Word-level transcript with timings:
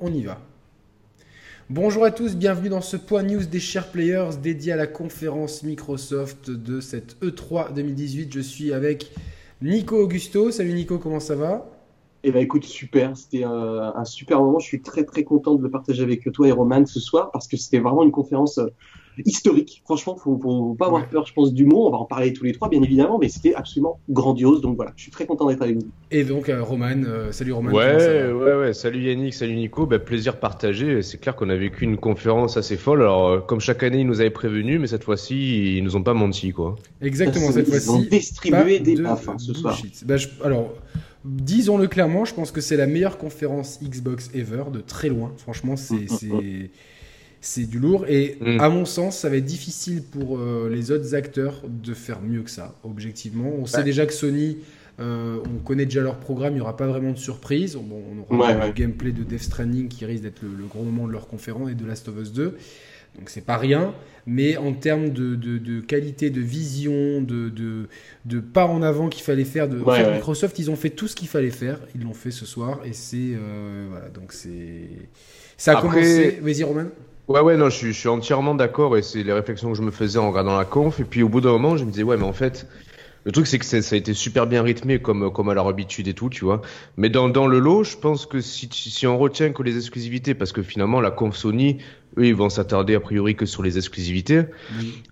on 0.00 0.12
y 0.12 0.22
va. 0.22 0.38
Bonjour 1.68 2.04
à 2.04 2.10
tous, 2.10 2.34
bienvenue 2.34 2.68
dans 2.68 2.80
ce 2.80 2.96
point 2.96 3.22
news 3.22 3.44
des 3.44 3.60
chers 3.60 3.90
players 3.92 4.30
dédié 4.42 4.72
à 4.72 4.76
la 4.76 4.86
conférence 4.86 5.62
Microsoft 5.62 6.50
de 6.50 6.80
cette 6.80 7.16
E3 7.22 7.72
2018. 7.74 8.32
Je 8.32 8.40
suis 8.40 8.72
avec 8.72 9.12
Nico 9.62 9.96
Augusto. 9.96 10.50
Salut 10.50 10.72
Nico, 10.72 10.98
comment 10.98 11.20
ça 11.20 11.36
va? 11.36 11.70
Eh 12.24 12.32
ben 12.32 12.40
écoute, 12.40 12.64
super, 12.64 13.16
c'était 13.16 13.44
un, 13.44 13.92
un 13.94 14.04
super 14.04 14.40
moment. 14.40 14.58
Je 14.58 14.66
suis 14.66 14.82
très 14.82 15.04
très 15.04 15.22
content 15.22 15.54
de 15.54 15.62
le 15.62 15.70
partager 15.70 16.02
avec 16.02 16.30
toi 16.32 16.48
et 16.48 16.52
Roman 16.52 16.84
ce 16.86 16.98
soir 16.98 17.30
parce 17.30 17.46
que 17.46 17.56
c'était 17.56 17.78
vraiment 17.78 18.02
une 18.02 18.10
conférence 18.10 18.58
euh, 18.58 18.66
historique. 19.24 19.82
Franchement, 19.84 20.16
faut, 20.16 20.38
faut 20.38 20.74
pas 20.74 20.86
avoir 20.86 21.08
peur, 21.08 21.26
je 21.26 21.32
pense, 21.32 21.52
du 21.52 21.64
mot. 21.64 21.86
On 21.86 21.90
va 21.90 21.98
en 21.98 22.04
parler 22.04 22.32
tous 22.32 22.44
les 22.44 22.52
trois, 22.52 22.68
bien 22.68 22.82
évidemment, 22.82 23.18
mais 23.18 23.28
c'était 23.28 23.54
absolument 23.54 24.00
grandiose. 24.08 24.60
Donc 24.60 24.76
voilà, 24.76 24.92
je 24.96 25.02
suis 25.02 25.10
très 25.10 25.26
content 25.26 25.48
d'être 25.48 25.62
avec 25.62 25.76
vous. 25.76 25.88
Et 26.10 26.24
donc, 26.24 26.48
euh, 26.48 26.62
Roman, 26.62 27.02
euh, 27.06 27.32
salut 27.32 27.52
Roman. 27.52 27.72
Ouais, 27.72 28.30
ouais, 28.32 28.54
ouais. 28.54 28.72
Salut 28.72 29.02
Yannick, 29.02 29.34
salut 29.34 29.54
Nico. 29.54 29.86
Bah, 29.86 29.98
plaisir 29.98 30.38
partagé. 30.38 31.02
C'est 31.02 31.18
clair 31.18 31.36
qu'on 31.36 31.50
a 31.50 31.56
vécu 31.56 31.84
une 31.84 31.96
conférence 31.96 32.56
assez 32.56 32.76
folle. 32.76 33.02
Alors, 33.02 33.28
euh, 33.28 33.40
comme 33.40 33.60
chaque 33.60 33.82
année, 33.82 34.00
ils 34.00 34.06
nous 34.06 34.20
avaient 34.20 34.30
prévenu, 34.30 34.78
mais 34.78 34.86
cette 34.86 35.04
fois-ci, 35.04 35.76
ils 35.76 35.84
nous 35.84 35.96
ont 35.96 36.02
pas 36.02 36.14
menti, 36.14 36.52
quoi. 36.52 36.76
Exactement, 37.00 37.52
cette 37.52 37.68
fois-ci. 37.68 37.86
Ils 37.86 37.90
ont 37.90 38.02
distribué 38.02 38.80
des 38.80 38.96
baffes 38.96 39.28
hein, 39.28 39.38
ce 39.38 39.54
soir. 39.54 39.80
Bah, 40.04 40.16
je, 40.16 40.28
alors, 40.42 40.72
disons-le 41.24 41.86
clairement, 41.86 42.24
je 42.24 42.34
pense 42.34 42.50
que 42.50 42.60
c'est 42.60 42.76
la 42.76 42.86
meilleure 42.86 43.18
conférence 43.18 43.80
Xbox 43.82 44.30
ever, 44.34 44.64
de 44.72 44.80
très 44.80 45.08
loin. 45.08 45.32
Franchement, 45.36 45.76
c'est. 45.76 46.06
C'est 47.40 47.64
du 47.64 47.78
lourd. 47.78 48.06
Et 48.08 48.36
mm. 48.40 48.60
à 48.60 48.68
mon 48.68 48.84
sens, 48.84 49.18
ça 49.18 49.28
va 49.28 49.36
être 49.36 49.44
difficile 49.44 50.02
pour 50.02 50.38
euh, 50.38 50.68
les 50.70 50.90
autres 50.90 51.14
acteurs 51.14 51.62
de 51.66 51.94
faire 51.94 52.20
mieux 52.20 52.42
que 52.42 52.50
ça, 52.50 52.74
objectivement. 52.84 53.52
On 53.58 53.66
sait 53.66 53.82
déjà 53.82 54.06
que 54.06 54.12
Sony, 54.12 54.58
euh, 55.00 55.38
on 55.46 55.58
connaît 55.64 55.86
déjà 55.86 56.02
leur 56.02 56.16
programme, 56.16 56.52
il 56.52 56.56
n'y 56.56 56.60
aura 56.60 56.76
pas 56.76 56.86
vraiment 56.86 57.12
de 57.12 57.18
surprise. 57.18 57.76
Bon, 57.76 58.02
on 58.28 58.38
aura 58.38 58.66
le 58.66 58.72
gameplay 58.72 59.12
de 59.12 59.22
Death 59.22 59.42
Stranding 59.44 59.88
qui 59.88 60.04
risque 60.04 60.22
d'être 60.22 60.42
le, 60.42 60.66
gros 60.66 60.82
moment 60.82 61.06
de 61.06 61.12
leur 61.12 61.26
conférence 61.26 61.70
et 61.70 61.74
de 61.74 61.86
Last 61.86 62.08
of 62.08 62.18
Us 62.20 62.32
2. 62.32 62.56
Donc 63.18 63.28
c'est 63.28 63.44
pas 63.44 63.56
rien, 63.56 63.92
mais 64.24 64.56
en 64.56 64.72
termes 64.72 65.08
de, 65.10 65.34
de, 65.34 65.80
qualité, 65.80 66.30
de 66.30 66.40
vision, 66.40 67.22
de, 67.22 67.48
de, 67.48 67.88
de 68.24 68.38
pas 68.38 68.66
en 68.66 68.82
avant 68.82 69.08
qu'il 69.08 69.24
fallait 69.24 69.44
faire, 69.44 69.68
de 69.68 69.78
Microsoft, 70.12 70.58
ils 70.60 70.70
ont 70.70 70.76
fait 70.76 70.90
tout 70.90 71.08
ce 71.08 71.16
qu'il 71.16 71.26
fallait 71.26 71.50
faire, 71.50 71.80
ils 71.96 72.02
l'ont 72.02 72.14
fait 72.14 72.30
ce 72.30 72.46
soir, 72.46 72.80
et 72.84 72.92
c'est 72.92 73.32
euh, 73.34 73.88
voilà, 73.90 74.10
donc 74.10 74.32
c'est 74.32 74.90
ça 75.56 75.78
a 75.78 75.80
commencé. 75.82 76.38
Vas-y 76.40 76.62
Romain. 76.62 76.90
Ouais, 77.30 77.38
ouais, 77.38 77.56
non, 77.56 77.70
je 77.70 77.76
suis, 77.76 77.92
je 77.92 77.98
suis 78.00 78.08
entièrement 78.08 78.56
d'accord 78.56 78.96
et 78.96 79.02
c'est 79.02 79.22
les 79.22 79.32
réflexions 79.32 79.70
que 79.70 79.78
je 79.78 79.82
me 79.82 79.92
faisais 79.92 80.18
en 80.18 80.30
regardant 80.30 80.58
la 80.58 80.64
conf. 80.64 80.98
Et 80.98 81.04
puis 81.04 81.22
au 81.22 81.28
bout 81.28 81.40
d'un 81.40 81.52
moment, 81.52 81.76
je 81.76 81.84
me 81.84 81.90
disais, 81.92 82.02
ouais, 82.02 82.16
mais 82.16 82.24
en 82.24 82.32
fait, 82.32 82.66
le 83.24 83.30
truc, 83.30 83.46
c'est 83.46 83.60
que 83.60 83.64
ça 83.64 83.76
a 83.76 83.96
été 83.96 84.14
super 84.14 84.48
bien 84.48 84.64
rythmé 84.64 84.98
comme, 84.98 85.32
comme 85.32 85.48
à 85.48 85.54
leur 85.54 85.68
habitude 85.68 86.08
et 86.08 86.14
tout, 86.14 86.28
tu 86.28 86.44
vois. 86.44 86.60
Mais 86.96 87.08
dans, 87.08 87.28
dans 87.28 87.46
le 87.46 87.60
lot, 87.60 87.84
je 87.84 87.96
pense 87.96 88.26
que 88.26 88.40
si, 88.40 88.68
si 88.72 89.06
on 89.06 89.16
retient 89.16 89.52
que 89.52 89.62
les 89.62 89.76
exclusivités, 89.76 90.34
parce 90.34 90.50
que 90.50 90.60
finalement, 90.60 91.00
la 91.00 91.12
conf 91.12 91.36
Sony, 91.36 91.78
eux, 92.18 92.26
ils 92.26 92.34
vont 92.34 92.48
s'attarder 92.48 92.96
a 92.96 93.00
priori 93.00 93.36
que 93.36 93.46
sur 93.46 93.62
les 93.62 93.76
exclusivités. 93.76 94.46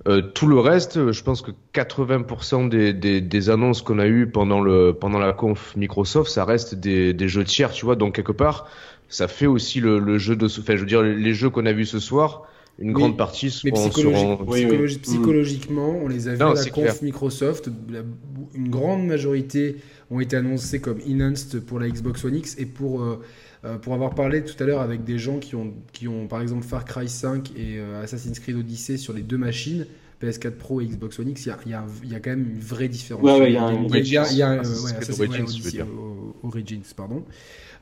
Euh, 0.09 0.21
tout 0.21 0.49
le 0.49 0.59
reste, 0.59 1.13
je 1.13 1.23
pense 1.23 1.41
que 1.41 1.53
80% 1.73 2.69
des, 2.69 2.93
des, 2.95 3.21
des 3.21 3.51
annonces 3.51 3.81
qu'on 3.81 4.01
a 4.01 4.09
eues 4.09 4.27
pendant, 4.27 4.61
le, 4.61 4.93
pendant 4.93 5.21
la 5.21 5.33
conf 5.33 5.77
Microsoft, 5.77 6.33
ça 6.33 6.45
reste 6.45 6.75
des, 6.75 7.15
des 7.15 7.29
jeux 7.29 7.45
tiers, 7.45 7.71
tu 7.71 7.85
vois. 7.85 7.95
Donc 7.95 8.17
quelque 8.17 8.33
part, 8.33 8.67
ça 9.09 9.29
fait 9.29 9.47
aussi 9.47 9.81
le, 9.81 9.99
le 9.99 10.19
jeu 10.19 10.37
de, 10.37 10.47
enfin, 10.47 10.77
je 10.77 10.81
veux 10.81 10.87
dire, 10.87 11.03
les 11.03 11.35
jeux 11.35 11.51
qu'on 11.51 11.67
a 11.67 11.73
vus 11.73 11.87
ce 11.87 11.99
soir, 11.99 12.49
une 12.79 12.93
grande 12.93 13.17
partie 13.17 13.51
seront, 13.51 13.71
mais 14.49 14.87
psychologiquement, 15.03 15.99
on 16.01 16.07
les 16.07 16.29
a 16.29 16.35
vus 16.35 16.43
à 16.43 16.55
la 16.55 16.65
conf 16.67 17.03
Microsoft. 17.03 17.69
une 18.55 18.69
grande 18.69 19.05
majorité 19.05 19.77
ont 20.11 20.21
été 20.21 20.37
annoncés 20.37 20.81
comme 20.81 21.01
enhanced 21.07 21.61
pour 21.61 21.81
la 21.81 21.89
Xbox 21.89 22.25
One 22.25 22.37
X 22.37 22.57
et 22.59 22.67
pour 22.67 23.03
euh, 23.03 23.21
euh, 23.65 23.77
pour 23.79 23.95
avoir 23.95 24.15
parlé 24.15 24.45
tout 24.45 24.55
à 24.63 24.67
l'heure 24.67 24.81
avec 24.81 25.03
des 25.03 25.19
gens 25.19 25.41
qui 25.41 25.57
ont 25.57 25.75
qui 25.93 26.07
ont 26.07 26.29
par 26.29 26.41
exemple 26.41 26.65
Far 26.65 26.85
Cry 26.85 27.09
5 27.09 27.51
et 27.57 27.79
euh, 27.79 28.03
Assassin's 28.03 28.39
Creed 28.39 28.57
Odyssey 28.57 28.97
sur 28.97 29.13
les 29.13 29.23
deux 29.23 29.39
machines. 29.39 29.87
PS4 30.23 30.51
Pro 30.51 30.81
et 30.81 30.87
Xbox 30.87 31.17
One 31.21 31.29
X, 31.29 31.47
il 31.47 31.49
y 31.49 31.53
a, 31.53 31.59
y, 31.65 31.75
a, 31.75 31.85
y 32.05 32.15
a, 32.17 32.19
quand 32.19 32.31
même 32.31 32.51
une 32.51 32.59
vraie 32.59 32.89
différence. 32.89 33.23
Ouais, 33.23 33.51
il 33.51 33.55
y 33.55 33.57
a 33.57 33.63
un 33.63 33.85
Origins, 36.43 36.83
pardon. 36.97 37.25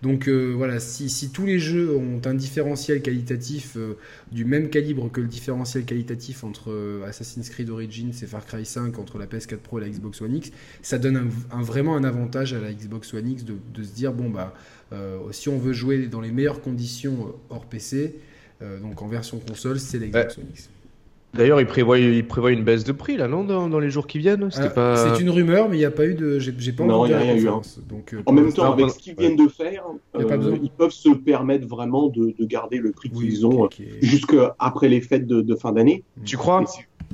Donc 0.03 0.29
euh, 0.29 0.53
voilà, 0.57 0.79
si, 0.81 1.31
tous 1.31 1.47
les 1.47 1.59
jeux 1.59 1.97
ont 1.97 2.21
un 2.25 2.35
différentiel 2.35 3.03
qualitatif 3.03 3.77
euh, 3.77 3.97
du 4.31 4.45
même 4.45 4.69
calibre 4.69 5.11
que 5.11 5.21
le 5.21 5.27
différentiel 5.27 5.85
qualitatif 5.85 6.45
entre 6.45 6.71
euh, 6.71 7.07
Assassin's 7.07 7.49
Creed 7.49 7.71
Origins 7.71 8.13
et 8.23 8.27
Far 8.27 8.45
Cry 8.45 8.65
5, 8.65 8.99
entre 8.99 9.19
la 9.19 9.27
PS4 9.27 9.57
Pro 9.57 9.79
et 9.79 9.83
la 9.83 9.89
Xbox 9.89 10.21
One 10.21 10.37
X, 10.37 10.53
ça 10.83 10.99
donne 10.99 11.31
un, 11.51 11.63
vraiment 11.63 11.97
un 11.97 12.05
avantage 12.05 12.53
à 12.53 12.61
la 12.61 12.73
Xbox 12.73 13.15
One 13.15 13.29
X 13.29 13.45
de, 13.45 13.83
se 13.83 13.93
dire 13.93 14.13
bon 14.13 14.31
bah 14.31 14.55
si 15.33 15.49
on 15.49 15.59
veut 15.59 15.73
jouer 15.73 16.07
dans 16.07 16.21
les 16.21 16.31
meilleures 16.31 16.61
conditions 16.61 17.35
hors 17.51 17.67
PC, 17.67 18.15
donc 18.61 19.03
en 19.03 19.09
version 19.09 19.39
console, 19.41 19.81
c'est 19.81 19.99
la 19.99 20.07
Xbox 20.07 20.39
One 20.39 20.45
X. 20.51 20.71
D'ailleurs, 21.37 21.61
il 21.61 21.67
prévoit, 21.67 21.99
il 21.99 22.27
prévoit 22.27 22.53
une 22.53 22.65
baisse 22.65 22.85
de 22.85 22.93
prix 22.93 23.17
là, 23.17 23.29
non, 23.29 23.45
dans, 23.45 23.79
les 23.79 23.91
jours 23.91 24.07
qui 24.07 24.19
viennent? 24.19 24.49
C'est 24.51 24.75
pas... 24.75 25.19
une 25.19 25.31
rumeur, 25.31 25.69
mais 25.69 25.77
il 25.77 25.81
n'y 25.81 25.85
a 25.85 25.91
pas 25.91 26.07
eu 26.07 26.15
de. 26.15 26.39
J'ai 26.39 26.73
pas 26.73 26.85
non, 26.85 27.07
il 27.07 27.09
n'y 27.09 27.15
a 27.15 27.19
rien 27.19 27.37
eu. 27.37 27.49
Hein. 27.49 27.61
Donc, 27.89 28.15
euh, 28.15 28.23
en 28.27 28.33
même 28.33 28.53
temps, 28.53 28.73
avec 28.73 28.91
ce 28.91 28.99
qu'ils 28.99 29.17
viennent 29.17 29.37
de 29.37 29.49
faire, 29.49 29.85
euh, 30.17 30.57
ils 30.63 30.71
peuvent 30.71 30.91
se 30.91 31.11
permettre 31.11 31.67
vraiment 31.67 32.09
de, 32.09 32.35
de 32.39 32.45
garder 32.45 32.79
le 32.79 32.93
prix 32.93 33.11
qu'ils 33.11 33.47
ont 33.47 33.63
okay, 33.63 33.85
okay. 33.85 34.07
jusqu'après 34.07 34.89
les 34.89 35.01
fêtes 35.01 35.27
de, 35.27 35.41
de 35.41 35.55
fin 35.55 35.73
d'année. 35.73 36.05
Tu 36.25 36.37
crois? 36.37 36.65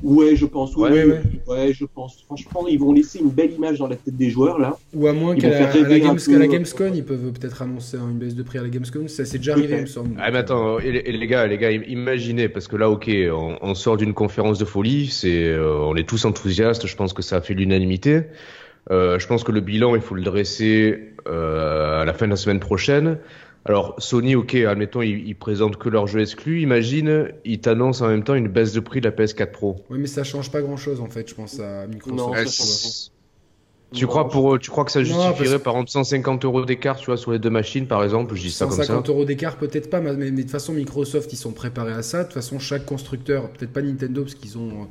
Ouais, 0.03 0.35
je 0.37 0.47
pense. 0.47 0.75
Oui, 0.77 0.91
ouais, 0.91 1.21
ouais. 1.47 1.73
je 1.73 1.85
pense. 1.85 2.23
Franchement, 2.23 2.67
ils 2.69 2.79
vont 2.79 2.93
laisser 2.93 3.21
une 3.21 3.31
belle 3.31 3.53
image 3.53 3.79
dans 3.79 3.87
la 3.87 3.97
tête 3.97 4.17
des 4.17 4.31
joueurs 4.31 4.59
là. 4.59 4.77
Ou 4.95 5.07
à 5.07 5.13
moins 5.13 5.37
qu'à 5.37 5.49
la, 5.49 5.73
la, 5.73 5.89
la, 5.89 5.99
Gamescom, 6.49 6.93
ils 6.95 7.05
peuvent 7.05 7.33
peut-être 7.33 7.63
annoncer 7.63 7.97
une 7.97 8.19
baisse 8.19 8.35
de 8.35 8.43
prix 8.43 8.59
à 8.59 8.63
la 8.63 8.69
Gamescom. 8.69 9.09
Ça 9.09 9.25
s'est 9.25 9.39
déjà 9.39 9.53
arrivé, 9.53 9.77
il 9.77 9.83
me 9.83 9.87
semble. 9.87 10.17
Ah, 10.19 10.31
mais 10.31 10.39
attends, 10.39 10.79
et 10.81 10.91
les, 10.91 11.27
gars, 11.27 11.47
les 11.47 11.59
gars, 11.59 11.71
imaginez, 11.71 12.49
parce 12.49 12.69
que 12.69 12.77
là, 12.77 12.91
ok, 12.91 13.11
on, 13.33 13.57
on 13.61 13.75
sort 13.75 13.97
d'une 13.97 14.15
conférence 14.15 14.59
de 14.59 14.65
folie, 14.65 15.07
c'est, 15.07 15.49
euh, 15.49 15.79
on 15.79 15.95
est 15.97 16.09
tous 16.09 16.25
enthousiastes. 16.25 16.87
Je 16.87 16.97
pense 16.97 17.13
que 17.13 17.23
ça 17.23 17.37
a 17.37 17.41
fait 17.41 17.55
l'unanimité. 17.55 18.23
Euh, 18.91 19.19
je 19.19 19.27
pense 19.27 19.45
que 19.45 19.53
le 19.53 19.61
bilan, 19.61 19.95
il 19.95 20.01
faut 20.01 20.15
le 20.15 20.23
dresser 20.23 21.15
euh, 21.29 22.03
à 22.03 22.05
la 22.05 22.13
fin 22.13 22.27
de 22.27 22.31
la 22.31 22.37
semaine 22.37 22.61
prochaine. 22.61 23.19
Alors 23.65 23.95
Sony, 23.99 24.35
ok, 24.35 24.55
admettons, 24.55 25.03
ils, 25.03 25.27
ils 25.27 25.37
présentent 25.37 25.77
que 25.77 25.89
leurs 25.89 26.07
jeux 26.07 26.21
exclus. 26.21 26.63
Imagine, 26.63 27.29
ils 27.45 27.61
t'annoncent 27.61 28.05
en 28.05 28.09
même 28.09 28.25
temps 28.25 28.35
une 28.35 28.49
baisse 28.49 28.73
de 28.73 28.81
prix 28.81 29.01
de 29.01 29.09
la 29.09 29.15
PS4 29.15 29.51
Pro. 29.53 29.77
Oui, 29.89 29.99
mais 30.01 30.07
ça 30.07 30.25
change 30.25 30.51
pas 30.51 30.61
grand-chose 30.61 31.01
en 31.01 31.09
fait, 31.09 31.29
je 31.29 31.35
pense 31.35 31.61
à 31.61 31.87
Microsoft. 31.87 33.13
Tu 33.93 34.07
crois, 34.07 34.29
pour, 34.29 34.59
tu 34.59 34.71
crois 34.71 34.85
que 34.85 34.93
ça 34.93 35.03
justifierait 35.03 35.59
par 35.59 35.75
exemple 35.75 35.91
150 35.91 36.45
euros 36.45 36.65
d'écart 36.65 36.97
tu 36.97 37.07
vois, 37.07 37.17
sur 37.17 37.33
les 37.33 37.39
deux 37.39 37.51
machines 37.51 37.87
par 37.87 38.03
exemple 38.03 38.35
Je 38.35 38.43
dis 38.43 38.51
ça 38.51 38.67
comme 38.67 38.77
ça. 38.77 38.85
150 38.85 39.09
euros 39.11 39.25
d'écart 39.25 39.57
peut-être 39.57 39.91
pas, 39.91 40.01
mais, 40.01 40.15
mais, 40.15 40.31
de 40.31 40.43
toute 40.43 40.51
façon 40.51 40.73
Microsoft 40.73 41.33
ils 41.33 41.37
sont 41.37 41.53
préparés 41.53 41.93
à 41.93 42.03
ça. 42.03 42.19
De 42.19 42.25
toute 42.25 42.35
façon 42.35 42.59
chaque 42.59 42.87
constructeur, 42.87 43.51
peut-être 43.51 43.73
pas 43.73 43.83
Nintendo 43.83 44.23
parce 44.23 44.35
qu'ils 44.35 44.59
ont 44.59 44.69
euh, 44.69 44.85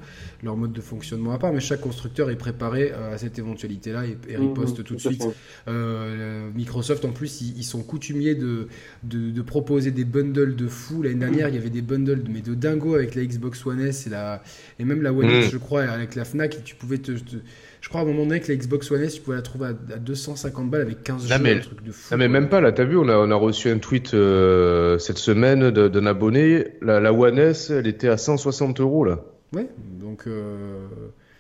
leur 0.44 0.56
mode 0.56 0.74
de 0.74 0.82
fonctionnement 0.82 1.32
à 1.32 1.40
part, 1.40 1.54
mais 1.54 1.60
chaque 1.60 1.82
constructeur 1.82 2.30
est 2.30 2.36
préparé 2.36 2.92
euh, 2.92 3.14
à 3.14 3.18
cette 3.18 3.40
éventualité-là 3.40 4.06
et, 4.06 4.18
et, 4.30 4.38
riposte 4.38 4.80
mmh, 4.80 4.84
tout, 4.84 4.96
de 4.96 5.00
suite. 5.00 5.24
Euh, 5.68 6.50
Microsoft 6.56 7.06
en 7.06 7.12
plus 7.12 7.42
ils, 7.42 7.64
sont 7.64 7.82
coutumiers 7.82 8.36
de, 8.36 8.68
de, 9.04 9.32
de, 9.32 9.42
proposer 9.42 9.92
des 9.92 10.06
bundles 10.06 10.56
de 10.56 10.68
fou. 10.68 11.02
L'année 11.02 11.16
dernière 11.16 11.50
il 11.50 11.56
y 11.56 11.58
avait 11.58 11.70
des 11.70 11.82
bundles 11.82 12.24
mais 12.30 12.42
de 12.42 12.54
dingo 12.54 12.96
avec 12.96 13.16
la 13.16 13.24
Xbox 13.24 13.66
One 13.66 13.82
S 13.82 14.08
et, 14.08 14.10
la, 14.10 14.44
et 14.80 14.86
même 14.86 15.02
la 15.02 15.12
One 15.12 15.28
mmh. 15.28 15.42
X 15.42 15.50
je 15.52 15.58
crois 15.58 15.84
avec 15.84 16.16
la 16.16 16.26
Fnac 16.26 16.56
et 16.56 16.62
tu 16.64 16.76
pouvais 16.76 16.98
te, 16.98 17.12
te 17.12 17.38
je 17.82 17.90
crois 17.90 18.02
à 18.02 18.04
un 18.04 18.08
moment 18.08 18.26
donné 18.26 18.40
que 18.40 18.52
la 18.52 18.58
Xbox 18.58 18.92
One 18.92 19.02
S, 19.02 19.16
tu 19.16 19.22
pouvais 19.22 19.38
la 19.38 19.42
trouver 19.42 19.70
à, 19.70 19.74
250 19.74 20.70
balles 20.70 20.82
avec 20.82 21.04
15 21.04 21.28
jeux, 21.28 21.36
mais, 21.42 21.56
un 21.56 21.60
truc 21.60 21.84
de 21.84 21.92
fou. 21.92 22.14
Non, 22.14 22.20
mais 22.20 22.28
même 22.28 22.48
pas, 22.48 22.62
là, 22.62 22.72
t'as 22.72 22.84
vu, 22.84 22.96
on 22.96 23.10
a, 23.10 23.18
on 23.18 23.32
a 23.32 23.36
reçu 23.36 23.70
un 23.70 23.80
tweet 23.80 24.14
euh, 24.14 25.00
cette 25.00 25.18
semaine 25.18 25.72
d'un 25.72 26.06
abonné. 26.06 26.68
La, 26.82 27.00
la, 27.00 27.12
One 27.12 27.40
S, 27.40 27.72
elle 27.72 27.88
était 27.88 28.08
à 28.08 28.18
160 28.18 28.80
euros, 28.80 29.04
là. 29.04 29.26
Ouais, 29.54 29.68
donc. 30.00 30.28
Euh... 30.28 30.88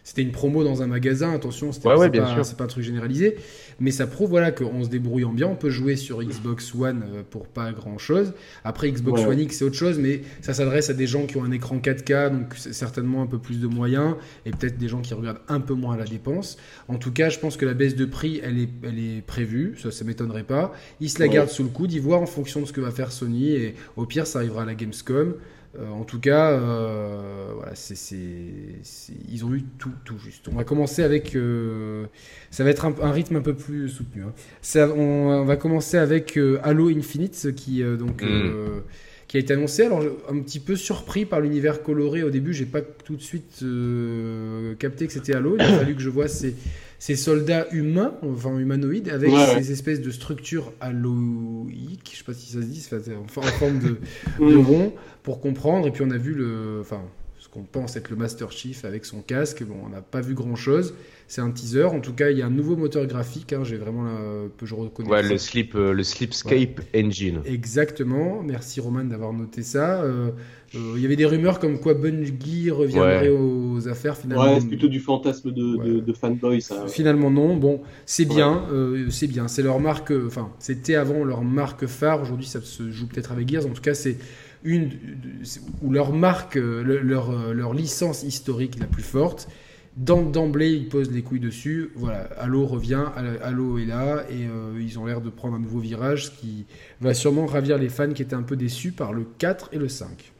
C'était 0.03 0.23
une 0.23 0.31
promo 0.31 0.63
dans 0.63 0.81
un 0.81 0.87
magasin, 0.87 1.31
attention, 1.31 1.71
c'était 1.71 1.87
ouais, 1.87 2.09
pas, 2.09 2.33
pas, 2.57 2.63
un 2.63 2.67
truc 2.67 2.83
généralisé. 2.83 3.37
Mais 3.81 3.89
ça 3.89 4.05
prouve 4.05 4.29
voilà, 4.29 4.51
qu'on 4.51 4.83
se 4.83 4.89
débrouille 4.89 5.25
bien. 5.33 5.47
On 5.47 5.55
peut 5.55 5.71
jouer 5.71 5.95
sur 5.95 6.23
Xbox 6.23 6.73
One 6.75 7.03
euh, 7.03 7.23
pour 7.27 7.47
pas 7.47 7.71
grand 7.71 7.97
chose. 7.97 8.33
Après, 8.63 8.89
Xbox 8.91 9.21
One 9.21 9.39
X, 9.39 9.57
c'est 9.57 9.65
autre 9.65 9.75
chose, 9.75 9.97
mais 9.97 10.21
ça 10.41 10.53
s'adresse 10.53 10.91
à 10.91 10.93
des 10.93 11.07
gens 11.07 11.25
qui 11.25 11.37
ont 11.37 11.43
un 11.43 11.51
écran 11.51 11.77
4K, 11.77 12.29
donc 12.29 12.55
certainement 12.55 13.23
un 13.23 13.25
peu 13.25 13.39
plus 13.39 13.59
de 13.59 13.65
moyens, 13.65 14.15
et 14.45 14.51
peut-être 14.51 14.77
des 14.77 14.87
gens 14.87 15.01
qui 15.01 15.15
regardent 15.15 15.41
un 15.47 15.59
peu 15.59 15.73
moins 15.73 15.97
la 15.97 16.05
dépense. 16.05 16.57
En 16.87 16.97
tout 16.97 17.11
cas, 17.11 17.29
je 17.29 17.39
pense 17.39 17.57
que 17.57 17.65
la 17.65 17.73
baisse 17.73 17.95
de 17.95 18.05
prix, 18.05 18.39
elle 18.43 18.59
est, 18.59 18.69
elle 18.83 18.99
est 18.99 19.25
prévue, 19.25 19.75
ça, 19.81 19.89
ça 19.89 20.05
m'étonnerait 20.05 20.43
pas. 20.43 20.73
Ils 20.99 21.09
se 21.09 21.19
la 21.19 21.27
gardent 21.27 21.49
sous 21.49 21.63
le 21.63 21.69
coude, 21.69 21.91
ils 21.91 22.01
voient 22.01 22.19
en 22.19 22.27
fonction 22.27 22.61
de 22.61 22.67
ce 22.67 22.73
que 22.73 22.81
va 22.81 22.91
faire 22.91 23.11
Sony, 23.11 23.49
et 23.51 23.75
au 23.95 24.05
pire, 24.05 24.27
ça 24.27 24.39
arrivera 24.39 24.61
à 24.61 24.65
la 24.65 24.75
Gamescom. 24.75 25.33
Euh, 25.79 25.89
en 25.89 26.03
tout 26.03 26.19
cas, 26.19 26.51
euh, 26.51 27.51
voilà, 27.55 27.71
c'est, 27.75 27.95
ils 29.29 29.45
ont 29.45 29.53
eu 29.53 29.63
tout, 29.77 29.91
tout 30.03 30.17
juste. 30.17 30.47
On 30.49 30.55
va 30.55 30.63
commencer 30.63 31.01
avec. 31.01 31.35
Euh, 31.35 32.05
ça 32.49 32.63
va 32.63 32.71
être 32.71 32.85
un, 32.85 33.11
rythme 33.11 33.37
un 33.37 33.41
peu 33.41 33.53
plus 33.53 33.87
soutenu. 33.87 34.23
Hein. 34.23 34.33
Ça, 34.61 34.89
on, 34.89 35.45
va 35.45 35.55
commencer 35.55 35.97
avec 35.97 36.37
Halo 36.63 36.89
Infinite, 36.89 37.53
qui 37.55 37.83
donc. 37.83 38.23
Mm 38.23 38.81
qui 39.27 39.37
a 39.37 39.39
été 39.39 39.53
annoncé. 39.53 39.83
Alors, 39.83 40.03
un 40.29 40.39
petit 40.41 40.59
peu 40.59 40.75
surpris 40.75 41.23
par 41.23 41.39
l'univers 41.39 41.83
coloré 41.83 42.21
au 42.21 42.29
début, 42.29 42.53
j'ai 42.53 42.65
pas 42.65 42.81
tout 42.81 43.15
de 43.15 43.21
suite 43.21 43.63
capté 44.77 45.07
que 45.07 45.13
c'était 45.13 45.33
Halo. 45.33 45.55
Il 45.55 45.61
a 45.61 45.77
fallu 45.77 45.95
que 45.95 46.01
je 46.01 46.09
vois 46.09 46.27
ces, 46.27 46.53
ces 47.01 47.15
soldats 47.15 47.65
humains, 47.71 48.13
enfin 48.21 48.55
humanoïdes, 48.59 49.09
avec 49.09 49.31
ces 49.57 49.71
espèces 49.71 50.01
de 50.01 50.11
structures 50.11 50.71
haloïques, 50.79 52.11
je 52.11 52.17
sais 52.19 52.23
pas 52.23 52.35
si 52.35 52.51
ça 52.51 52.61
se 52.61 52.65
dit, 52.65 53.15
en 53.15 53.25
forme 53.27 53.79
de, 53.79 53.97
de 54.39 54.55
rond, 54.55 54.93
pour 55.23 55.41
comprendre. 55.41 55.87
Et 55.87 55.91
puis 55.91 56.03
on 56.05 56.11
a 56.11 56.17
vu 56.17 56.35
le, 56.35 56.77
enfin, 56.79 57.01
ce 57.39 57.49
qu'on 57.49 57.63
pense 57.63 57.95
être 57.95 58.11
le 58.11 58.17
Master 58.17 58.51
Chief 58.51 58.85
avec 58.85 59.05
son 59.05 59.21
casque. 59.21 59.63
Bon, 59.63 59.77
on 59.83 59.89
n'a 59.89 60.01
pas 60.01 60.21
vu 60.21 60.35
grand 60.35 60.55
chose 60.55 60.93
c'est 61.31 61.39
un 61.39 61.51
teaser. 61.51 61.85
En 61.85 62.01
tout 62.01 62.11
cas, 62.11 62.29
il 62.29 62.37
y 62.37 62.41
a 62.41 62.45
un 62.45 62.49
nouveau 62.49 62.75
moteur 62.75 63.05
graphique. 63.05 63.53
Hein, 63.53 63.61
j'ai 63.63 63.77
vraiment 63.77 64.03
la, 64.03 64.49
que 64.57 64.65
je 64.65 64.75
reconnais. 64.75 65.07
Ouais, 65.09 65.23
le 65.23 65.37
slip, 65.37 65.75
euh, 65.75 65.93
le 65.93 66.03
Slipscape 66.03 66.81
Engine. 66.93 67.39
Exactement. 67.45 68.43
Merci 68.43 68.81
Roman 68.81 69.05
d'avoir 69.05 69.31
noté 69.31 69.63
ça. 69.63 70.01
Euh, 70.01 70.31
euh, 70.75 70.93
il 70.97 71.01
y 71.01 71.05
avait 71.05 71.15
des 71.15 71.25
rumeurs 71.25 71.59
comme 71.59 71.79
quoi 71.79 71.93
Bungie 71.93 72.69
reviendrait 72.69 73.29
aux 73.29 73.87
affaires. 73.87 74.17
Finalement, 74.17 74.55
ouais, 74.55 74.59
c'est 74.59 74.67
plutôt 74.67 74.89
du 74.89 74.99
fantasme 74.99 75.53
de, 75.53 76.01
de, 76.01 76.13
fanboy 76.13 76.61
ça. 76.61 76.85
Finalement 76.87 77.31
non. 77.31 77.55
Bon, 77.55 77.79
c'est 78.05 78.25
bien, 78.25 78.65
c'est 79.09 79.27
bien. 79.27 79.47
C'est 79.47 79.63
leur 79.63 79.79
marque. 79.79 80.11
Enfin, 80.11 80.51
c'était 80.59 80.95
avant 80.95 81.23
leur 81.23 81.43
marque 81.43 81.85
phare. 81.85 82.21
Aujourd'hui, 82.21 82.47
ça 82.47 82.59
se 82.59 82.91
joue 82.91 83.07
peut-être 83.07 83.31
avec 83.31 83.47
Gears. 83.47 83.67
En 83.67 83.69
tout 83.69 83.81
cas, 83.81 83.93
c'est 83.93 84.17
une 84.65 84.89
ou 85.81 85.93
leur 85.93 86.11
marque, 86.11 86.55
leur, 86.55 87.53
leur 87.53 87.73
licence 87.73 88.23
historique 88.23 88.79
la 88.79 88.85
plus 88.85 89.03
forte. 89.03 89.47
D'emblée, 89.97 90.71
ils 90.71 90.87
posent 90.87 91.11
les 91.11 91.21
couilles 91.21 91.41
dessus. 91.41 91.91
Voilà, 91.95 92.29
Halo 92.37 92.65
revient, 92.65 93.05
Halo 93.41 93.77
est 93.77 93.85
là, 93.85 94.23
et 94.29 94.47
euh, 94.47 94.79
ils 94.81 94.97
ont 94.97 95.05
l'air 95.05 95.19
de 95.21 95.29
prendre 95.29 95.55
un 95.55 95.59
nouveau 95.59 95.79
virage, 95.79 96.27
ce 96.27 96.31
qui 96.31 96.65
va 97.01 97.13
sûrement 97.13 97.45
ravir 97.45 97.77
les 97.77 97.89
fans 97.89 98.13
qui 98.13 98.21
étaient 98.21 98.35
un 98.35 98.43
peu 98.43 98.55
déçus 98.55 98.93
par 98.93 99.11
le 99.11 99.25
4 99.37 99.69
et 99.73 99.77
le 99.77 99.89
5. 99.89 100.31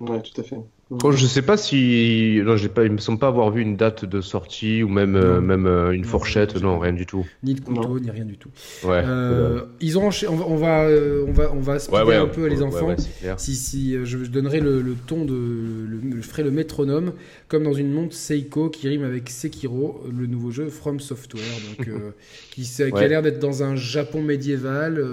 Ouais, 0.00 0.20
tout 0.22 0.40
à 0.40 0.44
fait. 0.44 0.56
Je 0.88 1.10
je 1.16 1.26
sais 1.26 1.42
pas 1.42 1.56
si. 1.56 2.40
Non, 2.44 2.54
pas... 2.72 2.84
il 2.84 2.92
me 2.92 2.98
semble 2.98 3.18
pas 3.18 3.26
avoir 3.26 3.50
vu 3.50 3.60
une 3.60 3.76
date 3.76 4.04
de 4.04 4.20
sortie 4.20 4.84
ou 4.84 4.88
même, 4.88 5.16
euh, 5.16 5.40
même 5.40 5.66
euh, 5.66 5.90
une 5.90 6.04
fourchette. 6.04 6.62
Non, 6.62 6.78
rien 6.78 6.92
du 6.92 7.06
tout. 7.06 7.26
Ni 7.42 7.54
de 7.54 7.60
couteau, 7.60 7.98
ni 7.98 8.08
rien 8.08 8.24
du 8.24 8.38
tout. 8.38 8.50
Ouais. 8.84 9.02
Euh, 9.04 9.62
ils 9.80 9.98
ont 9.98 10.10
on, 10.28 10.36
va, 10.56 10.86
on 11.26 11.32
va, 11.32 11.50
on 11.52 11.60
va, 11.60 12.20
un 12.20 12.26
peu 12.28 12.46
les 12.46 12.62
enfants. 12.62 12.94
si, 13.36 13.56
si 13.56 13.96
je, 14.04 14.18
donnerai 14.18 14.60
le, 14.60 14.94
ton 15.08 15.24
de. 15.24 15.34
Le, 15.34 16.20
je 16.20 16.28
ferai 16.28 16.44
le 16.44 16.52
métronome, 16.52 17.14
comme 17.48 17.64
dans 17.64 17.74
une 17.74 17.90
montre 17.90 18.14
Seiko 18.14 18.70
qui 18.70 18.88
rime 18.88 19.02
avec 19.02 19.28
Sekiro, 19.28 20.04
le 20.16 20.28
nouveau 20.28 20.52
jeu 20.52 20.68
From 20.68 21.00
Software. 21.00 21.42
Donc, 21.78 21.88
qui, 22.52 22.62
qui, 22.62 22.82
a 22.82 23.08
l'air 23.08 23.22
d'être 23.22 23.40
dans 23.40 23.64
un 23.64 23.74
Japon 23.74 24.22
médiéval. 24.22 25.04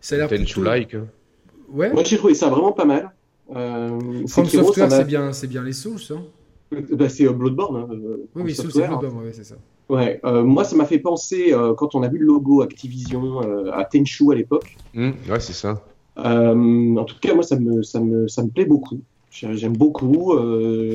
ça 0.00 0.14
a 0.14 0.18
l'air. 0.18 0.28
Plutôt... 0.28 0.62
like. 0.62 0.96
Ouais. 1.70 1.92
Moi, 1.92 2.04
j'ai 2.04 2.18
trouvé 2.18 2.34
ça 2.34 2.48
vraiment 2.50 2.70
pas 2.70 2.84
mal. 2.84 3.10
Euh, 3.54 4.26
From 4.26 4.46
Software, 4.46 4.90
c'est 4.90 5.04
bien, 5.04 5.32
c'est 5.32 5.46
bien 5.46 5.62
les 5.62 5.72
Souls, 5.72 6.00
hein 6.10 6.22
bah, 6.92 7.08
C'est 7.08 7.26
euh, 7.26 7.32
Bloodborne. 7.32 7.76
Hein, 7.76 7.88
euh, 7.92 8.28
oui, 8.34 8.42
oui, 8.46 8.54
Souls, 8.54 8.70
c'est 8.72 8.86
Bloodborne, 8.86 9.24
ouais, 9.24 9.32
c'est 9.32 9.44
ça. 9.44 9.56
Ouais, 9.88 10.20
euh, 10.24 10.42
moi, 10.42 10.64
ça 10.64 10.76
m'a 10.76 10.86
fait 10.86 10.98
penser, 10.98 11.54
quand 11.76 11.94
on 11.94 12.02
a 12.02 12.08
vu 12.08 12.18
le 12.18 12.26
logo 12.26 12.62
Activision 12.62 13.40
à 13.72 13.84
Tenchu 13.84 14.32
à 14.32 14.34
l'époque. 14.34 14.76
Mmh, 14.94 15.10
ouais, 15.28 15.40
c'est 15.40 15.52
ça. 15.52 15.84
en 16.16 17.04
tout 17.04 17.16
cas, 17.20 17.34
moi, 17.34 17.42
ça 17.42 17.58
me, 17.58 17.82
ça 17.82 18.00
me, 18.00 18.28
ça 18.28 18.42
me 18.42 18.48
plaît 18.48 18.64
beaucoup. 18.64 19.00
J'aime 19.30 19.76
beaucoup, 19.76 20.34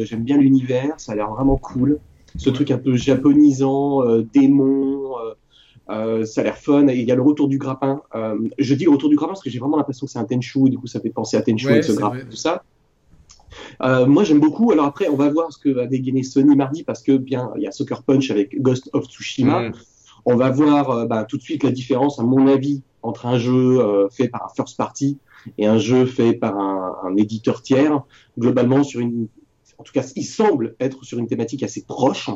j'aime 0.03 0.23
bien 0.23 0.37
l'univers, 0.37 0.93
ça 0.97 1.11
a 1.11 1.15
l'air 1.15 1.29
vraiment 1.29 1.57
cool. 1.57 1.99
Ce 2.37 2.49
truc 2.49 2.71
un 2.71 2.77
peu 2.77 2.95
japonisant, 2.95 4.03
démon, 4.33 5.13
euh, 5.89 6.25
ça 6.25 6.41
a 6.41 6.43
l'air 6.43 6.57
fun. 6.57 6.87
Et 6.87 6.97
il 6.97 7.07
y 7.07 7.11
a 7.11 7.15
le 7.15 7.21
retour 7.21 7.47
du 7.47 7.57
grappin. 7.57 8.01
Euh, 8.15 8.37
je 8.57 8.75
dis 8.75 8.85
le 8.85 8.91
retour 8.91 9.09
du 9.09 9.15
grappin 9.15 9.33
parce 9.33 9.43
que 9.43 9.49
j'ai 9.49 9.59
vraiment 9.59 9.77
l'impression 9.77 10.05
que 10.05 10.11
c'est 10.11 10.19
un 10.19 10.25
Tenchu. 10.25 10.67
Et 10.67 10.69
du 10.69 10.77
coup, 10.77 10.87
ça 10.87 10.99
fait 10.99 11.09
penser 11.09 11.37
à 11.37 11.41
Tenchu 11.41 11.69
avec 11.69 11.83
ce 11.83 11.93
grappin, 11.93 12.19
tout 12.29 12.35
ça. 12.35 12.63
Euh, 13.81 14.05
moi, 14.05 14.23
j'aime 14.23 14.39
beaucoup. 14.39 14.71
Alors 14.71 14.85
après, 14.85 15.07
on 15.09 15.15
va 15.15 15.29
voir 15.29 15.51
ce 15.51 15.57
que 15.57 15.69
va 15.69 15.87
dégainer 15.87 16.23
Sony 16.23 16.55
mardi 16.55 16.83
parce 16.83 17.01
que 17.01 17.17
bien, 17.17 17.51
il 17.55 17.63
y 17.63 17.67
a 17.67 17.71
Sucker 17.71 18.03
Punch 18.05 18.29
avec 18.31 18.61
Ghost 18.61 18.89
of 18.93 19.05
Tsushima. 19.05 19.69
Mm. 19.69 19.73
On 20.25 20.35
va 20.35 20.49
voir 20.49 21.07
bah, 21.07 21.23
tout 21.23 21.37
de 21.37 21.41
suite 21.41 21.63
la 21.63 21.71
différence, 21.71 22.19
à 22.19 22.23
mon 22.23 22.47
avis, 22.47 22.81
entre 23.01 23.25
un 23.25 23.37
jeu 23.37 24.07
fait 24.11 24.27
par 24.27 24.43
un 24.45 24.49
first 24.55 24.77
party 24.77 25.17
et 25.57 25.65
un 25.65 25.77
jeu 25.77 26.05
fait 26.05 26.33
par 26.33 26.59
un, 26.59 26.97
un 27.03 27.15
éditeur 27.15 27.61
tiers. 27.61 28.03
Globalement, 28.37 28.83
sur 28.83 28.99
une 28.99 29.27
en 29.79 29.83
tout 29.83 29.93
cas, 29.93 30.05
il 30.17 30.25
semble 30.25 30.75
être 30.81 31.05
sur 31.05 31.19
une 31.19 31.27
thématique 31.27 31.63
assez 31.63 31.83
proche. 31.83 32.29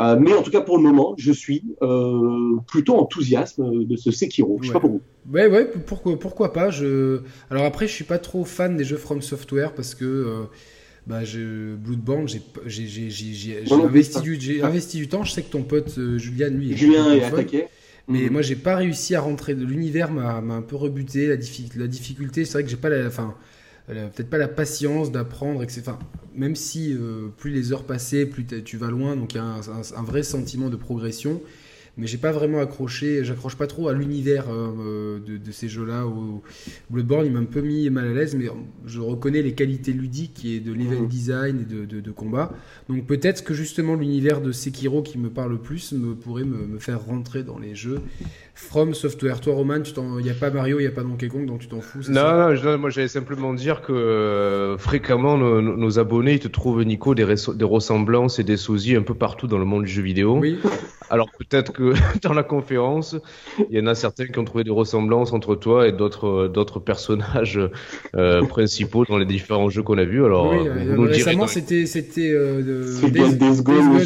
Euh, 0.00 0.18
mais 0.18 0.32
en 0.32 0.42
tout 0.42 0.50
cas, 0.50 0.62
pour 0.62 0.78
le 0.78 0.82
moment, 0.82 1.14
je 1.18 1.30
suis 1.30 1.62
euh, 1.82 2.56
plutôt 2.66 2.96
enthousiaste 2.96 3.60
de 3.60 3.96
ce 3.96 4.10
Sekiro. 4.10 4.58
Je 4.62 4.68
sais 4.68 4.72
pas 4.72 4.80
pour 4.80 4.92
vous. 4.92 5.02
Ouais, 5.30 5.46
ouais, 5.48 5.70
pourquoi, 5.86 6.18
pourquoi 6.18 6.54
pas. 6.54 6.70
Je... 6.70 7.20
Alors 7.50 7.66
après, 7.66 7.86
je 7.86 7.92
suis 7.92 8.04
pas 8.04 8.18
trop 8.18 8.46
fan 8.46 8.78
des 8.78 8.84
jeux 8.84 8.96
From 8.96 9.20
Software 9.20 9.74
parce 9.74 9.94
que 9.94 10.06
euh, 10.06 10.44
bah, 11.06 11.24
je... 11.24 11.74
Bloodborne, 11.76 12.26
j'ai 12.26 12.40
investi, 13.70 14.20
du... 14.22 14.62
investi 14.62 14.96
du 14.96 15.08
temps. 15.08 15.24
Je 15.24 15.32
sais 15.32 15.42
que 15.42 15.50
ton 15.50 15.64
pote 15.64 16.00
Julien, 16.16 16.48
lui, 16.48 16.72
est 16.72 16.76
Julien 16.76 17.12
est 17.12 17.22
attaqué. 17.22 17.66
Mais 18.10 18.22
mhm. 18.22 18.32
moi, 18.32 18.40
j'ai 18.40 18.56
pas 18.56 18.76
réussi 18.76 19.14
à 19.14 19.20
rentrer. 19.20 19.54
de 19.54 19.62
L'univers 19.62 20.10
m'a 20.10 20.38
un 20.38 20.62
peu 20.62 20.76
rebuté. 20.76 21.26
La, 21.26 21.36
la 21.76 21.86
difficulté, 21.86 22.46
c'est 22.46 22.54
vrai 22.54 22.64
que 22.64 22.70
j'ai 22.70 22.76
pas 22.76 22.88
la. 22.88 23.06
Enfin, 23.06 23.34
peut-être 23.88 24.30
pas 24.30 24.38
la 24.38 24.48
patience 24.48 25.10
d'apprendre, 25.10 25.64
Enfin, 25.64 25.98
même 26.34 26.56
si 26.56 26.94
euh, 26.94 27.28
plus 27.36 27.50
les 27.50 27.72
heures 27.72 27.84
passaient, 27.84 28.26
plus 28.26 28.46
tu 28.46 28.76
vas 28.76 28.90
loin, 28.90 29.16
donc 29.16 29.34
il 29.34 29.38
y 29.38 29.40
a 29.40 29.44
un, 29.44 30.02
vrai 30.02 30.22
sentiment 30.22 30.68
de 30.68 30.76
progression 30.76 31.40
mais 31.98 32.06
j'ai 32.06 32.16
pas 32.16 32.30
vraiment 32.30 32.60
accroché, 32.60 33.24
j'accroche 33.24 33.56
pas 33.56 33.66
trop 33.66 33.88
à 33.88 33.92
l'univers 33.92 34.44
euh, 34.48 35.18
de, 35.18 35.50
ces 35.50 35.68
jeux-là. 35.68 36.06
Bloodborne, 36.90 37.26
il 37.26 37.32
m'a 37.32 37.40
un 37.40 37.44
peu 37.44 37.60
mis 37.60 37.90
mal 37.90 38.06
à 38.06 38.14
l'aise, 38.14 38.36
mais 38.36 38.46
je 38.86 39.00
reconnais 39.00 39.42
les 39.42 39.52
qualités 39.52 39.92
ludiques 39.92 40.44
et 40.44 40.60
de 40.60 40.72
level 40.72 41.02
mmh. 41.02 41.08
design 41.08 41.60
et 41.60 41.64
de, 41.64 42.00
de, 42.00 42.10
combat. 42.12 42.54
Donc 42.88 43.04
peut-être 43.06 43.42
que 43.42 43.52
justement 43.52 43.96
l'univers 43.96 44.40
de 44.40 44.52
Sekiro 44.52 45.02
qui 45.02 45.18
me 45.18 45.28
parle 45.28 45.50
le 45.50 45.58
plus 45.58 45.92
me 45.92 46.14
pourrait 46.14 46.44
me, 46.44 46.68
me 46.68 46.78
faire 46.78 47.04
rentrer 47.04 47.42
dans 47.42 47.58
les 47.58 47.74
jeux. 47.74 48.00
From 48.60 48.92
Software, 48.92 49.40
toi 49.40 49.54
Roman, 49.54 49.82
il 50.18 50.24
n'y 50.24 50.30
a 50.30 50.34
pas 50.34 50.50
Mario, 50.50 50.80
il 50.80 50.82
n'y 50.82 50.88
a 50.88 50.90
pas 50.90 51.04
Donkey 51.04 51.28
Kong, 51.28 51.46
donc 51.46 51.60
tu 51.60 51.68
t'en 51.68 51.80
fous 51.80 52.00
Non, 52.08 52.52
non, 52.52 52.76
moi 52.76 52.90
j'allais 52.90 53.06
simplement 53.06 53.54
dire 53.54 53.82
que 53.82 53.92
euh, 53.92 54.76
fréquemment 54.76 55.38
nos, 55.38 55.98
abonnés 56.00 56.34
ils 56.34 56.40
te 56.40 56.48
trouvent 56.48 56.82
Nico 56.82 57.14
des, 57.14 57.24
des 57.24 57.64
ressemblances 57.64 58.40
et 58.40 58.44
des 58.44 58.56
sosies 58.56 58.96
un 58.96 59.02
peu 59.02 59.14
partout 59.14 59.46
dans 59.46 59.58
le 59.58 59.64
monde 59.64 59.84
du 59.84 59.90
jeu 59.90 60.02
vidéo. 60.02 60.38
Oui. 60.38 60.58
Alors 61.08 61.30
peut-être 61.38 61.72
que 61.72 61.94
dans 62.22 62.34
la 62.34 62.42
conférence, 62.42 63.16
il 63.70 63.78
y 63.78 63.80
en 63.80 63.86
a 63.86 63.94
certains 63.94 64.26
qui 64.26 64.38
ont 64.40 64.44
trouvé 64.44 64.64
des 64.64 64.72
ressemblances 64.72 65.32
entre 65.32 65.54
toi 65.54 65.86
et 65.86 65.92
d'autres 65.92 66.48
d'autres 66.48 66.80
personnages 66.80 67.60
euh, 68.16 68.44
principaux 68.46 69.04
dans 69.04 69.18
les 69.18 69.26
différents 69.26 69.70
jeux 69.70 69.84
qu'on 69.84 69.98
a 69.98 70.04
vus. 70.04 70.24
Alors 70.24 70.50
oui, 70.50 70.66
euh, 70.66 70.96
nous 70.96 71.02
récemment 71.02 71.46
c'était 71.46 71.86
c'était 71.86 72.32
euh, 72.32 72.92
Days, 73.08 73.62
Gone, 73.62 74.00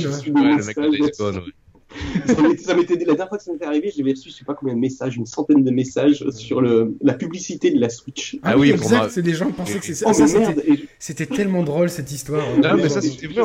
ouais, 2.28 2.56
ça 2.56 2.74
m'était 2.74 2.94
la 2.94 3.04
dernière 3.04 3.28
fois 3.28 3.38
que 3.38 3.44
ça 3.44 3.52
m'était 3.52 3.64
arrivé, 3.64 3.92
j'avais 3.96 4.12
reçu 4.12 4.30
je 4.30 4.34
sais 4.34 4.44
pas 4.44 4.54
combien 4.54 4.74
de 4.74 4.80
messages, 4.80 5.16
une 5.16 5.26
centaine 5.26 5.64
de 5.64 5.70
messages 5.70 6.28
sur 6.30 6.60
le, 6.60 6.96
la 7.00 7.14
publicité 7.14 7.70
de 7.70 7.80
la 7.80 7.88
Switch. 7.88 8.38
Ah, 8.42 8.56
oui, 8.56 8.70
exact, 8.70 9.10
c'est 9.10 9.22
des 9.22 9.34
gens 9.34 9.46
qui 9.46 9.52
pensaient 9.52 9.78
que 9.78 9.94
ça. 9.94 10.06
Oh, 10.08 10.82
c'était 10.98 11.26
tellement 11.26 11.62
drôle 11.62 11.90
cette 11.90 12.10
histoire. 12.10 12.44
Non, 12.58 12.76
mais 12.76 12.88
ça 12.88 13.00
c'était 13.00 13.26
vrai. 13.26 13.42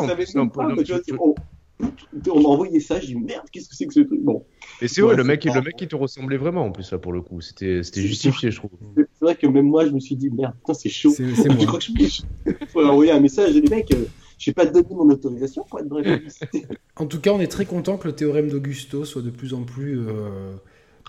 On 2.30 2.42
m'a 2.42 2.50
envoyé 2.50 2.80
ça, 2.80 3.00
j'ai 3.00 3.08
dit 3.08 3.16
merde, 3.16 3.46
qu'est-ce 3.52 3.70
que 3.70 3.76
c'est 3.76 3.86
que 3.86 3.94
ce 3.94 4.00
truc? 4.00 4.20
Bon. 4.22 4.44
Et 4.82 4.88
c'est 4.88 5.02
vrai, 5.02 5.16
le 5.16 5.24
mec, 5.24 5.46
le 5.46 5.62
mec 5.62 5.76
qui 5.76 5.88
te 5.88 5.96
ressemblait 5.96 6.38
vraiment 6.38 6.66
en 6.66 6.72
plus 6.72 6.92
là 6.92 6.98
pour 6.98 7.14
le 7.14 7.22
coup, 7.22 7.42
c'était 7.42 7.84
justifié, 7.84 8.50
je 8.50 8.58
trouve. 8.58 8.72
C'est 8.96 9.06
vrai 9.22 9.36
que 9.36 9.46
même 9.46 9.68
moi, 9.68 9.86
je 9.86 9.92
me 9.92 10.00
suis 10.00 10.16
dit 10.16 10.30
merde, 10.32 10.56
putain, 10.56 10.74
c'est 10.74 10.90
chaud. 10.90 11.12
C'est 11.12 11.24
moi. 11.48 11.58
je 11.60 11.66
crois 11.66 11.80
que 11.80 11.86
je 11.86 12.52
faut 12.70 12.84
envoyer 12.86 13.12
un 13.12 13.20
message 13.20 13.56
et 13.56 13.62
les 13.62 13.70
mecs. 13.70 13.94
Euh, 13.94 14.06
je 14.38 14.50
vais 14.50 14.54
pas 14.54 14.66
te 14.66 14.74
donner 14.74 14.88
mon 14.92 15.10
autorisation 15.10 15.64
pour 15.70 15.80
être 15.80 15.88
bref. 15.88 16.22
en 16.96 17.06
tout 17.06 17.20
cas, 17.20 17.32
on 17.32 17.40
est 17.40 17.48
très 17.48 17.66
content 17.66 17.98
que 17.98 18.08
le 18.08 18.14
théorème 18.14 18.50
d'Augusto 18.50 19.06
soit 19.06 19.22
de 19.22 19.30
plus 19.30 19.54
en 19.54 19.64
plus 19.64 20.00
euh, 20.00 20.56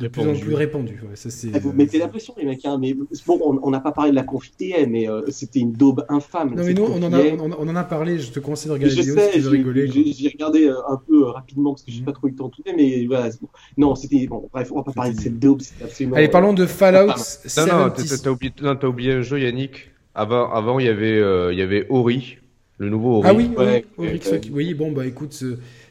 de 0.00 0.08
plus 0.08 0.28
en 0.28 0.35
plus 0.35 0.54
répandu. 0.54 1.00
ça, 1.14 1.28
eh, 1.52 1.58
vous 1.58 1.73
mettez 1.73 1.99
la 1.99 2.08
pression, 2.08 2.35
les 2.38 2.44
mecs. 2.44 2.64
Hein, 2.64 2.78
mais 2.80 2.94
bon, 2.94 3.61
on 3.62 3.70
n'a 3.70 3.80
pas 3.80 3.92
parlé 3.92 4.11
de 4.11 4.16
la 4.16 4.23
confité, 4.23 4.87
mais 4.87 5.08
euh, 5.08 5.23
c'était 5.28 5.61
une 5.61 5.73
daube 5.73 6.04
infâme. 6.08 6.54
Non, 6.54 6.64
mais 6.64 6.75
nous, 6.75 6.85
on 6.85 7.02
en, 7.02 7.12
a, 7.12 7.20
on, 7.20 7.68
en 7.68 7.76
a 7.76 7.85
parlé. 7.85 8.18
Je 8.18 8.30
te 8.30 8.38
conseille 8.38 8.68
de 8.68 8.75
regarder 8.75 8.94
la 8.94 9.02
vidéo 9.02 9.18
si 9.18 9.30
tu 9.32 9.40
veux 9.40 9.50
rigoler. 9.50 9.88
J'ai 9.88 10.28
regardé 10.28 10.68
euh, 10.68 10.76
un 10.88 10.97
peu 10.97 11.25
euh, 11.25 11.30
rapidement 11.30 11.73
parce 11.73 11.82
que 11.82 11.90
j'ai 11.90 12.00
mhm. 12.00 12.06
pas 12.06 12.12
trop 12.12 12.28
eu 12.28 12.30
le 12.30 12.37
temps 12.37 12.49
de 12.49 12.52
tout 12.52 12.62
mais 12.76 13.06
voilà. 13.06 13.30
Non, 13.76 13.94
c'était. 13.94 14.26
Bon, 14.26 14.49
bref, 14.52 14.70
on 14.73 14.76
va 14.76 14.82
pas 14.85 14.92
parler 14.92 15.14
de 15.14 15.20
cette 15.20 15.38
daube. 15.38 15.62
Absolument. 15.82 16.16
Allez, 16.16 16.28
parlons 16.28 16.52
de 16.52 16.66
Fallout. 16.66 17.14
Non, 17.56 17.66
non, 17.66 17.90
t'as 17.90 18.30
oublié, 18.30 18.52
oublié, 18.85 19.12
un 19.12 19.23
jeu, 19.23 19.40
Yannick. 19.40 19.90
Avant, 20.14 20.50
avant, 20.52 20.78
il 20.80 20.87
y 20.87 20.88
avait, 20.88 21.20
il 21.52 21.58
y 21.58 21.62
avait 21.62 21.87
Ori, 21.90 22.38
le 22.78 22.90
nouveau 22.90 23.18
Ori. 23.18 23.28
Ah 23.28 23.35
oui, 23.35 23.50
ouais, 23.56 23.85
Ori, 23.99 24.20
oui, 24.52 24.75
bon, 24.75 24.92
bah 24.92 25.04
écoute, 25.06 25.42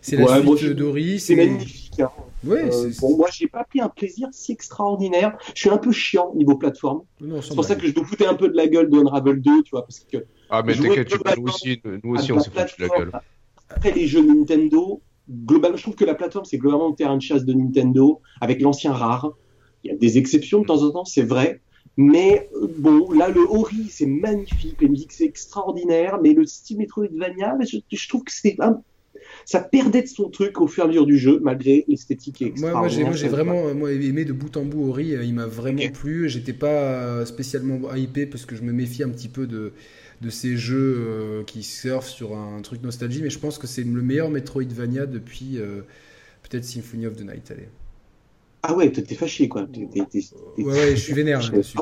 c'est 0.02 0.16
la 0.16 0.42
suite 0.42 0.74
d'Ori. 0.74 1.20
C'est 1.20 1.36
magnifique. 1.36 2.00
Hein. 2.00 2.10
Ouais, 2.44 2.70
euh, 2.74 2.92
bon, 3.02 3.18
moi, 3.18 3.28
j'ai 3.32 3.48
pas 3.48 3.64
pris 3.64 3.82
un 3.82 3.90
plaisir 3.90 4.30
si 4.32 4.52
extraordinaire. 4.52 5.38
Je 5.54 5.62
suis 5.62 5.70
un 5.70 5.78
peu 5.78 5.92
chiant 5.92 6.34
niveau 6.36 6.56
plateforme. 6.56 7.02
C'est 7.42 7.56
pour 7.56 7.66
ça 7.66 7.76
que 7.76 7.88
je 7.88 7.94
dois 7.94 8.06
fouter 8.06 8.26
un 8.26 8.36
peu 8.36 8.48
de 8.48 8.56
la 8.56 8.68
gueule 8.68 8.90
de 8.90 8.98
Unravel 8.98 9.42
2, 9.42 9.64
tu 9.64 9.72
vois, 9.72 9.84
parce 9.84 10.00
que. 10.00 10.26
Ah, 10.50 10.64
mais 10.66 10.74
t'inquiète, 10.74 11.12
nous 11.38 11.44
aussi, 11.44 11.82
nous 12.04 12.16
aussi 12.16 12.32
on 12.32 12.40
s'est 12.40 12.52
foutu 12.52 12.82
de 12.82 12.88
la 12.88 12.98
gueule. 12.98 13.12
Après 13.70 13.92
les 13.92 14.08
jeux 14.08 14.26
Nintendo, 14.26 15.02
globalement, 15.30 15.76
je 15.76 15.84
trouve 15.84 15.96
que 15.96 16.06
la 16.06 16.16
plateforme, 16.16 16.46
c'est 16.46 16.58
globalement 16.58 16.90
le 16.90 16.96
terrain 16.96 17.18
de 17.18 17.22
chasse 17.22 17.44
de 17.44 17.54
Nintendo, 17.54 18.22
avec 18.40 18.62
l'ancien 18.62 18.94
rare. 18.94 19.32
Il 19.84 19.92
y 19.92 19.94
a 19.94 19.98
des 19.98 20.18
exceptions 20.18 20.62
de 20.62 20.66
temps 20.66 20.84
en 20.84 20.92
temps, 20.92 21.06
c'est 21.06 21.24
vrai. 21.24 21.62
Mais 21.98 22.50
euh, 22.56 22.68
bon, 22.78 23.12
là, 23.12 23.30
le 23.30 23.42
Ori, 23.42 23.88
c'est 23.90 24.06
magnifique, 24.06 24.82
la 24.82 24.88
musique, 24.88 25.12
c'est 25.12 25.26
extraordinaire, 25.26 26.20
mais 26.22 26.34
le 26.34 26.46
style 26.46 26.78
Metroidvania, 26.78 27.58
je, 27.68 27.78
je 27.92 28.08
trouve 28.08 28.24
que 28.24 28.32
c'est 28.32 28.56
un 28.60 28.82
ça 29.46 29.60
perdait 29.60 30.04
de 30.04 30.08
son 30.08 30.30
truc 30.30 30.60
au 30.62 30.68
fur 30.68 30.84
et 30.84 30.86
à 30.86 30.88
mesure 30.88 31.06
du 31.06 31.18
jeu, 31.18 31.40
malgré 31.42 31.86
l'esthétique 31.88 32.42
extraordinaire. 32.42 33.08
Moi, 33.08 33.16
j'ai 33.16 33.28
vraiment 33.28 33.74
moi, 33.74 33.92
aimé 33.92 34.26
de 34.26 34.34
bout 34.34 34.56
en 34.58 34.64
bout 34.64 34.90
Ori, 34.90 35.16
il 35.22 35.34
m'a 35.34 35.46
vraiment 35.48 35.88
plu. 35.90 36.30
J'étais 36.30 36.54
pas 36.54 37.26
spécialement 37.26 37.94
hypé 37.96 38.26
parce 38.26 38.46
que 38.46 38.56
je 38.56 38.62
me 38.62 38.72
méfie 38.72 39.04
un 39.04 39.10
petit 39.10 39.30
peu 39.30 39.48
de, 39.48 39.74
de 40.22 40.30
ces 40.30 40.58
jeux 40.58 40.96
euh, 40.98 41.44
qui 41.44 41.64
surfent 41.64 42.10
sur 42.10 42.38
un 42.38 42.62
truc 42.62 42.82
nostalgie, 42.82 43.22
mais 43.22 43.30
je 43.30 43.40
pense 43.40 43.58
que 43.58 43.68
c'est 43.68 43.84
le 43.84 44.02
meilleur 44.02 44.30
Metroidvania 44.30 45.06
depuis 45.06 45.58
euh, 45.58 45.82
peut-être 46.44 46.66
Symphony 46.66 47.06
of 47.06 47.16
the 47.16 47.22
Night. 47.22 47.52
Allez. 47.52 47.68
Ah 48.70 48.76
ouais, 48.76 48.92
t'es 48.92 49.16
fâché 49.16 49.48
quoi. 49.48 49.66
ouais, 50.58 50.66
ouais, 50.66 50.92
je 50.92 51.02
suis 51.02 51.14
vénère 51.14 51.40
là-dessus. 51.40 51.78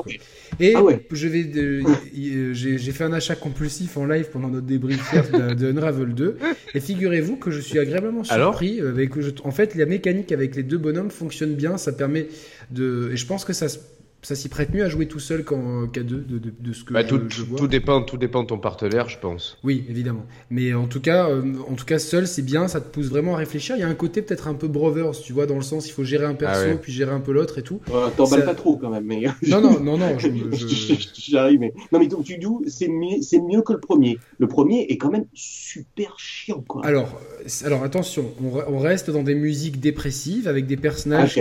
Et 0.60 0.76
ah 0.76 0.82
je 1.10 1.26
vais, 1.26 2.54
j'ai 2.54 2.92
fait 2.92 3.02
un 3.02 3.12
achat 3.12 3.34
compulsif 3.34 3.96
en 3.96 4.06
live 4.06 4.28
pendant 4.30 4.46
notre 4.48 4.66
débrief 4.66 5.32
de, 5.32 5.54
de 5.54 5.72
Unravel 5.72 6.14
2. 6.14 6.38
Et 6.74 6.80
figurez-vous 6.80 7.36
que 7.38 7.50
je 7.50 7.60
suis 7.60 7.80
agréablement 7.80 8.22
surpris. 8.22 8.80
avec, 8.80 9.10
en 9.44 9.50
fait, 9.50 9.74
la 9.74 9.86
mécanique 9.86 10.30
avec 10.30 10.54
les 10.54 10.62
deux 10.62 10.78
bonhommes 10.78 11.10
fonctionne 11.10 11.54
bien. 11.54 11.76
Ça 11.76 11.90
permet 11.90 12.28
de, 12.70 13.10
et 13.12 13.16
je 13.16 13.26
pense 13.26 13.44
que 13.44 13.52
ça 13.52 13.68
se 13.68 13.78
ça 14.26 14.34
s'y 14.34 14.48
prête 14.48 14.74
mieux 14.74 14.82
à 14.82 14.88
jouer 14.88 15.06
tout 15.06 15.20
seul 15.20 15.44
qu'en 15.44 15.84
K2 15.84 16.02
de, 16.02 16.16
de, 16.38 16.52
de, 16.58 16.72
ce 16.72 16.82
que 16.82 16.92
bah, 16.92 17.04
tout, 17.04 17.20
Tout 17.56 17.68
dépend, 17.68 18.02
tout 18.02 18.16
dépend 18.16 18.42
de 18.42 18.48
ton 18.48 18.58
partenaire, 18.58 19.08
je 19.08 19.20
pense. 19.20 19.56
Oui, 19.62 19.84
évidemment. 19.88 20.26
Mais 20.50 20.74
en 20.74 20.88
tout 20.88 21.00
cas, 21.00 21.28
euh, 21.28 21.44
en 21.70 21.74
tout 21.74 21.84
cas 21.84 22.00
seul, 22.00 22.26
c'est 22.26 22.42
bien, 22.42 22.66
ça 22.66 22.80
te 22.80 22.88
pousse 22.88 23.06
vraiment 23.06 23.34
à 23.34 23.36
réfléchir. 23.36 23.76
Il 23.76 23.82
y 23.82 23.84
a 23.84 23.88
un 23.88 23.94
côté 23.94 24.22
peut-être 24.22 24.48
un 24.48 24.54
peu 24.54 24.66
Brothers, 24.66 25.12
tu 25.12 25.32
vois, 25.32 25.46
dans 25.46 25.54
le 25.54 25.62
sens 25.62 25.88
il 25.88 25.92
faut 25.92 26.02
gérer 26.02 26.24
un 26.24 26.34
perso, 26.34 26.70
ah 26.72 26.74
puis 26.74 26.92
gérer 26.92 27.12
un 27.12 27.20
peu 27.20 27.30
l'autre 27.30 27.58
et 27.58 27.62
tout. 27.62 27.80
T'emballes 28.16 28.44
pas 28.44 28.56
trop 28.56 28.76
quand 28.76 28.90
même. 28.90 29.04
Mais... 29.04 29.26
Non, 29.46 29.60
non, 29.60 29.78
non, 29.78 29.96
non. 29.96 30.18
J'arrive, 30.18 31.60
mais... 31.60 31.72
Non, 31.92 32.00
mais 32.00 32.08
donc, 32.08 32.24
tu 32.24 32.36
dis, 32.36 32.46
c'est 32.66 32.88
mieux, 32.88 33.22
c'est 33.22 33.40
mieux 33.40 33.62
que 33.62 33.74
le 33.74 33.80
premier. 33.80 34.18
Le 34.38 34.48
premier 34.48 34.86
est 34.88 34.96
quand 34.96 35.12
même 35.12 35.26
super 35.34 36.18
chiant, 36.18 36.64
quoi. 36.66 36.84
Alors, 36.84 37.20
alors 37.64 37.84
attention, 37.84 38.24
on, 38.42 38.80
reste 38.80 39.08
dans 39.08 39.22
des 39.22 39.36
musiques 39.36 39.78
dépressives 39.78 40.48
avec 40.48 40.66
des 40.66 40.76
personnages, 40.76 41.38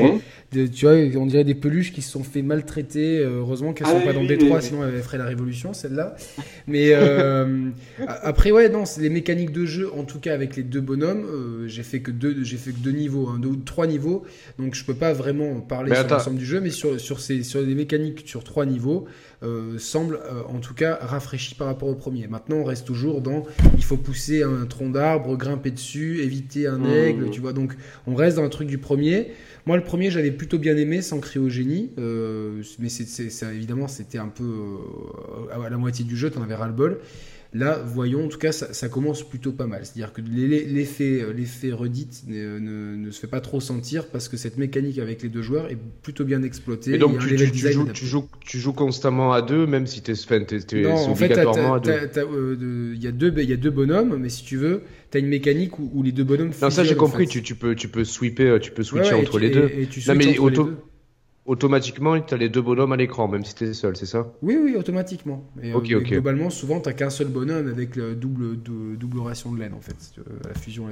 tu 0.51 0.85
vois, 0.85 0.93
on 1.19 1.25
dirait 1.25 1.43
des 1.43 1.55
peluches 1.55 1.91
qui 1.91 2.03
se 2.03 2.11
sont 2.11 2.23
fait 2.23 2.43
maltraiter 2.43 2.74
euh, 2.95 3.39
heureusement 3.39 3.73
qu'elles 3.73 3.87
sont 3.87 3.99
ah 4.01 4.05
pas 4.05 4.13
dans 4.13 4.23
Détroit, 4.23 4.61
sinon 4.61 4.85
elles 4.85 5.01
feraient 5.01 5.17
la 5.17 5.25
révolution, 5.25 5.73
celle-là. 5.73 6.15
Mais 6.67 6.89
euh, 6.91 7.69
après, 8.07 8.51
ouais, 8.51 8.69
non, 8.69 8.85
c'est 8.85 9.01
les 9.01 9.09
mécaniques 9.09 9.51
de 9.51 9.65
jeu, 9.65 9.91
en 9.93 10.03
tout 10.03 10.19
cas 10.19 10.33
avec 10.33 10.55
les 10.55 10.63
deux 10.63 10.81
bonhommes. 10.81 11.25
Euh, 11.25 11.67
j'ai 11.67 11.83
fait 11.83 12.01
que 12.01 12.11
deux, 12.11 12.43
j'ai 12.43 12.57
fait 12.57 12.71
que 12.71 12.79
deux 12.79 12.91
niveaux, 12.91 13.27
hein, 13.29 13.39
deux 13.39 13.49
ou 13.49 13.55
trois 13.57 13.87
niveaux, 13.87 14.23
donc 14.59 14.75
je 14.75 14.83
peux 14.83 14.95
pas 14.95 15.13
vraiment 15.13 15.61
parler 15.61 15.95
sur 15.95 16.07
l'ensemble 16.07 16.37
du 16.37 16.45
jeu, 16.45 16.61
mais 16.61 16.71
sur 16.71 16.99
sur 16.99 17.19
ces 17.19 17.43
sur 17.43 17.61
les 17.61 17.75
mécaniques 17.75 18.23
sur 18.25 18.43
trois 18.43 18.65
niveaux, 18.65 19.05
semble 19.77 20.19
en 20.47 20.59
tout 20.59 20.73
cas 20.73 20.97
rafraîchi 21.01 21.55
par 21.55 21.67
rapport 21.67 21.89
au 21.89 21.95
premier. 21.95 22.27
Maintenant, 22.27 22.57
on 22.57 22.63
reste 22.63 22.85
toujours 22.85 23.21
dans, 23.21 23.43
il 23.77 23.83
faut 23.83 23.97
pousser 23.97 24.43
un 24.43 24.65
tronc 24.65 24.89
d'arbre, 24.89 25.35
grimper 25.37 25.71
dessus, 25.71 26.21
éviter 26.21 26.67
un 26.67 26.79
mmh. 26.79 26.89
aigle, 26.89 27.29
tu 27.29 27.41
vois. 27.41 27.53
Donc, 27.53 27.75
on 28.07 28.15
reste 28.15 28.37
dans 28.37 28.43
le 28.43 28.49
truc 28.49 28.67
du 28.67 28.77
premier. 28.77 29.31
Moi, 29.65 29.77
le 29.77 29.83
premier, 29.83 30.11
j'avais 30.11 30.31
plutôt 30.31 30.59
bien 30.59 30.77
aimé, 30.77 31.01
sans 31.01 31.19
crier 31.19 31.43
au 31.43 31.49
génie. 31.49 31.91
Euh, 31.97 32.61
mais 32.79 32.89
c'est, 32.89 33.29
évidemment, 33.53 33.87
c'était 33.87 34.19
un 34.19 34.27
peu 34.27 34.43
euh, 34.43 35.65
à 35.65 35.69
la 35.69 35.77
moitié 35.77 36.05
du 36.05 36.15
jeu, 36.15 36.29
t'en 36.29 36.43
avais 36.43 36.55
ras-le-bol. 36.55 36.99
Là, 37.55 37.81
voyons, 37.85 38.25
en 38.25 38.27
tout 38.27 38.37
cas, 38.37 38.51
ça, 38.51 38.89
commence 38.89 39.23
plutôt 39.23 39.53
pas 39.53 39.65
mal. 39.65 39.85
C'est-à-dire 39.85 40.11
que 40.11 40.19
l'effet, 40.19 41.21
euh, 41.21 41.31
l'effet 41.31 41.71
redite 41.71 42.25
ne, 42.27 43.09
se 43.11 43.19
fait 43.21 43.27
pas 43.27 43.39
trop 43.39 43.61
sentir 43.61 44.07
parce 44.07 44.27
que 44.27 44.35
cette 44.35 44.57
mécanique 44.57 44.99
avec 44.99 45.23
les 45.23 45.29
deux 45.29 45.41
joueurs 45.41 45.71
est 45.71 45.77
plutôt 46.03 46.25
bien 46.25 46.43
exploitée. 46.43 46.95
Et 46.95 46.97
donc, 46.97 47.17
tu, 47.19 47.37
joues, 47.37 48.27
tu, 48.41 48.59
joues, 48.59 48.73
constamment 48.73 49.31
à 49.31 49.41
deux, 49.41 49.65
même 49.67 49.87
si 49.87 50.01
tu 50.01 50.11
es, 50.11 50.85
obligatoirement 51.09 51.75
à 51.75 51.79
deux. 51.79 51.93
Il 52.93 53.01
y, 53.01 53.07
a 53.07 53.13
deux, 53.13 53.31
y 53.41 53.53
a 53.53 53.57
deux 53.57 53.71
bonhommes, 53.71 54.17
mais 54.19 54.29
si 54.29 54.43
tu 54.43 54.57
veux, 54.57 54.81
tu 55.09 55.17
as 55.17 55.21
une 55.21 55.27
mécanique 55.27 55.79
où, 55.79 56.03
les 56.03 56.11
deux 56.11 56.25
bonhommes. 56.25 56.51
Non, 56.61 56.69
ça 56.69 56.83
j'ai 56.83 56.95
compris, 56.95 57.25
tu, 57.25 57.55
peux, 57.55 57.73
tu 57.73 57.87
peux 57.87 58.03
sweeper, 58.03 58.59
tu 58.59 58.71
peux 58.71 58.83
switcher 58.83 59.13
entre 59.13 59.39
les 59.39 59.49
deux. 59.49 59.71
Et, 59.77 59.85
tu 59.85 60.03
non, 60.09 60.15
mais 60.15 60.37
auto 60.39 60.71
automatiquement, 61.45 62.19
tu 62.19 62.33
as 62.33 62.37
les 62.37 62.49
deux 62.49 62.61
bonhommes 62.61 62.91
à 62.91 62.97
l'écran, 62.97 63.27
même 63.27 63.43
si 63.45 63.53
tu 63.55 63.65
es 63.65 63.73
seul, 63.73 63.95
c'est 63.95 64.05
ça? 64.05 64.33
Oui, 64.41 64.57
oui, 64.61 64.75
automatiquement. 64.75 65.45
Et, 65.61 65.73
euh, 65.73 65.79
Globalement, 65.79 66.49
souvent, 66.49 66.79
tu 66.79 66.93
qu'un 66.93 67.09
seul 67.09 67.27
bonhomme 67.27 67.67
avec 67.67 67.95
le 67.95 68.15
double, 68.15 68.57
double 68.57 69.19
ration 69.19 69.51
de 69.51 69.59
laine, 69.59 69.73
en 69.73 69.81
fait, 69.81 69.95
euh, 70.17 70.23
la 70.47 70.53
fusion. 70.53 70.87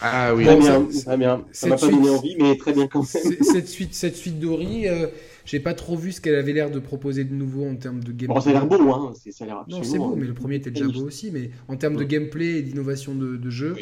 Ah 0.00 0.34
oui, 0.34 0.44
très 0.44 0.56
bien, 0.56 0.86
très 1.04 1.16
bien. 1.16 1.44
Ça 1.52 1.66
m'a 1.68 1.76
pas 1.76 1.88
donné 1.88 2.08
envie, 2.10 2.36
mais 2.40 2.56
très 2.56 2.72
bien 2.72 2.86
quand 2.86 3.00
même. 3.00 3.36
Cette 3.42 3.68
suite, 3.68 3.94
cette 3.94 4.16
suite 4.16 4.38
d'Ori, 4.38 4.88
euh, 4.88 5.08
j'ai 5.44 5.60
pas 5.60 5.74
trop 5.74 5.96
vu 5.96 6.12
ce 6.12 6.20
qu'elle 6.20 6.36
avait 6.36 6.52
l'air 6.52 6.70
de 6.70 6.78
proposer 6.78 7.24
de 7.24 7.34
nouveau 7.34 7.66
en 7.66 7.76
termes 7.76 8.02
de 8.02 8.12
gameplay. 8.12 8.26
Bon, 8.28 8.40
ça 8.40 8.50
a 8.50 8.52
l'air 8.52 8.66
beau, 8.66 8.92
hein. 8.92 9.12
Ça 9.30 9.44
a 9.44 9.46
l'air 9.46 9.64
Non, 9.68 9.82
c'est 9.82 9.98
beau, 9.98 10.14
mais 10.16 10.26
le 10.26 10.34
premier 10.34 10.56
était 10.56 10.70
déjà 10.70 10.88
beau 10.88 11.02
aussi. 11.02 11.30
Mais 11.32 11.50
en 11.68 11.76
termes 11.76 11.96
de 11.96 12.04
gameplay 12.04 12.58
et 12.58 12.62
d'innovation 12.62 13.14
de, 13.14 13.36
de 13.36 13.50
jeu. 13.50 13.76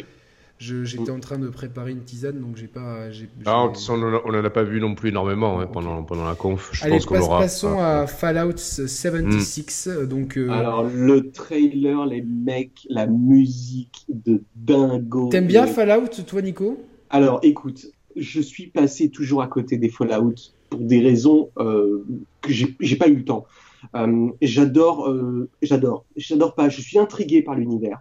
J'étais 0.85 1.11
en 1.11 1.21
train 1.21 1.39
de 1.39 1.49
préparer 1.49 1.93
une 1.93 2.03
tisane, 2.03 2.41
donc 2.41 2.57
j'ai 2.57 2.67
pas. 2.67 3.09
Ah, 3.45 3.73
on 3.89 3.97
n'en 3.97 4.45
a 4.45 4.51
pas 4.51 4.63
vu 4.63 4.81
non 4.81 4.95
plus 4.95 5.11
énormément 5.11 5.61
hein, 5.61 5.67
pendant, 5.67 6.03
pendant 6.03 6.25
la 6.25 6.35
conf. 6.35 6.71
Je 6.73 6.85
Allez, 6.85 6.95
pense 6.95 7.07
qu'on 7.07 7.21
aura. 7.21 7.41
Passons 7.41 7.79
à 7.79 8.07
Fallout 8.07 8.57
76. 8.57 9.89
Hmm. 9.89 10.07
Donc, 10.07 10.37
euh, 10.37 10.49
Alors, 10.51 10.85
le 10.85 11.31
trailer, 11.31 12.07
les 12.07 12.23
mecs, 12.23 12.87
la 12.89 13.07
musique 13.07 14.07
de 14.09 14.43
dingo. 14.55 15.29
T'aimes 15.29 15.47
bien 15.47 15.67
Fallout, 15.67 16.09
toi, 16.27 16.43
Nico? 16.43 16.79
Alors, 17.11 17.41
écoute, 17.43 17.87
je 18.17 18.41
suis 18.41 18.69
passé 18.69 19.11
toujours 19.11 19.43
à 19.43 19.49
côté 19.49 19.77
des 19.77 19.89
Fallout 19.89 20.35
pour 20.71 20.81
des 20.81 21.01
raisons 21.01 21.51
euh, 21.59 22.05
que 22.41 22.53
j'ai 22.53 22.97
pas 22.97 23.09
eu 23.09 23.17
le 23.17 23.25
temps. 23.25 23.47
Euh, 23.95 24.29
j'adore, 24.41 25.15
j'adore, 25.61 26.07
j'adore 26.17 26.55
pas. 26.55 26.69
Je 26.69 26.81
suis 26.81 26.99
intrigué 26.99 27.43
par 27.43 27.55
l'univers. 27.55 28.01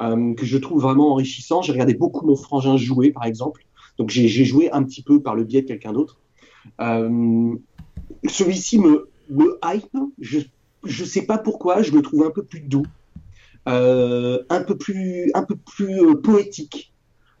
Euh, 0.00 0.34
que 0.34 0.44
je 0.44 0.58
trouve 0.58 0.82
vraiment 0.82 1.12
enrichissant. 1.12 1.62
J'ai 1.62 1.72
regardé 1.72 1.94
beaucoup 1.94 2.26
mon 2.26 2.36
frangin 2.36 2.76
jouer, 2.76 3.12
par 3.12 3.24
exemple. 3.24 3.64
Donc 3.96 4.10
j'ai 4.10 4.44
joué 4.44 4.70
un 4.72 4.82
petit 4.82 5.02
peu 5.02 5.20
par 5.20 5.36
le 5.36 5.44
biais 5.44 5.62
de 5.62 5.68
quelqu'un 5.68 5.92
d'autre. 5.92 6.18
Euh, 6.80 7.54
Celui-ci 8.28 8.78
me, 8.78 9.08
me 9.30 9.58
hype. 9.64 9.96
Je 10.20 10.40
je 10.84 11.04
sais 11.04 11.22
pas 11.22 11.38
pourquoi. 11.38 11.82
Je 11.82 11.92
le 11.92 12.02
trouve 12.02 12.24
un 12.24 12.30
peu 12.30 12.42
plus 12.42 12.60
doux, 12.60 12.86
euh, 13.68 14.42
un 14.50 14.62
peu 14.62 14.76
plus 14.76 15.30
un 15.34 15.44
peu 15.44 15.54
plus 15.54 16.16
poétique. 16.22 16.90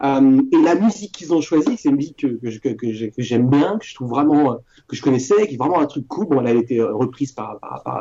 Et 0.02 0.62
la 0.62 0.74
musique 0.74 1.12
qu'ils 1.12 1.32
ont 1.32 1.40
choisie, 1.40 1.78
c'est 1.78 1.88
une 1.88 1.96
musique 1.96 2.18
que, 2.18 3.10
j'aime 3.16 3.48
bien, 3.48 3.78
que 3.78 3.86
je 3.86 3.94
trouve 3.94 4.10
vraiment 4.10 4.58
que 4.86 4.96
je 4.96 5.00
connaissais, 5.00 5.46
qui 5.46 5.54
est 5.54 5.56
vraiment 5.56 5.80
un 5.80 5.86
truc 5.86 6.06
cool. 6.08 6.26
Bon, 6.26 6.40
elle 6.42 6.58
a 6.58 6.60
été 6.60 6.82
reprise 6.82 7.32
par, 7.32 7.58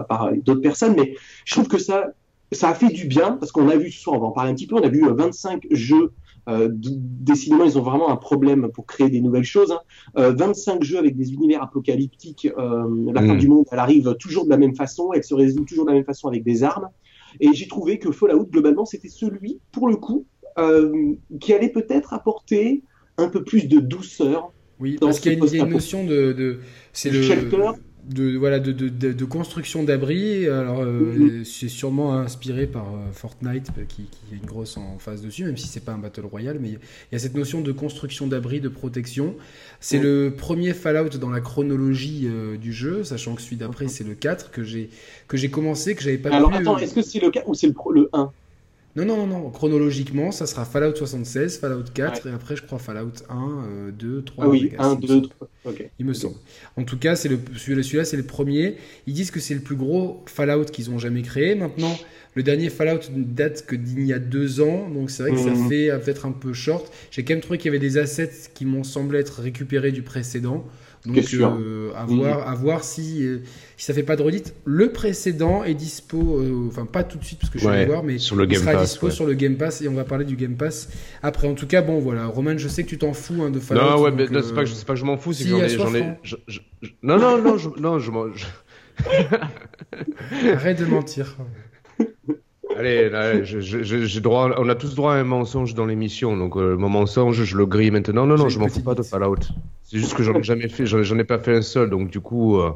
par 0.09 0.33
d'autres 0.33 0.59
personnes, 0.59 0.95
mais 0.97 1.15
je 1.45 1.55
trouve 1.55 1.69
que 1.69 1.77
ça 1.77 2.11
ça 2.51 2.69
a 2.69 2.73
fait 2.73 2.89
du 2.89 3.07
bien 3.07 3.33
parce 3.33 3.51
qu'on 3.51 3.69
a 3.69 3.75
vu 3.75 3.91
ce 3.91 4.01
soir, 4.01 4.17
on 4.17 4.19
va 4.19 4.27
en 4.27 4.31
parler 4.31 4.51
un 4.51 4.55
petit 4.55 4.67
peu, 4.67 4.75
on 4.75 4.83
a 4.83 4.89
vu 4.89 5.03
25 5.07 5.65
euh, 5.65 5.67
jeux. 5.71 6.13
Euh, 6.49 6.69
décidément, 6.71 7.63
ils 7.63 7.77
ont 7.77 7.81
vraiment 7.81 8.09
un 8.09 8.17
problème 8.17 8.69
pour 8.73 8.85
créer 8.85 9.09
des 9.09 9.21
nouvelles 9.21 9.45
choses. 9.45 9.71
Hein. 9.71 9.79
Euh, 10.17 10.33
25 10.33 10.83
jeux 10.83 10.97
avec 10.97 11.15
des 11.15 11.33
univers 11.33 11.63
apocalyptiques. 11.63 12.49
Euh, 12.57 13.11
la 13.13 13.21
fin 13.21 13.35
mm. 13.35 13.39
du 13.39 13.47
monde, 13.47 13.65
elle 13.71 13.79
arrive 13.79 14.15
toujours 14.19 14.45
de 14.45 14.49
la 14.49 14.57
même 14.57 14.75
façon, 14.75 15.13
elle 15.13 15.23
se 15.23 15.33
résout 15.33 15.63
toujours 15.63 15.85
de 15.85 15.91
la 15.91 15.95
même 15.95 16.05
façon 16.05 16.27
avec 16.27 16.43
des 16.43 16.63
armes. 16.63 16.89
Et 17.39 17.53
j'ai 17.53 17.67
trouvé 17.67 17.97
que 17.97 18.11
Fallout, 18.11 18.45
globalement, 18.45 18.85
c'était 18.85 19.09
celui, 19.09 19.59
pour 19.71 19.87
le 19.87 19.95
coup, 19.95 20.25
euh, 20.59 21.13
qui 21.39 21.53
allait 21.53 21.69
peut-être 21.69 22.13
apporter 22.13 22.83
un 23.17 23.29
peu 23.29 23.43
plus 23.43 23.67
de 23.67 23.79
douceur. 23.79 24.51
Oui, 24.79 24.97
parce 24.99 25.19
qu'il 25.19 25.31
y, 25.31 25.59
a 25.59 25.63
une 25.63 25.69
notion 25.69 26.03
de, 26.03 26.33
de 26.33 26.59
c'est 26.91 27.09
le 27.09 27.21
shelter 27.21 27.71
de 28.07 28.37
voilà 28.37 28.59
de, 28.59 28.71
de, 28.71 28.89
de, 28.89 29.25
construction 29.25 29.83
d'abri. 29.83 30.47
Alors 30.47 30.81
euh, 30.81 30.89
mhm. 30.89 31.45
c'est 31.45 31.69
sûrement 31.69 32.13
inspiré 32.15 32.67
par 32.67 32.87
euh, 32.87 33.11
Fortnite 33.11 33.69
euh, 33.77 33.83
qui, 33.87 34.03
qui, 34.03 34.33
a 34.33 34.35
une 34.35 34.45
grosse 34.45 34.77
en 34.77 34.97
face 34.99 35.21
dessus, 35.21 35.45
même 35.45 35.57
si 35.57 35.67
c'est 35.67 35.83
pas 35.83 35.93
un 35.93 35.97
battle 35.97 36.25
royale, 36.25 36.57
mais 36.61 36.69
il 36.69 36.79
y 37.11 37.15
a 37.15 37.19
cette 37.19 37.35
notion 37.35 37.61
de 37.61 37.71
construction 37.71 38.27
d'abri, 38.27 38.59
de 38.59 38.69
protection. 38.69 39.35
C'est 39.79 39.99
le 39.99 40.33
premier 40.37 40.73
Fallout 40.73 41.17
dans 41.17 41.29
la 41.29 41.41
chronologie 41.41 42.27
du 42.59 42.73
jeu, 42.73 43.03
sachant 43.03 43.35
que 43.35 43.41
celui 43.41 43.57
d'après 43.57 43.87
c'est 43.87 44.03
le 44.03 44.15
4 44.15 44.51
que 44.51 44.63
j'ai 44.63 44.89
que 45.27 45.37
j'ai 45.37 45.49
commencé, 45.49 45.95
que 45.95 46.01
j'avais 46.01 46.17
pas. 46.17 46.29
Alors 46.29 46.53
attends, 46.53 46.77
est-ce 46.77 46.93
que 46.93 47.01
c'est 47.01 47.19
le 47.19 47.31
4 47.31 47.47
ou 47.47 47.53
c'est 47.53 47.67
le, 47.67 47.73
le 47.93 48.09
1 48.13 48.31
non, 48.95 49.05
non, 49.05 49.25
non, 49.25 49.49
chronologiquement, 49.49 50.31
ça 50.31 50.45
sera 50.45 50.65
Fallout 50.65 50.95
76, 50.95 51.57
Fallout 51.57 51.83
4, 51.93 52.27
et 52.27 52.31
après, 52.31 52.55
je 52.55 52.61
crois, 52.61 52.77
Fallout 52.77 53.13
1, 53.27 53.91
2, 53.91 54.23
3. 54.23 54.45
Ah 54.45 54.47
oui, 54.47 54.71
1, 54.77 54.95
2, 54.95 55.21
3. 55.23 55.49
Ok. 55.65 55.89
Il 55.97 56.05
me 56.05 56.13
semble. 56.13 56.35
En 56.77 56.83
tout 56.83 56.97
cas, 56.97 57.15
le, 57.27 57.39
celui-là, 57.57 58.05
c'est 58.05 58.17
le 58.17 58.23
premier. 58.23 58.75
Ils 59.07 59.13
disent 59.13 59.31
que 59.31 59.39
c'est 59.39 59.55
le 59.55 59.61
plus 59.61 59.75
gros 59.75 60.23
Fallout 60.27 60.65
qu'ils 60.65 60.91
ont 60.91 60.99
jamais 60.99 61.23
créé. 61.23 61.55
Maintenant, 61.55 61.97
le 62.35 62.43
dernier 62.43 62.69
Fallout 62.69 62.99
date 63.15 63.65
que 63.65 63.75
d'il 63.75 64.05
y 64.05 64.13
a 64.13 64.19
deux 64.19 64.61
ans, 64.61 64.89
donc 64.89 65.09
c'est 65.09 65.23
vrai 65.23 65.31
que 65.31 65.39
ça 65.39 65.51
mhm. 65.51 65.69
fait 65.69 65.89
peut-être 65.99 66.27
un 66.27 66.31
peu 66.31 66.53
short. 66.53 66.91
J'ai 67.09 67.23
quand 67.23 67.33
même 67.33 67.41
trouvé 67.41 67.57
qu'il 67.57 67.67
y 67.67 67.75
avait 67.75 67.79
des 67.79 67.97
assets 67.97 68.49
qui 68.53 68.65
m'ont 68.65 68.83
semblé 68.83 69.19
être 69.19 69.41
récupérés 69.41 69.91
du 69.91 70.03
précédent. 70.03 70.65
Donc 71.05 71.17
euh, 71.33 71.91
à, 71.95 72.05
voir, 72.05 72.47
à 72.47 72.55
voir 72.55 72.83
si, 72.83 73.25
euh, 73.25 73.39
si 73.75 73.85
ça 73.85 73.93
fait 73.93 74.03
pas 74.03 74.15
de 74.15 74.21
redite. 74.21 74.55
Le 74.63 74.91
précédent 74.93 75.65
est 75.65 75.73
dispo, 75.73 76.39
euh, 76.39 76.67
enfin 76.69 76.85
pas 76.85 77.03
tout 77.03 77.17
de 77.17 77.25
suite 77.25 77.39
parce 77.39 77.51
que 77.51 77.59
je 77.59 77.67
vais 77.67 77.85
voir, 77.85 78.03
mais 78.03 78.19
sur 78.19 78.37
le 78.37 78.47
il 78.49 78.57
sera 78.57 78.75
dispo 78.75 79.09
sur 79.09 79.25
le 79.25 79.33
Game 79.33 79.57
Pass 79.57 79.81
et 79.81 79.89
on 79.89 79.95
va 79.95 80.05
parler 80.05 80.23
du 80.23 80.37
Game 80.37 80.55
Pass 80.55 80.89
après. 81.21 81.47
En 81.47 81.55
tout 81.55 81.67
cas, 81.67 81.81
bon 81.81 81.99
voilà, 81.99 82.27
Roman, 82.27 82.57
je 82.57 82.69
sais 82.69 82.83
que 82.83 82.89
tu 82.89 82.97
t'en 82.97 83.13
fous 83.13 83.43
hein, 83.43 83.49
de 83.49 83.59
Fallout. 83.59 83.81
Non, 83.81 84.01
ouais, 84.01 84.11
mais 84.11 84.27
c'est 84.27 84.55
pas, 84.55 84.63
que, 84.63 84.85
pas 84.85 84.93
que 84.93 84.99
je 84.99 85.05
m'en 85.05 85.17
fous, 85.17 85.33
c'est 85.33 85.43
que 85.43 85.49
j'en 85.49 85.93
ai, 85.93 85.99
ai, 85.99 86.15
Non, 87.01 87.17
non, 87.17 87.41
non, 87.41 87.57
je, 87.57 87.69
non, 87.77 87.99
je, 87.99 88.11
Arrête 90.53 90.79
de 90.79 90.85
mentir. 90.85 91.35
Allez, 92.77 93.09
droit, 94.21 94.51
on 94.57 94.69
a 94.69 94.75
tous 94.75 94.95
droit 94.95 95.13
à 95.13 95.17
un 95.17 95.23
mensonge 95.23 95.73
dans 95.73 95.85
l'émission, 95.85 96.37
donc 96.37 96.57
euh, 96.57 96.75
mon 96.75 96.89
mensonge, 96.89 97.43
je 97.43 97.57
le 97.57 97.65
grille 97.65 97.91
maintenant. 97.91 98.25
Non, 98.25 98.37
non, 98.37 98.49
je 98.49 98.59
m'en 98.59 98.67
fous 98.67 98.81
pas 98.81 98.95
de 98.95 99.03
Fallout. 99.03 99.35
C'est 99.83 99.97
juste 99.97 100.15
que 100.15 100.23
j'en 100.23 100.35
ai 100.35 100.43
jamais 100.43 100.69
fait, 100.69 100.85
j'en 100.85 101.17
ai 101.17 101.23
pas 101.23 101.39
fait 101.39 101.55
un 101.55 101.61
seul, 101.61 101.89
donc 101.89 102.09
du 102.09 102.19
coup, 102.19 102.57
euh, 102.57 102.71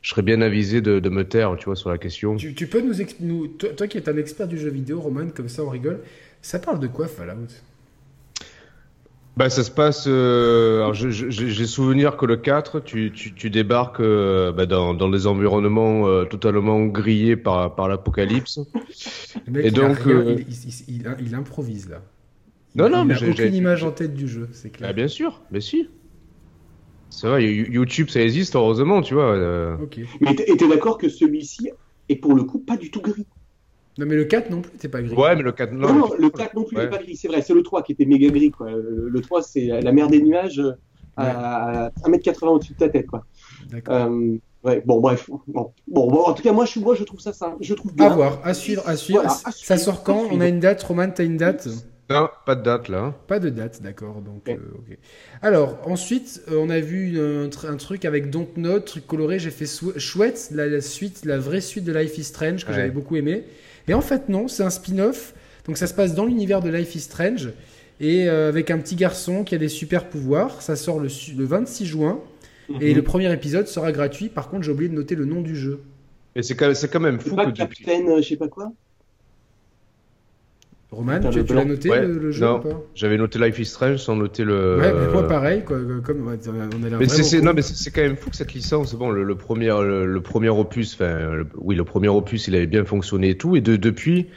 je 0.00 0.10
serais 0.10 0.22
bien 0.22 0.40
avisé 0.40 0.80
de, 0.80 1.00
de, 1.00 1.08
me 1.08 1.24
taire, 1.24 1.56
tu 1.58 1.66
vois, 1.66 1.76
sur 1.76 1.90
la 1.90 1.98
question. 1.98 2.36
Tu, 2.36 2.66
peux 2.66 2.80
nous, 2.80 2.94
nous 3.20 3.46
toi, 3.48 3.70
toi, 3.70 3.86
qui 3.86 3.98
es 3.98 4.08
un 4.08 4.16
expert 4.16 4.46
du 4.46 4.58
jeu 4.58 4.70
vidéo, 4.70 5.00
Roman, 5.00 5.28
comme 5.34 5.48
ça 5.48 5.64
on 5.64 5.70
rigole, 5.70 6.00
ça 6.40 6.58
parle 6.58 6.78
de 6.78 6.86
quoi 6.86 7.08
Fallout? 7.08 7.48
Bah, 9.36 9.48
ça 9.48 9.64
se 9.64 9.70
passe. 9.70 10.04
Euh, 10.06 10.92
j'ai 10.92 11.66
souvenir 11.66 12.16
que 12.16 12.26
le 12.26 12.36
4, 12.36 12.80
tu, 12.80 13.12
tu, 13.12 13.32
tu 13.32 13.50
débarques 13.50 14.00
euh, 14.00 14.52
bah, 14.52 14.66
dans, 14.66 14.92
dans 14.92 15.08
des 15.08 15.26
environnements 15.26 16.06
euh, 16.06 16.24
totalement 16.24 16.84
grillés 16.84 17.36
par, 17.36 17.74
par 17.74 17.88
l'apocalypse. 17.88 18.60
Et 19.56 19.70
donc, 19.70 19.98
il, 20.06 20.46
il, 20.88 21.16
il, 21.20 21.34
improvise 21.34 21.88
là. 21.88 22.02
Non, 22.74 22.90
non, 22.90 23.04
mais 23.04 23.14
j'ai 23.14 23.30
aucune 23.30 23.54
image 23.54 23.84
en 23.84 23.90
tête 23.90 24.14
du 24.14 24.28
jeu, 24.28 24.48
c'est 24.52 24.70
clair. 24.70 24.90
Bah, 24.90 24.92
bien 24.92 25.08
sûr, 25.08 25.42
mais 25.50 25.60
si. 25.60 25.88
C'est 27.08 27.26
vrai, 27.26 27.44
YouTube, 27.44 28.08
ça 28.08 28.22
existe, 28.22 28.54
heureusement, 28.56 29.02
tu 29.02 29.14
vois. 29.14 29.76
Ok. 29.82 30.00
Mais 30.20 30.34
t'es 30.34 30.68
d'accord 30.68 30.98
que 30.98 31.08
celui-ci 31.08 31.70
est 32.08 32.16
pour 32.16 32.34
le 32.34 32.44
coup 32.44 32.58
pas 32.58 32.76
du 32.76 32.90
tout 32.90 33.00
gris? 33.00 33.26
Non, 33.98 34.06
mais 34.06 34.14
le 34.14 34.24
4 34.24 34.50
non 34.50 34.62
plus, 34.62 34.72
t'es 34.78 34.88
pas 34.88 35.02
gris. 35.02 35.14
Ouais, 35.14 35.36
mais 35.36 35.42
le 35.42 35.52
4 35.52 35.72
non. 35.72 35.92
Non, 35.92 36.10
le 36.18 36.30
4 36.30 36.54
non 36.54 36.64
plus, 36.64 36.76
ouais. 36.78 36.88
pas 36.88 36.98
gris, 36.98 37.16
c'est 37.16 37.28
vrai. 37.28 37.42
C'est 37.42 37.52
le 37.52 37.62
3 37.62 37.82
qui 37.82 37.92
était 37.92 38.06
méga 38.06 38.28
gris, 38.28 38.50
quoi. 38.50 38.70
Le 38.70 39.20
3, 39.20 39.42
c'est 39.42 39.66
la 39.66 39.92
mer 39.92 40.08
des 40.08 40.22
nuages 40.22 40.60
euh, 40.60 40.72
à 41.16 41.90
1m80 42.06 42.46
au-dessus 42.46 42.72
de 42.72 42.78
ta 42.78 42.88
tête, 42.88 43.06
quoi. 43.06 43.26
D'accord. 43.70 43.94
Euh, 43.94 44.38
ouais, 44.64 44.82
bon, 44.86 45.00
bref. 45.00 45.28
Bon. 45.46 45.72
Bon, 45.86 46.22
en 46.22 46.32
tout 46.32 46.42
cas, 46.42 46.52
moi, 46.52 46.64
je, 46.64 46.80
moi, 46.80 46.94
je 46.94 47.04
trouve 47.04 47.20
ça, 47.20 47.34
ça 47.34 47.54
je 47.60 47.74
trouve 47.74 47.94
bien. 47.94 48.06
À 48.06 48.14
voir, 48.14 48.40
à 48.44 48.54
suivre, 48.54 48.82
à 48.86 48.96
suivre. 48.96 49.24
ça 49.28 49.76
sort 49.76 50.02
quand 50.02 50.28
On 50.30 50.40
a 50.40 50.48
une 50.48 50.60
date, 50.60 50.82
Roman, 50.82 51.10
t'as 51.10 51.24
une 51.24 51.36
date? 51.36 51.68
Non, 52.08 52.28
pas 52.44 52.54
de 52.54 52.62
date 52.62 52.88
là. 52.88 53.14
Pas 53.26 53.38
de 53.38 53.48
date, 53.48 53.82
d'accord. 53.82 54.20
Donc, 54.22 54.48
euh, 54.48 54.56
ok. 54.78 54.98
Alors, 55.42 55.78
ensuite, 55.86 56.42
on 56.50 56.70
a 56.70 56.80
vu 56.80 57.20
un, 57.20 57.44
un, 57.44 57.76
truc 57.76 58.04
avec 58.06 58.30
Dontnod, 58.30 58.84
truc 58.84 59.06
coloré. 59.06 59.38
J'ai 59.38 59.50
fait 59.50 59.66
chouette, 59.98 60.48
la, 60.52 60.66
la, 60.66 60.80
suite, 60.80 61.24
la 61.24 61.38
vraie 61.38 61.60
suite 61.60 61.84
de 61.84 61.92
Life 61.92 62.16
is 62.16 62.24
Strange 62.24 62.64
que 62.64 62.72
j'avais 62.72 62.90
beaucoup 62.90 63.16
aimé. 63.16 63.44
Et 63.88 63.94
en 63.94 64.00
fait, 64.00 64.28
non, 64.28 64.48
c'est 64.48 64.62
un 64.62 64.70
spin-off. 64.70 65.34
Donc 65.66 65.76
ça 65.76 65.86
se 65.86 65.94
passe 65.94 66.14
dans 66.14 66.24
l'univers 66.24 66.60
de 66.60 66.70
Life 66.70 66.94
is 66.94 67.00
Strange. 67.00 67.50
Et 68.00 68.28
euh, 68.28 68.48
avec 68.48 68.70
un 68.70 68.78
petit 68.78 68.96
garçon 68.96 69.44
qui 69.44 69.54
a 69.54 69.58
des 69.58 69.68
super 69.68 70.08
pouvoirs. 70.08 70.62
Ça 70.62 70.76
sort 70.76 70.98
le, 70.98 71.08
26 71.44 71.86
juin. 71.86 72.20
Et 72.80 72.90
mhm. 72.90 72.96
le 72.96 73.02
premier 73.02 73.32
épisode 73.32 73.66
sera 73.66 73.92
gratuit. 73.92 74.28
Par 74.28 74.48
contre, 74.48 74.62
j'ai 74.64 74.72
oublié 74.72 74.88
de 74.88 74.94
noter 74.94 75.14
le 75.14 75.24
nom 75.24 75.40
du 75.40 75.56
jeu. 75.56 75.80
Et 76.34 76.42
c'est 76.42 76.54
quand, 76.54 76.72
quand, 76.90 77.00
même 77.00 77.20
fou 77.20 77.36
pas 77.36 77.46
que 77.46 77.50
Captain, 77.50 78.06
euh, 78.08 78.22
je 78.22 78.28
sais 78.28 78.36
pas 78.36 78.48
quoi? 78.48 78.72
Roman, 80.92 81.20
tu, 81.30 81.42
l'as 81.54 81.64
noté 81.64 81.88
le, 81.88 82.30
jeu 82.30 82.44
Non, 82.44 82.60
j'avais 82.94 83.16
noté 83.16 83.38
Life 83.38 83.58
is 83.58 83.64
Strange 83.64 83.96
sans 83.96 84.14
noter 84.14 84.44
le. 84.44 84.76
Ouais, 84.78 84.92
mais 84.92 85.10
moi 85.10 85.26
pareil, 85.26 85.64
quoi, 85.64 85.78
comme 86.04 86.28
on 86.28 86.32
a 86.32 86.98
mais 86.98 87.08
c'est, 87.08 87.40
non, 87.40 87.54
mais 87.54 87.62
c'est 87.62 87.90
quand 87.90 88.02
même 88.02 88.16
fou 88.16 88.28
que 88.28 88.36
cette 88.36 88.52
licence, 88.52 88.94
bon, 88.94 89.10
le, 89.10 89.34
premier, 89.34 89.68
le, 89.68 90.20
premier 90.20 90.50
opus, 90.50 90.94
enfin, 90.94 91.44
oui, 91.56 91.76
le 91.76 91.84
premier 91.84 92.08
opus, 92.08 92.46
il 92.46 92.54
avait 92.54 92.66
bien 92.66 92.84
fonctionné 92.84 93.30
et 93.30 93.38
tout, 93.38 93.56
et 93.56 93.62
de, 93.62 93.76
depuis, 93.76 94.28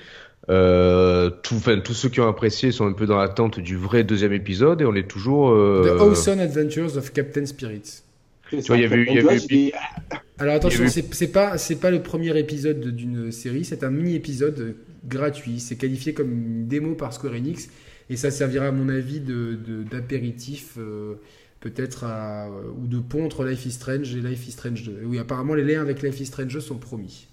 euh, 0.49 1.29
tout, 1.43 1.55
enfin, 1.55 1.79
tous 1.79 1.93
ceux 1.93 2.07
qui 2.07 2.21
ont 2.21 2.27
apprécié 2.29 2.71
sont 2.71 2.87
un 2.87 2.93
peu 2.93 3.05
dans 3.05 3.17
l'attente 3.17 3.59
du 3.59 3.75
vrai 3.75 4.05
deuxième 4.05 4.33
épisode, 4.33 4.81
et 4.81 4.85
on 4.85 4.95
est 4.95 5.09
toujours. 5.09 5.51
Euh... 5.51 5.97
The 5.97 6.01
Awesome 6.01 6.39
Adventures 6.39 6.97
of 6.97 7.11
Captain 7.11 7.45
Spirits. 7.45 8.04
Tu 8.49 8.57
vois, 8.61 8.77
il 8.77 8.83
y 8.83 8.85
avait 8.85 8.97
eu, 8.97 9.07
y 9.09 9.73
alors 10.37 10.55
attention, 10.55 10.85
c'est 10.87 11.31
pas 11.31 11.57
c'est 11.57 11.77
pas 11.77 11.91
le 11.91 12.01
premier 12.01 12.37
épisode 12.37 12.81
d'une 12.81 13.31
série, 13.31 13.63
c'est 13.63 13.83
un 13.83 13.89
mini 13.89 14.15
épisode 14.15 14.75
gratuit. 15.07 15.59
C'est 15.59 15.77
qualifié 15.77 16.13
comme 16.13 16.31
une 16.31 16.67
démo 16.67 16.95
par 16.95 17.13
Square 17.13 17.33
Enix 17.33 17.69
et 18.09 18.17
ça 18.17 18.31
servira 18.31 18.67
à 18.67 18.71
mon 18.71 18.89
avis 18.89 19.21
de 19.21 19.57
d'apéritif 19.89 20.75
euh, 20.77 21.15
peut-être 21.61 22.05
ou 22.77 22.87
de 22.87 22.99
pont 22.99 23.25
entre 23.25 23.45
Life 23.45 23.65
is 23.65 23.71
Strange 23.71 24.13
et 24.13 24.19
Life 24.19 24.47
is 24.47 24.51
Strange 24.51 24.83
2. 24.83 25.03
Oui, 25.05 25.19
apparemment 25.19 25.53
les 25.53 25.63
liens 25.63 25.81
avec 25.81 26.01
Life 26.01 26.19
is 26.19 26.25
Strange 26.25 26.53
2 26.53 26.59
sont 26.59 26.77
promis. 26.77 27.27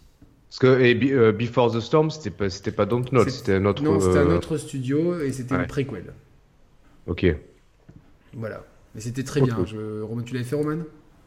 Parce 0.49 0.59
que 0.59 0.81
et, 0.81 1.13
euh, 1.13 1.33
Before 1.33 1.73
the 1.73 1.81
Storm, 1.81 2.11
c'était 2.11 2.31
pas 2.31 2.51
c'était 2.51 2.73
pas 2.73 2.87
Dontnod, 2.87 3.29
c'était 3.31 3.55
un 3.55 3.65
autre. 3.65 3.83
Non, 3.83 3.99
c'était 3.99 4.19
un 4.19 4.31
euh, 4.31 4.37
autre 4.37 4.59
studio 4.59 5.21
et 5.21 5.33
c'était 5.33 5.57
une 5.57 5.67
préquel. 5.67 6.13
Ok. 7.07 7.27
Voilà. 8.35 8.65
Mais 8.95 9.01
c'était 9.01 9.25
très 9.25 9.41
bien. 9.41 9.65
Je... 9.67 10.03
Roman, 10.03 10.23
tu 10.23 10.35
l'avais 10.35 10.45
fait, 10.45 10.55
Roman? 10.55 10.85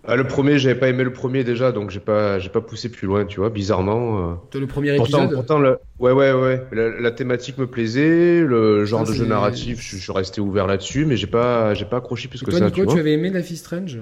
Ah, 0.07 0.15
le 0.15 0.27
premier, 0.27 0.59
j'avais 0.59 0.79
pas 0.79 0.89
aimé 0.89 1.03
le 1.03 1.13
premier 1.13 1.43
déjà, 1.43 1.71
donc 1.71 1.89
j'ai 1.89 1.99
pas, 1.99 2.39
j'ai 2.39 2.49
pas 2.49 2.61
poussé 2.61 2.89
plus 2.89 3.07
loin, 3.07 3.25
tu 3.25 3.39
vois, 3.39 3.49
bizarrement. 3.49 4.37
Euh... 4.53 4.59
le 4.59 4.67
premier 4.67 4.95
épisode 4.95 5.33
Pourtant, 5.33 5.59
le... 5.59 5.77
ouais, 5.99 6.11
ouais, 6.11 6.33
ouais. 6.33 6.63
La, 6.71 7.11
thématique 7.11 7.57
me 7.57 7.67
plaisait, 7.67 8.41
le 8.41 8.85
genre 8.85 9.03
de 9.03 9.13
jeu 9.13 9.25
narratif, 9.25 9.81
je, 9.81 9.97
suis 9.97 10.11
resté 10.11 10.41
ouvert 10.41 10.67
là-dessus, 10.67 11.05
mais 11.05 11.17
j'ai 11.17 11.27
pas, 11.27 11.73
j'ai 11.73 11.85
pas 11.85 11.97
accroché 11.97 12.27
plus 12.27 12.41
que 12.41 12.51
toi, 12.51 12.59
ça. 12.59 12.65
Nico, 12.65 12.85
tu, 12.85 12.93
tu 12.93 12.99
avais 12.99 13.13
aimé 13.13 13.29
Life 13.29 13.51
is 13.51 13.57
Strange? 13.57 13.99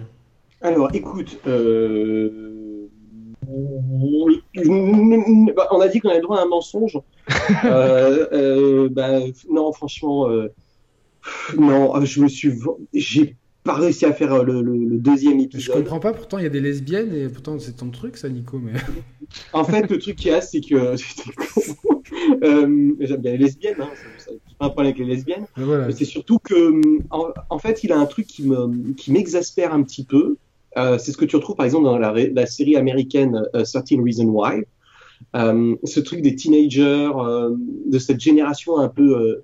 Alors, 0.62 0.90
écoute, 0.94 1.40
euh... 1.48 2.54
Bah, 5.56 5.68
on 5.72 5.82
a 5.82 5.88
dit 5.88 6.00
qu'on 6.00 6.10
avait 6.10 6.22
droit 6.22 6.40
à 6.40 6.44
un 6.44 6.48
mensonge. 6.48 6.98
euh, 7.66 8.28
euh, 8.32 8.90
bah, 8.90 9.20
non, 9.50 9.72
franchement, 9.74 10.30
euh, 10.30 10.52
non, 11.58 12.04
je 12.04 12.22
me 12.22 12.28
suis, 12.28 12.54
j'ai 12.94 13.36
pas 13.64 13.76
réussi 13.76 14.06
à 14.06 14.14
faire 14.14 14.34
euh, 14.34 14.44
le, 14.44 14.62
le, 14.62 14.98
deuxième 14.98 15.40
épisode. 15.40 15.62
Je 15.62 15.72
comprends 15.72 16.00
pas, 16.00 16.14
pourtant 16.14 16.38
il 16.38 16.44
y 16.44 16.48
a 16.48 16.50
des 16.50 16.60
lesbiennes 16.60 17.14
et 17.14 17.30
pourtant 17.30 17.58
c'est 17.60 17.78
ton 17.78 17.90
truc 17.90 18.18
ça 18.18 18.30
Nico. 18.30 18.60
Mais... 18.60 18.74
en 19.54 19.64
fait 19.64 19.90
le 19.90 20.00
truc 20.00 20.18
qu'il 20.18 20.32
y 20.32 20.34
a 20.34 20.42
c'est 20.42 20.62
que 20.62 20.76
euh, 22.44 22.96
j'aime 23.00 23.22
bien 23.22 23.32
les 23.32 23.38
lesbiennes, 23.38 23.76
hein, 23.80 23.90
pas 24.60 24.66
un 24.66 24.70
problème 24.70 24.94
avec 24.94 25.00
les 25.00 25.14
lesbiennes, 25.14 25.46
mais, 25.58 25.92
c'est 25.94 26.06
surtout 26.06 26.40
que 26.40 26.82
en, 27.10 27.60
fait 27.60 27.84
il 27.84 27.92
a 27.92 27.98
un 27.98 28.06
truc 28.06 28.28
qui 28.28 28.44
me 28.44 28.94
qui 28.94 29.12
m'exaspère 29.12 29.74
un 29.74 29.84
petit 29.84 30.04
peu. 30.04 30.38
Euh, 30.76 30.98
c'est 30.98 31.12
ce 31.12 31.18
que 31.18 31.26
tu 31.26 31.36
retrouves 31.36 31.56
par 31.56 31.66
exemple 31.66 31.86
dans 31.86 32.00
la, 32.00 32.12
la 32.14 32.46
série 32.48 32.76
américaine 32.76 33.44
uh, 33.54 33.64
13 33.64 33.84
Reasons 34.04 34.30
Why. 34.30 34.64
Euh, 35.36 35.76
ce 35.84 36.00
truc 36.00 36.22
des 36.22 36.36
teenagers, 36.36 37.12
euh, 37.16 37.56
de 37.86 38.00
cette 38.00 38.20
génération 38.20 38.78
un 38.78 38.90
peu 38.90 39.42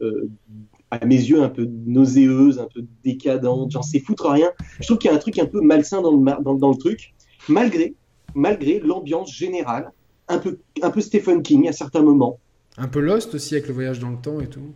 à 0.91 1.06
mes 1.06 1.15
yeux 1.15 1.41
un 1.41 1.49
peu 1.49 1.67
nauséeuse, 1.86 2.60
un 2.60 2.67
peu 2.73 2.84
décadente, 3.04 3.71
j'en 3.71 3.82
sais 3.82 3.99
foutre 3.99 4.30
rien. 4.30 4.52
Je 4.80 4.86
trouve 4.86 4.97
qu'il 4.97 5.12
y 5.12 5.13
a 5.13 5.15
un 5.15 5.19
truc 5.19 5.38
un 5.39 5.45
peu 5.45 5.62
malsain 5.62 6.02
dans 6.02 6.12
le, 6.12 6.43
dans, 6.43 6.56
dans 6.56 6.69
le 6.69 6.78
truc, 6.78 7.13
malgré, 7.47 7.93
malgré 8.34 8.80
l'ambiance 8.80 9.34
générale, 9.34 9.91
un 10.28 10.39
peu, 10.39 10.60
un 10.82 10.89
peu 10.89 11.02
Stephen 11.02 11.41
King 11.41 11.67
à 11.67 11.73
certains 11.73 12.02
moments. 12.02 12.39
Un 12.78 12.88
peu 12.88 12.99
Lost 12.99 13.36
aussi 13.36 13.56
avec 13.56 13.67
le 13.67 13.73
voyage 13.73 13.99
dans 13.99 14.10
le 14.10 14.17
temps 14.17 14.39
et 14.39 14.47
tout. 14.47 14.73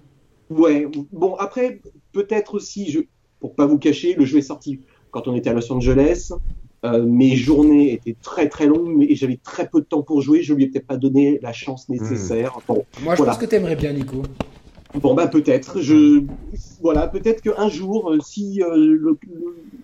Ouais, 0.49 0.88
bon 1.12 1.36
après 1.36 1.80
peut-être 2.12 2.56
aussi, 2.56 2.91
je, 2.91 2.99
pour 3.39 3.56
pas 3.56 3.65
vous 3.65 3.78
cacher, 3.78 4.13
le 4.13 4.26
jeu 4.26 4.38
est 4.38 4.43
sorti 4.43 4.82
quand 5.12 5.28
on 5.28 5.36
était 5.36 5.49
à 5.49 5.54
Los 5.54 5.71
Angeles. 5.71 6.32
Euh, 6.86 7.06
mes 7.06 7.36
journées 7.38 7.93
étaient 7.93 8.17
très 8.21 8.49
très 8.49 8.65
longues 8.65 9.06
et 9.10 9.15
j'avais 9.15 9.39
très 9.41 9.69
peu 9.69 9.80
de 9.80 9.86
temps 9.86 10.02
pour 10.02 10.21
jouer. 10.21 10.43
Je 10.43 10.54
lui 10.54 10.65
ai 10.65 10.67
peut-être 10.67 10.88
pas 10.88 10.97
donné 10.97 11.39
la 11.41 11.54
chance 11.54 11.88
nécessaire. 11.88 12.58
Bon, 12.67 12.84
Moi, 13.02 13.15
je 13.15 13.23
pense 13.23 13.38
que 13.38 13.45
tu 13.45 13.56
aimerais 13.56 13.78
bien, 13.78 13.93
Nico. 13.93 14.21
Bon 15.01 15.13
bah 15.13 15.27
peut-être. 15.27 15.82
Je 15.82 16.23
voilà, 16.82 17.08
peut-être 17.08 17.41
qu'un 17.41 17.69
jour, 17.69 18.12
euh, 18.12 18.19
si 18.19 18.62
euh, 18.62 19.15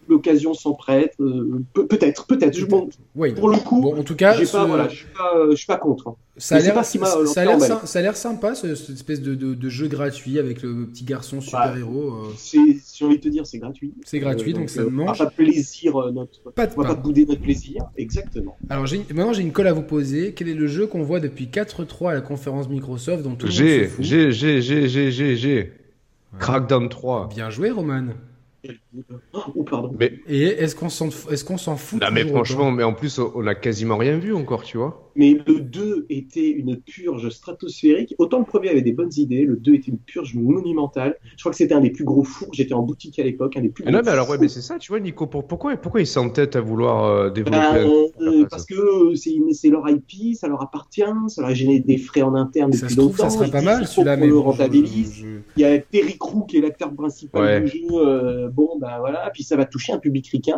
l'occasion 0.08 0.54
s'en 0.54 0.74
prête, 0.74 1.14
euh, 1.20 1.64
peut-être, 1.74 2.28
peut-être. 2.28 2.60
Bon, 2.68 2.90
oui. 3.16 3.34
Pour 3.34 3.50
le 3.50 3.58
coup, 3.58 3.82
bon, 3.82 3.98
en 4.00 4.04
tout 4.04 4.16
cas, 4.16 4.34
voilà, 4.66 4.88
je 4.90 4.96
suis 5.56 5.68
pas, 5.68 5.80
Ça 6.40 6.56
a 6.56 6.60
l'air, 6.60 6.86
ça, 6.86 8.00
a 8.00 8.02
l'air 8.02 8.16
sympa, 8.16 8.56
cette 8.56 8.90
espèce 8.90 9.22
de, 9.22 9.36
de, 9.36 9.70
jeu 9.70 9.88
gratuit 9.88 10.40
avec 10.40 10.62
le 10.62 10.86
petit 10.88 11.04
garçon 11.04 11.42
super 11.42 11.76
héros. 11.76 12.12
Bah, 12.12 12.28
j'ai 12.44 13.06
envie 13.06 13.18
de 13.18 13.22
te 13.22 13.28
dire, 13.28 13.46
c'est 13.46 13.60
gratuit. 13.60 13.94
C'est 14.06 14.20
gratuit, 14.20 14.54
donc, 14.54 14.70
ça 14.70 14.84
mange. 14.86 15.18
Pas 15.18 15.30
plaisir 15.30 15.94
notre. 16.14 16.52
Pas 16.52 16.68
on 16.78 16.82
va 16.82 16.88
pas 16.88 16.96
bouder 16.96 17.26
notre 17.26 17.42
plaisir, 17.42 17.84
exactement. 17.98 18.58
Alors 18.70 18.86
maintenant, 18.86 19.34
j'ai 19.34 19.42
une 19.42 19.52
colle 19.52 19.68
à 19.68 19.74
vous 19.74 19.84
poser. 19.84 20.34
Quel 20.34 20.48
est 20.48 20.54
le 20.54 20.68
jeu 20.68 20.88
qu'on 20.88 21.04
voit 21.04 21.20
depuis 21.20 21.48
4-3 21.48 22.12
à 22.12 22.14
la 22.14 22.22
conférence 22.22 22.70
Microsoft 22.70 23.24
dont 23.24 23.36
tout 23.36 23.48
le 23.48 23.52
monde 23.52 23.62
se 23.62 23.88
fout? 23.90 24.06
J'ai, 24.06 24.32
j'ai, 24.32 24.62
j'ai, 24.62 24.88
j'ai, 24.88 25.12
j'ai, 25.12 25.36
j'ai. 25.36 25.74
Crackdown 26.40 26.88
3. 26.88 27.30
Bien 27.30 27.50
joué, 27.50 27.70
Roman. 27.70 28.08
Oh, 29.34 29.64
pardon. 29.64 29.96
Mais... 30.00 30.14
Et 30.28 30.46
est-ce 30.46 30.76
qu'on 30.76 30.90
s'en 30.90 31.10
est 31.10 31.44
qu'on 31.44 31.58
s'en 31.58 31.76
fout 31.76 32.02
Non, 32.02 32.08
mais 32.12 32.26
franchement, 32.26 32.72
mais 32.72 32.84
en 32.84 32.94
plus, 32.94 33.20
on 33.20 33.46
a 33.46 33.54
quasiment 33.54 33.98
rien 33.98 34.18
vu 34.18 34.34
encore, 34.34 34.64
tu 34.64 34.78
vois. 34.78 35.12
Mais 35.16 35.38
le 35.46 35.60
2 35.60 36.06
était 36.10 36.50
une 36.50 36.78
purge 36.78 37.30
stratosphérique. 37.30 38.16
Autant 38.20 38.40
le 38.40 38.46
premier 38.46 38.70
avait 38.70 38.82
des 38.82 38.94
bonnes 38.94 39.12
idées, 39.18 39.44
le 39.44 39.58
2 39.58 39.74
était 39.74 39.92
une 39.92 39.98
purge 39.98 40.34
monumentale. 40.36 41.18
Je 41.36 41.44
crois 41.44 41.52
que 41.52 41.58
c'était 41.58 41.74
un 41.74 41.82
des 41.82 41.90
plus 41.90 42.06
gros 42.06 42.24
fours. 42.24 42.50
J'étais 42.54 42.74
en 42.74 42.84
boutique 42.84 43.20
à 43.20 43.24
l'époque, 43.24 43.58
un 43.58 43.62
des 43.62 43.70
plus. 43.70 43.84
Ah 43.86 43.92
non, 43.92 44.02
mais 44.04 44.12
alors 44.12 44.30
ouais, 44.30 44.38
mais 44.40 44.48
c'est 44.48 44.62
ça, 44.62 44.80
tu 44.80 44.92
vois, 44.92 45.00
Nico. 45.00 45.28
Pourquoi, 45.28 45.76
pourquoi 45.78 46.02
ils 46.02 46.08
s'entêtent 46.08 46.56
à 46.56 46.62
vouloir 46.62 47.04
euh, 47.04 47.30
développer 47.30 47.58
bah, 47.58 47.76
euh, 48.22 48.46
Parce 48.50 48.66
que 48.66 49.14
c'est 49.16 49.70
leur 49.70 49.88
IP, 49.90 50.36
ça 50.36 50.48
leur 50.48 50.62
appartient, 50.62 51.04
ça 51.28 51.42
leur 51.42 51.52
a 51.52 51.54
gêné 51.54 51.80
des 51.80 51.98
frais 51.98 52.22
en 52.22 52.34
interne 52.34 52.72
depuis 52.72 52.96
longtemps. 52.96 53.24
ça 53.24 53.30
serait 53.30 53.52
pas 53.52 53.62
mal 53.62 53.86
celui-là, 53.86 54.16
mais 54.16 54.28
le 54.28 54.38
rentabilise. 54.38 55.26
Il 55.58 55.62
y 55.62 55.66
a 55.66 55.78
Terry 55.80 56.18
Crew 56.18 56.46
qui 56.48 56.58
est 56.58 56.62
l'acteur 56.62 56.94
principal 56.94 57.66
du 57.66 57.72
jeu. 57.72 57.78
Euh, 57.94 58.48
bon, 58.50 58.79
bah 58.80 58.98
voilà. 59.00 59.30
Puis 59.34 59.44
ça 59.44 59.56
va 59.56 59.66
toucher 59.66 59.94
un 59.94 60.00
public 60.00 60.28
ricain 60.28 60.58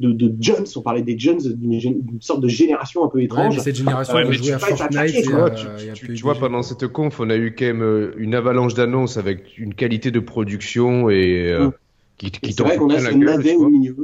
de, 0.00 0.12
de 0.12 0.34
Jones, 0.40 0.64
on 0.76 0.80
parlait 0.80 1.02
des 1.02 1.18
Jones, 1.18 1.40
d'une 1.40 2.20
sorte 2.20 2.40
de 2.40 2.48
génération 2.48 3.04
un 3.04 3.08
peu 3.08 3.22
étrange. 3.22 3.58
cette 3.58 3.76
génération, 3.76 4.14
on 4.16 4.32
joué 4.32 4.52
à 4.52 4.58
Fortnite. 4.58 5.94
tu, 5.94 6.22
vois, 6.22 6.34
pendant 6.34 6.62
cette 6.62 6.86
conf, 6.88 7.20
on 7.20 7.30
a 7.30 7.36
eu 7.36 7.54
quand 7.56 7.66
même 7.66 7.82
euh, 7.82 8.14
une 8.16 8.34
avalanche 8.34 8.74
d'annonces 8.74 9.16
avec 9.16 9.56
une 9.58 9.74
qualité 9.74 10.10
de 10.10 10.20
production 10.20 11.10
et 11.10 11.52
euh, 11.52 11.68
mm. 11.68 11.72
qui, 12.18 12.30
qui 12.32 12.52
C'est 12.52 12.62
vrai 12.62 12.76
qu'on 12.76 12.90
a 12.90 12.98
ce 12.98 13.14
navet 13.14 13.54
au 13.54 13.68
milieu. 13.68 13.96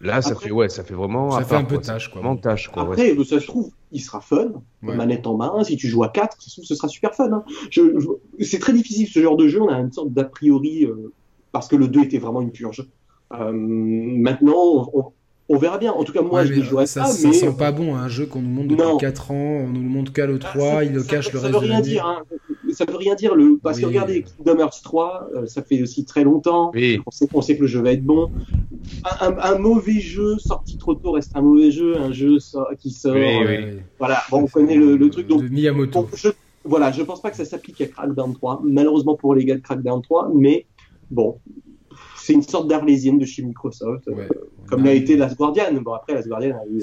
Là, 0.00 0.20
ça 0.20 0.34
fait 0.34 0.50
ouais, 0.50 0.68
ça 0.68 0.82
fait 0.82 0.94
vraiment. 0.94 1.30
Ça 1.30 1.44
fait 1.44 1.54
un 1.54 1.62
peu 1.62 1.78
tâche, 1.78 2.10
quoi. 2.10 2.36
Tâche, 2.42 2.68
quoi. 2.68 2.82
Après, 2.82 3.14
ça 3.24 3.38
se 3.38 3.46
trouve, 3.46 3.70
il 3.92 4.00
sera 4.00 4.20
fun, 4.20 4.48
manette 4.82 5.28
en 5.28 5.36
main. 5.36 5.62
Si 5.62 5.76
tu 5.76 5.86
joues 5.86 6.02
à 6.02 6.08
4, 6.08 6.38
ce 6.40 6.74
sera 6.74 6.88
super 6.88 7.14
fun. 7.14 7.30
Hein. 7.32 7.44
Je, 7.70 7.82
c'est 8.40 8.58
très 8.58 8.72
difficile 8.72 9.06
ce 9.06 9.22
genre 9.22 9.36
de 9.36 9.46
jeu. 9.46 9.62
On 9.62 9.68
a 9.68 9.78
une 9.78 9.92
sorte 9.92 10.12
d'a 10.12 10.24
priori 10.24 10.84
euh, 10.84 11.12
parce 11.52 11.68
que 11.68 11.76
le 11.76 11.88
2 11.88 12.02
était 12.04 12.18
vraiment 12.18 12.40
une 12.40 12.50
purge. 12.50 12.88
Euh, 13.32 13.52
maintenant, 13.52 14.90
on, 14.92 15.12
on, 15.48 15.58
verra 15.58 15.78
bien. 15.78 15.92
En 15.92 16.04
tout 16.04 16.12
cas, 16.12 16.22
moi, 16.22 16.44
je 16.44 16.54
ne 16.54 16.62
jouerai 16.62 16.86
ça, 16.86 17.02
pas. 17.02 17.06
Ça 17.06 17.28
mais... 17.28 17.34
sent 17.34 17.54
pas 17.58 17.72
bon, 17.72 17.94
hein, 17.94 18.00
un 18.00 18.08
jeu 18.08 18.26
qu'on 18.26 18.42
nous 18.42 18.50
montre 18.50 18.68
depuis 18.68 18.98
4 18.98 19.30
ans. 19.30 19.34
On 19.34 19.68
nous 19.68 19.82
le 19.82 19.88
montre 19.88 20.12
qu'à 20.12 20.26
le 20.26 20.38
3, 20.38 20.84
il 20.84 20.92
le 20.92 21.02
cache 21.02 21.32
le 21.32 21.38
reste 21.38 21.54
de 21.54 21.66
l'année. 21.66 21.68
Ça 21.68 21.72
veut 21.72 21.72
rien 21.72 21.80
dire. 21.80 22.06
Hein 22.06 22.22
ça 22.72 22.84
veut 22.84 22.96
rien 22.96 23.14
dire 23.14 23.34
le 23.34 23.58
parce 23.62 23.80
que 23.80 23.86
regardez 23.86 24.22
Kingdom 24.22 24.58
Hearts 24.60 24.82
3 24.82 25.30
euh, 25.34 25.46
ça 25.46 25.62
fait 25.62 25.82
aussi 25.82 26.04
très 26.04 26.24
longtemps 26.24 26.72
on 27.06 27.10
sait 27.10 27.28
on 27.32 27.42
sait 27.42 27.56
que 27.56 27.62
le 27.62 27.66
jeu 27.66 27.80
va 27.80 27.92
être 27.92 28.04
bon 28.04 28.30
un, 29.20 29.36
un, 29.38 29.58
mauvais 29.58 30.00
jeu 30.00 30.38
sorti 30.38 30.78
trop 30.78 30.94
tôt 30.94 31.12
reste 31.12 31.32
un 31.36 31.42
mauvais 31.42 31.70
jeu 31.70 31.96
un 31.98 32.12
jeu 32.12 32.38
qui 32.78 32.90
sort 32.90 33.14
euh, 33.16 33.78
voilà 33.98 34.22
bon, 34.30 34.42
on 34.42 34.46
connaît 34.46 34.76
le, 34.76 34.96
le 34.96 35.10
truc 35.10 35.26
donc 35.26 35.42
de 35.42 35.48
Miyamoto 35.48 36.08
je, 36.14 36.28
voilà 36.64 36.92
je 36.92 37.02
pense 37.02 37.20
pas 37.20 37.30
que 37.30 37.36
ça 37.36 37.44
s'applique 37.44 37.80
à 37.80 37.86
Crackdown 37.86 38.34
3 38.34 38.62
malheureusement 38.64 39.16
pour 39.16 39.34
les 39.34 39.44
gars 39.44 39.56
de 39.56 39.60
Crackdown 39.60 40.02
3 40.02 40.30
mais 40.34 40.66
bon 41.12 41.38
c'est 42.16 42.32
une 42.32 42.42
sorte 42.42 42.68
d'arlésienne 42.68 43.18
de 43.18 43.24
chez 43.24 43.42
Microsoft 43.42 44.08
euh, 44.08 44.26
comme 44.66 44.84
l'a 44.84 44.94
été 44.94 45.16
Last 45.16 45.36
Guardian 45.36 45.72
bon 45.80 45.92
après 45.92 46.14
Last 46.14 46.28
Guardian 46.28 46.56
a 46.56 46.66
eu 46.66 46.82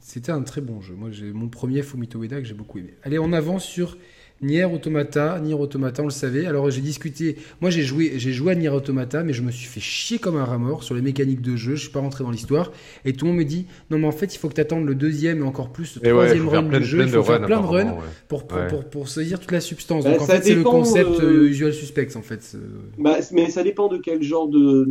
c'était 0.00 0.32
un 0.32 0.42
très 0.42 0.60
bon 0.60 0.80
jeu. 0.80 0.94
Moi, 0.94 1.10
j'ai 1.10 1.32
mon 1.32 1.48
premier 1.48 1.82
Fumito 1.82 2.22
Ueda 2.22 2.40
que 2.40 2.46
j'ai 2.46 2.54
beaucoup 2.54 2.78
aimé. 2.78 2.94
Allez, 3.02 3.18
on 3.18 3.32
avance 3.32 3.64
sur 3.64 3.96
Nier 4.40 4.64
Automata, 4.64 5.40
Nier 5.40 5.54
Automata, 5.54 6.02
on 6.02 6.06
le 6.06 6.10
savait. 6.10 6.46
Alors 6.46 6.70
j'ai 6.70 6.80
discuté, 6.80 7.36
moi 7.60 7.70
j'ai 7.70 7.82
joué, 7.82 8.12
j'ai 8.16 8.32
joué 8.32 8.52
à 8.52 8.54
Nier 8.54 8.68
Automata, 8.68 9.22
mais 9.24 9.32
je 9.32 9.42
me 9.42 9.50
suis 9.50 9.66
fait 9.66 9.80
chier 9.80 10.18
comme 10.18 10.36
un 10.36 10.44
rat 10.44 10.58
mort 10.58 10.84
sur 10.84 10.94
les 10.94 11.02
mécaniques 11.02 11.40
de 11.40 11.56
jeu. 11.56 11.74
Je 11.74 11.82
suis 11.82 11.90
pas 11.90 12.00
rentré 12.00 12.24
dans 12.24 12.30
l'histoire. 12.30 12.72
Et 13.04 13.12
tout 13.12 13.24
le 13.24 13.32
monde 13.32 13.40
me 13.40 13.44
dit, 13.44 13.66
non 13.90 13.98
mais 13.98 14.06
en 14.06 14.12
fait 14.12 14.34
il 14.34 14.38
faut 14.38 14.48
que 14.48 14.54
tu 14.54 14.60
attendes 14.60 14.86
le 14.86 14.94
deuxième 14.94 15.40
et 15.40 15.42
encore 15.42 15.70
plus 15.70 15.96
le 15.96 16.08
troisième 16.08 16.48
run 16.48 16.62
du 16.62 16.84
jeu. 16.84 17.02
Il 17.02 17.08
faut 17.08 17.22
faire 17.22 17.44
plein 17.44 17.60
de 17.60 17.66
runs 17.66 17.96
pour, 18.28 18.46
pour, 18.46 18.84
pour, 18.84 19.08
saisir 19.08 19.40
toute 19.40 19.52
la 19.52 19.60
substance. 19.60 20.04
Bah, 20.04 20.12
Donc 20.12 20.22
en 20.22 20.26
fait 20.26 20.44
c'est 20.44 20.54
le 20.54 20.62
concept 20.62 21.20
euh, 21.20 21.48
usual 21.48 21.72
suspect 21.72 22.16
en 22.16 22.22
fait. 22.22 22.56
Bah, 22.96 23.16
mais 23.32 23.50
ça 23.50 23.62
dépend 23.62 23.88
de 23.88 23.98
quel 23.98 24.22
genre 24.22 24.48
de, 24.48 24.88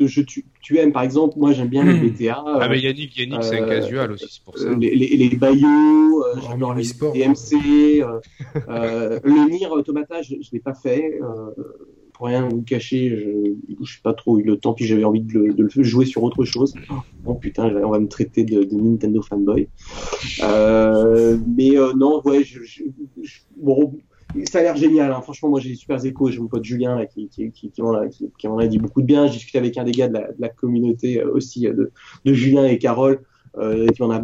de 0.00 0.06
jeu 0.06 0.24
tu, 0.24 0.44
tu 0.62 0.78
aimes. 0.78 0.92
Par 0.92 1.02
exemple, 1.02 1.38
moi 1.38 1.52
j'aime 1.52 1.68
bien 1.68 1.84
les 1.84 1.94
hmm. 1.94 2.10
BTA. 2.10 2.44
Ah 2.46 2.68
mais 2.68 2.80
Yannick, 2.80 3.16
Yannick 3.16 3.44
c'est 3.44 3.60
un 3.60 3.64
euh, 3.64 3.68
casual 3.68 4.12
aussi, 4.12 4.26
c'est 4.28 4.44
pour 4.44 4.58
ça. 4.58 4.72
Les, 4.74 4.94
les, 4.94 5.16
les 5.16 5.36
Bayo, 5.36 5.66
euh, 5.66 6.40
j'adore 6.48 6.74
les 6.74 6.84
DMC. 6.84 8.04
Euh, 8.68 9.20
le 9.22 9.50
Nier 9.50 9.66
Automata, 9.66 10.22
je 10.22 10.34
ne 10.34 10.40
l'ai 10.52 10.60
pas 10.60 10.74
fait. 10.74 11.20
Euh, 11.22 11.50
pour 12.20 12.26
rien 12.26 12.46
vous 12.46 12.60
cacher, 12.60 13.08
je 13.08 13.24
n'ai 13.70 13.86
pas 14.02 14.12
trop 14.12 14.38
eu 14.38 14.42
le 14.42 14.58
temps, 14.58 14.74
puis 14.74 14.84
j'avais 14.84 15.04
envie 15.04 15.22
de 15.22 15.32
le, 15.32 15.54
de 15.54 15.68
le, 15.74 15.82
jouer 15.82 16.04
sur 16.04 16.22
autre 16.22 16.44
chose. 16.44 16.74
Bon 17.24 17.34
putain, 17.34 17.74
on 17.82 17.90
va 17.90 17.98
me 17.98 18.08
traiter 18.08 18.44
de, 18.44 18.62
de 18.62 18.74
Nintendo 18.74 19.22
fanboy. 19.22 19.68
Euh, 20.42 21.38
mais 21.56 21.78
euh, 21.78 21.94
non, 21.94 22.20
ouais, 22.24 22.44
je, 22.44 22.62
je, 22.62 22.82
bon, 23.56 23.98
ça 24.50 24.58
a 24.58 24.62
l'air 24.62 24.76
génial. 24.76 25.12
Hein. 25.12 25.20
Franchement, 25.22 25.48
moi 25.48 25.60
j'ai 25.60 25.70
des 25.70 25.76
super 25.76 26.04
échos. 26.04 26.30
J'ai 26.30 26.38
mon 26.38 26.48
pote 26.48 26.64
Julien 26.64 26.96
là, 26.96 27.06
qui, 27.06 27.28
qui, 27.28 27.50
qui, 27.50 27.70
qui 27.70 27.82
m'en 27.82 27.94
a, 27.94 28.66
dit 28.66 28.78
beaucoup 28.78 29.02
de 29.02 29.06
bien. 29.06 29.26
J'ai 29.26 29.34
discuté 29.34 29.58
avec 29.58 29.76
un 29.78 29.84
des 29.84 29.92
gars 29.92 30.08
de 30.08 30.14
la, 30.14 30.28
de 30.32 30.40
la 30.40 30.48
communauté 30.48 31.20
euh, 31.20 31.32
aussi 31.32 31.62
de, 31.62 31.92
de 32.24 32.32
Julien 32.32 32.64
et 32.66 32.78
Carole 32.78 33.22
euh, 33.58 33.88
qui 33.88 34.02
m'a 34.02 34.22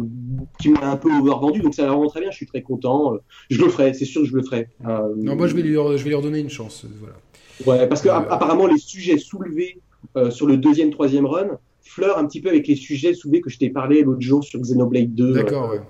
qui 0.57 0.69
m'a 0.69 0.89
un 0.89 0.95
peu 0.95 1.11
overvendu 1.11 1.59
donc 1.59 1.75
ça 1.75 1.83
va 1.83 1.89
vraiment 1.89 2.07
très 2.07 2.21
bien 2.21 2.31
je 2.31 2.37
suis 2.37 2.45
très 2.45 2.61
content 2.61 3.13
euh, 3.13 3.17
je 3.49 3.61
le 3.61 3.67
ferai 3.67 3.93
c'est 3.93 4.05
sûr 4.05 4.21
que 4.21 4.27
je 4.29 4.33
le 4.33 4.41
ferai 4.41 4.69
euh, 4.87 5.13
non 5.17 5.35
moi 5.35 5.47
je 5.47 5.55
vais 5.55 5.63
lui 5.63 5.73
je 5.73 6.03
vais 6.03 6.09
lui 6.09 6.15
redonner 6.15 6.39
une 6.39 6.49
chance 6.49 6.85
voilà 7.01 7.17
ouais 7.65 7.89
parce 7.89 8.01
que 8.01 8.07
apparemment 8.07 8.67
les 8.67 8.77
sujets 8.77 9.17
soulevés 9.17 9.81
sur 10.29 10.47
le 10.47 10.55
deuxième 10.55 10.91
troisième 10.91 11.25
run 11.25 11.59
fleurent 11.81 12.19
un 12.19 12.25
petit 12.25 12.39
peu 12.39 12.47
avec 12.47 12.67
les 12.67 12.77
sujets 12.77 13.13
soulevés 13.13 13.41
que 13.41 13.49
je 13.49 13.57
t'ai 13.57 13.69
parlé 13.69 14.01
l'autre 14.01 14.21
jour 14.21 14.45
sur 14.45 14.61
Xenoblade 14.61 15.13
2 15.13 15.33
d'accord 15.33 15.71
ouais. 15.71 15.81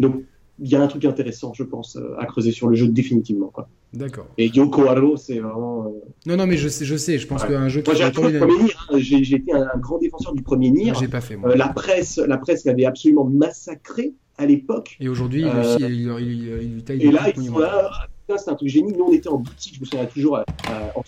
donc 0.00 0.24
il 0.62 0.70
y 0.70 0.76
a 0.76 0.80
un 0.80 0.86
truc 0.86 1.04
intéressant, 1.04 1.52
je 1.54 1.64
pense, 1.64 1.98
à 2.18 2.26
creuser 2.26 2.52
sur 2.52 2.68
le 2.68 2.76
jeu 2.76 2.88
définitivement. 2.88 3.48
Quoi. 3.48 3.68
D'accord. 3.92 4.26
Et 4.38 4.46
Yoko 4.46 4.86
Haro, 4.86 5.16
c'est 5.16 5.38
vraiment. 5.38 5.86
Euh... 5.86 5.90
Non, 6.24 6.36
non, 6.36 6.46
mais 6.46 6.56
je 6.56 6.68
sais, 6.68 6.84
je 6.84 6.96
sais. 6.96 7.18
Je 7.18 7.26
pense 7.26 7.42
ouais. 7.42 7.48
qu'un 7.48 7.68
jeu 7.68 7.82
qui. 7.82 7.90
Moi, 7.90 7.98
j'ai 7.98 8.04
le 8.06 8.38
premier 8.38 8.62
Nier. 8.62 8.72
Hein. 8.88 8.98
J'ai 8.98 9.36
été 9.36 9.52
un, 9.52 9.68
un, 9.74 9.78
grand 9.78 9.98
défenseur 9.98 10.32
du 10.34 10.42
premier 10.42 10.70
Nier. 10.70 10.92
J'ai 10.98 11.08
pas 11.08 11.20
fait. 11.20 11.36
Moi. 11.36 11.50
Euh, 11.50 11.56
la 11.56 11.68
presse, 11.68 12.16
la 12.16 12.38
presse 12.38 12.64
l'avait 12.64 12.86
absolument 12.86 13.24
massacré 13.24 14.14
à 14.38 14.46
l'époque. 14.46 14.96
Et 15.00 15.08
aujourd'hui, 15.08 15.44
euh... 15.44 15.76
il, 15.80 15.86
il, 15.86 16.12
il, 16.20 16.76
il, 16.76 16.84
taille. 16.84 17.02
Et 17.02 17.10
là, 17.10 17.28
ils 17.36 17.44
sont 17.44 17.58
là. 17.58 17.90
C'est 18.28 18.48
un 18.48 18.54
truc 18.54 18.68
génie. 18.68 18.92
Nous, 18.92 19.04
on 19.04 19.12
était 19.12 19.28
en 19.28 19.38
boutique. 19.38 19.74
Je 19.74 19.80
me 19.80 19.84
souviens 19.84 20.06
toujours 20.06 20.38
à, 20.38 20.44
à, 20.68 20.96
en 20.96 21.02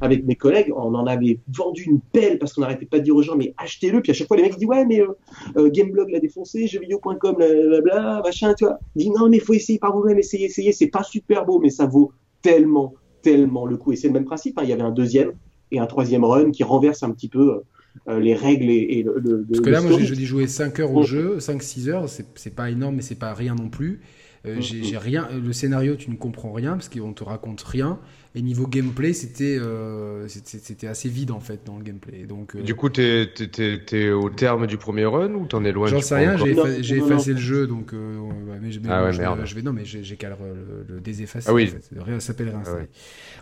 avec 0.00 0.24
mes 0.24 0.34
collègues, 0.34 0.72
on 0.74 0.94
en 0.94 1.06
avait 1.06 1.38
vendu 1.52 1.84
une 1.84 2.00
pelle 2.00 2.38
parce 2.38 2.52
qu'on 2.52 2.62
n'arrêtait 2.62 2.86
pas 2.86 2.98
de 2.98 3.04
dire 3.04 3.16
aux 3.16 3.22
gens, 3.22 3.36
mais 3.36 3.54
achetez-le. 3.58 4.02
Puis 4.02 4.10
à 4.10 4.14
chaque 4.14 4.28
fois, 4.28 4.36
les 4.36 4.42
mecs 4.42 4.56
disent, 4.56 4.66
ouais, 4.66 4.84
mais 4.84 5.00
euh, 5.00 5.08
euh, 5.56 5.70
Gameblog 5.70 6.10
l'a 6.10 6.20
défoncé, 6.20 6.66
jeuxvideo.com, 6.66 7.36
blablabla, 7.36 8.22
machin, 8.24 8.54
tu 8.54 8.64
vois. 8.64 8.78
Disent, 8.96 9.12
non, 9.16 9.28
mais 9.28 9.38
faut 9.38 9.54
essayer 9.54 9.78
par 9.78 9.96
vous-même, 9.96 10.18
essayez, 10.18 10.46
essayez. 10.46 10.72
C'est 10.72 10.88
pas 10.88 11.02
super 11.02 11.44
beau, 11.44 11.60
mais 11.60 11.70
ça 11.70 11.86
vaut 11.86 12.12
tellement, 12.42 12.94
tellement 13.22 13.66
le 13.66 13.76
coup. 13.76 13.92
Et 13.92 13.96
c'est 13.96 14.08
le 14.08 14.14
même 14.14 14.24
principe. 14.24 14.58
Hein. 14.58 14.62
Il 14.64 14.70
y 14.70 14.72
avait 14.72 14.82
un 14.82 14.92
deuxième 14.92 15.32
et 15.70 15.78
un 15.78 15.86
troisième 15.86 16.24
run 16.24 16.50
qui 16.50 16.64
renverse 16.64 17.02
un 17.02 17.10
petit 17.10 17.28
peu. 17.28 17.62
Euh, 18.08 18.18
les 18.18 18.34
règles 18.34 18.70
et, 18.70 18.98
et 18.98 19.02
le, 19.04 19.20
le, 19.20 19.44
Parce 19.44 19.60
que 19.60 19.70
là, 19.70 19.80
moi, 19.80 19.96
j'ai 20.00 20.14
joué 20.24 20.48
5 20.48 20.80
heures 20.80 20.92
au 20.92 21.04
jeu, 21.04 21.38
5-6 21.38 21.88
heures, 21.88 22.08
c'est 22.08 22.54
pas 22.54 22.68
énorme, 22.68 22.96
mais 22.96 23.02
c'est 23.02 23.14
pas 23.14 23.32
rien 23.32 23.54
non 23.54 23.68
plus. 23.68 24.00
Euh, 24.46 24.60
j'ai 24.60 24.98
rien, 24.98 25.28
le 25.32 25.52
scénario, 25.52 25.96
tu 25.96 26.10
ne 26.10 26.16
comprends 26.16 26.52
rien 26.52 26.72
parce 26.72 26.88
qu'on 26.88 27.12
te 27.12 27.24
raconte 27.24 27.62
rien. 27.62 27.98
Et 28.36 28.42
niveau 28.42 28.66
gameplay, 28.66 29.12
c'était 29.12 29.56
euh, 29.60 30.26
c'était 30.26 30.88
assez 30.88 31.08
vide 31.08 31.30
en 31.30 31.38
fait 31.38 31.60
dans 31.64 31.76
le 31.76 31.84
gameplay. 31.84 32.24
Donc, 32.24 32.56
euh... 32.56 32.62
Du 32.62 32.74
coup, 32.74 32.88
t'es 32.88 33.28
es, 33.32 34.10
au 34.10 34.28
terme 34.28 34.66
du 34.66 34.76
premier 34.76 35.04
run 35.04 35.34
ou 35.34 35.46
t'en 35.46 35.64
es 35.64 35.70
loin 35.70 35.86
J'en 35.86 36.00
sais 36.00 36.16
rien, 36.16 36.36
j'ai 36.36 36.96
effacé 36.96 37.30
le 37.30 37.38
jeu 37.38 37.68
donc. 37.68 37.94
Euh, 37.94 38.16
mais, 38.60 38.70
mais, 38.82 38.88
ah 38.90 39.04
ouais, 39.04 39.12
je, 39.12 39.20
merde. 39.20 39.40
Je 39.44 39.54
vais, 39.54 39.62
non, 39.62 39.72
mais 39.72 39.84
j'ai 39.84 40.16
qu'à 40.16 40.30
le, 40.30 40.34
le, 40.94 41.00
déseffacer. 41.00 41.48
Ah 41.48 41.54
oui. 41.54 41.68
En 41.68 41.80
fait. 41.80 42.00
Rien 42.04 42.18
s'appelle. 42.18 42.52
Ah 42.54 42.72
ouais. 42.72 42.88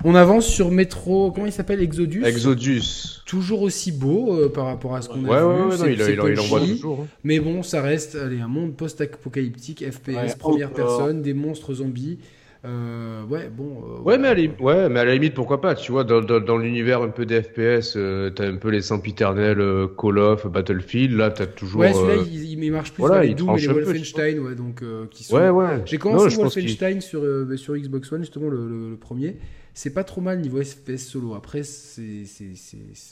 On 0.05 0.15
avance 0.15 0.47
sur 0.47 0.71
Metro, 0.71 1.33
comment 1.33 1.47
il 1.47 1.53
s'appelle 1.53 1.81
Exodus? 1.81 2.23
Exodus. 2.27 3.23
Toujours 3.25 3.63
aussi 3.63 3.93
beau 3.93 4.37
euh, 4.37 4.51
par 4.51 4.67
rapport 4.67 4.95
à 4.95 5.01
ce 5.01 5.09
qu'on 5.09 5.25
a 5.25 5.29
vu. 5.29 5.29
Ouais, 5.29 5.41
ouais, 5.41 5.77
non, 5.79 5.87
il, 5.87 5.93
il, 5.93 6.33
il 6.33 6.41
envoie 6.41 6.61
toujours. 6.61 7.01
Hein. 7.01 7.07
Mais 7.25 7.41
bon, 7.41 7.63
ça 7.63 7.81
reste 7.81 8.15
allez, 8.15 8.41
un 8.41 8.49
monde 8.49 8.77
post-apocalyptique, 8.77 9.83
FPS, 9.91 10.35
première 10.39 10.71
personne, 10.71 11.23
des 11.23 11.33
monstres 11.33 11.73
zombies. 11.73 12.19
Euh, 12.65 13.25
ouais, 13.25 13.49
bon. 13.49 13.83
Euh, 13.85 14.01
ouais, 14.03 14.19
mais 14.19 14.29
à 14.29 14.35
la, 14.35 14.43
ouais, 14.61 14.89
mais 14.89 15.01
à 15.01 15.05
la 15.05 15.15
limite, 15.15 15.35
pourquoi 15.35 15.61
pas 15.61 15.75
Tu 15.75 15.91
vois, 15.91 16.05
dans, 16.05 16.21
dans, 16.21 16.39
dans 16.39 16.59
l'univers 16.59 17.03
un 17.03 17.09
peu 17.09 17.27
des 17.27 17.43
FPS, 17.43 17.97
euh, 17.97 18.31
t'as 18.31 18.47
un 18.47 18.57
peu 18.57 18.71
les 18.71 18.83
sempiternels 18.83 19.89
Call 19.99 20.19
of, 20.19 20.47
Battlefield. 20.47 21.17
Là, 21.17 21.31
t'as 21.31 21.47
toujours. 21.47 21.81
Ouais, 21.81 21.93
celui-là, 21.93 22.23
il, 22.31 22.63
il, 22.63 22.73
marche 22.73 22.93
plus 22.93 23.01
voilà, 23.01 23.25
les 23.25 23.35
Doom 23.35 23.57
et 23.57 23.61
les 23.61 23.67
Wolfenstein, 23.67 24.39
ouais, 24.39 24.55
donc 24.55 24.83
qui 25.11 25.25
sont. 25.25 25.37
Ouais, 25.37 25.49
ouais. 25.49 25.83
J'ai 25.87 25.99
commencé 25.99 26.37
non, 26.37 26.43
Wolfenstein 26.43 27.01
sur 27.01 27.23
sur 27.57 27.77
Xbox 27.77 28.13
One, 28.13 28.21
justement 28.21 28.49
le, 28.49 28.69
le, 28.69 28.91
le 28.91 28.97
premier. 28.97 29.37
C'est 29.75 29.95
pas 29.95 30.05
trop 30.05 30.21
mal 30.21 30.39
niveau 30.39 30.63
FPS 30.63 30.99
solo. 30.99 31.35
Après, 31.35 31.63
c'est 31.63 32.25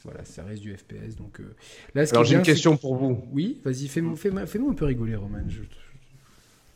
voilà, 0.04 0.24
ça 0.24 0.44
reste 0.44 0.62
du 0.62 0.76
FPS. 0.76 1.16
Donc 1.16 1.40
là, 1.94 2.06
ce 2.06 2.12
Alors 2.12 2.24
j'ai 2.24 2.36
une 2.36 2.42
question 2.42 2.76
pour 2.76 2.94
vous. 2.94 3.24
Oui, 3.32 3.60
vas-y, 3.64 3.88
fais-nous 3.88 4.14
fais, 4.14 4.30
fais 4.46 4.60
un 4.60 4.74
peu 4.74 4.84
rigoler, 4.84 5.16
Roman. 5.16 5.38
Je... 5.48 5.62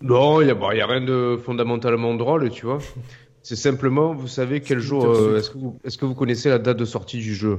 Non, 0.03 0.41
il 0.41 0.47
n'y 0.47 0.51
a, 0.51 0.55
bah, 0.55 0.75
y 0.75 0.81
a 0.81 0.87
rien 0.87 1.01
de 1.01 1.39
fondamentalement 1.43 2.15
drôle, 2.15 2.51
tu 2.51 2.67
vois. 2.67 2.79
C'est 3.43 3.57
simplement, 3.57 4.15
vous 4.15 4.29
savez 4.29 4.61
quel 4.61 4.79
jour. 4.79 5.05
Euh, 5.05 5.39
Est-ce 5.39 5.51
que, 5.51 5.59
vous, 5.59 5.79
est 5.85 5.97
que 5.97 6.05
vous 6.07 6.15
connaissez 6.15 6.49
la 6.49 6.59
date 6.59 6.79
de 6.79 6.85
sortie 6.85 7.19
du 7.19 7.35
jeu? 7.35 7.59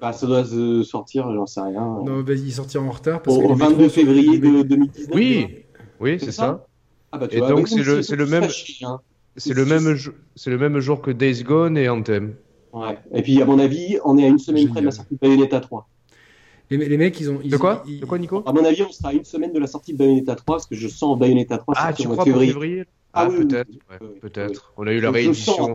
Bah, 0.00 0.12
ça 0.12 0.26
doit 0.26 0.44
se 0.44 0.82
sortir, 0.82 1.32
j'en 1.32 1.46
sais 1.46 1.60
rien. 1.60 1.80
Non, 2.04 2.22
vas-y, 2.22 2.40
il 2.40 2.52
sortira 2.52 2.82
en 2.82 2.90
retard. 2.90 3.22
Parce 3.22 3.36
Au 3.36 3.54
22 3.54 3.88
février 3.88 4.38
de 4.38 4.62
2019. 4.62 5.10
Oui, 5.14 5.64
oui, 6.00 6.18
c'est 6.18 6.26
ça. 6.26 6.42
ça? 6.42 6.66
Ah 7.12 7.18
bah, 7.18 7.28
tu 7.28 7.36
et 7.36 7.38
vois, 7.38 7.48
donc, 7.48 7.68
c'est 7.68 7.82
le, 7.82 8.00
le, 8.16 8.26
même. 8.26 8.44
Hein. 8.82 9.00
C'est 9.36 9.54
le, 9.54 9.64
même 9.64 9.96
c'est 10.34 10.50
le 10.50 10.58
même 10.58 10.78
jour 10.80 11.00
que 11.00 11.10
Days 11.10 11.44
Gone 11.44 11.78
et 11.78 11.88
Anthem. 11.88 12.34
Ouais. 12.72 12.98
Et 13.14 13.22
puis, 13.22 13.40
à 13.40 13.46
mon 13.46 13.58
avis, 13.58 13.98
on 14.04 14.18
est 14.18 14.24
à 14.24 14.28
une 14.28 14.38
semaine 14.38 14.62
Génial. 14.62 14.72
près 14.72 14.80
de 14.80 14.86
la 14.86 14.92
sortie 14.92 15.14
de 15.14 15.18
Bayonetta 15.20 15.60
3. 15.60 15.88
Les, 16.70 16.76
les, 16.76 16.96
mecs, 16.96 17.18
ils 17.20 17.30
ont. 17.30 17.40
Ils, 17.44 17.50
de 17.50 17.56
quoi 17.56 17.84
ils, 17.86 18.00
De 18.00 18.06
quoi, 18.06 18.18
Nico 18.18 18.42
À 18.44 18.52
mon 18.52 18.64
avis, 18.64 18.82
on 18.82 18.92
sera 18.92 19.10
à 19.10 19.12
une 19.12 19.24
semaine 19.24 19.52
de 19.52 19.58
la 19.58 19.66
sortie 19.66 19.92
de 19.92 19.98
Bayonetta 19.98 20.34
3 20.34 20.56
parce 20.56 20.66
que 20.66 20.74
je 20.74 20.88
sens 20.88 21.18
Bayonetta 21.18 21.58
3 21.58 21.74
ah, 21.76 21.92
tu 21.92 22.08
crois 22.08 22.24
février. 22.24 22.52
février 22.52 22.84
ah, 23.18 23.22
ah 23.22 23.28
oui, 23.30 23.46
peut-être, 23.46 23.68
ouais, 23.68 24.08
peut-être. 24.20 24.72
On 24.76 24.86
a 24.86 24.92
eu 24.92 25.00
la 25.00 25.10
réédition. 25.10 25.74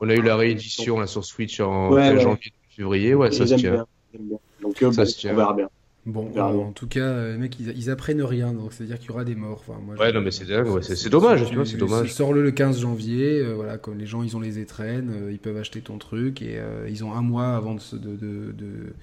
On 0.00 0.08
a 0.08 0.14
eu 0.14 0.22
la 0.22 0.36
réédition 0.36 0.98
là 0.98 1.06
sur 1.06 1.22
Switch 1.22 1.60
en 1.60 1.92
ouais, 1.92 2.18
janvier, 2.18 2.52
février, 2.70 3.14
ouais, 3.14 3.30
ça 3.30 3.46
se 3.46 3.56
tient. 3.56 3.72
Bien, 3.72 3.86
bien. 4.20 4.38
Donc, 4.62 4.82
euh, 4.82 4.90
ça 4.90 5.02
bon, 5.02 5.08
se 5.08 5.18
tient. 5.18 5.32
on 5.34 5.36
verra 5.36 5.52
bien. 5.52 5.68
Bon, 6.06 6.30
en 6.40 6.72
tout 6.72 6.86
cas, 6.86 7.32
les 7.32 7.36
mecs, 7.36 7.58
ils, 7.58 7.90
apprennent 7.90 8.22
rien, 8.22 8.54
donc 8.54 8.72
c'est-à-dire 8.72 8.98
qu'il 8.98 9.08
y 9.08 9.10
aura 9.10 9.24
des 9.24 9.34
morts. 9.34 9.62
Enfin, 9.68 9.78
moi, 9.84 9.96
ouais, 9.96 10.12
non, 10.12 10.22
mais 10.22 10.30
c'est 10.30 10.46
dingue, 10.46 10.80
c'est 10.80 11.10
dommage, 11.10 11.46
tu 11.46 11.56
vois, 11.56 11.66
c'est 11.66 11.76
dommage. 11.76 12.10
Sors-le 12.10 12.42
le 12.42 12.52
15 12.52 12.80
janvier, 12.80 13.42
voilà, 13.52 13.76
comme 13.76 13.98
les 13.98 14.06
gens, 14.06 14.22
ils 14.22 14.34
ont 14.34 14.40
les 14.40 14.58
étrennes, 14.58 15.28
ils 15.30 15.38
peuvent 15.38 15.58
acheter 15.58 15.82
ton 15.82 15.98
truc, 15.98 16.40
et 16.40 16.58
ils 16.88 17.04
ont 17.04 17.12
un 17.12 17.22
mois 17.22 17.56
avant 17.56 17.74
de, 17.74 17.98
de, 17.98 18.52
de 18.52 18.94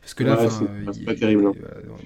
parce 0.00 0.14
que 0.14 0.24
là, 0.24 0.48
c'est 0.92 1.04
pas 1.04 1.14
terrible. 1.14 1.46
Hein. 1.46 1.52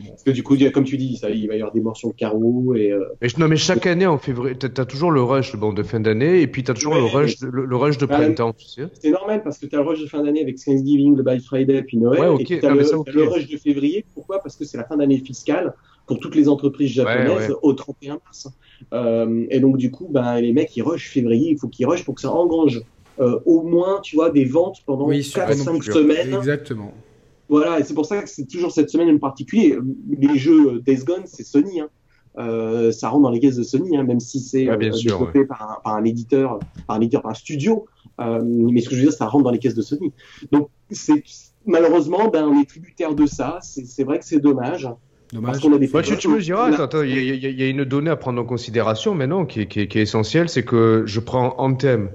Parce 0.08 0.24
que 0.24 0.30
du 0.32 0.42
coup, 0.42 0.56
comme 0.72 0.84
tu 0.84 0.96
dis, 0.96 1.16
ça, 1.16 1.30
il 1.30 1.46
va 1.46 1.54
y 1.54 1.58
avoir 1.58 1.72
des 1.72 1.80
morts 1.80 1.96
sur 1.96 2.08
le 2.08 2.14
carreau. 2.14 2.74
Et, 2.74 2.90
euh, 2.90 3.04
mais, 3.22 3.28
non, 3.38 3.46
mais 3.46 3.56
chaque 3.56 3.86
année, 3.86 4.06
en 4.06 4.18
février, 4.18 4.56
tu 4.58 4.66
as 4.66 4.84
toujours 4.84 5.12
le 5.12 5.22
rush 5.22 5.54
bon, 5.56 5.72
de 5.72 5.82
fin 5.82 6.00
d'année 6.00 6.40
et 6.40 6.46
puis 6.48 6.64
tu 6.64 6.72
as 6.72 6.74
toujours 6.74 6.94
le, 6.94 7.04
rush, 7.04 7.40
le, 7.40 7.76
rush 7.76 7.96
de 7.98 8.06
printemps. 8.06 8.54
C'est 8.58 9.10
normal 9.10 9.42
parce 9.44 9.58
que 9.58 9.66
tu 9.66 9.76
as 9.76 9.78
le 9.78 9.86
rush 9.86 10.00
de 10.00 10.06
fin 10.06 10.22
d'année 10.22 10.42
avec 10.42 10.56
Thanksgiving, 10.56 11.16
le 11.16 11.22
Black 11.22 11.40
Friday, 11.42 11.82
puis 11.82 11.98
Noël. 11.98 12.34
et 12.40 12.44
tu 12.44 12.54
as, 12.66 12.74
le, 12.74 13.28
rush 13.28 13.48
de 13.48 13.56
février. 13.56 14.04
Pourquoi? 14.12 14.40
Parce 14.40 14.56
que 14.56 14.64
c'est 14.64 14.76
la 14.76 14.84
fin 14.84 14.96
d'année 14.96 15.18
fiscale 15.18 15.74
pour 16.06 16.18
toutes 16.18 16.34
les 16.34 16.48
entreprises 16.48 16.90
japonaises 16.90 17.54
au 17.62 17.72
31 17.74 18.18
mars. 18.24 18.48
Euh, 18.92 19.46
et 19.50 19.60
donc, 19.60 19.76
du 19.76 19.92
coup, 19.92 20.08
ben, 20.10 20.40
les 20.40 20.52
mecs, 20.52 20.76
ils 20.76 20.82
rushent 20.82 21.10
février. 21.10 21.50
Il 21.52 21.58
faut 21.58 21.68
qu'ils 21.68 21.86
rushent 21.86 22.04
pour 22.04 22.16
que 22.16 22.20
ça 22.20 22.30
engrange 22.30 22.82
euh, 23.20 23.38
au 23.46 23.62
moins, 23.62 24.00
tu 24.02 24.16
vois, 24.16 24.30
des 24.30 24.44
ventes 24.44 24.78
pendant 24.84 25.08
4-5 25.08 25.82
semaines. 25.82 26.34
Exactement. 26.34 26.92
Voilà, 27.48 27.78
et 27.78 27.84
c'est 27.84 27.94
pour 27.94 28.06
ça 28.06 28.22
que 28.22 28.28
c'est 28.28 28.46
toujours 28.46 28.72
cette 28.72 28.90
semaine 28.90 29.14
en 29.14 29.18
particulier. 29.18 29.76
Les 30.08 30.38
jeux 30.38 30.80
Days 30.80 31.04
Gone, 31.04 31.24
c'est 31.26 31.44
Sony. 31.44 31.80
Hein. 31.80 31.88
Euh, 32.36 32.90
ça 32.90 33.10
rentre 33.10 33.22
dans 33.22 33.30
les 33.30 33.38
caisses 33.38 33.56
de 33.56 33.62
Sony, 33.62 33.96
hein, 33.96 34.02
même 34.02 34.20
si 34.20 34.40
c'est 34.40 34.68
euh, 34.68 34.76
développé 34.76 35.44
par, 35.44 35.80
un, 35.84 36.04
éditeur, 36.04 36.58
par 36.86 36.96
un 36.96 37.00
éditeur, 37.00 37.22
par 37.22 37.30
un 37.30 37.34
studio. 37.34 37.86
Euh, 38.20 38.40
mais 38.42 38.80
ce 38.80 38.88
que 38.88 38.96
je 38.96 39.00
veux 39.00 39.06
dire, 39.08 39.16
ça 39.16 39.26
rentre 39.26 39.44
dans 39.44 39.50
les 39.50 39.58
caisses 39.58 39.74
de 39.74 39.82
Sony. 39.82 40.12
Donc, 40.50 40.68
c'est 40.90 41.22
malheureusement, 41.66 42.28
ben, 42.28 42.44
on 42.44 42.60
est 42.60 42.68
tributaire 42.68 43.14
de 43.14 43.26
ça. 43.26 43.58
C'est 43.62 44.04
vrai 44.04 44.18
que 44.18 44.24
c'est 44.24 44.40
dommage. 44.40 44.88
Dommage. 45.32 45.60
Parce 45.60 45.74
a 45.74 45.78
des 45.78 45.88
tu, 46.02 46.16
tu, 46.18 46.28
me 46.28 46.40
diras, 46.40 46.70
attends, 46.80 47.02
il 47.02 47.12
y, 47.12 47.62
a 47.62 47.68
une 47.68 47.84
donnée 47.84 48.10
à 48.10 48.16
prendre 48.16 48.40
en 48.40 48.44
considération 48.44 49.14
maintenant 49.14 49.46
qui, 49.46 49.66
qui, 49.66 49.88
qui 49.88 49.98
est 49.98 50.02
essentielle, 50.02 50.48
c'est 50.48 50.64
que 50.64 51.04
je 51.06 51.20
prends 51.20 51.54
Anthem, 51.58 52.10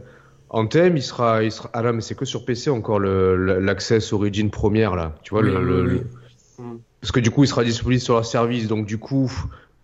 Anthem, 0.50 0.98
il 0.98 1.04
sera, 1.04 1.44
il 1.44 1.52
sera. 1.52 1.70
Ah 1.74 1.82
là, 1.82 1.94
mais 1.94 2.02
c'est 2.02 2.16
que 2.16 2.26
sur 2.26 2.46
PC 2.46 2.70
encore 2.70 3.00
l'access 3.00 4.14
Origin 4.14 4.50
première 4.50 4.96
là. 4.96 5.16
Tu 5.24 5.32
vois 5.32 5.42
le, 5.44 6.02
Parce 7.02 7.12
que 7.12 7.20
du 7.20 7.30
coup, 7.32 7.44
il 7.44 7.48
sera 7.48 7.64
disponible 7.64 8.02
sur 8.02 8.16
leur 8.16 8.26
service, 8.26 8.68
donc 8.68 8.86
du 8.86 8.98
coup, 8.98 9.32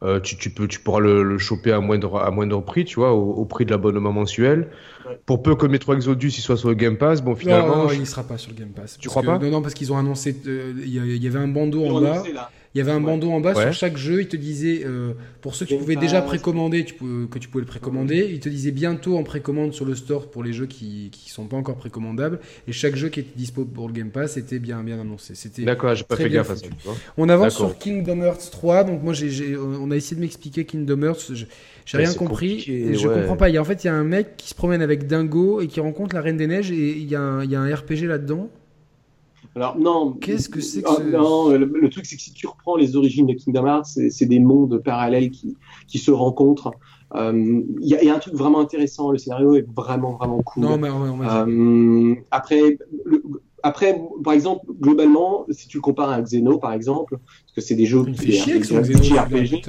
euh, 0.04 0.19
tu, 0.19 0.38
tu, 0.38 0.49
peux, 0.49 0.67
tu 0.67 0.80
pourras 0.80 0.99
le, 0.99 1.23
le, 1.23 1.38
choper 1.38 1.71
à 1.71 1.80
moindre, 1.80 2.17
à 2.17 2.30
moindre 2.32 2.62
prix, 2.62 2.84
tu 2.84 2.95
vois, 2.95 3.13
au, 3.13 3.45
prix 3.45 3.65
de 3.65 3.71
l'abonnement 3.71 4.12
mensuel. 4.12 4.69
Pour 5.25 5.41
peu 5.41 5.56
que 5.56 5.67
Metro 5.67 5.93
Exodus 5.93 6.30
il 6.30 6.41
soit 6.41 6.58
sur 6.58 6.69
le 6.69 6.75
Game 6.75 6.97
Pass, 6.97 7.21
bon 7.21 7.36
finalement. 7.36 7.86
Non, 7.86 7.91
il 7.91 8.01
ne 8.01 8.06
sera 8.06 8.23
pas 8.23 8.38
sur 8.38 8.51
le 8.51 8.58
Game 8.58 8.69
Pass. 8.69 8.97
Tu 8.99 9.08
crois 9.08 9.23
pas? 9.23 9.38
Non, 9.38 9.49
non, 9.49 9.62
parce 9.62 9.73
qu'ils 9.73 9.93
ont 9.93 9.97
annoncé. 9.97 10.36
Euh, 10.47 10.73
il 10.78 11.23
y, 11.23 11.28
avait 11.28 11.39
un 11.39 11.47
bandeau 11.47 11.86
en 11.86 12.01
bas. 12.01 12.23
Il 12.75 12.79
y 12.79 12.81
avait 12.81 12.91
un 12.91 12.99
bandeau 12.99 13.31
en 13.31 13.39
bas 13.39 13.55
sur 13.55 13.71
chaque 13.71 13.95
jeu. 13.95 14.19
Il 14.19 14.27
te 14.27 14.35
disait, 14.35 14.81
euh, 14.85 15.13
pour 15.39 15.55
ceux 15.55 15.65
qui 15.65 15.75
pouvaient 15.75 15.95
déjà 15.95 16.21
précommander, 16.21 16.83
tu 16.83 16.93
peux, 16.93 17.25
que 17.31 17.39
tu 17.39 17.47
pouvais 17.47 17.61
le 17.61 17.67
précommander, 17.67 18.27
il 18.29 18.41
te 18.41 18.49
disait 18.49 18.71
bientôt 18.71 19.17
en 19.17 19.23
précommande 19.23 19.73
sur 19.73 19.85
le 19.85 19.95
store 19.95 20.29
pour 20.29 20.43
les 20.43 20.51
jeux 20.51 20.65
qui 20.65 21.09
ne 21.09 21.29
sont 21.29 21.45
pas 21.45 21.55
encore 21.55 21.77
précommandables. 21.77 22.41
Et 22.67 22.73
chaque 22.73 22.97
jeu 22.97 23.07
qui 23.07 23.21
était 23.21 23.38
dispo 23.38 23.63
pour 23.63 23.88
le 23.88 23.93
Game 23.93 24.09
Pass 24.09 24.35
était 24.35 24.59
bien, 24.59 24.83
bien 24.83 24.99
annoncé. 24.99 25.35
C'était 25.35 25.61
D'accord, 25.61 25.95
j'ai 25.95 26.03
pas 26.03 26.17
fait 26.17 26.29
gaffe 26.29 26.49
à 26.49 26.57
ça. 26.57 26.67
On 27.15 27.29
avance 27.29 27.55
sur 27.55 27.77
Kingdom 27.77 28.21
Hearts 28.21 28.51
3. 28.51 28.83
Donc 28.83 29.01
moi, 29.01 29.13
j'ai, 29.13 29.55
on 29.55 29.89
a 29.89 29.95
essayé 29.95 30.17
de 30.17 30.21
m'expliquer 30.21 30.65
Kingdom 30.65 31.01
Hearts. 31.01 31.31
J'ai 31.85 31.97
rien 31.97 32.13
compris. 32.13 32.59
je 32.59 33.07
comprends 33.07 33.38
pas. 33.38 33.47
Il 33.47 33.55
y 33.55 33.57
a, 33.57 33.61
en 33.61 33.65
fait, 33.65 33.85
il 33.85 33.88
y 33.88 33.89
a 33.89 33.95
un 33.95 34.03
mec 34.03 34.35
qui 34.35 34.49
se 34.49 34.55
promène 34.55 34.81
avec 34.81 35.07
Dingo 35.07 35.61
et 35.61 35.67
qui 35.67 35.79
rencontre 35.79 36.13
la 36.13 36.21
Reine 36.21 36.35
des 36.35 36.47
Neiges 36.47 36.71
et 36.71 36.89
il 36.97 37.09
y 37.09 37.15
a 37.15 37.39
il 37.45 37.49
y 37.49 37.55
a 37.55 37.61
un 37.61 37.73
RPG 37.73 38.03
là-dedans. 38.03 38.49
Alors 39.55 39.77
non. 39.77 40.13
Qu'est-ce 40.13 40.49
que 40.49 40.59
c'est 40.59 40.81
que 40.81 40.89
ah, 40.89 41.03
Non, 41.03 41.49
le, 41.49 41.89
truc 41.89 42.05
c'est 42.05 42.17
que 42.17 42.21
si 42.21 42.33
tu 42.33 42.47
reprends 42.47 42.75
les 42.75 42.95
origines 42.95 43.25
de 43.25 43.33
Kingdom 43.33 43.65
Hearts, 43.65 43.85
c'est 44.09 44.25
des 44.25 44.39
mondes 44.39 44.79
parallèles 44.79 45.31
qui, 45.31 45.55
qui 45.87 45.97
se 45.97 46.11
rencontrent. 46.11 46.71
Euh, 47.15 47.61
il 47.81 47.87
y, 47.87 48.09
a 48.09 48.15
un 48.15 48.19
truc 48.19 48.33
vraiment 48.33 48.59
intéressant. 48.59 49.11
Le 49.11 49.17
scénario 49.17 49.55
est 49.55 49.65
vraiment 49.73 50.13
vraiment 50.13 50.41
cool. 50.41 50.63
Non 50.63 50.77
mais, 50.77 50.89
euh, 50.89 52.15
après, 52.31 52.77
après, 53.65 53.99
par 54.23 54.34
exemple, 54.34 54.63
globalement, 54.80 55.47
si 55.49 55.67
tu 55.67 55.78
le 55.78 55.82
compares 55.82 56.12
à 56.12 56.21
Xeno, 56.21 56.60
par 56.60 56.71
exemple, 56.71 57.17
parce 57.17 57.56
que 57.56 57.62
c'est 57.62 57.73
des 57.73 57.88
jeux, 57.88 58.06
c'est 58.15 58.28
des, 58.28 58.34
JRPG, 58.34 59.65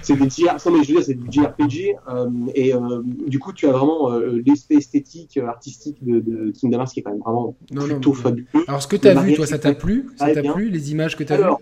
c'est 0.00 0.16
des 0.16 0.30
c'est 0.30 1.14
du 1.14 1.26
JRPG, 1.28 1.96
euh, 2.08 2.30
et 2.54 2.72
euh, 2.72 3.02
du 3.26 3.40
coup, 3.40 3.52
tu 3.52 3.66
as 3.66 3.72
vraiment 3.72 4.12
euh, 4.12 4.40
l'aspect 4.46 4.76
esthétique, 4.76 5.38
artistique 5.38 5.96
de, 6.04 6.20
de, 6.20 6.52
Kingdom 6.52 6.78
Hearts 6.78 6.92
qui 6.92 7.00
est 7.00 7.02
quand 7.02 7.10
même 7.10 7.18
vraiment 7.18 7.56
plutôt 7.68 8.12
fabuleux. 8.12 8.46
Alors, 8.68 8.80
ce 8.80 8.86
que 8.86 8.94
tu 8.94 9.08
as 9.08 9.20
vu, 9.20 9.34
toi, 9.34 9.44
ça 9.44 9.58
t'a 9.58 9.74
plu? 9.74 10.10
Ça 10.14 10.32
t'a 10.32 10.42
plu, 10.44 10.70
les 10.70 10.92
images 10.92 11.16
que 11.16 11.24
tu 11.24 11.32
as 11.32 11.38
vues? 11.38 11.56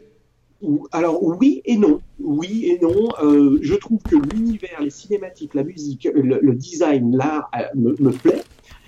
Alors 0.93 1.23
oui 1.23 1.63
et 1.65 1.79
non, 1.79 2.03
oui 2.23 2.67
et 2.67 2.79
non. 2.83 3.09
Euh, 3.23 3.59
je 3.63 3.75
trouve 3.75 4.03
que 4.03 4.17
l'univers, 4.17 4.83
les 4.83 4.91
cinématiques, 4.91 5.55
la 5.55 5.65
musique, 5.65 6.07
le, 6.15 6.55
design, 6.55 7.17
l'art 7.17 7.51
me, 7.75 7.97
me, 7.99 8.11
plaît. 8.11 8.43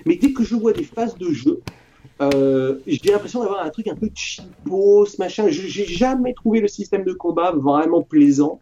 Mais 0.05 0.17
dès 0.17 0.35
que 0.35 0.45
je 0.45 0.55
vois 0.55 0.75
des 0.75 0.85
phases 0.85 1.17
de 1.17 1.31
jeu, 1.31 1.63
euh, 2.35 2.79
j'ai 2.87 3.11
l'impression 3.11 3.41
d'avoir 3.41 3.65
un 3.65 3.71
truc 3.71 3.89
un 3.89 3.95
peu 3.95 4.11
cheapo, 4.15 5.07
ce 5.07 5.17
machin. 5.19 5.47
J'ai 5.49 5.87
jamais 5.87 6.35
trouvé 6.35 6.61
le 6.61 6.69
système 6.69 7.05
de 7.05 7.13
combat 7.13 7.53
vraiment 7.53 8.03
plaisant. 8.03 8.61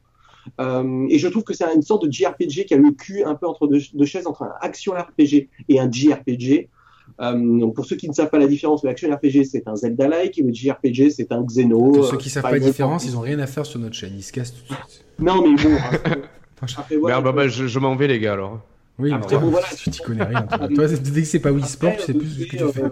Euh, 0.61 1.07
et 1.09 1.19
je 1.19 1.29
trouve 1.29 1.45
que 1.45 1.55
c'est 1.55 1.65
une 1.75 1.83
sorte 1.83 2.07
de 2.07 2.13
JRPG 2.13 2.65
qui 2.67 2.75
a 2.75 2.77
le 2.77 2.93
cul 2.93 3.23
un 3.25 3.35
peu 3.35 3.47
entre 3.47 3.67
deux, 3.67 4.07
chaises, 4.07 4.27
entre 4.27 4.43
un 4.43 4.53
action 4.61 4.93
RPG 4.93 5.49
et 5.69 5.81
un 5.81 5.91
JRPG. 5.91 6.69
Euh, 7.21 7.59
donc 7.59 7.75
pour 7.75 7.85
ceux 7.85 7.97
qui 7.97 8.09
ne 8.09 8.15
savent 8.15 8.31
pas 8.31 8.39
la 8.39 8.47
différence, 8.47 8.83
le 8.83 8.91
action 8.91 9.13
RPG 9.13 9.45
c'est 9.45 9.67
un 9.67 9.75
Zelda-like 9.75 10.39
et 10.39 10.43
le 10.43 10.53
JRPG 10.53 11.11
c'est 11.11 11.33
un 11.33 11.43
Xeno. 11.43 11.93
Pour 11.93 12.07
ceux 12.07 12.17
qui 12.17 12.29
ne 12.29 12.33
savent 12.33 12.43
pas 12.45 12.53
la 12.53 12.61
différence, 12.61 13.05
ils 13.05 13.13
n'ont 13.13 13.21
rien 13.21 13.39
à 13.41 13.47
faire 13.47 13.67
sur 13.67 13.81
notre 13.81 13.97
chaîne, 13.97 14.15
ils 14.17 14.23
se 14.23 14.33
cassent 14.33 14.55
tout 14.55 14.63
de 14.63 14.67
suite. 14.79 15.05
Non 15.19 15.43
mais 15.43 15.63
bon. 15.63 15.77
après, 16.79 16.97
voilà, 16.97 17.21
bah, 17.21 17.33
bah, 17.33 17.49
je, 17.49 17.67
je 17.67 17.79
m'en 17.79 17.97
vais 17.97 18.07
les 18.07 18.21
gars 18.21 18.35
alors. 18.35 18.61
Oui, 18.99 19.13
après, 19.13 19.39
bon, 19.39 19.49
voilà. 19.49 19.67
tu 19.77 19.91
t'y 19.91 20.01
connais 20.03 20.25
rien. 20.25 20.43
Toi, 20.43 20.69
toi 20.69 20.87
dès 20.87 21.23
que 21.23 21.27
c'est 21.27 21.39
pas 21.41 21.53
Wii 21.53 21.65
Sport, 21.65 21.97
tu 21.97 22.03
sais 22.03 22.15
plus 22.15 22.29
ce 22.29 22.45
que 22.45 22.57
tu 22.57 22.73
fais. 22.73 22.83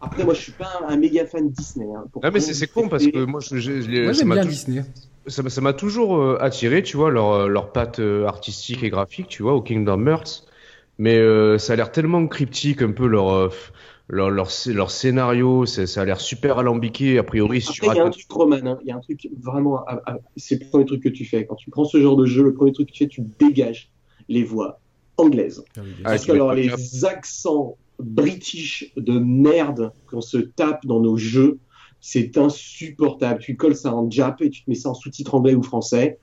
Après, 0.00 0.24
moi, 0.24 0.34
je 0.34 0.40
suis 0.40 0.52
pas 0.52 0.80
un, 0.86 0.96
méga 0.96 1.26
fan 1.26 1.50
Disney. 1.50 1.86
Hein, 1.94 2.04
ah, 2.22 2.30
mais 2.30 2.40
c'est 2.40 2.66
con 2.68 2.88
parce 2.88 3.06
que 3.06 3.24
moi, 3.24 3.40
j'aime 3.40 4.30
bien 4.30 4.44
Disney. 4.44 4.84
Ça 5.26 5.60
m'a 5.60 5.72
toujours 5.72 6.16
euh, 6.16 6.38
attiré, 6.40 6.82
tu 6.82 6.96
vois, 6.96 7.10
leur, 7.10 7.32
euh, 7.32 7.48
leur 7.48 7.72
patte 7.72 7.98
euh, 7.98 8.26
artistique 8.26 8.82
et 8.82 8.88
graphique, 8.88 9.28
tu 9.28 9.42
vois, 9.42 9.54
au 9.54 9.60
Kingdom 9.60 10.06
Hearts. 10.06 10.46
Mais 11.00 11.20
ça 11.58 11.74
a 11.74 11.76
l'air 11.76 11.92
tellement 11.92 12.26
cryptique, 12.26 12.82
un 12.82 12.90
peu 12.90 13.06
leur, 13.06 13.52
leur, 14.08 14.30
leur, 14.30 14.48
leur 14.66 14.90
scénario, 14.90 15.64
ça 15.64 16.00
a 16.00 16.04
l'air 16.04 16.20
super 16.20 16.58
alambiqué, 16.58 17.18
a 17.18 17.22
priori. 17.22 17.64
Après, 17.68 17.86
il 17.94 17.96
y 17.96 18.00
a 18.00 18.04
un 18.04 18.10
truc, 18.10 18.26
Roman, 18.28 18.56
hein, 18.56 18.78
il 18.82 18.88
y 18.88 18.90
a 18.90 18.96
un 18.96 19.00
truc 19.00 19.28
vraiment, 19.40 19.84
c'est 20.36 20.60
le 20.60 20.68
premier 20.68 20.86
truc 20.86 21.00
que 21.04 21.08
tu 21.08 21.24
fais. 21.24 21.46
Quand 21.46 21.54
tu 21.54 21.70
prends 21.70 21.84
ce 21.84 22.00
genre 22.00 22.16
de 22.16 22.26
jeu, 22.26 22.42
le 22.42 22.52
premier 22.52 22.72
truc 22.72 22.88
que 22.88 22.92
tu 22.92 23.04
fais, 23.04 23.08
tu 23.08 23.22
dégages 23.38 23.92
les 24.28 24.42
voix 24.42 24.80
anglaises. 25.18 25.62
Ah 25.76 25.82
parce 26.02 26.26
que 26.26 26.32
alors, 26.32 26.52
les 26.52 27.04
accents 27.04 27.76
british 27.98 28.92
de 28.96 29.18
merde 29.18 29.92
qu'on 30.06 30.20
se 30.20 30.38
tape 30.38 30.86
dans 30.86 31.00
nos 31.00 31.16
jeux. 31.16 31.58
C'est 32.00 32.38
insupportable. 32.38 33.40
Tu 33.40 33.56
colles 33.56 33.76
ça 33.76 33.94
en 33.94 34.08
jap 34.10 34.40
et 34.40 34.50
tu 34.50 34.64
te 34.64 34.70
mets 34.70 34.76
ça 34.76 34.90
en 34.90 34.94
sous-titre 34.94 35.34
anglais 35.34 35.54
ou 35.54 35.62
français. 35.62 36.18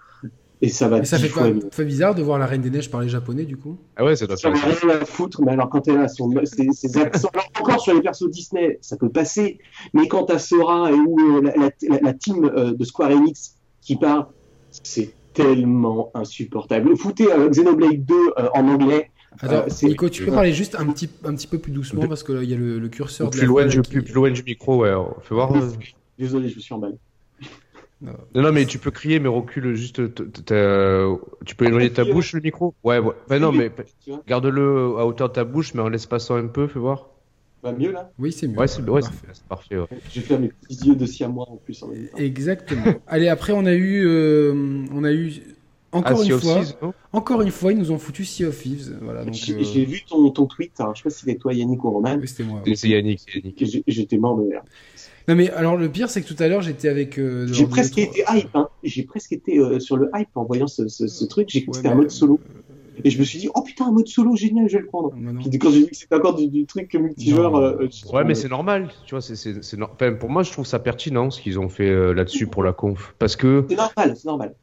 Et 0.61 0.69
ça 0.69 0.87
va. 0.87 0.99
Et 0.99 1.05
ça 1.05 1.19
fait 1.19 1.29
quoi? 1.29 1.47
Fait 1.71 1.85
bizarre 1.85 2.15
de 2.15 2.21
voir 2.21 2.39
la 2.39 2.45
Reine 2.45 2.61
des 2.61 2.69
Neiges 2.69 2.89
parler 2.89 3.09
japonais 3.09 3.43
du 3.43 3.57
coup? 3.57 3.77
Ah 3.95 4.05
ouais, 4.05 4.15
ça 4.15 4.25
doit 4.25 4.37
faire. 4.37 4.53
rien 4.53 5.01
à 5.01 5.05
foutre, 5.05 5.41
mais 5.41 5.51
alors 5.51 5.69
quand 5.69 5.87
elle 5.87 5.97
a 5.97 6.07
son, 6.07 6.31
ses, 6.45 6.97
accents, 6.97 7.29
encore 7.59 7.81
sur 7.81 7.93
les 7.93 8.01
persos 8.01 8.29
Disney, 8.29 8.79
ça 8.81 8.95
peut 8.95 9.09
passer. 9.09 9.59
Mais 9.93 10.07
quand 10.07 10.23
t'as 10.23 10.39
Sora 10.39 10.91
et 10.91 10.95
ou 10.95 11.19
euh, 11.19 11.41
la, 11.41 11.99
la, 12.01 12.13
team 12.13 12.45
euh, 12.45 12.73
de 12.73 12.83
Square 12.85 13.11
Enix 13.11 13.55
qui 13.81 13.97
parle, 13.97 14.27
c'est 14.71 15.13
tellement 15.33 16.11
insupportable. 16.13 16.95
Foutez 16.95 17.31
euh, 17.31 17.49
Xenoblade 17.49 18.05
2 18.05 18.15
en 18.53 18.67
anglais, 18.69 19.11
Attends, 19.41 19.65
euh, 19.67 19.87
Nico, 19.87 20.09
tu 20.09 20.25
peux 20.25 20.31
parler 20.31 20.53
juste 20.53 20.75
un 20.75 20.85
petit, 20.87 21.09
un 21.23 21.35
petit 21.35 21.47
peu 21.47 21.59
plus 21.59 21.71
doucement 21.71 22.07
parce 22.07 22.23
qu'il 22.23 22.43
y 22.43 22.53
a 22.53 22.57
le, 22.57 22.79
le 22.79 22.89
curseur. 22.89 23.29
Plus, 23.29 23.45
loin 23.45 23.65
du, 23.65 23.81
plus, 23.81 24.01
loin 24.13 24.31
du 24.31 24.43
micro, 24.43 24.77
ouais. 24.77 24.93
Fais 25.21 25.35
voir. 25.35 25.53
Désolé, 26.19 26.49
je 26.49 26.55
me 26.55 26.61
suis 26.61 26.73
emballé. 26.73 26.95
Non. 28.01 28.13
non, 28.35 28.51
mais 28.51 28.65
tu 28.65 28.77
peux 28.77 28.91
crier, 28.91 29.19
mais 29.19 29.29
recule 29.29 29.73
juste. 29.75 30.01
Tu 30.15 31.55
peux 31.55 31.65
éloigner 31.65 31.91
ta 31.91 32.03
bouche, 32.03 32.33
le 32.33 32.41
micro? 32.41 32.73
Ouais, 32.83 32.99
ouais. 32.99 33.39
non, 33.39 33.51
mais 33.51 33.71
garde-le 34.27 34.95
à 34.97 35.05
hauteur 35.05 35.29
de 35.29 35.33
ta 35.33 35.43
bouche, 35.43 35.73
mais 35.73 35.81
en 35.81 35.89
l'espaçant 35.89 36.35
un 36.35 36.47
peu, 36.47 36.67
fais 36.67 36.79
voir. 36.79 37.09
Bah, 37.63 37.71
mieux 37.71 37.91
là 37.91 38.11
Oui, 38.19 38.31
c'est 38.31 38.47
mieux. 38.47 38.59
Ouais, 38.59 38.67
c'est 38.67 38.87
ouais, 38.87 39.01
parfait. 39.49 39.77
Ouais. 39.77 39.87
Je 40.11 40.19
vais 40.19 40.25
faire 40.25 40.39
mes 40.39 40.49
petits 40.49 40.87
yeux 40.87 40.95
de 40.95 41.05
siamois 41.07 41.47
en 41.49 41.55
plus. 41.55 41.81
En 41.81 41.89
Exactement. 42.15 42.83
Allez, 43.07 43.27
après, 43.27 43.53
on 43.53 43.65
a 43.65 43.73
eu, 43.73 44.05
euh, 44.05 44.85
on 44.93 45.03
a 45.03 45.11
eu 45.11 45.33
encore 45.95 46.23
une 46.23 46.39
fois, 46.39 46.61
encore 47.13 47.41
une 47.41 47.51
fois, 47.51 47.71
ils 47.71 47.77
nous 47.77 47.91
ont 47.91 47.97
foutu 47.97 48.25
Sea 48.25 48.45
of 48.45 48.61
Thieves. 48.61 48.97
Voilà, 49.01 49.23
J'ai 49.31 49.53
euh, 49.53 49.85
vu 49.85 50.03
ton, 50.07 50.29
ton 50.31 50.45
tweet. 50.45 50.73
Alors, 50.79 50.95
je 50.95 51.01
sais 51.01 51.03
pas 51.03 51.09
si 51.09 51.19
c'était 51.21 51.37
toi, 51.37 51.53
Yannick 51.53 51.83
ou 51.83 51.91
Roman. 51.91 52.19
c'était 52.25 52.43
moi. 52.43 52.61
C'est 52.73 52.89
Yannick. 52.89 53.23
Yannick. 53.33 53.83
J'étais 53.87 54.17
mort 54.17 54.37
de 54.37 54.43
merde. 54.43 54.65
Non 55.27 55.33
mais 55.33 55.49
alors 55.49 55.75
le 55.75 55.89
pire 55.89 56.07
c'est 56.07 56.21
que 56.21 56.31
tout 56.31 56.35
à 56.37 56.47
l'heure 56.47 56.61
j'étais 56.61 56.87
avec. 56.87 57.17
Euh, 57.17 57.47
j'ai 57.51 57.65
presque 57.65 57.97
été 57.97 58.23
hype. 58.29 58.55
Hein. 58.55 58.69
J'ai 58.83 59.01
presque 59.01 59.33
été 59.33 59.57
euh, 59.57 59.79
sur 59.79 59.97
le 59.97 60.11
hype 60.13 60.29
en 60.35 60.43
voyant 60.43 60.67
ce, 60.67 60.87
ce, 60.87 61.07
ce 61.07 61.25
truc. 61.25 61.49
J'ai 61.49 61.61
ouais, 61.61 61.73
c'était 61.73 61.87
un 61.87 61.95
mode 61.95 62.11
solo. 62.11 62.39
Et 63.03 63.09
je 63.09 63.19
me 63.19 63.23
suis 63.23 63.39
dit, 63.39 63.49
oh 63.53 63.61
putain, 63.61 63.87
un 63.87 63.91
mode 63.91 64.07
solo, 64.07 64.35
génial, 64.35 64.69
je 64.69 64.77
vais 64.77 64.83
le 64.83 64.87
prendre. 64.87 65.13
Puis 65.49 65.59
quand 65.59 65.71
j'ai 65.71 65.81
vu 65.81 65.87
que 65.87 65.95
c'était 65.95 66.15
encore 66.15 66.35
du, 66.35 66.65
truc 66.65 66.93
multijoueur. 66.93 67.55
Euh, 67.55 67.87
ouais, 68.13 68.23
mais 68.23 68.35
c'est 68.35 68.47
normal. 68.47 68.89
Tu 69.05 69.15
vois, 69.15 69.21
c'est, 69.21 69.81
enfin, 69.81 70.13
pour 70.13 70.29
moi, 70.29 70.43
je 70.43 70.51
trouve 70.51 70.65
ça 70.65 70.79
pertinent 70.79 71.29
ce 71.29 71.41
qu'ils 71.41 71.59
ont 71.59 71.69
fait 71.69 71.89
euh, 71.89 72.13
là-dessus 72.13 72.47
pour 72.47 72.63
la 72.63 72.73
conf. 72.73 73.13
Parce 73.19 73.35
que. 73.35 73.65
C'est 73.69 73.75
normal, 73.75 74.15
c'est 74.15 74.25
normal. 74.25 74.55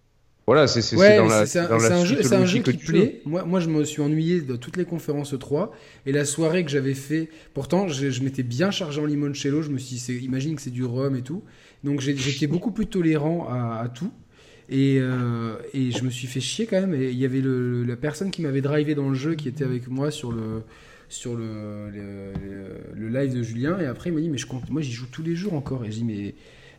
Voilà, 0.46 0.66
c'est, 0.66 0.96
dans 0.96 1.26
la, 1.26 1.46
c'est 1.46 1.60
un, 1.60 2.04
jeu, 2.04 2.34
un 2.34 2.44
jeu 2.44 2.60
qui 2.60 2.72
plaît. 2.72 3.20
Moi, 3.24 3.44
moi, 3.44 3.60
je 3.60 3.68
me 3.68 3.84
suis 3.84 4.02
ennuyé 4.02 4.40
de 4.40 4.56
toutes 4.56 4.76
les 4.76 4.84
conférences 4.84 5.36
3 5.38 5.72
et 6.04 6.10
la 6.10 6.24
soirée 6.24 6.64
que 6.64 6.70
j'avais 6.70 6.94
fait. 6.94 7.28
Pourtant, 7.54 7.86
je, 7.86 8.10
je 8.10 8.22
m'étais 8.22 8.42
bien 8.42 8.72
chargé 8.72 9.00
en 9.00 9.06
limoncello. 9.06 9.62
Je 9.62 9.70
me 9.70 9.78
suis 9.78 9.96
dit, 9.96 10.24
imagine 10.24 10.56
que 10.56 10.62
c'est 10.62 10.70
du 10.70 10.84
rhum 10.84 11.14
et 11.14 11.22
tout. 11.22 11.44
Donc, 11.84 12.00
j'étais 12.00 12.48
beaucoup 12.48 12.72
plus 12.72 12.86
tolérant 12.86 13.46
à, 13.48 13.82
à 13.84 13.88
tout. 13.88 14.10
Et, 14.68 14.98
euh, 15.00 15.56
et, 15.74 15.92
je 15.92 16.02
me 16.02 16.10
suis 16.10 16.26
fait 16.26 16.40
chier 16.40 16.66
quand 16.66 16.80
même. 16.80 16.94
Et 16.94 17.10
il 17.10 17.18
y 17.18 17.24
avait 17.24 17.40
le, 17.40 17.84
la 17.84 17.96
personne 17.96 18.32
qui 18.32 18.42
m'avait 18.42 18.62
drivé 18.62 18.96
dans 18.96 19.10
le 19.10 19.14
jeu 19.14 19.34
qui 19.36 19.48
était 19.48 19.64
avec 19.64 19.86
moi 19.88 20.10
sur 20.10 20.32
le 20.32 20.62
sur 21.08 21.36
le, 21.36 21.90
le, 21.90 23.08
live 23.08 23.36
de 23.36 23.42
Julien. 23.42 23.78
Et 23.78 23.84
après, 23.84 24.10
il 24.10 24.14
m'a 24.14 24.20
dit 24.20 24.30
Mais 24.30 24.38
je 24.38 24.46
compte, 24.46 24.70
moi 24.70 24.80
j'y 24.80 24.92
joue 24.92 25.06
tous 25.12 25.22
les 25.22 25.36
jours 25.36 25.54
encore. 25.54 25.84
Et 25.84 25.92
je 25.92 25.98
dis 25.98 26.04
Mais. 26.04 26.34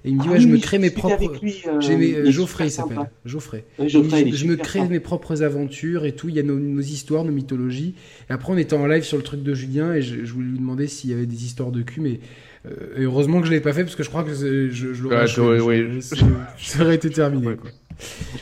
Et 0.05 0.09
il 0.09 0.15
me 0.15 0.21
dit, 0.21 0.27
ah 0.29 0.33
ouais, 0.33 0.39
je 0.41 0.47
me 0.49 0.57
crée 0.57 0.79
mes 0.79 0.89
propres. 0.89 1.23
Euh, 1.23 1.79
j'ai 1.79 2.31
Geoffrey, 2.31 2.67
il 2.67 2.71
s'appelle. 2.71 3.09
Geoffrey. 3.25 3.65
je, 3.79 3.97
me 4.45 4.55
crée 4.55 4.85
mes 4.87 4.99
propres 4.99 5.43
aventures 5.43 6.05
et 6.05 6.11
tout. 6.11 6.27
Il 6.27 6.35
y 6.35 6.39
a 6.39 6.43
nos, 6.43 6.81
histoires, 6.81 7.23
nos 7.23 7.31
mythologies. 7.31 7.95
Et 8.29 8.33
après, 8.33 8.51
on 8.51 8.57
était 8.57 8.75
en 8.75 8.85
live 8.85 9.03
sur 9.03 9.15
le 9.15 9.23
truc 9.23 9.43
de 9.43 9.53
Julien 9.53 9.93
et 9.93 10.01
je, 10.01 10.25
je 10.25 10.33
voulais 10.33 10.49
lui 10.49 10.59
demander 10.59 10.87
s'il 10.87 11.09
y 11.09 11.13
avait 11.13 11.25
des 11.25 11.45
histoires 11.45 11.71
de 11.71 11.81
cul, 11.81 12.01
mais 12.01 12.19
euh, 12.65 12.97
et 12.97 13.03
heureusement 13.03 13.41
que 13.41 13.47
je 13.47 13.51
l'ai 13.51 13.59
pas 13.59 13.73
fait 13.73 13.83
parce 13.83 13.95
que 13.95 14.03
je 14.03 14.09
crois 14.09 14.23
que 14.23 14.33
je, 14.33 14.69
je 14.71 15.03
l'aurais. 15.03 15.61
Ouais, 15.61 15.99
ça 16.57 16.81
aurait 16.81 16.95
été 16.95 17.09
terminé. 17.09 17.55
Quoi. 17.55 17.69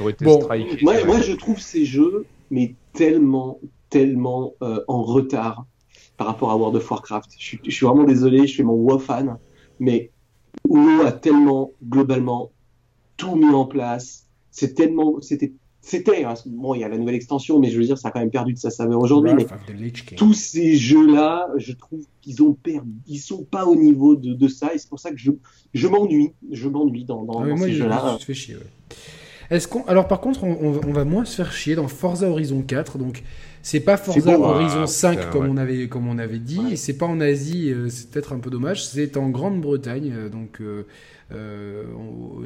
Été 0.10 0.26
bon. 0.26 0.48
moi, 0.82 1.06
moi, 1.06 1.22
je 1.22 1.34
trouve 1.34 1.60
ces 1.60 1.86
jeux, 1.86 2.26
mais 2.50 2.76
tellement, 2.94 3.60
tellement 3.90 4.54
euh, 4.62 4.84
en 4.88 5.04
retard 5.04 5.66
par 6.18 6.28
rapport 6.28 6.52
à 6.52 6.58
World 6.58 6.76
of 6.76 6.90
Warcraft. 6.90 7.32
Je 7.38 7.44
suis, 7.44 7.60
je 7.64 7.72
suis 7.72 7.86
vraiment 7.86 8.04
désolé, 8.04 8.48
je 8.48 8.54
suis 8.54 8.64
mon 8.64 8.74
WoW 8.74 9.00
fan, 9.00 9.38
mais 9.80 10.11
WoW 10.68 11.06
a 11.06 11.12
tellement, 11.12 11.72
globalement, 11.84 12.52
tout 13.18 13.36
mis 13.36 13.54
en 13.54 13.66
place. 13.66 14.28
C'est 14.52 14.74
tellement, 14.74 15.22
c'était 15.22 15.54
c'était 15.82 16.24
hein, 16.24 16.36
bon 16.46 16.76
il 16.76 16.82
y 16.82 16.84
a 16.84 16.90
la 16.90 16.98
nouvelle 16.98 17.16
extension 17.16 17.60
mais 17.60 17.72
je 17.72 17.78
veux 17.78 17.84
dire 17.84 17.98
ça 17.98 18.10
a 18.10 18.12
quand 18.12 18.20
même 18.20 18.30
perdu 18.30 18.54
de 18.54 18.60
sa 18.60 18.70
saveur 18.70 19.00
aujourd'hui 19.00 19.34
mais 19.34 19.48
tous 20.16 20.34
ces 20.34 20.76
jeux 20.76 21.12
là 21.12 21.48
je 21.58 21.74
trouve 21.74 22.06
qu'ils 22.22 22.44
ont 22.44 22.54
perdu 22.54 22.92
ils 23.08 23.18
sont 23.18 23.44
pas 23.44 23.66
au 23.66 23.76
niveau 23.76 24.16
de, 24.16 24.34
de 24.34 24.48
ça 24.48 24.76
et 24.76 24.78
c'est 24.78 24.90
pour 24.90 25.00
ça 25.00 25.10
que 25.10 25.18
je, 25.18 25.32
je 25.74 25.88
m'ennuie 25.88 26.34
je 26.52 26.70
m'ennuie 26.70 27.04
dans, 27.04 27.24
dans, 27.24 27.42
ah 27.42 27.58
ces 27.58 27.74
jeux 27.74 27.88
là 27.88 28.18
je 28.26 28.34
chier, 28.34 28.58
est-ce 29.52 29.68
qu'on 29.68 29.84
alors 29.86 30.08
par 30.08 30.20
contre 30.20 30.44
on, 30.44 30.80
on, 30.86 30.92
va 30.92 31.06
moins 31.06 31.26
se 31.26 31.36
faire 31.36 31.52
chier 31.52 31.76
dans 31.76 31.88
Forza 31.88 32.28
Horizon 32.28 32.64
4 32.64 32.98
donc 32.98 33.22
c'est 33.62 33.82
pas 33.82 33.98
Forza 33.98 34.40
Horizon 34.40 34.88
5 34.88 35.20
ah, 35.22 35.26
comme 35.32 35.48
on 35.48 35.58
avait 35.58 35.88
comme 35.88 36.08
on 36.08 36.18
avait 36.18 36.40
dit 36.40 36.62
et 36.72 36.76
c'est 36.76 36.98
pas 36.98 37.06
en 37.06 37.20
Asie 37.20 37.72
euh, 37.72 37.90
c'est 37.90 38.10
peut-être 38.10 38.34
un 38.34 38.40
peu 38.40 38.50
dommage 38.50 38.84
c'est 38.84 39.18
en 39.18 39.30
Grande-Bretagne 39.30 40.12
euh, 40.16 40.30
donc 40.30 40.62
euh, 40.62 40.88
euh, 41.34 41.84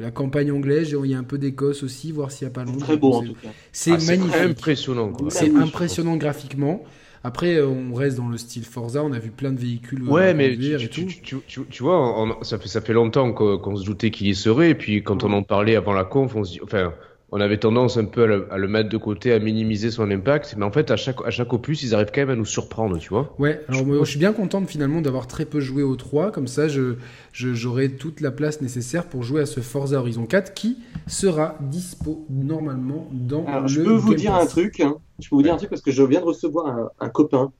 la 0.00 0.10
campagne 0.10 0.52
anglaise, 0.52 0.94
il 1.02 1.10
y 1.10 1.14
a 1.14 1.18
un 1.18 1.24
peu 1.24 1.38
d'Écosse 1.38 1.82
aussi, 1.82 2.12
voir 2.12 2.30
s'il 2.30 2.46
n'y 2.46 2.52
a 2.52 2.54
pas 2.54 2.64
Londres. 2.64 2.80
Très 2.80 2.96
beau 2.96 3.14
en 3.14 3.22
tout 3.22 3.34
cas. 3.34 3.48
C'est 3.72 3.92
ah, 3.92 3.98
magnifique. 4.06 4.34
impressionnant. 4.36 5.12
C'est 5.28 5.54
impressionnant 5.54 6.16
graphiquement. 6.16 6.82
Après, 7.26 7.60
on 7.60 7.92
reste 7.92 8.18
dans 8.18 8.28
le 8.28 8.36
style 8.36 8.64
Forza, 8.64 9.02
on 9.02 9.10
a 9.10 9.18
vu 9.18 9.32
plein 9.32 9.50
de 9.50 9.58
véhicules. 9.58 10.00
Euh, 10.00 10.12
ouais, 10.12 10.32
mais 10.32 10.56
tu, 10.88 11.08
tu, 11.08 11.82
vois, 11.82 12.38
ça, 12.42 12.56
fait, 12.56 12.68
ça 12.68 12.80
fait 12.80 12.92
longtemps 12.92 13.32
qu'on 13.32 13.74
se 13.74 13.84
doutait 13.84 14.12
qu'il 14.12 14.28
y 14.28 14.34
serait, 14.36 14.70
et 14.70 14.74
puis 14.76 15.02
quand 15.02 15.24
on 15.24 15.32
en 15.32 15.42
parlait 15.42 15.74
avant 15.74 15.92
la 15.92 16.04
conf, 16.04 16.36
on 16.36 16.44
se 16.44 16.52
dit, 16.52 16.60
enfin, 16.62 16.94
on 17.32 17.40
avait 17.40 17.58
tendance 17.58 17.96
un 17.96 18.04
peu 18.04 18.46
à 18.50 18.56
le, 18.56 18.68
mettre 18.68 18.88
de 18.88 18.96
côté, 18.96 19.32
à 19.32 19.40
minimiser 19.40 19.90
son 19.90 20.08
impact, 20.10 20.54
mais 20.56 20.64
en 20.64 20.70
fait, 20.70 20.92
à 20.92 20.96
chaque, 20.96 21.16
à 21.26 21.30
chaque 21.30 21.52
opus, 21.52 21.82
ils 21.82 21.92
arrivent 21.92 22.12
quand 22.14 22.20
même 22.20 22.30
à 22.30 22.36
nous 22.36 22.44
surprendre, 22.44 22.98
tu 22.98 23.08
vois. 23.08 23.34
Ouais, 23.38 23.62
alors 23.68 23.84
moi, 23.84 23.98
je 24.04 24.10
suis 24.10 24.18
bien 24.18 24.32
content 24.32 24.64
finalement 24.64 25.00
d'avoir 25.00 25.26
très 25.26 25.44
peu 25.44 25.58
joué 25.58 25.82
au 25.82 25.96
3, 25.96 26.30
comme 26.30 26.46
ça, 26.46 26.68
je, 26.68 26.94
j'aurai 27.32 27.90
toute 27.90 28.20
la 28.20 28.30
place 28.30 28.60
nécessaire 28.60 29.08
pour 29.08 29.24
jouer 29.24 29.40
à 29.40 29.46
ce 29.46 29.58
Forza 29.58 29.98
Horizon 29.98 30.26
4 30.26 30.54
qui 30.54 30.78
sera 31.08 31.56
dispo 31.60 32.26
normalement 32.30 33.08
dans 33.12 33.44
alors, 33.46 33.62
le. 33.62 33.68
Je 33.68 33.82
peux 33.82 33.94
vous 33.94 34.14
dire 34.14 34.34
un 34.34 34.46
truc, 34.46 34.78
hein. 34.78 34.96
je 35.18 35.28
peux 35.28 35.34
vous 35.34 35.42
dire 35.42 35.54
un 35.54 35.56
truc 35.56 35.70
parce 35.70 35.82
que 35.82 35.90
je 35.90 36.02
viens 36.04 36.20
de 36.20 36.26
recevoir 36.26 36.90
un, 37.00 37.08
copain 37.08 37.52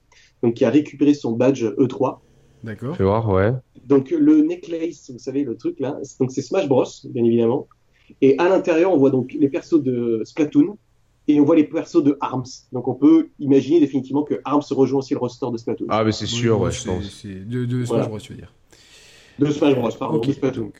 donc, 0.43 0.53
qui 0.53 0.63
a 0.63 0.69
récupéré 0.69 1.13
son 1.13 1.33
badge 1.33 1.65
E3. 1.65 2.19
D'accord. 2.63 2.95
Fais 2.95 3.03
voir, 3.03 3.27
ouais. 3.29 3.51
Donc, 3.85 4.11
le 4.11 4.41
necklace, 4.41 5.11
vous 5.11 5.19
savez, 5.19 5.43
le 5.43 5.55
truc 5.57 5.79
là, 5.79 5.97
donc 6.19 6.31
c'est 6.31 6.41
Smash 6.41 6.67
Bros, 6.67 6.85
bien 7.09 7.23
évidemment. 7.23 7.67
Et 8.21 8.37
à 8.37 8.49
l'intérieur, 8.49 8.93
on 8.93 8.97
voit 8.97 9.11
donc 9.11 9.35
les 9.37 9.49
persos 9.49 9.81
de 9.81 10.21
Splatoon 10.25 10.77
et 11.27 11.39
on 11.39 11.45
voit 11.45 11.55
les 11.55 11.65
persos 11.65 12.03
de 12.03 12.17
ARMS. 12.21 12.45
Donc 12.71 12.87
on 12.87 12.95
peut 12.95 13.29
imaginer 13.39 13.79
définitivement 13.79 14.23
que 14.23 14.35
ARMS 14.45 14.63
rejoint 14.71 14.99
aussi 14.99 15.13
le 15.13 15.19
roster 15.19 15.47
de 15.51 15.57
Splatoon. 15.57 15.87
Ah, 15.89 16.03
mais 16.03 16.11
c'est 16.11 16.25
sûr, 16.25 16.59
ouais, 16.59 16.71
je 16.71 16.85
pense. 16.85 17.25
De, 17.25 17.65
de 17.65 17.85
Smash 17.85 18.07
Bros, 18.07 18.19
tu 18.19 18.33
veux 18.33 18.39
dire. 18.39 18.53
De 19.39 19.51
Smash 19.51 19.75
Bros, 19.75 19.89
pardon, 19.99 20.17
okay. 20.17 20.33
Splatoon. 20.33 20.71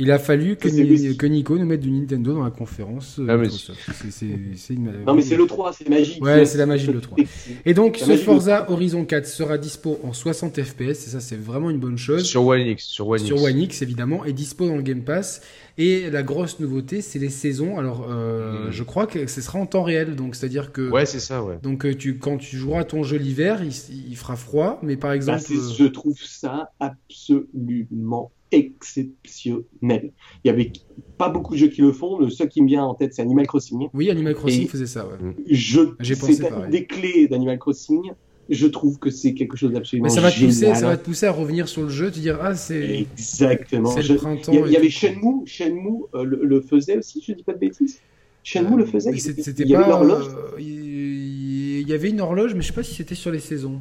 Il 0.00 0.10
a 0.10 0.18
fallu 0.18 0.56
que, 0.56 0.68
que, 1.14 1.26
Nico 1.26 1.56
nous 1.56 1.64
mette 1.64 1.80
du 1.80 1.90
Nintendo 1.90 2.34
dans 2.34 2.42
la 2.42 2.50
conférence. 2.50 3.20
Euh, 3.20 3.26
ah, 3.28 3.36
mais 3.36 3.48
c'est 3.48 4.74
une... 4.74 5.04
Non, 5.06 5.14
mais 5.14 5.22
c'est 5.22 5.36
le 5.36 5.46
3, 5.46 5.72
c'est 5.72 5.88
magique. 5.88 6.22
Ouais, 6.22 6.44
c'est 6.44 6.58
la 6.58 6.66
magie 6.66 6.88
de 6.88 6.92
le 6.92 7.00
3. 7.00 7.16
Et 7.64 7.74
donc, 7.74 7.98
ce 7.98 8.16
Forza 8.16 8.68
Horizon 8.70 9.04
4 9.04 9.24
sera 9.24 9.56
dispo 9.56 10.00
en 10.02 10.12
60 10.12 10.60
FPS, 10.60 10.80
et 10.80 10.94
ça, 10.94 11.20
c'est 11.20 11.40
vraiment 11.40 11.70
une 11.70 11.78
bonne 11.78 11.96
chose. 11.96 12.24
Sur 12.24 12.44
One 12.44 12.66
X, 12.66 12.84
sur 12.84 13.06
One 13.06 13.20
X. 13.20 13.26
Sur 13.26 13.40
One 13.40 13.58
X, 13.58 13.82
évidemment, 13.82 14.24
et 14.24 14.32
dispo 14.32 14.66
dans 14.66 14.76
le 14.76 14.82
Game 14.82 15.04
Pass. 15.04 15.40
Et 15.76 16.08
la 16.10 16.22
grosse 16.22 16.60
nouveauté, 16.60 17.00
c'est 17.00 17.18
les 17.18 17.30
saisons. 17.30 17.78
Alors, 17.78 18.06
euh, 18.08 18.68
mm. 18.68 18.70
je 18.70 18.82
crois 18.84 19.06
que 19.06 19.26
ce 19.26 19.40
sera 19.40 19.58
en 19.58 19.66
temps 19.66 19.82
réel, 19.82 20.14
donc 20.14 20.36
c'est-à-dire 20.36 20.72
que. 20.72 20.88
Ouais, 20.90 21.06
c'est 21.06 21.20
ça, 21.20 21.42
ouais. 21.42 21.58
Donc, 21.62 21.84
euh, 21.84 21.94
tu, 21.94 22.18
quand 22.18 22.38
tu 22.38 22.56
joueras 22.56 22.84
ton 22.84 23.02
jeu 23.02 23.16
l'hiver, 23.16 23.60
il, 23.62 24.16
fera 24.16 24.36
froid, 24.36 24.78
mais 24.82 24.96
par 24.96 25.10
bah, 25.10 25.16
exemple. 25.16 25.42
je 25.42 25.84
trouve 25.84 26.18
ça 26.18 26.70
absolument 26.78 28.30
exceptionnel. 28.52 30.12
Il 30.44 30.48
y 30.48 30.50
avait 30.50 30.72
pas 31.18 31.28
beaucoup 31.28 31.54
de 31.54 31.58
jeux 31.58 31.68
qui 31.68 31.80
le 31.80 31.92
font. 31.92 32.18
Le 32.18 32.30
seul 32.30 32.48
qui 32.48 32.62
me 32.62 32.68
vient 32.68 32.84
en 32.84 32.94
tête, 32.94 33.12
c'est 33.14 33.22
Animal 33.22 33.46
Crossing. 33.48 33.88
Oui, 33.92 34.10
Animal 34.10 34.34
Crossing 34.34 34.68
faisait 34.68 34.86
ça. 34.86 35.06
Ouais. 35.08 35.34
Je, 35.50 35.80
J'ai 35.98 36.14
pensé 36.14 36.44
des 36.70 36.86
clés 36.86 37.26
d'Animal 37.26 37.58
Crossing. 37.58 38.12
Je 38.50 38.66
trouve 38.66 38.98
que 38.98 39.10
c'est 39.10 39.32
quelque 39.34 39.56
chose 39.56 39.72
d'absolument 39.72 40.08
Mais 40.08 40.14
ça 40.14 40.20
va 40.20 40.30
te 40.30 40.38
pousser, 40.38 40.74
ça 40.74 40.86
va 40.86 40.96
te 40.96 41.04
pousser 41.04 41.26
à 41.26 41.32
revenir 41.32 41.68
sur 41.68 41.82
le 41.82 41.88
jeu, 41.88 42.10
te 42.10 42.18
dire 42.18 42.38
ah 42.42 42.54
c'est 42.54 43.00
exactement. 43.00 43.90
C'est 43.90 44.06
le 44.06 44.16
printemps. 44.16 44.52
Il 44.52 44.72
y, 44.72 44.76
avait 44.76 44.90
Shenmue, 44.90 45.46
Shenmue 45.46 46.04
euh, 46.14 46.24
le, 46.24 46.60
faisait 46.60 46.98
aussi, 46.98 47.22
je 47.26 47.32
dis 47.32 47.42
pas 47.42 47.54
de 47.54 47.58
bêtises. 47.58 48.00
Shenmue 48.42 48.76
le 48.76 48.84
faisait. 48.84 49.16
C'était 49.16 49.62
il 49.62 49.70
y 49.70 49.74
avait 49.74 49.86
une 49.86 49.92
horloge. 49.92 50.28
Euh, 50.28 50.60
il 50.60 51.88
y 51.88 51.92
avait 51.92 52.10
une 52.10 52.20
horloge, 52.20 52.54
mais 52.54 52.62
je 52.62 52.68
sais 52.68 52.72
pas 52.72 52.82
si 52.82 52.94
c'était 52.94 53.14
sur 53.14 53.30
les 53.30 53.40
saisons. 53.40 53.80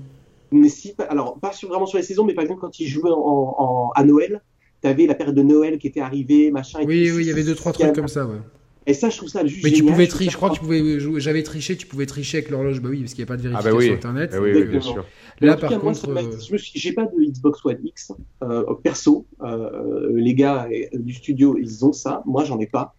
Mais 0.51 0.69
si, 0.69 0.93
alors 1.09 1.39
pas 1.39 1.51
sur, 1.51 1.67
vraiment 1.67 1.85
sur 1.85 1.97
les 1.97 2.03
saisons, 2.03 2.23
mais 2.23 2.33
par 2.33 2.43
exemple 2.43 2.61
quand 2.61 2.79
il 2.79 2.87
jouait 2.87 3.11
en, 3.11 3.91
à 3.95 4.03
Noël, 4.03 4.41
tu 4.81 4.87
avais 4.87 5.07
la 5.07 5.15
période 5.15 5.35
de 5.35 5.41
Noël 5.41 5.77
qui 5.77 5.87
était 5.87 5.99
arrivée, 5.99 6.51
machin. 6.51 6.79
oui, 6.85 7.11
oui, 7.11 7.23
il 7.23 7.27
y 7.27 7.31
avait 7.31 7.43
deux, 7.43 7.55
trois 7.55 7.73
trucs 7.73 7.93
comme 7.93 8.07
ça, 8.07 8.25
ouais. 8.25 8.37
Et 8.85 8.93
ça, 8.93 9.09
je 9.09 9.17
trouve 9.17 9.29
ça 9.29 9.45
juste 9.45 9.63
Mais 9.63 9.71
tu 9.71 9.83
pouvais 9.83 10.07
tricher, 10.07 10.31
je 10.31 10.35
crois 10.35 10.49
que 10.49 10.55
tu 10.55 10.59
pouvais 10.59 10.99
jouer, 10.99 11.19
j'avais 11.21 11.43
triché, 11.43 11.77
tu 11.77 11.87
pouvais 11.87 12.05
tricher 12.05 12.39
avec 12.39 12.49
l'horloge, 12.49 12.81
bah 12.81 12.89
oui, 12.89 12.99
parce 12.99 13.13
qu'il 13.13 13.23
n'y 13.23 13.31
a 13.31 13.33
pas 13.33 13.41
de 13.41 13.49
ah, 13.49 13.61
bah 13.61 13.61
vérification 13.61 13.87
sur 13.87 14.09
Internet. 14.09 14.31
Ah 14.33 14.41
oui, 14.41 14.63
bien 14.65 14.81
sûr. 14.81 15.05
Là, 15.39 15.57
par 15.57 15.79
contre. 15.79 16.09
Euh, 16.09 16.57
j'ai 16.75 16.93
pas 16.93 17.05
de 17.05 17.31
Xbox 17.31 17.65
One 17.65 17.79
X, 17.85 18.11
euh, 18.41 18.63
perso. 18.83 19.25
Euh, 19.41 20.11
les 20.13 20.33
gars 20.33 20.67
du 20.93 21.13
studio, 21.13 21.57
ils 21.57 21.85
ont 21.85 21.93
ça. 21.93 22.23
Moi, 22.25 22.43
j'en 22.43 22.59
ai 22.59 22.67
pas. 22.67 22.93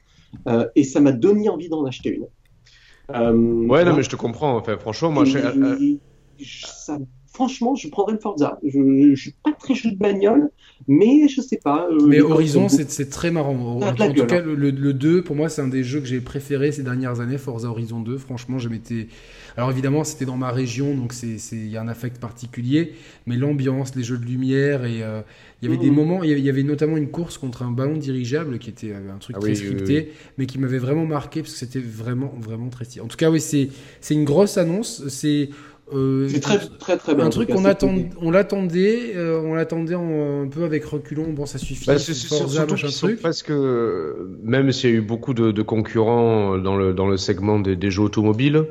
et 0.74 0.84
ça 0.84 1.00
m'a 1.00 1.12
donné 1.12 1.48
envie 1.48 1.68
d'en 1.68 1.84
acheter 1.84 2.10
une. 2.10 3.68
ouais, 3.68 3.84
non, 3.84 3.94
mais 3.94 4.02
je 4.02 4.10
te 4.10 4.16
comprends. 4.16 4.56
Enfin, 4.56 4.78
franchement, 4.78 5.10
moi, 5.10 5.24
je... 5.24 5.38
ça 6.38 6.98
franchement, 7.34 7.74
je 7.74 7.88
prendrais 7.88 8.14
le 8.14 8.20
Forza. 8.20 8.58
Je, 8.64 8.78
ne 8.78 9.14
suis 9.14 9.34
pas 9.42 9.52
très 9.52 9.74
jeu 9.74 9.90
de 9.90 9.96
bagnole, 9.96 10.50
mais 10.86 11.28
je 11.28 11.40
sais 11.40 11.58
pas. 11.62 11.88
Euh, 11.90 12.06
mais 12.06 12.20
Horizon, 12.20 12.68
c'est 12.68 13.10
très 13.10 13.30
marrant. 13.30 13.80
En, 13.82 13.92
tout 13.92 14.26
cas, 14.26 14.40
hein. 14.40 14.44
le, 14.46 14.92
2, 14.92 15.22
pour 15.22 15.34
moi, 15.36 15.48
c'est 15.48 15.60
un 15.60 15.68
des 15.68 15.82
jeux 15.82 16.00
que 16.00 16.06
j'ai 16.06 16.20
préféré 16.20 16.70
ces 16.72 16.84
dernières 16.84 17.20
années, 17.20 17.36
Forza 17.36 17.68
Horizon 17.68 18.00
2. 18.00 18.16
Franchement, 18.18 18.58
je 18.58 18.68
m'étais. 18.68 19.08
Alors 19.56 19.70
évidemment, 19.70 20.04
c'était 20.04 20.24
dans 20.24 20.36
ma 20.36 20.50
région, 20.50 20.94
donc 20.94 21.12
il 21.22 21.68
y 21.68 21.76
a 21.76 21.82
un 21.82 21.88
affect 21.88 22.18
particulier, 22.18 22.94
mais 23.26 23.36
l'ambiance, 23.36 23.94
les 23.94 24.02
jeux 24.02 24.18
de 24.18 24.24
lumière, 24.24 24.84
et 24.84 25.02
euh, 25.02 25.20
il 25.62 25.68
y 25.68 25.72
avait 25.72 25.80
des 25.80 25.90
mmh. 25.90 25.94
moments, 25.94 26.24
il 26.24 26.38
y 26.38 26.48
avait, 26.48 26.64
notamment 26.64 26.96
une 26.96 27.08
course 27.08 27.38
contre 27.38 27.62
un 27.62 27.70
ballon 27.70 27.96
dirigeable 27.96 28.58
qui 28.58 28.70
était 28.70 28.90
euh, 28.90 29.14
un 29.14 29.18
truc 29.18 29.36
ah 29.38 29.40
très 29.40 29.54
scripté, 29.54 30.12
mais 30.38 30.46
qui 30.46 30.58
m'avait 30.58 30.78
vraiment 30.78 31.06
marqué 31.06 31.40
parce 31.40 31.52
que 31.52 31.58
c'était 31.58 31.78
vraiment, 31.78 32.34
vraiment 32.40 32.68
très 32.68 32.84
stylé. 32.84 33.04
En 33.04 33.06
tout 33.06 33.16
cas, 33.16 33.30
oui, 33.30 33.40
c'est 33.40 33.70
une 34.10 34.24
grosse 34.24 34.58
annonce. 34.58 35.06
C'est 35.06 35.50
euh, 35.94 36.28
c'est 36.28 36.40
très, 36.40 36.58
très, 36.58 36.96
très 36.96 37.14
bien. 37.14 37.26
Un 37.26 37.30
truc 37.30 37.50
qu'on 37.50 37.64
attend, 37.64 37.94
on 38.20 38.30
l'attendait, 38.30 39.12
euh, 39.16 39.40
on 39.40 39.54
l'attendait 39.54 39.94
un 39.94 40.48
peu 40.48 40.64
avec 40.64 40.84
reculons. 40.84 41.30
Bon, 41.30 41.46
ça 41.46 41.58
suffit. 41.58 41.86
Bah, 41.86 41.98
c'est 41.98 42.14
surtout 42.14 42.76
truc. 42.76 43.20
Parce 43.20 43.42
que 43.42 44.28
même 44.42 44.72
s'il 44.72 44.90
y 44.90 44.92
a 44.92 44.96
eu 44.96 45.00
beaucoup 45.00 45.34
de, 45.34 45.62
concurrents 45.62 46.58
dans 46.58 46.76
le 46.76 46.92
dans 46.92 47.06
le 47.06 47.16
segment 47.16 47.58
des, 47.58 47.90
jeux 47.90 48.02
automobiles, 48.02 48.66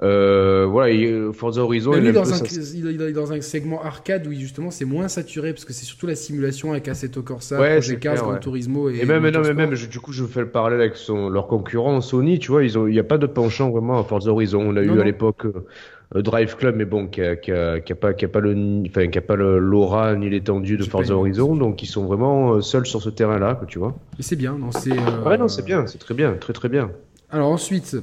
Euh, 0.00 0.66
voilà, 0.66 1.32
Forza 1.34 1.62
Horizon, 1.62 1.92
il, 1.94 2.06
est 2.06 2.12
dans 2.12 2.32
un, 2.32 2.38
il, 2.74 3.02
est 3.02 3.12
dans 3.12 3.30
un 3.32 3.40
segment 3.42 3.82
arcade 3.84 4.26
où 4.26 4.32
justement 4.32 4.70
c'est 4.70 4.86
moins 4.86 5.06
saturé 5.06 5.52
parce 5.52 5.66
que 5.66 5.74
c'est 5.74 5.84
surtout 5.84 6.06
la 6.06 6.14
simulation 6.14 6.72
avec 6.72 6.88
Assetto 6.88 7.20
Corsa, 7.22 7.60
ouais, 7.60 7.74
Project 7.74 8.02
Cars, 8.02 8.16
Gran 8.16 8.38
Turismo 8.38 8.88
et, 8.88 9.00
et 9.00 9.04
même, 9.04 9.28
non, 9.28 9.42
mais 9.42 9.52
même 9.52 9.74
du 9.74 10.00
coup 10.00 10.12
je 10.12 10.24
fais 10.24 10.40
le 10.40 10.48
parallèle 10.48 10.80
avec 10.80 10.96
son, 10.96 11.28
leur 11.28 11.46
concurrent 11.46 12.00
Sony, 12.00 12.38
tu 12.38 12.50
vois, 12.50 12.64
ils 12.64 12.78
ont, 12.78 12.86
il 12.86 12.94
n'y 12.94 12.98
a 12.98 13.04
pas 13.04 13.18
de 13.18 13.26
penchant 13.26 13.70
vraiment 13.70 14.00
à 14.00 14.04
Forza 14.04 14.30
Horizon. 14.30 14.62
On 14.66 14.76
a 14.76 14.82
eu 14.82 14.98
à 14.98 15.04
l'époque 15.04 15.44
euh, 15.44 15.66
Drive 16.14 16.56
Club, 16.56 16.76
mais 16.76 16.84
bon, 16.84 17.06
qui 17.06 17.22
a, 17.22 17.36
qui 17.36 17.52
a, 17.52 17.80
qui 17.80 17.92
a 17.92 17.96
pas, 17.96 18.12
qui 18.12 18.24
a 18.24 18.28
pas 18.28 18.40
le, 18.40 18.82
enfin, 18.86 19.06
qui 19.08 19.18
a 19.18 19.22
pas 19.22 19.36
l'aura 19.36 20.14
ni 20.14 20.28
l'étendue 20.28 20.76
de 20.76 20.84
Forza 20.84 21.14
Horizon, 21.14 21.56
donc 21.56 21.82
ils 21.82 21.86
sont 21.86 22.04
vraiment 22.04 22.54
euh, 22.54 22.60
seuls 22.60 22.86
sur 22.86 23.00
ce 23.00 23.08
terrain-là, 23.08 23.60
tu 23.68 23.78
vois. 23.78 23.96
Et 24.18 24.22
c'est 24.22 24.36
bien, 24.36 24.56
non, 24.58 24.72
c'est. 24.72 24.92
Euh... 24.92 25.24
Ouais, 25.24 25.38
non, 25.38 25.48
c'est 25.48 25.64
bien, 25.64 25.86
c'est 25.86 25.98
très 25.98 26.14
bien, 26.14 26.34
très 26.34 26.52
très 26.52 26.68
bien. 26.68 26.90
Alors 27.30 27.50
ensuite, 27.50 27.96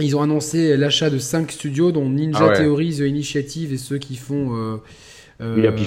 ils 0.00 0.16
ont 0.16 0.22
annoncé 0.22 0.76
l'achat 0.76 1.10
de 1.10 1.18
5 1.18 1.52
studios, 1.52 1.92
dont 1.92 2.08
Ninja 2.08 2.50
ah 2.50 2.56
Theory, 2.56 2.96
The 2.96 3.00
Initiative 3.00 3.72
et 3.72 3.78
ceux 3.78 3.98
qui 3.98 4.16
font. 4.16 4.56
Euh, 4.56 4.76
euh, 5.40 5.56
oui, 5.56 5.66
Happy 5.66 5.86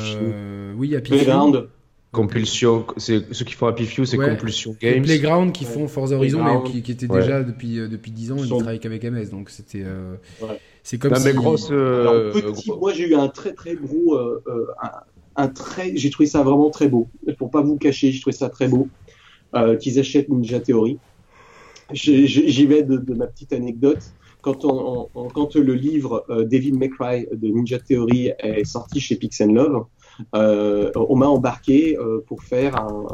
Oui, 0.77 0.95
Happy 0.95 1.11
Playground. 1.11 1.67
Compulsion, 2.11 2.85
c'est 2.97 3.33
ceux 3.33 3.43
qui 3.43 3.55
font 3.55 3.65
Happy 3.65 3.87
Few, 3.87 4.05
c'est 4.05 4.17
Compulsion 4.17 4.75
Games. 4.79 5.01
Playground 5.01 5.51
qui 5.51 5.65
font 5.65 5.87
Forza 5.87 6.15
Horizon, 6.15 6.43
mais 6.43 6.71
qui, 6.71 6.83
qui 6.83 6.91
était 6.91 7.07
déjà 7.07 7.41
depuis 7.43 7.77
depuis 7.89 8.11
10 8.11 8.31
ans, 8.31 8.35
ils 8.37 8.47
sont... 8.47 8.59
travaillent 8.59 8.79
qu'avec 8.79 9.03
MS, 9.03 9.29
donc 9.31 9.49
c'était. 9.49 9.83
Euh, 9.83 10.15
c'est 10.83 10.97
comme 10.97 11.13
non, 11.13 11.19
si. 11.19 11.25
Mais 11.25 11.33
grosse, 11.33 11.71
Alors, 11.71 12.31
petit, 12.33 12.71
moi 12.71 12.93
j'ai 12.93 13.07
eu 13.07 13.15
un 13.15 13.29
très 13.29 13.53
très 13.53 13.75
gros, 13.75 14.15
un, 14.15 14.91
un, 15.35 15.47
très, 15.47 15.95
j'ai 15.95 16.09
trouvé 16.09 16.27
ça 16.27 16.43
vraiment 16.43 16.69
très 16.69 16.87
beau. 16.87 17.07
Pour 17.37 17.49
pas 17.49 17.61
vous 17.61 17.77
cacher, 17.77 18.11
j'ai 18.11 18.19
trouvé 18.19 18.35
ça 18.35 18.49
très 18.49 18.67
beau 18.67 18.87
qu'ils 19.79 19.99
achètent 19.99 20.29
Ninja 20.29 20.59
Theory 20.59 20.99
j'y 21.91 22.65
vais 22.65 22.83
de, 22.83 22.97
de, 22.97 23.13
ma 23.13 23.27
petite 23.27 23.53
anecdote. 23.53 24.01
Quand, 24.41 24.65
on, 24.65 25.07
on, 25.15 25.27
quand 25.29 25.55
le 25.55 25.73
livre 25.73 26.25
euh, 26.29 26.45
May 26.73 26.89
Cry 26.89 27.27
de 27.31 27.47
Ninja 27.47 27.79
Theory 27.79 28.31
est 28.39 28.65
sorti 28.65 28.99
chez 28.99 29.15
Pix 29.15 29.39
Love, 29.41 29.85
euh, 30.35 30.91
on 30.95 31.15
m'a 31.15 31.27
embarqué 31.27 31.97
euh, 31.97 32.23
pour 32.27 32.43
faire 32.43 32.75
un, 32.75 33.05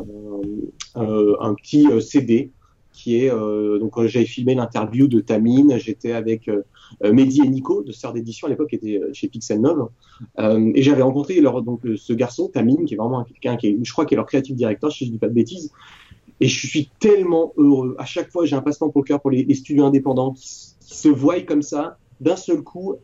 un, 0.95 1.33
un 1.39 1.53
petit 1.53 1.87
euh, 1.87 1.99
CD 1.99 2.51
qui 2.91 3.23
est 3.23 3.29
donc 3.29 3.93
j'avais 4.07 4.25
filmé 4.25 4.55
l'interview 4.55 5.07
de 5.07 5.21
Tamine, 5.21 5.77
j'étais 5.77 6.11
avec 6.11 6.49
Mehdi 7.03 7.41
et 7.41 7.47
Nico 7.47 7.83
de 7.83 7.91
Sœur 7.91 8.13
d'édition 8.13 8.47
à 8.47 8.49
l'époque 8.49 8.69
qui 8.69 8.75
était 8.75 9.01
chez 9.13 9.27
Pixel 9.27 9.61
Love 9.61 9.89
et 10.39 10.81
j'avais 10.81 11.01
rencontré 11.01 11.39
leur, 11.41 11.61
donc 11.61 11.81
ce 11.95 12.13
garçon 12.13 12.47
Tamine 12.47 12.85
qui 12.85 12.93
est 12.95 12.97
vraiment 12.97 13.23
quelqu'un 13.23 13.57
qui 13.57 13.67
est, 13.67 13.77
je 13.81 13.91
crois 13.91 14.05
qui 14.05 14.15
est 14.15 14.17
leur 14.17 14.25
creative 14.25 14.55
director 14.55 14.91
si 14.91 15.05
je 15.05 15.11
dis 15.11 15.17
pas 15.17 15.27
de 15.27 15.33
bêtises 15.33 15.71
et 16.39 16.47
je 16.47 16.67
suis 16.67 16.89
tellement 16.99 17.53
heureux. 17.57 17.95
À 17.97 18.05
chaque 18.05 18.31
fois, 18.31 18.45
j'ai 18.45 18.55
un 18.55 18.61
passe-temps 18.61 18.89
pour 18.89 19.01
le 19.01 19.07
cœur 19.07 19.21
pour 19.21 19.31
les, 19.31 19.53
studios 19.53 19.85
indépendants 19.85 20.31
qui, 20.31 20.75
se 20.81 21.07
voient 21.07 21.41
comme 21.41 21.61
ça, 21.61 21.97
d'un 22.19 22.35
seul 22.35 22.63
coup, 22.63 22.95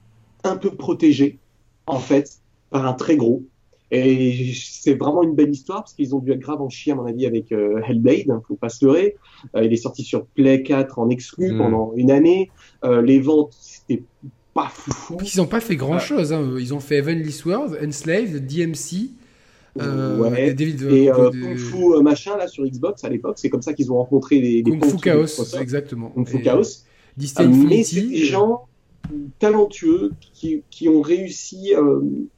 un 0.43 0.57
peu 0.57 0.71
protégés, 0.71 1.37
en 1.85 1.99
fait, 1.99 2.39
par 2.71 2.87
un 2.87 2.93
très 2.93 3.15
gros. 3.15 3.43
Et 3.91 4.53
c'est 4.55 4.95
vraiment 4.95 5.21
une 5.21 5.35
belle 5.35 5.51
histoire 5.51 5.83
parce 5.83 5.93
qu'ils 5.93 6.15
ont 6.15 6.19
dû 6.19 6.31
être 6.31 6.39
grave 6.39 6.63
en 6.63 6.69
chien, 6.69 6.95
à 6.95 6.97
mon 6.97 7.05
avis, 7.05 7.27
avec 7.27 7.51
euh, 7.51 7.79
Hellblade, 7.87 8.31
hein, 8.31 8.41
faut 8.47 8.55
pas 8.55 8.69
se 8.69 8.83
leurrer. 8.83 9.15
Euh, 9.55 9.63
il 9.63 9.71
est 9.71 9.77
sorti 9.77 10.03
sur 10.03 10.25
Play 10.25 10.63
4 10.63 10.97
en 10.97 11.09
exclu 11.09 11.53
hmm. 11.53 11.57
pendant 11.59 11.93
une 11.95 12.09
année. 12.09 12.49
Euh, 12.83 13.03
les 13.03 13.19
ventes, 13.19 13.55
c'était 13.87 14.03
pas 14.53 14.69
fou. 14.69 15.17
Ils 15.21 15.41
ont 15.41 15.47
pas 15.47 15.59
fait 15.59 15.75
grand 15.75 15.99
chose. 15.99 16.33
Hein. 16.33 16.55
Ils 16.59 16.73
ont 16.73 16.79
fait 16.79 16.97
Heavenly 16.97 17.31
Sword, 17.31 17.75
Enslaved, 17.83 18.45
DMC. 18.45 19.11
Euh, 19.81 20.17
ouais. 20.19 20.55
et 20.57 21.11
euh, 21.11 21.29
Kung 21.31 21.57
Fu 21.57 21.95
euh, 21.95 22.01
machin 22.01 22.37
là 22.37 22.47
sur 22.47 22.65
Xbox 22.65 23.03
à 23.03 23.09
l'époque, 23.09 23.37
c'est 23.37 23.49
comme 23.49 23.61
ça 23.61 23.73
qu'ils 23.73 23.91
ont 23.91 23.97
rencontré 23.97 24.39
les, 24.39 24.63
les 24.63 24.71
Kung 24.71 24.85
Fu 24.85 24.95
Chaos, 24.95 25.25
exactement. 25.59 26.11
Kung 26.11 26.25
Fu 26.25 26.41
Chaos. 26.41 26.85
mais 27.17 27.83
c'est 27.83 28.01
des 28.01 28.23
gens 28.23 28.67
talentueux 29.37 30.11
qui, 30.33 30.63
qui 30.69 30.87
ont 30.87 31.01
réussi 31.01 31.73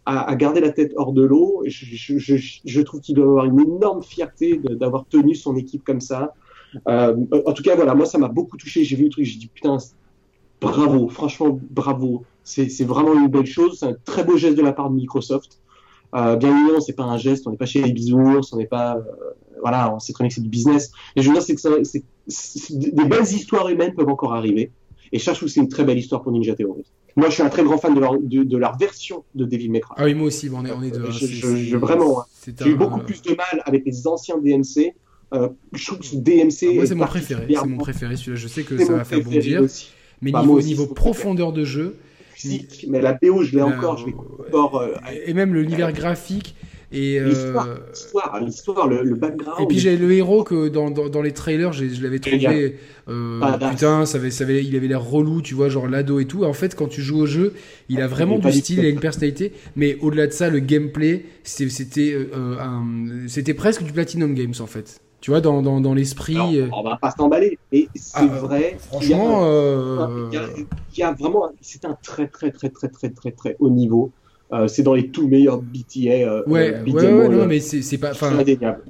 à, 0.06 0.32
à, 0.32 0.36
garder 0.36 0.62
la 0.62 0.72
tête 0.72 0.94
hors 0.96 1.14
de 1.14 1.24
l'eau. 1.24 1.62
Je, 1.68 1.86
je, 1.86 2.18
je, 2.18 2.60
je, 2.66 2.82
trouve 2.82 3.02
qu'il 3.02 3.14
doit 3.14 3.26
avoir 3.26 3.46
une 3.46 3.60
énorme 3.60 4.02
fierté 4.02 4.60
d'avoir 4.64 5.06
tenu 5.08 5.36
son 5.36 5.56
équipe 5.56 5.84
comme 5.84 6.02
ça. 6.02 6.34
Euh, 6.88 7.16
en 7.46 7.54
tout 7.54 7.64
cas, 7.64 7.76
voilà, 7.76 7.96
moi 7.96 8.06
ça 8.06 8.18
m'a 8.18 8.28
beaucoup 8.28 8.58
touché. 8.58 8.84
J'ai 8.84 8.96
vu 8.96 9.06
le 9.06 9.10
truc, 9.10 9.26
j'ai 9.26 9.40
dit 9.40 9.48
putain, 9.48 9.78
bravo, 10.62 11.08
franchement 11.10 11.60
bravo. 11.70 12.24
C'est 12.44 12.86
vraiment 12.86 13.14
une 13.14 13.28
belle 13.28 13.46
chose. 13.46 13.78
C'est 13.80 13.88
un 13.88 13.96
très 14.06 14.24
beau 14.24 14.38
geste 14.38 14.58
de 14.58 14.62
la 14.62 14.72
part 14.72 14.90
de 14.90 14.96
Microsoft. 14.96 15.60
Euh, 16.16 16.38
bien 16.38 16.56
évidemment, 16.56 16.80
c'est 16.80 16.94
pas 16.94 17.04
un 17.04 17.18
geste, 17.18 17.48
on 17.48 17.52
n'est 17.52 17.58
pas 17.58 17.66
chez 17.66 17.82
les 17.82 17.92
bisounours, 17.92 18.54
on 18.54 18.58
n'est 18.58 18.66
pas, 18.66 18.96
euh, 18.96 19.02
voilà, 19.62 19.94
on 19.94 20.00
sait 20.00 20.14
très 20.14 20.24
bien 20.24 20.30
que 20.30 20.36
c'est 20.36 20.42
du 20.42 20.50
business. 20.50 20.92
Et 21.16 21.22
je 21.22 21.28
veux 21.28 21.34
dire, 21.34 21.44
c'est 21.44 21.56
que 21.56 21.62
ça, 21.62 21.70
des 22.70 23.06
belles 23.06 23.24
histoires 23.24 23.68
humaines 23.68 23.94
peuvent 23.94 24.08
encore 24.08 24.34
arriver. 24.34 24.72
Et 25.12 25.20
je 25.20 25.32
trouve 25.32 25.50
c'est 25.50 25.60
une 25.60 25.70
très 25.70 25.84
belle 25.84 25.98
histoire 25.98 26.22
pour 26.22 26.32
Ninja 26.32 26.56
Theory. 26.56 26.86
Moi, 27.16 27.30
je 27.30 27.34
suis 27.36 27.44
un 27.44 27.50
très 27.50 27.64
grand 27.64 27.78
fan 27.78 27.96
de 27.96 28.00
leur, 28.00 28.18
de, 28.20 28.58
leur 28.58 28.78
version 28.78 29.24
de 29.34 29.46
Devil 29.46 29.70
May 29.70 29.80
Cry. 29.80 29.96
Ah 29.98 30.06
oui, 30.06 30.14
moi 30.14 30.28
aussi, 30.28 30.50
on 30.54 30.64
est, 30.64 30.72
on 30.72 30.84
est 30.84 30.92
deux. 30.92 31.10
Je, 31.10 31.26
je, 31.26 31.78
vraiment, 31.78 32.22
hein. 32.22 32.26
j'ai 32.46 32.70
eu 32.70 32.76
beaucoup 32.76 33.00
plus 33.00 33.22
de 33.24 33.30
mal 33.34 33.64
avec 33.66 33.86
les 33.86 34.08
anciens 34.08 34.38
DMC. 34.38 34.94
Euh, 35.34 35.50
je 35.74 35.86
trouve 35.86 36.00
que 36.00 36.06
ce 36.06 36.16
DMC. 36.16 36.70
Ah, 36.70 36.74
moi, 36.76 36.86
c'est 36.86 36.96
mon 36.96 37.06
préféré. 37.06 37.48
C'est 37.50 37.66
mon 37.66 37.78
préféré. 37.78 38.16
Celui-là, 38.16 38.38
je 38.38 38.48
sais 38.48 38.64
que 38.64 38.78
ça 38.78 38.94
va 38.94 39.04
faire 39.04 39.24
bondir. 39.24 39.64
Mais 40.22 40.32
bah, 40.32 40.42
niveau, 40.42 40.62
niveau 40.62 40.88
profondeur 40.88 41.54
de 41.54 41.64
jeu, 41.64 41.98
mais 42.88 43.02
la 43.02 43.14
BO, 43.14 43.44
je 43.44 43.56
l'ai 43.56 43.62
encore, 43.62 43.98
je 43.98 44.08
l'ai 44.08 44.14
encore. 44.14 44.82
Euh, 44.82 44.94
et 45.26 45.34
même 45.34 45.54
l'univers 45.54 45.92
graphique. 45.92 46.56
Et 46.90 47.20
euh, 47.20 47.28
l'histoire, 47.28 48.40
l'histoire, 48.40 48.88
le, 48.88 49.16
background. 49.16 49.62
Et 49.62 49.66
puis 49.66 49.78
j'ai 49.78 49.98
le 49.98 50.10
héros 50.14 50.46
que 50.46 50.70
dans, 50.70 50.90
dans, 50.90 51.10
dans 51.10 51.22
les 51.22 51.34
trailers, 51.34 51.74
je 51.74 52.02
l'avais 52.02 52.20
trouvé. 52.20 52.78
Euh, 53.10 53.42
putain, 53.70 54.06
ça 54.06 54.18
avait, 54.18 54.32
ça 54.32 54.46
avait, 54.46 54.64
il 54.64 54.74
avait 54.76 54.88
l'air 54.88 55.04
relou, 55.04 55.42
tu 55.42 55.54
vois, 55.54 55.68
genre 55.68 55.88
l'ado 55.88 56.22
et 56.22 56.26
tout. 56.26 56.44
Et 56.44 56.48
en 56.48 56.54
fait, 56.54 56.76
quand 56.76 56.88
tu 56.88 57.02
joues 57.02 57.20
au 57.20 57.26
jeu, 57.26 57.54
il 57.90 58.02
a 58.02 58.08
vraiment 58.08 58.40
du 58.40 58.52
style, 58.54 58.80
il 58.80 58.86
a 58.86 58.90
une 58.90 59.02
personnalité. 59.02 59.52
Mais 59.76 59.98
au-delà 60.00 60.28
de 60.28 60.32
ça, 60.32 60.50
le 60.50 60.60
gameplay, 60.60 61.26
c'était, 61.44 62.14
euh, 62.14 62.56
c'était 63.28 63.54
presque 63.54 63.84
du 63.84 63.92
Platinum 63.92 64.34
Games 64.34 64.54
en 64.62 64.68
fait. 64.68 65.02
Tu 65.20 65.32
vois, 65.32 65.42
dans, 65.42 65.62
dans, 65.62 65.82
dans 65.82 65.94
l'esprit. 65.94 66.38
Euh, 66.38 66.70
on 66.72 66.84
va 66.84 66.98
pas 66.98 67.12
s'emballer. 67.12 67.58
Et 67.72 67.90
c'est 67.96 68.18
ah, 68.20 68.26
vrai. 68.26 68.78
Franchement. 68.80 70.30
Il 70.32 71.00
y, 71.00 71.04
a, 71.04 71.12
vraiment. 71.12 71.52
C'est 71.62 71.86
un 71.86 71.98
très, 72.02 72.28
très, 72.28 72.52
très, 72.52 72.70
très, 72.70 72.88
très, 72.88 73.10
très, 73.10 73.32
très 73.32 73.56
haut 73.60 73.70
niveau. 73.70 74.12
Euh, 74.54 74.68
c'est 74.68 74.84
dans 74.84 74.94
les 74.94 75.10
tout 75.10 75.28
meilleurs 75.28 75.62
BTA. 75.62 76.10
Euh, 76.10 76.44
ouais, 76.48 76.74
euh, 76.74 76.84
ouais, 76.86 77.14
ouais, 77.14 77.30
non, 77.30 77.46
mais 77.46 77.60
c'est 77.60 77.98
pas. 77.98 78.14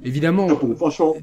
Évidemment. 0.04 0.48
franchement. 0.76 1.16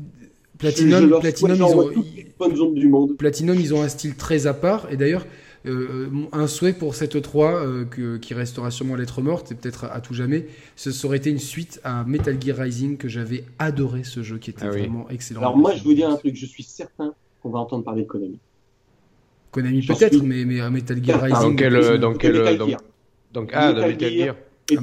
Platinum, 0.58 1.20
Platinum, 1.20 1.56
ils 1.56 1.64
ont. 1.64 1.92
Bonnes 2.40 2.62
ondes 2.62 2.76
du 2.76 2.88
monde. 2.88 3.18
Platinum, 3.18 3.58
ils 3.60 3.74
ont 3.74 3.82
un 3.82 3.90
style 3.90 4.16
très 4.16 4.48
à 4.48 4.54
part. 4.54 4.88
Et 4.90 4.98
d'ailleurs, 4.98 5.26
euh, 5.66 6.10
un 6.32 6.48
souhait 6.48 6.74
pour 6.74 6.96
cette 6.96 7.22
3 7.22 7.54
euh, 7.54 7.86
que, 7.86 8.18
qui 8.18 8.34
restera 8.34 8.72
sûrement 8.72 8.96
lettre 8.96 9.22
morte 9.22 9.52
et 9.52 9.56
peut-être 9.56 9.86
à, 9.86 10.00
tout 10.02 10.14
jamais, 10.14 10.48
ce 10.76 10.92
serait 10.92 11.18
été 11.18 11.30
une 11.30 11.40
suite 11.40 11.80
à 11.84 12.04
Metal 12.04 12.38
Gear 12.42 12.58
Rising 12.58 12.98
que 12.98 13.08
j'avais 13.08 13.44
adoré 13.60 14.04
ce 14.04 14.24
jeu 14.24 14.38
qui 14.38 14.50
était 14.52 14.66
ah 14.66 14.70
vraiment 14.70 15.08
excellent. 15.10 15.42
Alors 15.42 15.58
moi 15.58 15.74
je 15.76 15.84
vous 15.84 15.94
dis 15.94 16.04
un 16.04 16.16
truc, 16.16 16.36
je 16.36 16.46
suis 16.46 16.64
certain 16.64 17.14
qu'on 17.42 17.50
va 17.50 17.60
entendre 17.60 17.84
parler 17.84 18.04
de 18.04 18.08
Konami. 18.08 18.40
Konami 19.52 19.82
peut-être, 19.86 20.22
mais, 20.24 20.46
mais 20.46 20.70
Metal 20.70 21.04
Gear 21.04 21.22
Rising. 21.22 21.42
Dans 21.42 21.56
quel, 21.56 22.00
dans 22.00 22.14
quel, 22.14 22.58
donc, 23.34 23.52
ah, 23.54 23.74
Metal 23.74 24.12
Gear. 24.12 24.36
Ah, 24.72 24.76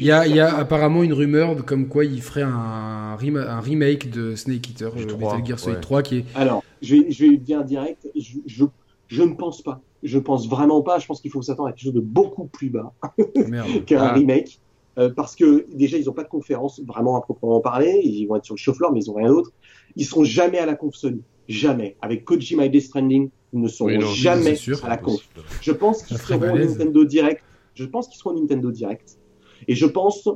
il, 0.00 0.06
y 0.06 0.10
a, 0.10 0.26
il 0.26 0.34
y 0.34 0.40
a 0.40 0.56
apparemment 0.56 1.04
une 1.04 1.12
rumeur 1.12 1.64
comme 1.64 1.86
quoi 1.86 2.04
il 2.04 2.20
ferait 2.20 2.42
un, 2.42 3.16
un 3.16 3.60
remake 3.60 4.10
de 4.10 4.34
Snake 4.34 4.70
Eater, 4.70 4.92
euh, 4.96 5.16
Metal 5.16 5.46
Gear 5.46 5.58
Solid 5.58 5.80
3 5.80 6.02
qui 6.02 6.16
est. 6.18 6.24
Alors, 6.34 6.64
je 6.82 6.96
vais, 6.96 7.10
je 7.12 7.24
vais 7.24 7.36
dire 7.36 7.64
direct, 7.64 8.08
je, 8.16 8.38
je, 8.46 8.64
je 9.06 9.22
ne 9.22 9.34
pense 9.34 9.62
pas. 9.62 9.80
Je 10.04 10.18
pense 10.18 10.48
vraiment 10.48 10.82
pas. 10.82 10.98
Je 10.98 11.06
pense 11.06 11.20
qu'il 11.20 11.30
faut 11.30 11.42
s'attendre 11.42 11.70
à 11.70 11.72
quelque 11.72 11.84
chose 11.84 11.94
de 11.94 12.00
beaucoup 12.00 12.44
plus 12.44 12.70
bas 12.70 12.92
qu'un 13.86 14.02
ah. 14.02 14.12
remake. 14.12 14.60
Euh, 14.96 15.10
parce 15.10 15.34
que 15.34 15.66
déjà, 15.72 15.98
ils 15.98 16.04
n'ont 16.04 16.12
pas 16.12 16.22
de 16.22 16.28
conférence 16.28 16.80
vraiment 16.86 17.16
à 17.16 17.20
proprement 17.20 17.60
parler. 17.60 18.00
Ils 18.04 18.26
vont 18.26 18.36
être 18.36 18.44
sur 18.44 18.54
le 18.54 18.60
show 18.60 18.74
floor, 18.74 18.92
mais 18.92 19.00
ils 19.00 19.08
n'ont 19.08 19.16
rien 19.16 19.28
d'autre. 19.28 19.50
Ils 19.96 20.04
seront 20.04 20.24
jamais 20.24 20.58
à 20.58 20.66
la 20.66 20.76
conf 20.76 20.94
Sony. 20.94 21.22
Jamais. 21.48 21.96
Avec 22.00 22.24
Kojima 22.24 22.66
et 22.66 22.68
Death 22.68 22.84
Stranding, 22.84 23.30
ils 23.52 23.60
ne 23.60 23.68
seront 23.68 24.00
jamais 24.00 24.56
à 24.82 24.88
la 24.88 24.96
conf. 24.96 25.20
Je 25.60 25.72
pense 25.72 26.02
qu'ils 26.04 26.18
seront 26.18 26.52
au 26.52 26.58
Nintendo 26.58 27.04
Direct. 27.04 27.42
Je 27.74 27.84
pense 27.84 28.08
qu'ils 28.08 28.18
seront 28.18 28.30
au 28.30 28.40
Nintendo 28.40 28.70
Direct. 28.70 29.18
Et 29.66 29.74
je 29.74 29.86
pense, 29.86 30.28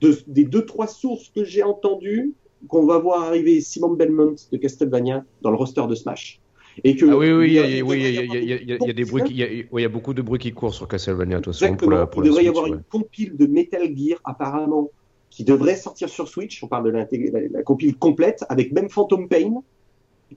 de, 0.00 0.16
des 0.26 0.44
deux, 0.44 0.64
trois 0.64 0.86
sources 0.86 1.30
que 1.30 1.44
j'ai 1.44 1.62
entendues, 1.62 2.34
qu'on 2.68 2.86
va 2.86 2.98
voir 2.98 3.22
arriver 3.22 3.60
Simon 3.60 3.94
Belmont 3.94 4.36
de 4.52 4.56
Castlevania 4.56 5.24
dans 5.42 5.50
le 5.50 5.56
roster 5.56 5.86
de 5.88 5.94
Smash. 5.94 6.40
Et 6.82 6.96
que, 6.96 7.06
ah 7.06 7.16
oui, 7.16 7.30
oui, 7.30 7.46
il 7.48 7.54
y, 7.54 7.60
a 7.60 8.92
des 8.92 9.04
bruits, 9.04 9.22
il 9.30 9.80
y, 9.80 9.84
a 9.84 9.88
beaucoup 9.88 10.12
de 10.12 10.22
bruits 10.22 10.40
qui 10.40 10.52
courent 10.52 10.74
sur 10.74 10.88
Castlevania, 10.88 11.38
de 11.38 11.42
toute 11.42 11.56
façon, 11.56 11.76
pour 11.76 11.90
la, 11.90 12.06
pour 12.06 12.24
il 12.24 12.28
devrait 12.28 12.44
y 12.44 12.48
avoir 12.48 12.66
une 12.66 12.82
compile 12.82 13.36
de 13.36 13.46
Metal 13.46 13.88
Gear, 13.96 14.18
apparemment, 14.24 14.90
qui 15.30 15.44
devrait 15.44 15.76
sortir 15.76 16.08
sur 16.08 16.28
Switch. 16.28 16.62
On 16.64 16.66
parle 16.66 16.86
de 16.86 16.90
la, 16.90 17.06
la, 17.52 17.62
compile 17.62 17.96
complète, 17.96 18.44
avec 18.48 18.72
même 18.72 18.88
Phantom 18.88 19.28
Pain, 19.28 19.62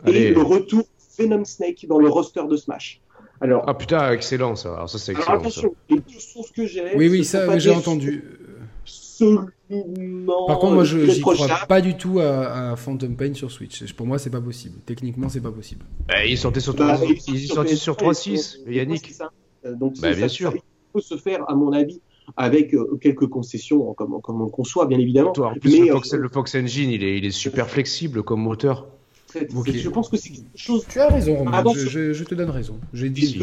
et 0.06 0.30
le 0.30 0.42
retour 0.42 0.84
Venom 1.18 1.44
Snake 1.44 1.86
dans 1.88 1.98
le 1.98 2.10
roster 2.10 2.44
de 2.48 2.56
Smash. 2.56 3.02
Alors, 3.42 3.64
ah 3.68 3.74
putain, 3.74 4.12
excellent 4.12 4.56
ça. 4.56 4.74
Alors 4.74 4.90
ça 4.90 4.98
c'est 4.98 5.12
excellent. 5.12 5.30
Alors, 5.30 5.42
attention, 5.42 5.70
ça. 5.70 5.96
les 5.96 6.02
deux 6.02 6.20
sources 6.20 6.52
que 6.52 6.66
j'ai. 6.66 6.96
Oui, 6.96 7.08
oui, 7.08 7.24
ça 7.24 7.58
j'ai 7.60 7.72
entendu. 7.72 8.24
Par 9.70 10.60
contre, 10.60 10.74
moi, 10.74 10.84
je 10.84 10.98
n'y 10.98 11.20
crois 11.20 11.36
pas 11.68 11.82
du 11.82 11.98
tout 11.98 12.20
à, 12.20 12.76
Phantom 12.76 13.16
Pain 13.16 13.34
sur 13.34 13.52
Switch. 13.52 13.94
Pour 13.94 14.08
moi, 14.08 14.18
c'est 14.18 14.30
pas 14.30 14.42
possible. 14.42 14.80
Techniquement, 14.86 15.30
c'est 15.30 15.42
pas 15.42 15.52
possible. 15.52 15.86
Ils 16.26 16.38
sortaient 16.38 16.60
sur, 16.60 16.74
bah, 16.74 16.98
ils, 17.04 17.34
ils, 17.34 17.48
sortaient 17.48 17.76
sur 17.76 17.96
3.6, 17.96 18.70
Yannick. 18.72 19.14
Donc, 19.66 20.00
bah, 20.00 20.14
bien 20.14 20.28
sûr. 20.28 20.52
ça 20.52 20.58
peut 20.94 21.02
se 21.02 21.18
faire, 21.18 21.50
à 21.50 21.56
mon 21.56 21.74
avis, 21.74 22.00
avec 22.38 22.76
quelques 23.02 23.28
concessions, 23.28 23.94
comme, 23.94 24.22
comme, 24.22 24.42
on 24.42 24.50
conçoit, 24.50 24.86
bien 24.86 25.00
évidemment. 25.00 25.34
mais, 25.64 25.80
le, 25.80 25.88
Fox, 25.88 26.14
le, 26.14 26.30
Fox, 26.30 26.56
Engine, 26.56 26.90
il 26.90 27.04
est, 27.04 27.18
il 27.18 27.26
est 27.26 27.32
super 27.32 27.70
flexible 27.70 28.24
comme 28.24 28.42
moteur. 28.42 28.88
Je 29.34 29.90
pense 29.90 30.10
que 30.10 30.18
c'est 30.18 30.30
quelque 30.30 30.48
chose. 30.56 30.86
Tu 30.90 31.00
as 31.00 31.10
raison, 31.10 31.36
Romain. 31.36 31.64
je, 31.76 32.14
je, 32.14 32.24
te 32.24 32.36
donne 32.36 32.50
raison. 32.50 32.80
J'ai 32.94 33.10
dit. 33.10 33.40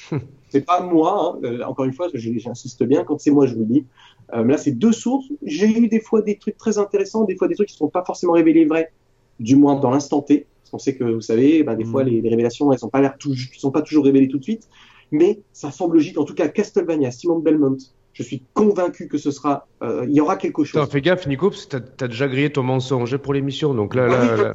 c'est 0.48 0.64
pas 0.64 0.80
moi. 0.80 1.38
Hein. 1.42 1.60
encore 1.62 1.84
une 1.84 1.92
fois, 1.92 2.08
j'insiste 2.14 2.82
bien. 2.84 3.04
Quand 3.04 3.18
c'est 3.18 3.30
moi, 3.30 3.46
je 3.46 3.54
vous 3.54 3.60
le 3.60 3.66
dis. 3.66 3.86
Euh, 4.34 4.44
là, 4.44 4.56
c'est 4.56 4.72
deux 4.72 4.92
sources. 4.92 5.26
J'ai 5.42 5.66
eu 5.66 5.88
des 5.88 6.00
fois 6.00 6.22
des 6.22 6.36
trucs 6.36 6.56
très 6.56 6.78
intéressants, 6.78 7.24
des 7.24 7.36
fois 7.36 7.48
des 7.48 7.54
trucs 7.54 7.68
qui 7.68 7.74
ne 7.74 7.78
sont 7.78 7.88
pas 7.88 8.04
forcément 8.04 8.32
révélés 8.32 8.64
vrais, 8.64 8.92
du 9.40 9.56
moins 9.56 9.78
dans 9.78 9.90
l'instant 9.90 10.22
T. 10.22 10.46
Parce 10.62 10.70
qu'on 10.70 10.78
sait 10.78 10.96
que, 10.96 11.04
vous 11.04 11.20
savez, 11.20 11.62
ben, 11.62 11.74
des 11.74 11.84
fois, 11.84 12.04
mm. 12.04 12.08
les, 12.08 12.28
révélations, 12.28 12.72
elles 12.72 12.78
sont 12.78 12.88
pas 12.88 13.14
sont 13.58 13.70
pas 13.70 13.82
toujours 13.82 14.04
révélées 14.04 14.28
tout 14.28 14.38
de 14.38 14.44
suite. 14.44 14.68
Mais 15.10 15.40
ça 15.52 15.70
semble 15.70 15.96
logique. 15.96 16.18
En 16.18 16.24
tout 16.24 16.34
cas, 16.34 16.48
Castlevania, 16.48 17.10
Simon 17.10 17.38
Belmont, 17.40 17.76
je 18.14 18.22
suis 18.22 18.42
convaincu 18.54 19.08
que 19.08 19.18
ce 19.18 19.30
sera, 19.30 19.66
euh, 19.82 20.06
il 20.08 20.14
y 20.14 20.20
aura 20.20 20.36
quelque 20.36 20.64
chose. 20.64 20.88
fais 20.90 21.00
gaffe, 21.00 21.26
Nico, 21.26 21.50
parce 21.50 21.66
que 21.66 21.76
tu 21.76 22.04
as, 22.04 22.08
déjà 22.08 22.28
grillé 22.28 22.50
ton 22.50 22.62
mensonge 22.62 23.16
pour 23.18 23.34
l'émission, 23.34 23.74
donc 23.74 23.94
là, 23.94 24.06
là, 24.06 24.36
là... 24.36 24.54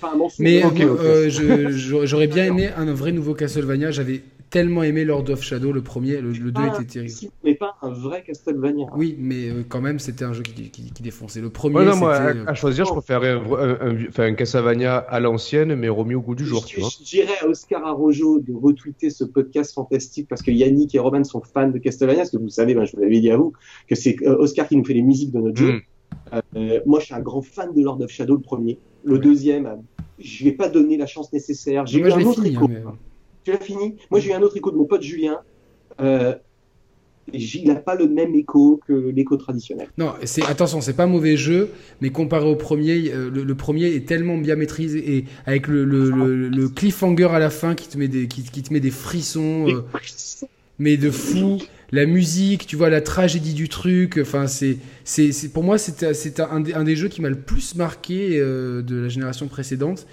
Pas 0.00 0.12
un 0.12 0.16
mensonge. 0.16 0.38
Mais 0.38 0.62
euh, 0.64 1.30
j'aurais 1.70 2.26
bien 2.26 2.44
aimé 2.44 2.68
un 2.76 2.92
vrai 2.92 3.10
nouveau 3.10 3.34
Castlevania. 3.34 3.90
J'avais 3.90 4.22
tellement 4.50 4.82
aimé 4.82 5.04
Lord 5.04 5.28
of 5.30 5.42
Shadow, 5.42 5.72
le 5.72 5.82
premier, 5.82 6.20
le, 6.20 6.32
2 6.32 6.48
était 6.48 6.84
terrible. 6.84 7.32
Mais 7.44 7.54
pas 7.54 7.76
un 7.82 7.90
vrai 7.90 8.22
Castlevania. 8.22 8.86
Oui, 8.96 9.16
mais 9.18 9.48
euh, 9.48 9.64
quand 9.68 9.80
même, 9.80 9.98
c'était 9.98 10.24
un 10.24 10.32
jeu 10.32 10.42
qui, 10.42 10.70
qui, 10.70 11.02
défonçait. 11.02 11.40
Le 11.40 11.50
premier, 11.50 11.84
non, 11.84 11.96
moi, 11.96 12.14
à, 12.46 12.54
choisir, 12.54 12.84
je 12.86 12.92
préférerais 12.92 13.32
un, 13.32 14.22
un, 14.22 14.34
Castlevania 14.34 14.96
à 14.96 15.20
l'ancienne, 15.20 15.74
mais 15.74 15.88
remis 15.88 16.14
au 16.14 16.20
goût 16.20 16.34
du 16.34 16.44
jour, 16.44 16.64
tu 16.64 16.80
vois. 16.80 16.88
Je 16.88 17.04
dirais 17.04 17.34
à 17.42 17.46
Oscar 17.46 17.84
Arrojo 17.84 18.40
de 18.40 18.52
retweeter 18.54 19.10
ce 19.10 19.24
podcast 19.24 19.74
fantastique 19.74 20.28
parce 20.28 20.42
que 20.42 20.50
Yannick 20.50 20.94
et 20.94 20.98
Roman 20.98 21.24
sont 21.24 21.42
fans 21.42 21.68
de 21.68 21.78
Castlevania, 21.78 22.20
parce 22.20 22.30
que 22.30 22.38
vous 22.38 22.48
savez, 22.48 22.74
ben, 22.74 22.84
je 22.84 22.96
vous 22.96 23.02
l'avais 23.02 23.20
dit 23.20 23.30
à 23.30 23.36
vous, 23.36 23.52
que 23.86 23.94
c'est 23.94 24.16
euh, 24.22 24.36
Oscar 24.38 24.68
qui 24.68 24.76
nous 24.76 24.84
fait 24.84 24.94
les 24.94 25.02
musiques 25.02 25.32
de 25.32 25.40
notre 25.40 25.56
jeu. 25.56 25.80
Euh, 26.56 26.80
moi, 26.86 27.00
je 27.00 27.06
suis 27.06 27.14
un 27.14 27.20
grand 27.20 27.42
fan 27.42 27.72
de 27.74 27.82
Lord 27.82 28.00
of 28.00 28.10
Shadow, 28.10 28.36
le 28.36 28.42
premier. 28.42 28.78
Le 29.04 29.18
deuxième, 29.18 29.82
je 30.18 30.44
vais 30.44 30.52
pas 30.52 30.68
donné 30.68 30.96
la 30.96 31.06
chance 31.06 31.32
nécessaire. 31.32 31.86
J'ai 31.86 32.00
eu 32.00 32.10
un 32.10 32.20
autre 32.20 32.42
fini, 32.42 32.56
hein, 32.56 32.94
tu 33.48 33.52
l'as 33.52 33.64
fini 33.64 33.96
Moi, 34.10 34.20
j'ai 34.20 34.30
eu 34.30 34.32
un 34.32 34.42
autre 34.42 34.56
écho 34.56 34.70
de 34.70 34.76
mon 34.76 34.84
pote 34.84 35.02
Julien. 35.02 35.40
Euh, 36.00 36.34
il 37.32 37.64
n'a 37.66 37.74
pas 37.74 37.94
le 37.94 38.08
même 38.08 38.34
écho 38.34 38.80
que 38.86 38.92
l'écho 38.92 39.36
traditionnel. 39.36 39.88
Non, 39.98 40.14
c'est 40.24 40.44
attention, 40.44 40.80
c'est 40.80 40.94
pas 40.94 41.06
mauvais 41.06 41.36
jeu, 41.36 41.70
mais 42.00 42.08
comparé 42.10 42.46
au 42.46 42.56
premier, 42.56 43.10
euh, 43.12 43.30
le, 43.30 43.54
premier 43.54 43.94
est 43.94 44.06
tellement 44.06 44.38
bien 44.38 44.56
maîtrisé 44.56 45.16
et 45.16 45.24
avec 45.44 45.66
le, 45.66 46.68
cliffhanger 46.68 47.28
à 47.30 47.38
la 47.38 47.50
fin 47.50 47.74
qui 47.74 47.88
te 47.88 47.98
met 47.98 48.08
des, 48.08 48.90
frissons, 48.90 49.68
euh, 49.68 49.82
mais 50.78 50.96
de 50.96 51.10
fou. 51.10 51.58
La 51.90 52.04
musique, 52.04 52.66
tu 52.66 52.76
vois, 52.76 52.90
la 52.90 53.00
tragédie 53.00 53.54
du 53.54 53.70
truc. 53.70 54.18
Enfin, 54.20 54.46
c'est, 54.46 54.76
c'est, 55.04 55.52
pour 55.52 55.64
moi, 55.64 55.76
un, 56.38 56.64
un, 56.74 56.84
des 56.84 56.96
jeux 56.96 57.08
qui 57.08 57.22
m'a 57.22 57.30
le 57.30 57.40
plus 57.40 57.74
marqué 57.76 58.38
de 58.38 58.94
la 58.94 59.08
génération 59.08 59.48
précédente. 59.48 60.06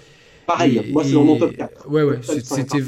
Pareil, 0.46 0.80
moi 0.92 1.02
c'est 1.04 1.12
dans 1.12 1.24
mon 1.24 1.38
top 1.38 1.56
4. 1.56 1.90
Ouais, 1.90 2.02
ouais, 2.02 2.20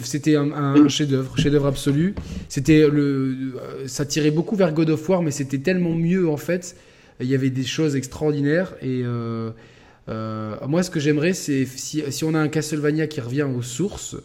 c'était 0.04 0.36
un, 0.36 0.88
chef-d'œuvre, 0.88 1.36
chef-d'œuvre 1.36 1.66
absolu. 1.66 2.14
C'était 2.48 2.88
le, 2.88 3.54
ça 3.86 4.04
tirait 4.06 4.30
beaucoup 4.30 4.56
vers 4.56 4.72
God 4.72 4.90
of 4.90 5.08
War, 5.08 5.22
mais 5.22 5.30
c'était 5.30 5.58
tellement 5.58 5.94
mieux 5.94 6.28
en 6.28 6.36
fait. 6.36 6.76
Il 7.20 7.26
y 7.26 7.34
avait 7.34 7.50
des 7.50 7.64
choses 7.64 7.96
extraordinaires 7.96 8.74
et 8.80 9.02
euh, 9.04 9.50
euh, 10.08 10.54
moi 10.68 10.84
ce 10.84 10.90
que 10.90 11.00
j'aimerais 11.00 11.32
c'est 11.32 11.66
si, 11.66 12.02
si, 12.10 12.24
on 12.24 12.32
a 12.34 12.38
un 12.38 12.46
Castlevania 12.46 13.08
qui 13.08 13.20
revient 13.20 13.42
aux 13.42 13.62
sources, 13.62 14.16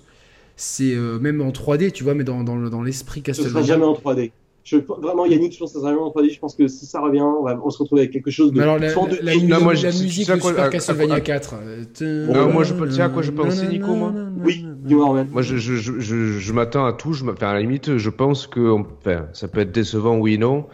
c'est 0.55 0.93
euh, 0.93 1.17
même 1.17 1.41
en 1.41 1.49
3D, 1.49 1.91
tu 1.91 2.03
vois, 2.03 2.13
mais 2.13 2.23
dans, 2.23 2.43
dans, 2.43 2.55
dans 2.55 2.83
l'esprit 2.83 3.23
Castlevania. 3.23 3.61
Ce 3.61 3.65
sera 3.65 3.75
jamais 3.75 3.85
en 3.85 3.93
3D. 3.93 4.31
Je, 4.63 4.77
vraiment, 4.77 5.25
Yannick, 5.25 5.53
je 5.53 5.59
pense 5.59 5.73
que 5.73 5.79
ça 5.79 5.81
sera 5.81 5.91
vraiment 5.91 6.07
en 6.07 6.11
3D. 6.11 6.33
Je 6.33 6.39
pense 6.39 6.55
que 6.55 6.67
si 6.67 6.85
ça 6.85 7.01
revient, 7.01 7.21
on, 7.21 7.43
va, 7.43 7.59
on 7.63 7.69
se 7.69 7.79
retrouve 7.79 7.99
avec 7.99 8.11
quelque 8.11 8.31
chose 8.31 8.53
de. 8.53 8.61
alors, 8.61 8.79
la, 8.79 8.87
la, 8.87 8.95
la, 9.21 9.35
non, 9.35 9.61
moi, 9.61 9.73
la 9.73 9.89
musique 9.89 10.27
de 10.27 10.39
Super 10.39 10.69
Castlevania 10.69 11.19
4. 11.19 11.55
Non, 12.01 12.51
moi, 12.51 12.63
je 12.63 12.73
peux 12.73 12.85
le 12.85 12.91
dire 12.91 13.05
à 13.05 13.09
quoi 13.09 13.23
je 13.23 13.31
pensais, 13.31 13.67
Nico, 13.67 13.93
moi 13.93 14.13
Oui, 14.43 14.65
dis-moi, 14.83 15.25
Moi, 15.29 15.41
je, 15.41 15.57
je, 15.57 15.75
je, 15.75 15.99
je 16.39 16.53
m'attends 16.53 16.85
à 16.85 16.93
tout. 16.93 17.13
Je 17.13 17.25
enfin, 17.25 17.49
à 17.49 17.53
la 17.53 17.59
limite, 17.59 17.97
je 17.97 18.09
pense 18.09 18.47
que 18.47 18.71
enfin, 18.71 19.27
ça 19.33 19.47
peut 19.47 19.59
être 19.59 19.71
décevant, 19.71 20.17
oui, 20.17 20.37
non. 20.37 20.65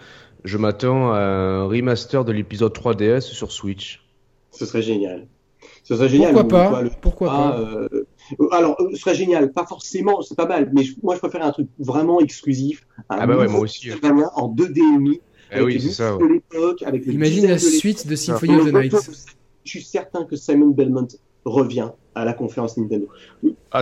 Je 0.43 0.57
m'attends 0.57 1.11
à 1.11 1.19
un 1.19 1.63
remaster 1.65 2.23
de 2.23 2.31
l'épisode 2.31 2.73
3DS 2.73 3.21
sur 3.21 3.51
Switch. 3.51 4.01
Ce 4.51 4.65
serait 4.65 4.81
génial. 4.81 5.27
Ce 5.83 5.95
serait 5.95 6.09
génial. 6.09 6.33
Pourquoi 6.33 6.47
pas 6.47 6.83
Pourquoi 7.01 7.27
pas 7.27 7.59
euh, 7.59 7.89
euh, 7.91 8.07
alors, 8.51 8.77
ce 8.91 8.97
serait 8.97 9.15
génial, 9.15 9.51
pas 9.51 9.65
forcément, 9.65 10.21
c'est 10.21 10.35
pas 10.35 10.47
mal, 10.47 10.71
mais 10.73 10.83
moi 11.03 11.15
je 11.15 11.19
préfère 11.19 11.43
un 11.43 11.51
truc 11.51 11.67
vraiment 11.79 12.19
exclusif. 12.19 12.87
Ah 13.09 13.25
bah 13.25 13.37
ouais, 13.37 13.47
moi 13.47 13.61
aussi. 13.61 13.89
En 13.91 14.53
2D 14.53 15.19
eh 15.51 15.61
oui, 15.61 15.79
c'est 15.81 15.89
ça. 15.89 16.17
Avec 16.85 17.05
Imagine 17.07 17.47
la 17.47 17.57
suite 17.57 18.07
de 18.07 18.15
Symphony 18.15 18.55
of 18.55 18.71
the 18.71 18.73
Night. 18.73 18.95
Je 19.63 19.69
suis 19.69 19.83
certain 19.83 20.25
que 20.25 20.35
Simon 20.35 20.67
Belmont 20.67 21.07
revient 21.45 21.89
à 22.15 22.25
la 22.25 22.33
conférence 22.33 22.77
Nintendo. 22.77 23.07
Ah, 23.71 23.81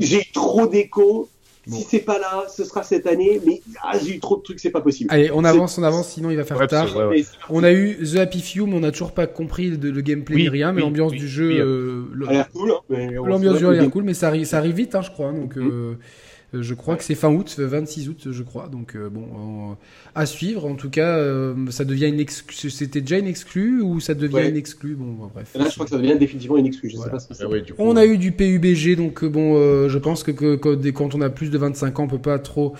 J'ai 0.00 0.22
trop 0.32 0.66
d'écho 0.66 1.28
si 1.66 1.82
c'est 1.82 2.00
pas 2.00 2.18
là, 2.18 2.46
ce 2.48 2.64
sera 2.64 2.82
cette 2.82 3.06
année, 3.06 3.40
mais 3.44 3.60
ah, 3.82 3.98
j'ai 3.98 4.14
eu 4.14 4.20
trop 4.20 4.36
de 4.36 4.42
trucs, 4.42 4.60
c'est 4.60 4.70
pas 4.70 4.80
possible. 4.80 5.10
Allez, 5.12 5.30
on 5.32 5.44
avance, 5.44 5.78
on 5.78 5.82
avance, 5.82 6.08
sinon 6.08 6.30
il 6.30 6.36
va 6.36 6.44
faire 6.44 6.66
tard. 6.66 6.88
On 7.50 7.64
a 7.64 7.72
eu 7.72 7.96
The 7.96 8.16
Happy 8.16 8.40
Few, 8.40 8.66
mais 8.66 8.74
on 8.74 8.80
n'a 8.80 8.92
toujours 8.92 9.12
pas 9.12 9.26
compris 9.26 9.70
le 9.70 10.00
gameplay 10.00 10.36
ni 10.36 10.48
rien, 10.48 10.72
mais 10.72 10.80
l'ambiance 10.80 11.12
du 11.12 11.28
jeu. 11.28 11.50
Euh, 11.58 12.04
cool, 12.52 12.72
hein, 12.72 13.10
l'ambiance 13.24 13.54
du 13.54 13.60
jeu 13.60 13.68
a 13.68 13.72
l'air 13.72 13.90
cool, 13.90 14.04
mais 14.04 14.14
ça 14.14 14.28
arrive, 14.28 14.44
ça 14.44 14.58
arrive 14.58 14.74
vite, 14.74 14.94
hein, 14.94 15.02
je 15.02 15.10
crois. 15.10 15.32
Donc, 15.32 15.56
mm. 15.56 15.60
euh, 15.60 15.72
euh, 15.76 15.94
je 16.62 16.74
crois 16.74 16.96
que 16.96 17.04
c'est 17.04 17.14
fin 17.14 17.32
août, 17.32 17.56
26 17.58 18.08
août, 18.08 18.28
je 18.30 18.42
crois. 18.42 18.68
Donc 18.68 18.94
euh, 18.94 19.08
bon, 19.08 19.76
à 20.14 20.26
suivre. 20.26 20.66
En 20.66 20.74
tout 20.74 20.90
cas, 20.90 21.16
euh, 21.16 21.54
ça 21.70 21.84
devient 21.84 22.08
une 22.08 22.20
exclue. 22.20 22.70
C'était 22.70 23.00
déjà 23.00 23.18
une 23.18 23.26
exclue 23.26 23.80
ou 23.82 24.00
ça 24.00 24.14
devient 24.14 24.48
une 24.48 24.56
exclue? 24.56 24.94
Bon, 24.94 25.28
bref. 25.32 25.54
Là, 25.54 25.68
je 25.68 25.74
crois 25.74 25.86
que 25.86 25.90
ça 25.90 25.98
devient 25.98 26.16
définitivement 26.18 26.56
une 26.56 26.66
exclue. 26.66 26.90
Je 26.90 26.96
sais 26.96 27.10
pas 27.10 27.18
ce 27.18 27.28
que 27.28 27.34
ah 27.42 27.74
on 27.78 27.96
a 27.96 28.06
eu 28.06 28.18
du 28.18 28.32
PUBG, 28.32 28.96
donc 28.96 29.24
bon, 29.24 29.88
je 29.88 29.98
pense 29.98 30.22
que, 30.22 30.56
quand 30.56 31.14
on 31.14 31.20
a 31.20 31.30
plus 31.30 31.50
de 31.50 31.58
25 31.58 31.98
ans, 31.98 32.04
on 32.04 32.08
peut 32.08 32.18
pas 32.18 32.38
trop 32.38 32.74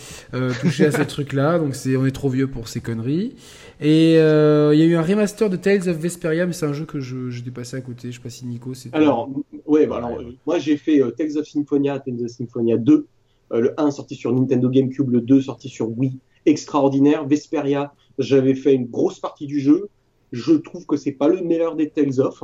toucher 0.61 0.87
à 0.87 0.91
ces 0.91 1.07
trucs-là. 1.07 1.59
Donc 1.59 1.75
c'est, 1.75 1.97
on 1.97 2.07
est 2.07 2.11
trop 2.11 2.29
vieux 2.29 2.47
pour 2.47 2.69
ces 2.69 2.81
conneries. 2.81 3.35
Et 3.81 4.13
il 4.13 4.79
y 4.79 4.83
a 4.83 4.87
eu 4.87 4.95
un 4.95 5.03
remaster 5.03 5.51
de 5.51 5.57
Tales 5.57 5.89
of 5.89 5.97
Vesperia, 5.97 6.47
mais 6.47 6.53
c'est 6.53 6.67
un 6.67 6.73
jeu 6.73 6.85
que 6.85 7.01
je, 7.01 7.31
j'ai 7.31 7.43
passé 7.51 7.77
à 7.77 7.81
côté. 7.81 8.11
Je 8.11 8.17
sais 8.17 8.23
pas 8.23 8.31
si 8.31 8.47
Nico. 8.47 8.73
Alors, 8.93 9.31
ouais, 9.67 9.87
bah, 9.87 9.97
alors, 9.99 10.21
moi 10.47 10.59
j'ai 10.59 10.77
fait 10.77 11.01
Tales 11.17 11.37
of 11.37 11.47
Symphonia, 11.47 11.99
Tales 11.99 12.25
of 12.25 12.31
Symphonia 12.31 12.77
2 12.77 12.93
euh, 12.93 13.07
le 13.51 13.75
1 13.81 13.91
sorti 13.91 14.15
sur 14.15 14.33
Nintendo 14.33 14.69
GameCube, 14.69 15.11
le 15.11 15.21
2 15.21 15.43
sorti 15.43 15.69
sur 15.69 15.97
Wii, 15.97 16.19
extraordinaire. 16.47 17.27
Vesperia, 17.27 17.93
j'avais 18.19 18.55
fait 18.55 18.75
une 18.75 18.87
grosse 18.87 19.21
partie 19.21 19.47
du 19.47 19.61
jeu. 19.61 19.89
Je 20.33 20.55
trouve 20.55 20.87
que 20.87 20.97
c'est 20.97 21.13
pas 21.13 21.29
le 21.29 21.43
meilleur 21.43 21.77
des 21.77 21.91
Tales 21.91 22.21
of, 22.21 22.43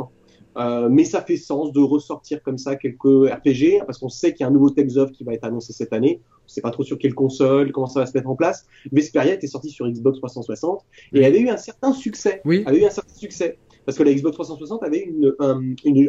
euh, 0.57 0.89
mais 0.91 1.05
ça 1.05 1.23
fait 1.23 1.37
sens 1.37 1.73
de 1.73 1.81
ressortir 1.81 2.43
comme 2.43 2.59
ça 2.59 2.77
quelques 2.77 3.05
RPG, 3.05 3.85
parce 3.87 3.99
qu'on 3.99 4.09
sait 4.09 4.33
qu'il 4.33 4.43
y 4.43 4.45
a 4.45 4.49
un 4.49 4.53
nouveau 4.53 4.71
Tales 4.71 4.99
of 4.99 5.11
qui 5.13 5.25
va 5.25 5.35
être 5.35 5.45
annoncé 5.45 5.73
cette 5.73 5.93
année. 5.93 6.21
On 6.45 6.49
sait 6.49 6.61
pas 6.61 6.71
trop 6.71 6.85
sur 6.85 6.99
quelle 6.99 7.15
console, 7.15 7.73
comment 7.73 7.87
ça 7.87 8.01
va 8.01 8.07
se 8.07 8.17
mettre 8.17 8.29
en 8.29 8.37
place. 8.37 8.67
Vesperia 8.91 9.35
était 9.35 9.47
sorti 9.47 9.71
sur 9.71 9.89
Xbox 9.89 10.19
360 10.19 10.85
et 11.15 11.25
avait 11.25 11.41
eu 11.41 11.49
un 11.49 11.57
certain 11.57 11.93
succès. 11.93 12.43
Oui. 12.45 12.63
Avait 12.67 12.81
eu 12.81 12.85
un 12.85 12.91
certain 12.91 13.15
succet 13.15 13.59
parce 13.85 13.99
que 13.99 14.03
la 14.03 14.15
Xbox 14.15 14.35
360 14.35 14.83
avait 14.83 15.01
une, 15.01 15.35
un, 15.39 15.61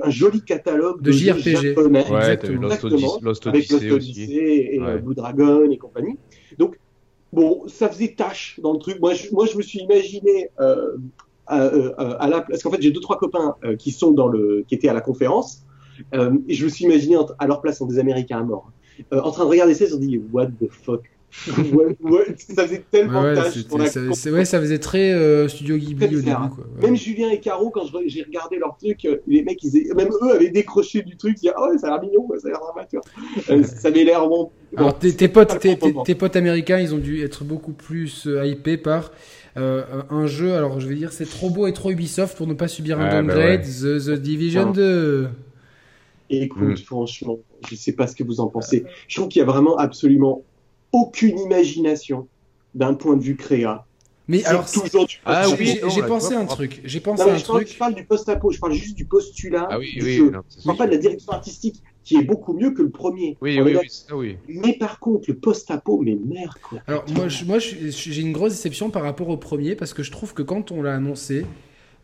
un 0.04 0.10
joli 0.10 0.42
catalogue 0.42 1.02
de, 1.02 1.12
JRPG 1.12 1.62
japonais, 1.62 2.06
ouais, 2.10 2.38
Lost 2.56 2.84
Odyssey, 2.84 3.08
Lost 3.22 3.48
Odyssey, 3.48 3.48
avec 3.48 3.70
Lost 3.70 3.92
Odyssey 3.92 4.70
et 4.74 4.80
ouais. 4.80 5.00
Blue 5.00 5.16
Dragon 5.16 5.70
et 5.70 5.78
compagnie. 5.78 6.18
Donc 6.58 6.78
bon, 7.32 7.64
ça 7.68 7.90
faisait 7.90 8.14
tâche 8.16 8.60
dans 8.62 8.74
le 8.74 8.80
truc. 8.80 9.00
Moi, 9.00 9.14
je, 9.14 9.32
moi, 9.32 9.46
je 9.46 9.58
me 9.58 9.62
suis 9.62 9.80
imaginé 9.80 10.50
euh, 10.60 10.98
à, 11.48 11.62
euh, 11.64 11.94
à, 11.98 12.28
la 12.30 12.42
parce 12.42 12.64
qu'en 12.64 12.72
fait, 12.72 12.82
j'ai 12.82 12.92
deux 12.92 13.02
trois 13.02 13.18
copains 13.18 13.56
euh, 13.64 13.76
qui 13.76 13.92
sont 13.92 14.12
dans 14.12 14.28
le, 14.28 14.64
qui 14.68 14.76
étaient 14.76 14.90
à 14.90 14.94
la 14.94 15.02
conférence, 15.02 15.64
euh, 16.14 16.38
et 16.48 16.54
je 16.54 16.66
me 16.66 16.70
suis 16.70 16.86
imaginé 16.86 17.18
à 17.40 17.48
leur 17.48 17.62
place 17.62 17.82
en 17.82 17.86
des 17.86 18.00
Américains 18.00 18.40
à 18.40 18.44
mort, 18.44 18.72
euh, 19.12 19.22
en 19.22 19.32
train 19.32 19.46
de 19.46 19.50
regarder 19.50 19.74
ça, 19.74 19.86
ils 19.86 19.88
se 19.88 19.94
sont 19.94 20.00
dit 20.00 20.22
what 20.32 20.48
the 20.48 20.70
fuck? 20.70 21.02
Ouais, 21.74 21.96
ouais, 22.02 22.36
ça 22.38 22.64
faisait 22.68 22.84
tellement 22.92 23.22
ouais, 23.22 23.36
tâche 23.36 23.66
ça, 24.14 24.32
ouais, 24.32 24.46
ça 24.46 24.60
faisait 24.60 24.80
très 24.80 25.14
euh, 25.14 25.48
Studio 25.48 25.78
Ghibli 25.78 26.16
au 26.16 26.22
début. 26.22 26.32
Quoi. 26.56 26.66
Même 26.82 26.96
Julien 26.96 27.30
et 27.30 27.40
Caro, 27.40 27.70
quand 27.70 27.84
j'ai 28.06 28.24
regardé 28.24 28.58
leur 28.58 28.78
truc, 28.78 29.06
euh, 29.06 29.18
les 29.28 29.44
mecs, 29.44 29.64
ils, 29.64 29.94
même 29.96 30.10
eux 30.22 30.32
avaient 30.32 30.50
décroché 30.50 31.02
du 31.02 31.18
truc, 31.18 31.34
ils 31.38 31.42
disaient, 31.42 31.54
oh, 31.58 31.78
ça 31.78 31.88
a 31.88 31.90
l'air 31.92 32.02
mignon, 32.02 32.28
ça 32.38 32.48
a 32.48 32.52
l'air 32.52 32.60
dramatique. 32.60 33.00
Euh, 33.50 33.64
ça 33.64 33.88
avait 33.88 34.04
l'air 34.04 34.28
bon. 34.28 34.52
Alors, 34.76 34.98
tes, 34.98 35.16
tes 35.16 35.28
potes, 35.28 35.60
tes, 35.60 35.78
tes, 35.78 36.16
potes 36.16 36.36
américains, 36.36 36.80
ils 36.80 36.94
ont 36.94 37.00
dû 37.00 37.24
être 37.24 37.44
beaucoup 37.44 37.74
plus 37.74 38.28
hypés 38.44 38.78
par 38.78 39.12
euh, 39.56 39.84
un 40.10 40.26
jeu, 40.26 40.56
alors 40.56 40.80
je 40.80 40.88
vais 40.88 40.96
dire, 40.96 41.12
c'est 41.12 41.30
trop 41.30 41.50
beau 41.50 41.68
et 41.68 41.74
trop 41.74 41.92
Ubisoft 41.92 42.36
pour 42.38 42.48
ne 42.48 42.54
pas 42.54 42.68
subir 42.68 43.00
un 43.00 43.10
downgrade, 43.10 43.62
bah 43.62 43.68
The, 43.68 44.06
The, 44.06 44.20
Division 44.20 44.72
2. 44.72 45.28
Écoute, 46.32 46.64
mm. 46.64 46.78
franchement, 46.78 47.38
je 47.68 47.76
sais 47.76 47.92
pas 47.92 48.08
ce 48.08 48.16
que 48.16 48.24
vous 48.24 48.40
en 48.40 48.48
pensez. 48.48 48.86
Je 49.08 49.16
trouve 49.16 49.30
qu'il 49.30 49.40
y 49.40 49.44
a 49.44 49.46
vraiment 49.46 49.78
absolument 49.78 50.44
aucune 50.94 51.38
imagination 51.40 52.28
d'un 52.74 52.94
point 52.94 53.18
de 53.18 53.24
vue 53.24 53.36
créa. 53.36 53.86
Mais 54.28 54.46
alors, 54.46 54.72
toujours 54.72 55.06
du 55.06 55.20
ah, 55.26 55.48
oui, 55.60 55.80
j'ai 55.94 56.04
pensé 56.04 56.34
un 56.34 56.46
truc. 56.46 56.82
J'ai 56.86 57.02
pensé 57.02 57.24
un 57.24 57.38
je 57.38 57.44
truc. 57.44 57.68
je 57.68 57.78
parle 57.78 57.94
du 57.94 58.06
post-apo, 58.06 58.52
je 58.52 58.60
parle 58.60 58.72
juste 58.72 58.96
du 58.96 59.04
postulat. 59.04 59.68
Ah 59.70 59.78
oui, 59.78 60.00
oui. 60.02 60.16
Je 60.16 60.64
parle 60.64 60.78
pas 60.78 60.86
de 60.86 60.92
la 60.92 60.98
direction 60.98 61.34
artistique. 61.34 61.84
qui 62.06 62.18
est 62.18 62.24
beaucoup 62.24 62.54
mieux 62.54 62.72
que 62.72 62.82
le 62.82 62.90
premier. 62.90 63.38
Oui, 63.42 63.60
oui, 63.60 63.78
oui, 63.80 63.90
ça, 63.90 64.16
oui. 64.16 64.38
Mais 64.48 64.74
par 64.74 65.00
contre, 65.00 65.26
le 65.28 65.36
post-apo, 65.36 66.02
mais 66.02 66.16
merde, 66.16 66.54
quoi. 66.62 66.80
Alors, 66.88 67.06
moi, 67.14 67.28
moi 67.46 67.60
j'ai 67.60 68.22
une 68.22 68.34
grosse 68.34 68.54
déception 68.54 68.90
par 68.90 69.04
rapport 69.04 69.30
au 69.30 69.38
premier, 69.38 69.76
parce 69.76 69.94
que 69.94 70.04
je 70.04 70.12
trouve 70.12 70.34
que 70.34 70.42
quand 70.42 70.72
on 70.72 70.82
l'a 70.82 70.96
annoncé, 70.96 71.46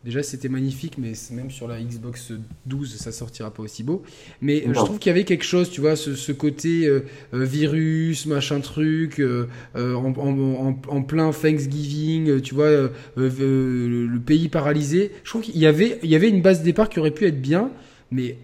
Déjà, 0.02 0.22
c'était 0.22 0.48
magnifique, 0.48 0.96
mais 0.96 1.12
même 1.30 1.50
sur 1.50 1.68
la 1.68 1.78
Xbox 1.78 2.32
12, 2.64 2.96
ça 2.96 3.12
sortira 3.12 3.50
pas 3.50 3.62
aussi 3.62 3.82
beau. 3.82 4.02
Mais 4.40 4.64
je 4.66 4.72
trouve 4.72 4.98
qu'il 4.98 5.10
y 5.10 5.14
avait 5.14 5.24
quelque 5.24 5.44
chose, 5.44 5.70
tu 5.70 5.82
vois, 5.82 5.94
ce, 5.94 6.32
côté 6.32 6.86
euh, 6.86 7.04
euh, 7.34 7.44
virus, 7.44 8.24
machin 8.24 8.60
truc, 8.60 9.20
euh, 9.20 9.46
en, 9.74 11.02
plein 11.02 11.32
Thanksgiving, 11.32 12.40
tu 12.40 12.54
vois, 12.54 12.90
le, 13.16 14.18
pays 14.24 14.48
paralysé. 14.48 15.12
Je 15.22 15.28
trouve 15.28 15.42
qu'il 15.42 15.58
y 15.58 15.66
avait, 15.66 15.98
il 16.02 16.08
y 16.08 16.14
avait 16.14 16.30
une 16.30 16.40
base 16.40 16.60
de 16.60 16.64
départ 16.64 16.88
qui 16.88 16.98
aurait 16.98 17.10
pu 17.10 17.26
être 17.26 17.40
bien, 17.40 17.70
mais 18.10 18.38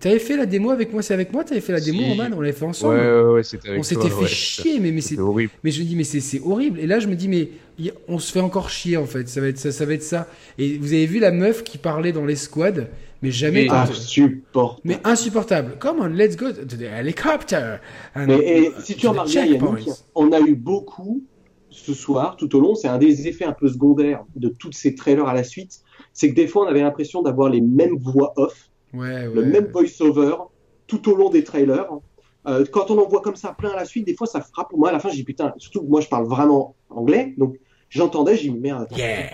T'avais 0.00 0.18
fait 0.18 0.36
la 0.36 0.46
démo 0.46 0.70
avec 0.70 0.92
moi, 0.92 1.02
c'est 1.02 1.14
avec 1.14 1.32
moi, 1.32 1.44
t'avais 1.44 1.60
fait 1.60 1.72
la 1.72 1.80
démo, 1.80 2.00
si. 2.00 2.20
on 2.20 2.40
l'avait 2.40 2.52
fait 2.52 2.64
ensemble. 2.64 2.94
Ouais, 2.94 3.00
ouais, 3.00 3.32
ouais 3.34 3.42
c'était 3.42 3.68
avec 3.68 3.80
On 3.80 3.82
s'était 3.82 4.10
fait 4.10 4.26
chier, 4.26 4.80
mais, 4.80 4.90
mais 4.90 5.00
c'est 5.00 5.18
horrible. 5.18 5.52
Mais 5.62 5.70
je 5.70 5.82
me 5.82 5.86
dis, 5.86 5.94
mais 5.94 6.04
c'est 6.04 6.40
horrible. 6.40 6.80
Et 6.80 6.86
là, 6.86 6.98
je 6.98 7.06
me 7.06 7.14
dis, 7.14 7.28
mais 7.28 7.48
on 8.08 8.18
se 8.18 8.32
fait 8.32 8.40
encore 8.40 8.70
chier 8.70 8.96
en 8.96 9.06
fait. 9.06 9.28
Ça 9.28 9.40
va 9.40 9.48
être 9.48 9.58
ça, 9.58 9.72
ça 9.72 9.84
va 9.86 9.94
être 9.94 10.02
ça. 10.02 10.26
Et 10.58 10.78
vous 10.78 10.92
avez 10.92 11.06
vu 11.06 11.18
la 11.18 11.30
meuf 11.30 11.64
qui 11.64 11.78
parlait 11.78 12.12
dans 12.12 12.24
les 12.24 12.36
squads, 12.36 12.86
mais 13.22 13.30
jamais. 13.30 13.68
insupportable. 13.70 14.80
Mais 14.84 14.98
insupportable. 15.04 15.76
Come 15.78 16.00
on, 16.00 16.08
let's 16.08 16.36
go 16.36 16.52
to 16.52 16.76
the 16.76 16.82
helicopter. 16.82 17.76
mais 18.16 18.70
si 18.82 18.96
tu 18.96 19.06
remarques 19.06 19.30
bien, 19.30 19.46
on 20.14 20.32
a 20.32 20.40
eu 20.40 20.54
beaucoup 20.54 21.24
ce 21.70 21.92
soir, 21.92 22.36
tout 22.36 22.54
au 22.56 22.60
long. 22.60 22.74
C'est 22.74 22.88
un 22.88 22.98
des 22.98 23.26
effets 23.26 23.44
un 23.44 23.52
peu 23.52 23.68
secondaires 23.68 24.24
de 24.36 24.48
toutes 24.48 24.74
ces 24.74 24.94
trailers 24.94 25.26
à 25.26 25.34
la 25.34 25.44
suite. 25.44 25.80
C'est 26.12 26.30
que 26.30 26.34
des 26.34 26.46
fois, 26.46 26.64
on 26.64 26.68
avait 26.68 26.82
l'impression 26.82 27.22
d'avoir 27.22 27.48
les 27.50 27.60
mêmes 27.60 27.96
voix 27.98 28.32
off 28.36 28.70
le 28.94 29.44
même 29.44 29.66
voice-over 29.66 30.36
tout 30.86 31.10
au 31.10 31.16
long 31.16 31.30
des 31.30 31.44
trailers. 31.44 31.88
Euh, 32.46 32.64
quand 32.70 32.90
on 32.90 32.98
en 32.98 33.08
voit 33.08 33.22
comme 33.22 33.36
ça 33.36 33.54
plein 33.56 33.70
à 33.70 33.76
la 33.76 33.84
suite, 33.84 34.06
des 34.06 34.14
fois 34.14 34.26
ça 34.26 34.40
frappe. 34.40 34.72
Moi 34.76 34.90
à 34.90 34.92
la 34.92 35.00
fin, 35.00 35.08
j'ai 35.08 35.24
putain, 35.24 35.54
surtout 35.56 35.82
que 35.82 35.88
moi 35.88 36.00
je 36.00 36.08
parle 36.08 36.26
vraiment 36.26 36.76
anglais, 36.90 37.34
donc 37.38 37.56
j'entendais, 37.94 38.36
j'ai 38.36 38.50
dit 38.50 38.58
merde. 38.58 38.88
Yeah. 38.96 39.30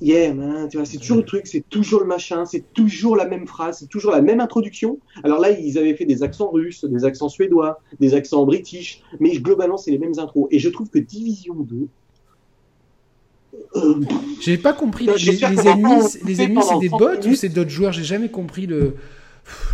Yeah, 0.00 0.34
man, 0.34 0.68
tu 0.68 0.78
vois, 0.78 0.86
c'est 0.86 0.98
toujours 0.98 1.18
le 1.18 1.24
truc, 1.24 1.46
c'est 1.46 1.64
toujours 1.68 2.00
le 2.00 2.06
machin, 2.06 2.44
c'est 2.44 2.72
toujours 2.72 3.14
la 3.14 3.24
même 3.24 3.46
phrase, 3.46 3.78
c'est 3.78 3.88
toujours 3.88 4.10
la 4.10 4.20
même 4.20 4.40
introduction. 4.40 4.98
Alors 5.22 5.38
là, 5.38 5.52
ils 5.52 5.78
avaient 5.78 5.94
fait 5.94 6.06
des 6.06 6.24
accents 6.24 6.50
russes, 6.50 6.84
des 6.84 7.04
accents 7.04 7.28
suédois, 7.28 7.78
des 8.00 8.14
accents 8.14 8.44
british, 8.44 9.00
mais 9.20 9.36
globalement, 9.36 9.76
c'est 9.76 9.92
les 9.92 9.98
mêmes 9.98 10.18
intros. 10.18 10.48
Et 10.50 10.58
je 10.58 10.68
trouve 10.70 10.90
que 10.90 10.98
Division 10.98 11.54
2, 11.54 11.86
j'ai 14.40 14.58
pas 14.58 14.72
compris. 14.72 15.06
Les, 15.06 15.44
ennemis, 15.44 16.18
les 16.24 16.42
ennemis 16.42 16.62
c'est 16.62 16.78
des 16.78 16.88
bots 16.88 17.26
ou 17.26 17.34
c'est 17.34 17.48
d'autres 17.48 17.70
joueurs? 17.70 17.92
J'ai 17.92 18.04
jamais 18.04 18.30
compris 18.30 18.66
le, 18.66 18.96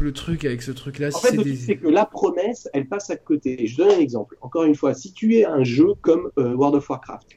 le 0.00 0.12
truc 0.12 0.44
avec 0.44 0.62
ce 0.62 0.72
truc-là. 0.72 1.08
En 1.14 1.18
fait, 1.18 1.36
c'est 1.56 1.76
que 1.76 1.88
la 1.88 2.04
promesse, 2.04 2.68
elle 2.72 2.86
passe 2.86 3.10
à 3.10 3.16
côté. 3.16 3.66
Je 3.66 3.76
donne 3.76 3.90
un 3.90 3.98
exemple. 3.98 4.36
Encore 4.40 4.64
une 4.64 4.74
fois, 4.74 4.94
si 4.94 5.12
tu 5.12 5.36
es 5.36 5.44
un 5.44 5.64
jeu 5.64 5.94
comme 6.00 6.30
euh, 6.38 6.54
World 6.54 6.76
of 6.76 6.88
Warcraft, 6.88 7.28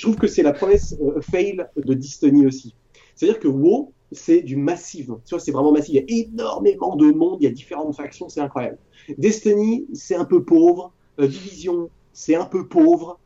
je 0.00 0.06
trouve 0.06 0.16
que 0.16 0.26
c'est 0.26 0.42
la 0.42 0.54
promesse 0.54 0.96
euh, 1.02 1.20
fail 1.20 1.66
de 1.76 1.92
Destiny 1.92 2.46
aussi. 2.46 2.74
C'est-à-dire 3.14 3.38
que 3.38 3.48
WoW, 3.48 3.92
c'est 4.12 4.40
du 4.40 4.56
massif. 4.56 5.08
Tu 5.26 5.30
vois, 5.30 5.38
c'est 5.38 5.52
vraiment 5.52 5.72
massif. 5.72 5.90
Il 5.90 5.96
y 5.96 5.98
a 5.98 6.26
énormément 6.26 6.96
de 6.96 7.12
monde, 7.12 7.36
il 7.40 7.44
y 7.44 7.46
a 7.46 7.50
différentes 7.50 7.94
factions, 7.94 8.30
c'est 8.30 8.40
incroyable. 8.40 8.78
Destiny, 9.18 9.86
c'est 9.92 10.14
un 10.14 10.24
peu 10.24 10.42
pauvre. 10.42 10.92
Euh, 11.18 11.26
Division, 11.26 11.90
c'est 12.14 12.34
un 12.34 12.46
peu 12.46 12.66
pauvre 12.66 13.18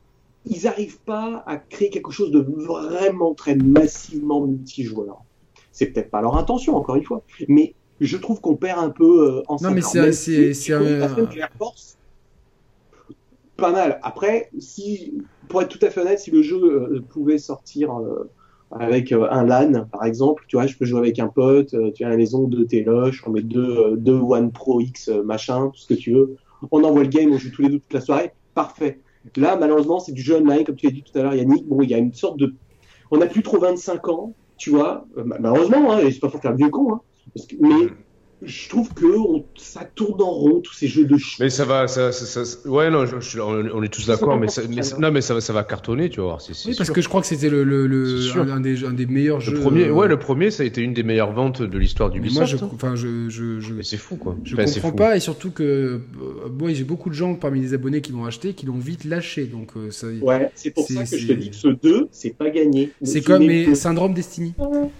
ils 0.46 0.64
n'arrivent 0.64 0.98
pas 1.06 1.42
à 1.46 1.56
créer 1.56 1.90
quelque 1.90 2.10
chose 2.10 2.30
de 2.30 2.40
vraiment 2.40 3.34
très 3.34 3.54
massivement 3.54 4.42
multijoueur. 4.46 5.22
C'est 5.72 5.86
peut-être 5.86 6.10
pas 6.10 6.20
leur 6.20 6.36
intention, 6.36 6.76
encore 6.76 6.96
une 6.96 7.04
fois, 7.04 7.22
mais 7.48 7.74
je 8.00 8.16
trouve 8.16 8.40
qu'on 8.40 8.56
perd 8.56 8.78
un 8.78 8.90
peu 8.90 9.38
euh, 9.38 9.42
en 9.48 9.56
Non, 9.62 9.70
mais 9.70 9.80
c'est 9.80 10.72
un. 10.72 11.48
Force, 11.56 11.96
pas 13.56 13.72
mal. 13.72 14.00
Après, 14.02 14.50
si, 14.58 15.14
pour 15.48 15.62
être 15.62 15.68
tout 15.68 15.84
à 15.84 15.90
fait 15.90 16.00
honnête, 16.00 16.18
si 16.18 16.30
le 16.30 16.42
jeu 16.42 16.56
euh, 16.56 17.00
pouvait 17.08 17.38
sortir 17.38 17.96
euh, 17.98 18.30
avec 18.70 19.12
un 19.12 19.44
LAN, 19.44 19.86
par 19.90 20.04
exemple, 20.04 20.44
tu 20.48 20.56
vois, 20.56 20.66
je 20.66 20.76
peux 20.76 20.84
jouer 20.84 20.98
avec 20.98 21.18
un 21.18 21.28
pote, 21.28 21.74
tu 21.94 22.04
as 22.04 22.08
la 22.08 22.16
maison 22.16 22.48
deux 22.48 22.66
téloches, 22.66 23.22
on 23.26 23.30
met 23.30 23.42
deux, 23.42 23.96
deux 23.96 24.18
One 24.18 24.50
Pro 24.50 24.80
X 24.80 25.08
machin, 25.08 25.68
tout 25.68 25.78
ce 25.78 25.86
que 25.86 25.94
tu 25.94 26.12
veux. 26.12 26.36
On 26.72 26.82
envoie 26.82 27.02
le 27.02 27.08
game, 27.08 27.30
on 27.32 27.38
joue 27.38 27.50
tous 27.50 27.62
les 27.62 27.68
deux 27.68 27.78
toute 27.78 27.92
la 27.92 28.00
soirée. 28.00 28.32
Parfait. 28.54 29.00
Là, 29.36 29.56
malheureusement, 29.56 29.98
c'est 29.98 30.12
du 30.12 30.22
jeu 30.22 30.36
online, 30.36 30.64
comme 30.64 30.76
tu 30.76 30.86
as 30.86 30.90
dit 30.90 31.02
tout 31.02 31.18
à 31.18 31.22
l'heure, 31.22 31.34
Yannick. 31.34 31.66
Bon, 31.66 31.80
il 31.82 31.90
y 31.90 31.94
a 31.94 31.98
une 31.98 32.12
sorte 32.12 32.38
de. 32.38 32.54
On 33.10 33.18
n'a 33.18 33.26
plus 33.26 33.42
trop 33.42 33.58
25 33.58 34.08
ans, 34.08 34.34
tu 34.56 34.70
vois. 34.70 35.06
Euh, 35.16 35.24
malheureusement, 35.24 35.92
hein, 35.92 36.00
c'est 36.04 36.20
pas 36.20 36.28
pour 36.28 36.40
faire 36.40 36.54
vieux 36.54 36.68
con, 36.68 36.94
hein, 36.94 37.00
mais 37.60 37.88
je 38.46 38.68
trouve 38.68 38.92
que 38.94 39.04
ça 39.56 39.84
tourne 39.94 40.20
en 40.22 40.30
rond 40.30 40.60
tous 40.60 40.74
ces 40.74 40.88
jeux 40.88 41.04
de 41.04 41.16
chou. 41.16 41.36
Mais 41.40 41.50
ça 41.50 41.64
va, 41.64 41.86
ça, 41.88 42.10
ouais, 42.66 42.90
non, 42.90 43.04
on 43.74 43.82
est 43.82 43.88
tous 43.88 44.06
d'accord, 44.06 44.38
mais, 44.38 44.46
non, 44.98 45.10
mais 45.10 45.20
ça, 45.20 45.40
ça 45.40 45.52
va 45.52 45.64
cartonner, 45.64 46.10
tu 46.10 46.20
vois. 46.20 46.38
oui, 46.66 46.74
parce 46.76 46.90
que 46.90 47.00
je 47.00 47.08
crois 47.08 47.20
que 47.20 47.26
c'était 47.26 47.48
le, 47.48 47.64
le, 47.64 47.84
un, 48.50 48.60
des, 48.60 48.84
un, 48.84 48.92
des, 48.92 49.06
meilleurs 49.06 49.38
le 49.38 49.44
jeux. 49.44 49.60
Premier, 49.60 49.84
euh, 49.84 49.92
Ouais, 49.92 50.08
le 50.08 50.18
premier, 50.18 50.50
ça 50.50 50.62
a 50.62 50.66
été 50.66 50.80
une 50.82 50.94
des 50.94 51.02
meilleures 51.02 51.32
ventes 51.32 51.62
de 51.62 51.78
l'histoire 51.78 52.10
du 52.10 52.20
Moi, 52.20 52.44
je, 52.44 52.56
enfin, 52.56 52.94
je, 52.94 53.28
je, 53.28 53.82
c'est 53.82 53.96
fou, 53.96 54.16
quoi. 54.16 54.36
Je 54.44 54.56
comprends 54.56 54.92
pas, 54.92 55.16
et 55.16 55.20
surtout 55.20 55.50
que, 55.50 55.62
euh, 55.62 55.98
moi, 56.58 56.72
j'ai 56.72 56.84
beaucoup 56.84 57.10
de 57.10 57.14
gens 57.14 57.34
parmi 57.34 57.60
les 57.60 57.74
abonnés 57.74 58.00
qui 58.00 58.12
l'ont 58.12 58.24
acheté, 58.24 58.54
qui 58.54 58.66
l'ont 58.66 58.78
vite 58.78 59.04
lâché, 59.04 59.44
donc 59.44 59.72
euh, 59.76 59.90
ça. 59.90 60.06
Ouais, 60.22 60.50
c'est 60.54 60.70
pour 60.70 60.86
ça 60.86 61.04
que 61.04 61.16
je 61.16 61.26
te 61.26 61.32
dis 61.32 61.50
que 61.50 61.56
ce 61.56 61.68
2, 61.68 62.08
c'est 62.10 62.36
pas 62.36 62.50
gagné. 62.50 62.92
C'est 63.02 63.22
comme 63.22 63.44
mais 63.44 63.74
syndrome 63.74 64.14
Destiny. 64.14 64.54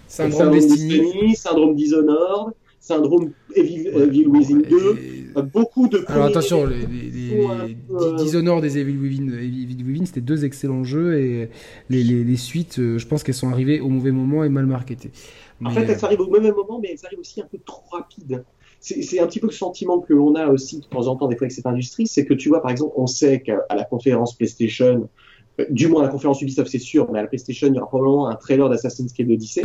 Syndrome 0.08 0.50
Destiny, 0.52 1.34
syndrome 1.36 1.74
Dishonored 1.74 2.54
syndrome 2.84 3.32
Evil, 3.56 3.88
Evil 3.88 4.26
Within 4.28 4.58
2, 4.58 5.42
beaucoup 5.42 5.88
de. 5.88 6.04
Alors 6.08 6.26
attention, 6.26 6.66
les, 6.66 6.86
les, 6.86 7.10
les 7.30 7.76
Dishonored 8.18 8.60
des 8.60 8.76
Evil 8.78 8.98
Within, 8.98 9.32
Evil 9.38 9.82
Within 9.84 10.04
c'était 10.04 10.20
deux 10.20 10.44
excellents 10.44 10.84
jeux 10.84 11.18
et 11.18 11.48
les, 11.88 12.36
suites, 12.36 12.78
euh, 12.78 12.98
je 12.98 13.06
pense 13.06 13.22
qu'elles 13.22 13.34
sont 13.34 13.48
arrivées 13.48 13.80
au 13.80 13.88
mauvais 13.88 14.10
moment 14.10 14.44
et 14.44 14.50
mal 14.50 14.66
marketées. 14.66 15.12
en 15.64 15.70
fait, 15.70 15.84
elles 15.84 16.04
arrivent 16.04 16.20
au 16.20 16.28
mauvais 16.28 16.52
moment, 16.52 16.78
mais 16.78 16.90
elles 16.92 17.06
arrivent 17.06 17.20
aussi 17.20 17.40
un 17.40 17.46
peu 17.50 17.58
trop 17.64 17.84
rapides. 17.90 18.44
C'est 18.80 19.18
un 19.18 19.26
petit 19.26 19.40
peu 19.40 19.46
le 19.46 19.52
sentiment 19.52 20.00
que 20.00 20.12
l'on 20.12 20.34
a 20.34 20.48
aussi 20.48 20.80
de 20.80 20.84
temps 20.84 21.06
en 21.06 21.16
temps 21.16 21.28
des 21.28 21.36
fois 21.36 21.46
avec 21.46 21.52
cette 21.52 21.64
industrie, 21.64 22.06
c'est 22.06 22.26
que 22.26 22.34
tu 22.34 22.50
vois, 22.50 22.60
par 22.60 22.70
exemple, 22.70 22.92
on 22.96 23.06
sait 23.06 23.40
qu'à 23.40 23.64
la 23.74 23.84
conférence 23.84 24.34
PlayStation, 24.36 25.08
euh, 25.58 25.64
du 25.70 25.88
moins 25.88 26.02
à 26.02 26.04
la 26.04 26.10
conférence 26.10 26.42
Ubisoft 26.42 26.70
c'est 26.70 26.78
sûr, 26.78 27.10
mais 27.10 27.20
à 27.20 27.22
la 27.22 27.28
PlayStation, 27.28 27.68
il 27.68 27.74
y 27.74 27.78
aura 27.78 27.88
probablement 27.88 28.28
un 28.28 28.34
trailer 28.34 28.68
d'Assassin's 28.68 29.14
Creed 29.14 29.30
Odyssey 29.30 29.62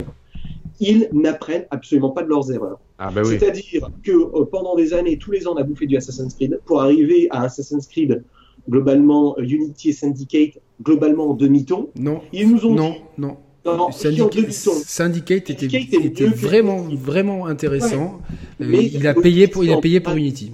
ils 0.79 1.09
n'apprennent 1.11 1.65
absolument 1.71 2.11
pas 2.11 2.23
de 2.23 2.29
leurs 2.29 2.51
erreurs. 2.51 2.79
Ah 2.97 3.11
bah 3.13 3.21
oui. 3.23 3.37
C'est-à-dire 3.37 3.89
que 4.03 4.11
euh, 4.11 4.45
pendant 4.45 4.75
des 4.75 4.93
années, 4.93 5.17
tous 5.17 5.31
les 5.31 5.47
ans, 5.47 5.53
on 5.53 5.57
a 5.57 5.63
bouffé 5.63 5.85
du 5.87 5.97
Assassin's 5.97 6.33
Creed 6.33 6.59
pour 6.65 6.81
arriver 6.81 7.27
à 7.31 7.43
Assassin's 7.43 7.87
Creed 7.87 8.23
globalement 8.69 9.35
euh, 9.37 9.43
Unity 9.43 9.89
et 9.89 9.93
Syndicate 9.93 10.59
globalement 10.81 11.31
en 11.31 11.33
demi-ton. 11.33 11.89
Non. 11.97 12.21
Ils 12.31 12.49
nous 12.49 12.65
ont 12.65 12.73
non, 12.73 12.95
non. 13.17 13.37
Non, 13.65 13.91
Syndicate, 13.91 14.51
Syndicate 14.51 15.49
était, 15.49 15.65
était 15.65 16.25
vraiment, 16.25 16.87
vraiment 16.91 17.45
intéressant. 17.45 18.19
Euh, 18.61 18.65
mais 18.67 18.85
il, 18.85 19.05
a 19.05 19.13
payé 19.13 19.47
pour, 19.47 19.63
il 19.63 19.71
a 19.71 19.77
payé 19.77 19.99
pour 19.99 20.13
Unity. 20.13 20.53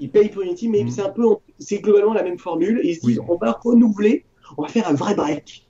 Il 0.00 0.10
paye 0.10 0.30
pour 0.30 0.42
Unity, 0.42 0.68
mais 0.68 0.82
mm. 0.82 0.90
c'est 0.90 1.02
un 1.02 1.10
peu, 1.10 1.22
c'est 1.58 1.78
globalement 1.78 2.14
la 2.14 2.22
même 2.22 2.38
formule. 2.38 2.80
Et 2.82 2.90
ils 2.90 2.96
se 2.96 3.06
disent, 3.06 3.20
on 3.28 3.36
va 3.36 3.52
renouveler, 3.62 4.24
on 4.56 4.62
va 4.62 4.68
faire 4.68 4.88
un 4.88 4.94
vrai 4.94 5.14
break. 5.14 5.68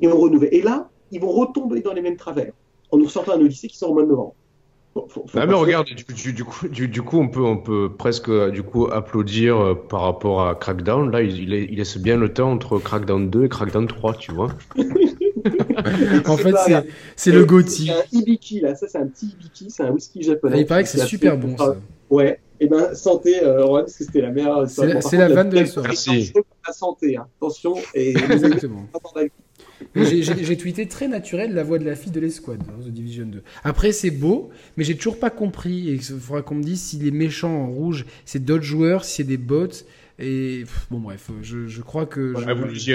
Et 0.00 0.08
on 0.08 0.18
renouvelle. 0.18 0.48
Et 0.52 0.62
là, 0.62 0.90
ils 1.12 1.20
vont 1.20 1.30
retomber 1.30 1.80
dans 1.80 1.92
les 1.92 2.00
mêmes 2.00 2.16
travers 2.16 2.52
en 2.92 2.98
nous 2.98 3.08
sortant 3.08 3.32
un 3.32 3.40
Odyssey 3.40 3.68
qui 3.68 3.76
sort 3.76 3.90
au 3.90 3.94
mois 3.94 4.04
de 4.04 4.08
novembre. 4.08 4.34
ah 5.34 5.46
mais 5.46 5.54
regarde, 5.54 5.86
du, 5.86 6.04
coup, 6.44 6.68
du, 6.68 7.02
coup, 7.02 7.18
on 7.18 7.28
peut, 7.28 7.42
on 7.42 7.56
peut 7.56 7.90
presque 7.96 8.30
du 8.50 8.62
coup 8.62 8.86
applaudir 8.92 9.58
euh, 9.58 9.74
par 9.74 10.02
rapport 10.02 10.46
à 10.46 10.54
Crackdown. 10.54 11.10
Là, 11.10 11.22
il, 11.22 11.52
il, 11.52 11.76
laisse 11.76 11.96
bien 11.98 12.16
le 12.16 12.32
temps 12.32 12.52
entre 12.52 12.78
Crackdown 12.78 13.30
2 13.30 13.44
et 13.44 13.48
Crackdown 13.48 13.86
3, 13.86 14.14
tu 14.14 14.32
vois. 14.32 14.50
en 16.26 16.36
fait, 16.36 16.54
c'est 17.16 17.32
le 17.32 17.44
Gotti. 17.44 17.86
C'est 17.86 17.92
un 17.92 18.20
Ibiki 18.20 18.60
là, 18.60 18.74
ça 18.74 18.86
c'est 18.88 18.98
un 18.98 19.06
petit 19.06 19.26
Ibiki, 19.26 19.70
c'est 19.70 19.82
un 19.82 19.90
whisky 19.90 20.22
japonais. 20.22 20.56
Ah, 20.56 20.60
il 20.60 20.66
paraît 20.66 20.82
que 20.84 20.88
c'est 20.88 21.06
super 21.06 21.36
bon 21.36 21.56
ça. 21.56 21.76
Ouais. 22.10 22.38
Et 22.60 22.66
eh 22.66 22.68
ben 22.68 22.94
santé, 22.94 23.42
euh, 23.42 23.66
parce 23.66 23.96
que 23.96 24.04
c'était 24.04 24.20
la 24.20 24.30
meilleure. 24.30 24.68
C'est 24.68 25.16
la, 25.16 25.28
vanne 25.28 25.48
de 25.48 25.56
la 25.56 25.66
soirée. 25.66 25.88
Merci. 25.88 26.32
La 26.64 26.72
santé, 26.72 27.16
hein. 27.16 27.26
attention. 27.40 27.74
Et 27.92 28.10
Exactement. 28.30 28.86
J'ai 29.94 30.56
tweeté 30.56 30.86
très 30.86 31.08
naturel 31.08 31.54
la 31.54 31.62
voix 31.62 31.78
de 31.78 31.84
la 31.84 31.94
fille 31.94 32.12
de 32.12 32.20
l'escouade 32.20 32.60
dans 32.66 32.84
The 32.84 32.92
Division 32.92 33.26
2. 33.26 33.42
Après, 33.64 33.92
c'est 33.92 34.10
beau, 34.10 34.50
mais 34.76 34.84
j'ai 34.84 34.96
toujours 34.96 35.18
pas 35.18 35.30
compris. 35.30 35.88
Et 35.88 35.92
il 35.94 36.02
faudra 36.02 36.42
qu'on 36.42 36.56
me 36.56 36.62
dise 36.62 36.80
si 36.80 36.98
les 36.98 37.10
méchants 37.10 37.64
en 37.64 37.66
rouge, 37.66 38.06
c'est 38.24 38.44
d'autres 38.44 38.64
joueurs, 38.64 39.04
si 39.04 39.16
c'est 39.16 39.24
des 39.24 39.36
bots. 39.36 39.68
Et 40.18 40.64
bon, 40.90 41.00
bref, 41.00 41.30
je, 41.42 41.80
crois 41.80 42.06
que. 42.06 42.20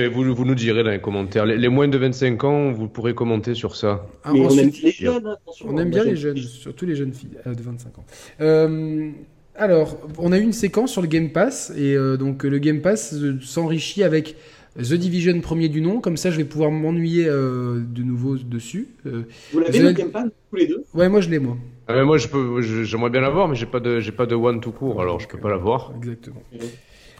vous, 0.07 0.35
vous, 0.35 0.45
nous 0.45 0.55
direz 0.55 0.83
dans 0.83 0.91
les 0.91 1.01
commentaires. 1.01 1.45
Les, 1.45 1.67
moins 1.67 1.87
de 1.87 1.97
25 1.97 2.43
ans, 2.43 2.71
vous 2.71 2.87
pourrez 2.87 3.15
commenter 3.15 3.53
sur 3.53 3.75
ça. 3.75 4.07
Ah, 4.23 4.33
on 4.33 4.49
aime 4.57 4.71
les 4.81 4.91
jeunes, 4.91 5.35
On 5.65 5.77
aime 5.77 5.89
bien 5.89 6.03
les 6.03 6.15
jeunes, 6.15 6.37
surtout 6.37 6.85
les 6.85 6.95
jeunes 6.95 7.13
filles 7.13 7.37
euh, 7.45 7.53
de 7.53 7.61
25 7.61 7.97
ans. 7.97 8.05
Euh, 8.41 9.09
alors, 9.55 9.97
on 10.19 10.31
a 10.31 10.37
eu 10.37 10.41
une 10.41 10.53
séquence 10.53 10.91
sur 10.91 11.01
le 11.01 11.07
Game 11.07 11.31
Pass, 11.31 11.73
et 11.75 11.95
euh, 11.95 12.15
donc 12.15 12.43
le 12.43 12.59
Game 12.59 12.81
Pass 12.81 13.15
s'enrichit 13.41 14.03
avec 14.03 14.35
The 14.77 14.93
Division 14.93 15.39
premier 15.41 15.69
du 15.69 15.81
nom, 15.81 16.01
comme 16.01 16.17
ça 16.17 16.29
je 16.29 16.37
vais 16.37 16.43
pouvoir 16.45 16.69
m'ennuyer 16.71 17.27
euh, 17.27 17.79
de 17.79 18.03
nouveau 18.03 18.37
dessus. 18.37 18.89
Euh, 19.05 19.23
Vous 19.51 19.59
l'avez 19.59 19.79
le 19.79 19.91
Gamepad 19.91 20.31
tous 20.49 20.55
les 20.55 20.67
deux? 20.67 20.83
Ouais, 20.93 21.09
moi 21.09 21.19
je 21.21 21.29
l'ai 21.29 21.39
moi. 21.39 21.57
Ah, 21.87 22.03
moi 22.03 22.17
je 22.17 22.27
peux, 22.27 22.61
j'aimerais 22.61 23.09
bien 23.09 23.21
l'avoir, 23.21 23.47
mais 23.47 23.55
j'ai 23.55 23.65
pas 23.65 23.79
de, 23.79 23.99
j'ai 23.99 24.11
pas 24.11 24.25
de 24.25 24.35
one 24.35 24.59
tout 24.59 24.71
court, 24.71 25.01
alors 25.01 25.19
je 25.19 25.27
peux 25.27 25.39
pas 25.39 25.49
l'avoir. 25.49 25.93
Exactement. 25.97 26.43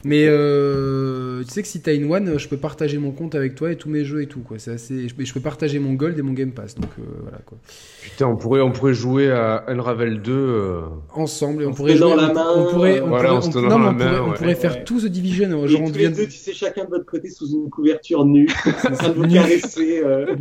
Mais 0.03 0.25
euh, 0.27 1.43
tu 1.43 1.51
sais 1.51 1.61
que 1.61 1.67
si 1.67 1.81
t'as 1.81 1.93
une 1.93 2.11
One, 2.11 2.37
je 2.37 2.47
peux 2.47 2.57
partager 2.57 2.97
mon 2.97 3.11
compte 3.11 3.35
avec 3.35 3.55
toi 3.55 3.71
et 3.71 3.75
tous 3.75 3.89
mes 3.89 4.05
jeux 4.05 4.21
et 4.21 4.27
tout. 4.27 4.41
Quoi. 4.41 4.59
C'est 4.59 4.71
assez... 4.71 5.07
je, 5.07 5.33
peux, 5.33 5.39
partager 5.39 5.79
mon 5.79 5.93
Gold 5.93 6.17
et 6.17 6.21
mon 6.21 6.33
Game 6.33 6.51
Pass. 6.51 6.75
Donc 6.75 6.89
euh, 6.99 7.03
voilà 7.21 7.39
quoi. 7.45 7.57
Putain, 8.03 8.27
on 8.27 8.35
pourrait, 8.35 8.61
on 8.61 8.71
pourrait 8.71 8.93
jouer 8.93 9.31
à 9.31 9.63
Unravel 9.67 10.21
2 10.21 10.31
euh... 10.31 10.81
ensemble 11.13 11.63
et 11.63 11.65
on, 11.65 11.73
pourrait 11.73 11.95
jouer. 11.95 12.15
la 12.15 12.33
main. 12.33 12.45
On 12.55 12.71
pourrait, 12.71 13.01
on 13.01 13.07
pourrait, 13.07 13.29
on, 13.29 13.39
pourrait, 13.39 14.19
on 14.19 14.33
pourrait 14.33 14.55
faire 14.55 14.83
tout 14.83 15.01
The 15.01 15.05
Division. 15.05 15.67
Genre, 15.67 15.81
et 15.81 15.83
on 15.83 15.89
devient... 15.89 16.11
deux, 16.15 16.25
tu 16.25 16.37
sais, 16.37 16.53
chacun 16.53 16.85
de 16.85 16.89
votre 16.89 17.05
côté 17.05 17.29
sous 17.29 17.51
une 17.53 17.69
couverture 17.69 18.23
nue, 18.25 18.47
en 18.65 18.91
train 18.91 19.09
de 19.09 19.13
vous 19.13 19.27
caresser. 19.27 20.01
Euh... 20.03 20.35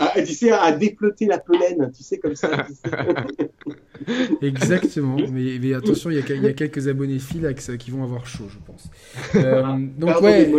à, 0.00 0.22
tu 0.22 0.34
sais, 0.34 0.50
à 0.50 0.72
déploter 0.72 1.26
la 1.26 1.38
pollen, 1.38 1.92
tu 1.96 2.02
sais, 2.02 2.18
comme 2.18 2.34
ça. 2.34 2.66
Exactement. 4.40 5.16
Mais, 5.32 5.58
mais 5.60 5.74
attention, 5.74 6.10
il 6.10 6.18
y, 6.18 6.32
y, 6.32 6.46
a 6.46 6.52
quelques 6.52 6.88
abonnés 6.88 7.18
fil 7.18 7.54
qui 7.78 7.90
vont 7.90 8.02
avoir 8.02 8.26
chaud, 8.26 8.44
je 8.48 8.58
pense. 8.66 8.71
Euh, 9.34 9.62
donc 9.98 10.20
ouais, 10.20 10.50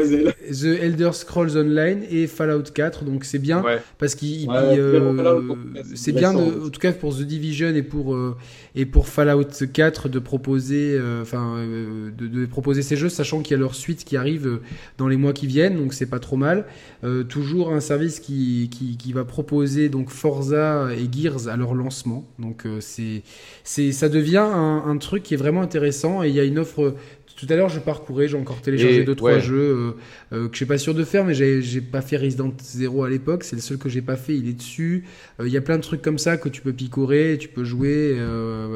The 0.52 0.82
Elder 0.82 1.12
Scrolls 1.14 1.58
Online 1.58 2.04
et 2.10 2.28
Fallout 2.28 2.64
4, 2.74 3.04
donc 3.04 3.24
c'est 3.26 3.40
bien 3.40 3.64
parce 3.98 4.16
qu'il 4.16 4.50
euh, 4.50 5.56
c'est 5.96 6.12
bien, 6.12 6.34
de, 6.34 6.66
en 6.66 6.70
tout 6.70 6.80
cas 6.80 6.92
pour 6.92 7.16
The 7.16 7.22
Division 7.22 7.70
et 7.70 7.84
pour 7.84 8.14
euh, 8.14 8.36
et 8.76 8.86
pour 8.86 9.08
Fallout 9.08 9.66
4 9.72 10.10
de 10.10 10.20
proposer, 10.20 11.00
enfin 11.22 11.58
de, 12.18 12.28
de, 12.28 12.46
proposer 12.46 12.82
ces 12.82 12.96
jeux, 12.96 13.10
sachant 13.10 13.42
qu'il 13.42 13.52
y 13.52 13.56
a 13.56 13.60
leur 13.60 13.76
suite 13.76 14.04
qui 14.04 14.18
arrive 14.18 14.60
dans 14.98 15.08
les 15.08 15.18
mois 15.18 15.34
qui 15.34 15.48
viennent, 15.48 15.78
donc 15.78 15.94
c'est 15.94 16.08
pas 16.08 16.20
trop 16.20 16.38
mal. 16.38 16.66
toujours 17.30 17.72
un 17.72 17.80
service 17.80 18.20
qui, 18.20 18.70
qui, 18.72 18.98
qui, 18.98 19.14
va 19.14 19.26
proposer 19.26 19.90
donc 19.90 20.10
Forza 20.10 20.90
et 20.94 21.08
Gears 21.12 21.48
à 21.48 21.58
leur 21.58 21.76
lancement, 21.76 22.26
donc 22.40 22.66
c'est 22.80 23.22
c'est 23.64 23.92
ça 23.92 24.10
devient 24.10 24.38
un, 24.38 24.84
un, 24.88 24.98
truc 24.98 25.24
qui 25.24 25.36
est 25.36 25.38
vraiment 25.38 25.62
intéressant 25.62 26.24
et 26.24 26.30
il 26.30 26.36
y 26.36 26.40
a 26.40 26.44
une 26.44 26.60
offre 26.60 26.96
tout 27.46 27.52
à 27.52 27.56
l'heure, 27.56 27.70
je 27.70 27.80
parcourais, 27.80 28.28
j'ai 28.28 28.38
encore 28.38 28.62
téléchargé 28.62 29.04
2 29.04 29.16
trois 29.16 29.40
jeux 29.40 29.58
euh, 29.58 29.92
euh, 30.32 30.48
que 30.48 30.54
je 30.54 30.58
suis 30.58 30.66
pas 30.66 30.78
sûr 30.78 30.94
de 30.94 31.04
faire, 31.04 31.26
mais 31.26 31.34
j'ai 31.34 31.82
pas 31.82 32.02
fait 32.02 32.18
Resident 32.18 32.54
Zero 32.62 33.04
à 33.04 33.10
l'époque. 33.10 33.44
C'est 33.44 33.56
le 33.56 33.62
seul 33.62 33.78
que 33.78 33.90
j'ai 33.90 34.02
pas 34.02 34.16
fait. 34.16 34.36
Il 34.36 34.48
est 34.48 34.54
dessus. 34.54 35.06
Euh, 35.40 35.48
il 35.48 35.54
y 35.54 35.58
a 35.58 35.62
plein 35.62 35.78
de 35.78 35.82
trucs 35.82 36.02
comme 36.02 36.18
ça 36.18 36.38
que 36.38 36.48
tu 36.50 36.62
peux 36.62 36.74
picorer, 36.74 37.38
tu 37.40 37.50
peux 37.50 37.64
jouer. 37.64 38.14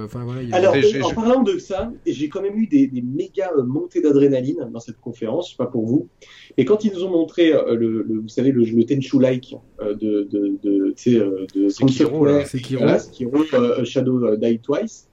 enfin 0.04 0.24
voilà. 0.26 0.42
Alors, 0.56 0.76
en 1.04 1.14
parlant 1.14 1.44
de 1.44 1.58
ça, 1.58 1.92
j'ai 2.06 2.30
quand 2.30 2.42
même 2.42 2.58
eu 2.58 2.68
des, 2.68 2.88
des 2.88 3.02
méga 3.02 3.52
montées 3.66 4.02
d'adrénaline 4.02 4.70
dans 4.72 4.80
cette 4.80 5.00
conférence. 5.00 5.48
Je 5.48 5.52
sais 5.52 5.58
pas 5.58 5.68
pour 5.68 5.86
vous, 5.86 6.10
mais 6.58 6.66
quand 6.66 6.84
ils 6.84 6.94
nous 6.94 7.04
ont 7.04 7.12
montré 7.12 7.52
le, 7.52 8.04
le 8.04 8.20
vous 8.20 8.28
savez, 8.28 8.52
le, 8.52 8.64
le 8.64 8.84
Tenchu 8.86 9.20
Like 9.20 9.56
de 9.80 9.94
de 9.94 10.58
de, 10.64 10.94
de, 11.02 11.64
de 11.64 11.70
Sekiro, 11.70 12.26
là. 12.26 12.46
Sekiro. 12.46 12.86
Shadow 13.86 14.36
Die 14.36 14.60
Twice. 14.60 15.08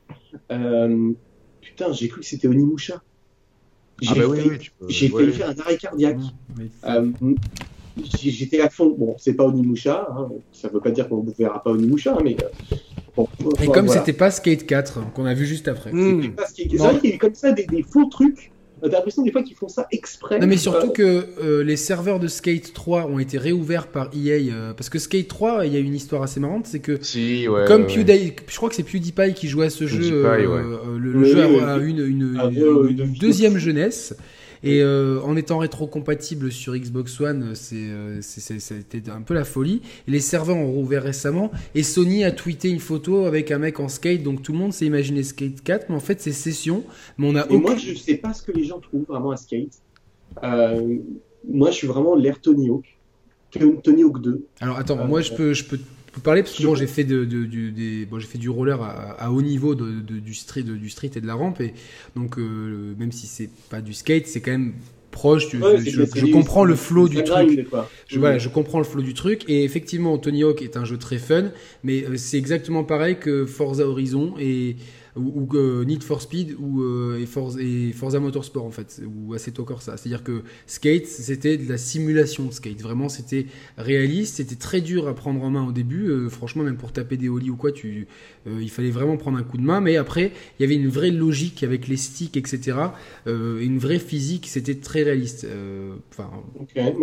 putain, 1.60 1.92
j'ai 1.92 2.08
cru 2.08 2.20
que 2.20 2.26
c'était 2.26 2.48
Onimusha. 2.48 3.02
Ah 4.06 4.14
bah 4.14 4.22
oui, 4.28 4.70
J'ai 4.88 5.08
failli 5.08 5.32
faire 5.32 5.50
un 5.50 5.60
arrêt 5.60 5.76
cardiaque. 5.76 6.18
Euh, 6.84 7.10
j'étais 8.02 8.60
à 8.60 8.70
fond. 8.70 8.94
Bon, 8.98 9.14
c'est 9.18 9.34
pas 9.34 9.44
Onimusha, 9.44 10.08
hein. 10.10 10.28
ça 10.52 10.68
veut 10.68 10.80
pas 10.80 10.90
dire 10.90 11.08
qu'on 11.08 11.22
ne 11.22 11.30
verra 11.30 11.62
pas 11.62 11.70
Onimusha, 11.70 12.18
mais. 12.22 12.36
Euh, 12.42 12.78
bon, 13.16 13.28
Et 13.62 13.68
comme 13.68 13.88
c'était 13.88 14.12
pas 14.12 14.30
Skate 14.30 14.66
4 14.66 15.12
qu'on 15.12 15.26
a 15.26 15.34
vu 15.34 15.46
juste 15.46 15.68
après. 15.68 15.90
C'est 15.92 16.76
vrai 16.76 16.98
qu'il 17.00 17.10
y 17.10 17.14
a 17.14 17.18
comme 17.18 17.34
ça 17.34 17.52
des, 17.52 17.66
des 17.66 17.82
faux 17.82 18.06
trucs 18.06 18.50
T'as 18.90 18.96
l'impression 18.98 19.22
des 19.22 19.32
fois 19.32 19.42
qu'ils 19.42 19.56
font 19.56 19.68
ça 19.68 19.86
exprès. 19.90 20.38
Non, 20.38 20.46
mais 20.46 20.58
surtout 20.58 20.90
que 20.90 21.26
euh, 21.42 21.64
les 21.64 21.76
serveurs 21.76 22.20
de 22.20 22.28
Skate 22.28 22.74
3 22.74 23.06
ont 23.06 23.18
été 23.18 23.38
réouverts 23.38 23.86
par 23.86 24.10
EA. 24.14 24.52
Euh, 24.52 24.74
parce 24.74 24.90
que 24.90 24.98
Skate 24.98 25.28
3, 25.28 25.66
il 25.66 25.72
y 25.72 25.76
a 25.76 25.80
une 25.80 25.94
histoire 25.94 26.22
assez 26.22 26.38
marrante, 26.38 26.66
c'est 26.66 26.80
que 26.80 26.98
si, 27.00 27.48
ouais, 27.48 27.64
comme 27.66 27.86
PewDiePie, 27.86 28.42
je 28.46 28.56
crois 28.56 28.68
que 28.68 28.74
c'est 28.74 28.82
PewDiePie 28.82 29.34
qui 29.34 29.48
jouait 29.48 29.66
à 29.66 29.70
ce 29.70 29.86
jeu, 29.86 30.24
euh, 30.26 30.98
le, 30.98 31.24
jeu 31.24 31.42
a, 31.62 31.78
une, 31.78 31.98
une, 32.06 32.36
ah, 32.38 32.48
une 32.50 33.14
deuxième 33.18 33.56
jeunesse. 33.56 34.14
Et 34.64 34.80
euh, 34.80 35.20
en 35.20 35.36
étant 35.36 35.58
rétro-compatible 35.58 36.50
sur 36.50 36.74
Xbox 36.74 37.20
One, 37.20 37.52
euh, 37.72 38.18
c'était 38.22 39.10
un 39.10 39.20
peu 39.20 39.34
la 39.34 39.44
folie. 39.44 39.82
Les 40.06 40.20
serveurs 40.20 40.56
ont 40.56 40.72
rouvert 40.72 41.02
récemment. 41.02 41.50
Et 41.74 41.82
Sony 41.82 42.24
a 42.24 42.32
tweeté 42.32 42.70
une 42.70 42.80
photo 42.80 43.26
avec 43.26 43.50
un 43.50 43.58
mec 43.58 43.78
en 43.78 43.88
skate. 43.88 44.22
Donc 44.22 44.42
tout 44.42 44.52
le 44.52 44.58
monde 44.58 44.72
s'est 44.72 44.86
imaginé 44.86 45.22
Skate 45.22 45.62
4. 45.62 45.90
Mais 45.90 45.94
en 45.94 46.00
fait, 46.00 46.22
c'est 46.22 46.32
Session. 46.32 46.82
Mais 47.18 47.28
on 47.28 47.36
a 47.36 47.46
Moi, 47.46 47.76
je 47.76 47.92
sais 47.94 48.16
pas 48.16 48.32
ce 48.32 48.42
que 48.42 48.52
les 48.52 48.64
gens 48.64 48.80
trouvent 48.80 49.04
vraiment 49.06 49.32
à 49.32 49.36
Skate. 49.36 49.82
Euh, 50.42 50.96
moi, 51.46 51.70
je 51.70 51.76
suis 51.76 51.86
vraiment 51.86 52.16
l'air 52.16 52.40
Tony 52.40 52.70
Hawk. 52.70 52.86
Tony 53.82 54.02
Hawk 54.02 54.20
2. 54.20 54.46
Alors 54.60 54.78
attends, 54.78 55.06
moi 55.06 55.20
je 55.20 55.32
peux, 55.32 55.52
je 55.52 55.64
peux 55.64 55.78
parler 56.20 56.42
parce 56.42 56.56
que 56.56 56.62
bon, 56.62 56.74
j'ai 56.74 56.86
fait 56.86 57.04
de, 57.04 57.24
du, 57.24 57.72
des, 57.72 58.06
bon, 58.06 58.18
j'ai 58.18 58.26
fait 58.26 58.38
du 58.38 58.48
roller 58.48 58.82
à, 58.82 59.32
haut 59.32 59.42
niveau 59.42 59.74
de, 59.74 60.00
du 60.00 60.34
street, 60.34 60.62
du 60.62 60.88
street 60.88 61.10
et 61.16 61.20
de 61.20 61.26
la 61.26 61.34
rampe 61.34 61.60
et 61.60 61.74
donc 62.16 62.38
euh, 62.38 62.94
même 62.98 63.12
si 63.12 63.26
c'est 63.26 63.50
pas 63.70 63.80
du 63.80 63.92
skate, 63.92 64.26
c'est 64.26 64.40
quand 64.40 64.52
même 64.52 64.74
proche. 65.10 65.48
je, 65.50 66.32
comprends 66.32 66.64
le 66.64 66.74
flow 66.74 67.08
du 67.08 67.22
truc. 67.22 67.66
Je, 68.08 68.18
voilà, 68.18 68.38
je 68.38 68.48
comprends 68.48 68.78
le 68.78 68.84
flow 68.84 69.00
du 69.00 69.14
truc 69.14 69.44
et 69.48 69.64
effectivement, 69.64 70.18
Tony 70.18 70.42
Hawk 70.42 70.60
est 70.62 70.76
un 70.76 70.84
jeu 70.84 70.98
très 70.98 71.18
fun, 71.18 71.50
mais 71.82 72.04
euh, 72.04 72.16
c'est 72.16 72.36
exactement 72.36 72.84
pareil 72.84 73.18
que 73.18 73.46
Forza 73.46 73.86
Horizon 73.86 74.34
et 74.38 74.76
ou, 75.16 75.46
ou 75.52 75.84
Need 75.84 76.02
for 76.02 76.20
Speed 76.20 76.56
ou 76.58 76.82
euh, 76.82 77.20
et, 77.20 77.26
Forza, 77.26 77.60
et, 77.60 77.92
Forza, 77.92 78.18
Motorsport 78.20 78.64
en 78.64 78.70
fait 78.70 79.00
ou 79.06 79.34
Assetto 79.34 79.64
Corsa 79.64 79.96
c'est 79.96 80.08
à 80.08 80.10
dire 80.10 80.24
que 80.24 80.42
skate 80.66 81.06
c'était 81.06 81.56
de 81.56 81.68
la 81.68 81.78
simulation 81.78 82.44
de 82.46 82.52
skate. 82.52 82.80
Vraiment 82.80 83.08
c'était 83.08 83.46
réaliste 83.78 84.36
c'était 84.36 84.56
très 84.56 84.80
dur 84.80 85.06
à 85.08 85.14
prendre 85.14 85.42
en 85.42 85.50
main 85.50 85.66
au 85.66 85.72
début. 85.72 86.08
Euh, 86.08 86.28
franchement 86.28 86.64
même 86.64 86.76
pour 86.76 86.92
taper 86.92 87.16
des 87.16 87.28
ollies 87.28 87.50
ou 87.50 87.56
quoi 87.56 87.70
tu 87.70 88.06
euh, 88.46 88.58
il 88.60 88.70
fallait 88.70 88.90
vraiment 88.90 89.16
prendre 89.16 89.38
un 89.38 89.42
coup 89.42 89.56
de 89.56 89.62
main. 89.62 89.80
Mais 89.80 89.96
après 89.96 90.32
il 90.58 90.62
y 90.62 90.64
avait 90.64 90.74
une 90.74 90.88
vraie 90.88 91.10
logique 91.10 91.62
avec 91.62 91.86
les 91.88 91.96
sticks 91.96 92.36
etc 92.36 92.78
une 93.26 93.78
vraie 93.78 93.98
physique 93.98 94.46
c'était 94.48 94.74
très 94.74 95.02
réaliste. 95.02 95.46
Enfin 96.10 96.30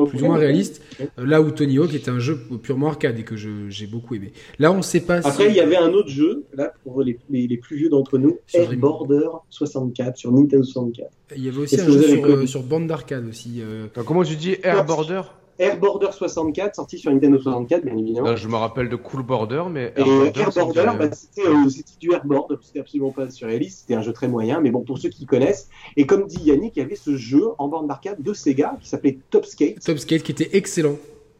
plus 0.07 0.21
ou 0.21 0.25
moins 0.25 0.37
réaliste. 0.37 0.81
Là 1.17 1.41
où 1.41 1.51
Tony 1.51 1.77
Hawk 1.77 1.93
était 1.93 2.11
un 2.11 2.19
jeu 2.19 2.37
purement 2.61 2.87
arcade 2.87 3.19
et 3.19 3.23
que 3.23 3.35
j'ai 3.35 3.87
beaucoup 3.87 4.15
aimé. 4.15 4.33
Là 4.59 4.71
on 4.71 4.81
sait 4.81 5.01
pas 5.01 5.25
après 5.25 5.49
il 5.49 5.55
y 5.55 5.59
avait 5.59 5.77
un 5.77 5.93
autre 5.93 6.09
jeu 6.09 6.45
là 6.53 6.73
pour 6.83 7.03
les, 7.03 7.17
les, 7.29 7.47
les 7.47 7.57
plus 7.57 7.77
vieux 7.77 7.89
entre 8.01 8.17
nous, 8.17 8.37
Air 8.53 8.75
Border 8.77 9.29
64 9.49 10.17
sur 10.17 10.31
Nintendo 10.31 10.63
64. 10.63 11.09
Il 11.35 11.45
y 11.45 11.49
avait 11.49 11.59
aussi 11.59 11.79
un 11.79 11.85
jeu 11.85 12.01
sur, 12.01 12.25
euh, 12.25 12.45
sur, 12.45 12.63
bande 12.63 12.87
d'arcade 12.87 13.27
aussi. 13.27 13.61
Euh... 13.61 13.87
comment 14.05 14.23
tu 14.23 14.35
dis 14.35 14.57
Air 14.63 14.83
Border? 14.85 15.21
Air 15.59 15.79
Border 15.79 16.07
64, 16.11 16.75
sorti 16.75 16.97
sur 16.97 17.11
Nintendo 17.11 17.37
64, 17.37 17.85
bien 17.85 17.95
évidemment. 17.95 18.35
je 18.35 18.47
me 18.47 18.55
rappelle 18.55 18.89
de 18.89 18.95
Cool 18.95 19.21
Border, 19.21 19.63
mais 19.69 19.93
Air 19.95 20.05
Border, 20.05 20.39
Air 20.39 20.51
Border 20.51 20.85
bah, 20.97 21.05
euh, 21.05 21.69
c'était 21.69 21.99
du 21.99 22.11
Airboard, 22.13 22.57
c'était 22.63 22.79
absolument 22.79 23.11
pas 23.11 23.29
surréaliste, 23.29 23.81
c'était 23.81 23.93
un 23.93 24.01
jeu 24.01 24.11
très 24.11 24.27
moyen, 24.27 24.59
mais 24.59 24.71
bon, 24.71 24.81
pour 24.81 24.97
ceux 24.97 25.09
qui 25.09 25.27
connaissent. 25.27 25.69
Et 25.97 26.07
comme 26.07 26.25
dit 26.25 26.41
Yannick, 26.43 26.77
il 26.77 26.79
y 26.79 26.81
avait 26.83 26.95
ce 26.95 27.15
jeu 27.15 27.43
en 27.59 27.67
bande 27.67 27.87
d'arcade 27.87 28.23
de 28.23 28.33
Sega 28.33 28.77
qui 28.81 28.89
s'appelait 28.89 29.19
Top 29.29 29.45
Skate. 29.45 29.79
Top 29.85 29.99
Skate 29.99 30.23
qui 30.23 30.31
était 30.31 30.57
excellent 30.57 30.95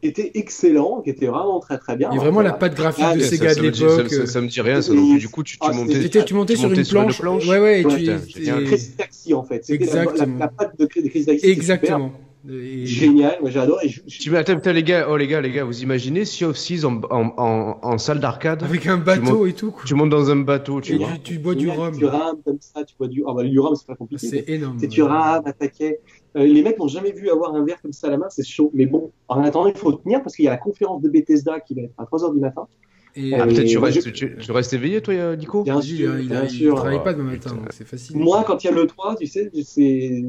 était 0.08 0.32
excellent, 0.34 1.00
qui 1.02 1.10
était 1.10 1.26
vraiment 1.26 1.60
très 1.60 1.78
très 1.78 1.96
bien. 1.96 2.10
Et 2.10 2.18
vraiment 2.18 2.40
la 2.40 2.52
patte 2.52 2.74
graphique 2.74 3.14
de 3.14 3.20
Sega 3.20 3.54
de 3.54 3.62
l'époque. 3.62 4.10
Ça, 4.10 4.26
ça, 4.26 4.40
me 4.40 4.48
dit 4.48 4.60
rien, 4.60 4.82
ça. 4.82 4.92
Donc, 4.92 5.18
du 5.18 5.28
coup, 5.28 5.42
tu, 5.42 5.58
tu 5.58 5.66
ah, 5.68 5.72
montais, 5.72 6.08
tu 6.08 6.34
montais 6.34 6.56
sur 6.56 6.72
une 6.72 6.84
planche. 6.84 7.20
Ouais, 7.20 7.58
ouais, 7.58 7.80
et 7.80 7.84
tu. 7.84 8.66
Crazy 8.66 8.92
Taxi 8.92 9.34
en 9.34 9.42
fait. 9.42 9.68
Exactement. 9.70 10.38
La, 10.38 10.46
la, 10.46 10.48
patte 10.48 10.78
de 10.78 10.86
Crazy 10.86 11.24
Taxi. 11.24 11.46
Exactement. 11.46 12.12
Et... 12.50 12.86
Génial, 12.86 13.38
moi 13.40 13.50
j'adore. 13.50 13.78
Je... 13.84 14.00
Tu 14.00 14.36
attends, 14.36 14.54
attends, 14.54 14.72
les 14.72 14.82
gars, 14.82 15.06
oh 15.08 15.16
les 15.16 15.28
gars, 15.28 15.40
les 15.40 15.52
gars, 15.52 15.64
vous 15.64 15.82
imaginez 15.82 16.24
Sea 16.24 16.46
of 16.46 16.56
Seas 16.56 16.84
en, 16.84 17.00
en, 17.10 17.32
en, 17.36 17.78
en 17.82 17.98
salle 17.98 18.18
d'arcade 18.18 18.62
avec 18.62 18.86
un 18.86 18.98
bateau 18.98 19.46
et 19.46 19.52
tout. 19.52 19.70
Quoi. 19.70 19.82
Tu 19.86 19.94
montes 19.94 20.10
dans 20.10 20.30
un 20.30 20.36
bateau, 20.36 20.80
tu, 20.80 20.96
vois. 20.96 21.08
Tu, 21.22 21.34
tu, 21.34 21.38
bois 21.38 21.54
du 21.54 21.70
rhum. 21.70 21.96
Tu 21.96 22.04
rames 22.04 22.38
comme 22.44 22.58
ça, 22.60 22.84
tu 22.84 22.96
bois 22.98 23.08
du. 23.08 23.22
Ah 23.26 23.32
bah 23.34 23.44
du 23.44 23.58
rhum 23.58 23.76
c'est 23.76 23.86
pas 23.86 23.94
compliqué. 23.94 24.26
C'est 24.26 24.48
énorme. 24.48 24.78
C'est 24.80 24.88
tu 24.88 25.02
rames, 25.02 25.42
attaquais. 25.46 26.00
Euh, 26.36 26.44
les 26.44 26.62
mecs 26.62 26.78
n'ont 26.78 26.88
jamais 26.88 27.12
vu 27.12 27.30
avoir 27.30 27.54
un 27.54 27.64
verre 27.64 27.80
comme 27.80 27.92
ça 27.92 28.08
à 28.08 28.10
la 28.10 28.18
main, 28.18 28.26
c'est 28.30 28.46
chaud. 28.46 28.70
Mais 28.74 28.86
bon, 28.86 29.12
en 29.28 29.42
attendant, 29.44 29.68
il 29.68 29.76
faut 29.76 29.92
tenir 29.92 30.22
parce 30.22 30.34
qu'il 30.34 30.44
y 30.44 30.48
a 30.48 30.52
la 30.52 30.56
conférence 30.56 31.02
de 31.02 31.08
Bethesda 31.08 31.60
qui 31.60 31.74
va 31.74 31.82
être 31.82 31.94
à 31.98 32.04
3h 32.04 32.34
du 32.34 32.40
matin. 32.40 32.66
Et 33.14 33.34
ah, 33.34 33.46
peut-être 33.46 33.66
tu, 33.66 33.78
restes, 33.78 34.12
tu, 34.12 34.52
restes 34.52 34.72
éveillé, 34.72 35.02
toi, 35.02 35.36
Nico 35.36 35.62
Bien 35.64 35.82
sûr, 35.82 36.18
il, 36.18 36.32
il, 36.32 36.62
il 36.62 36.68
travaille 36.70 37.02
pas 37.02 37.12
demain 37.12 37.32
matin, 37.32 37.54
donc 37.54 37.68
c'est 37.70 37.86
facile. 37.86 38.16
Moi, 38.16 38.42
quand 38.46 38.64
il 38.64 38.68
y 38.68 38.70
a 38.70 38.72
le 38.72 38.86
3, 38.86 39.16
tu 39.16 39.26
sais, 39.26 39.50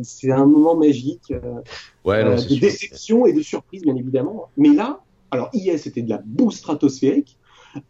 c'est 0.03 0.31
un 0.31 0.45
moment 0.45 0.75
magique 0.75 1.31
euh, 1.31 1.61
ouais, 2.03 2.23
non, 2.25 2.31
euh, 2.31 2.35
de 2.35 2.59
déception 2.59 3.25
et 3.25 3.31
de 3.31 3.41
surprise, 3.41 3.83
bien 3.83 3.95
évidemment. 3.95 4.49
Mais 4.57 4.73
là, 4.73 4.99
alors 5.31 5.49
hier, 5.53 5.79
c'était 5.79 6.01
de 6.01 6.09
la 6.09 6.21
boue 6.25 6.51
stratosphérique. 6.51 7.37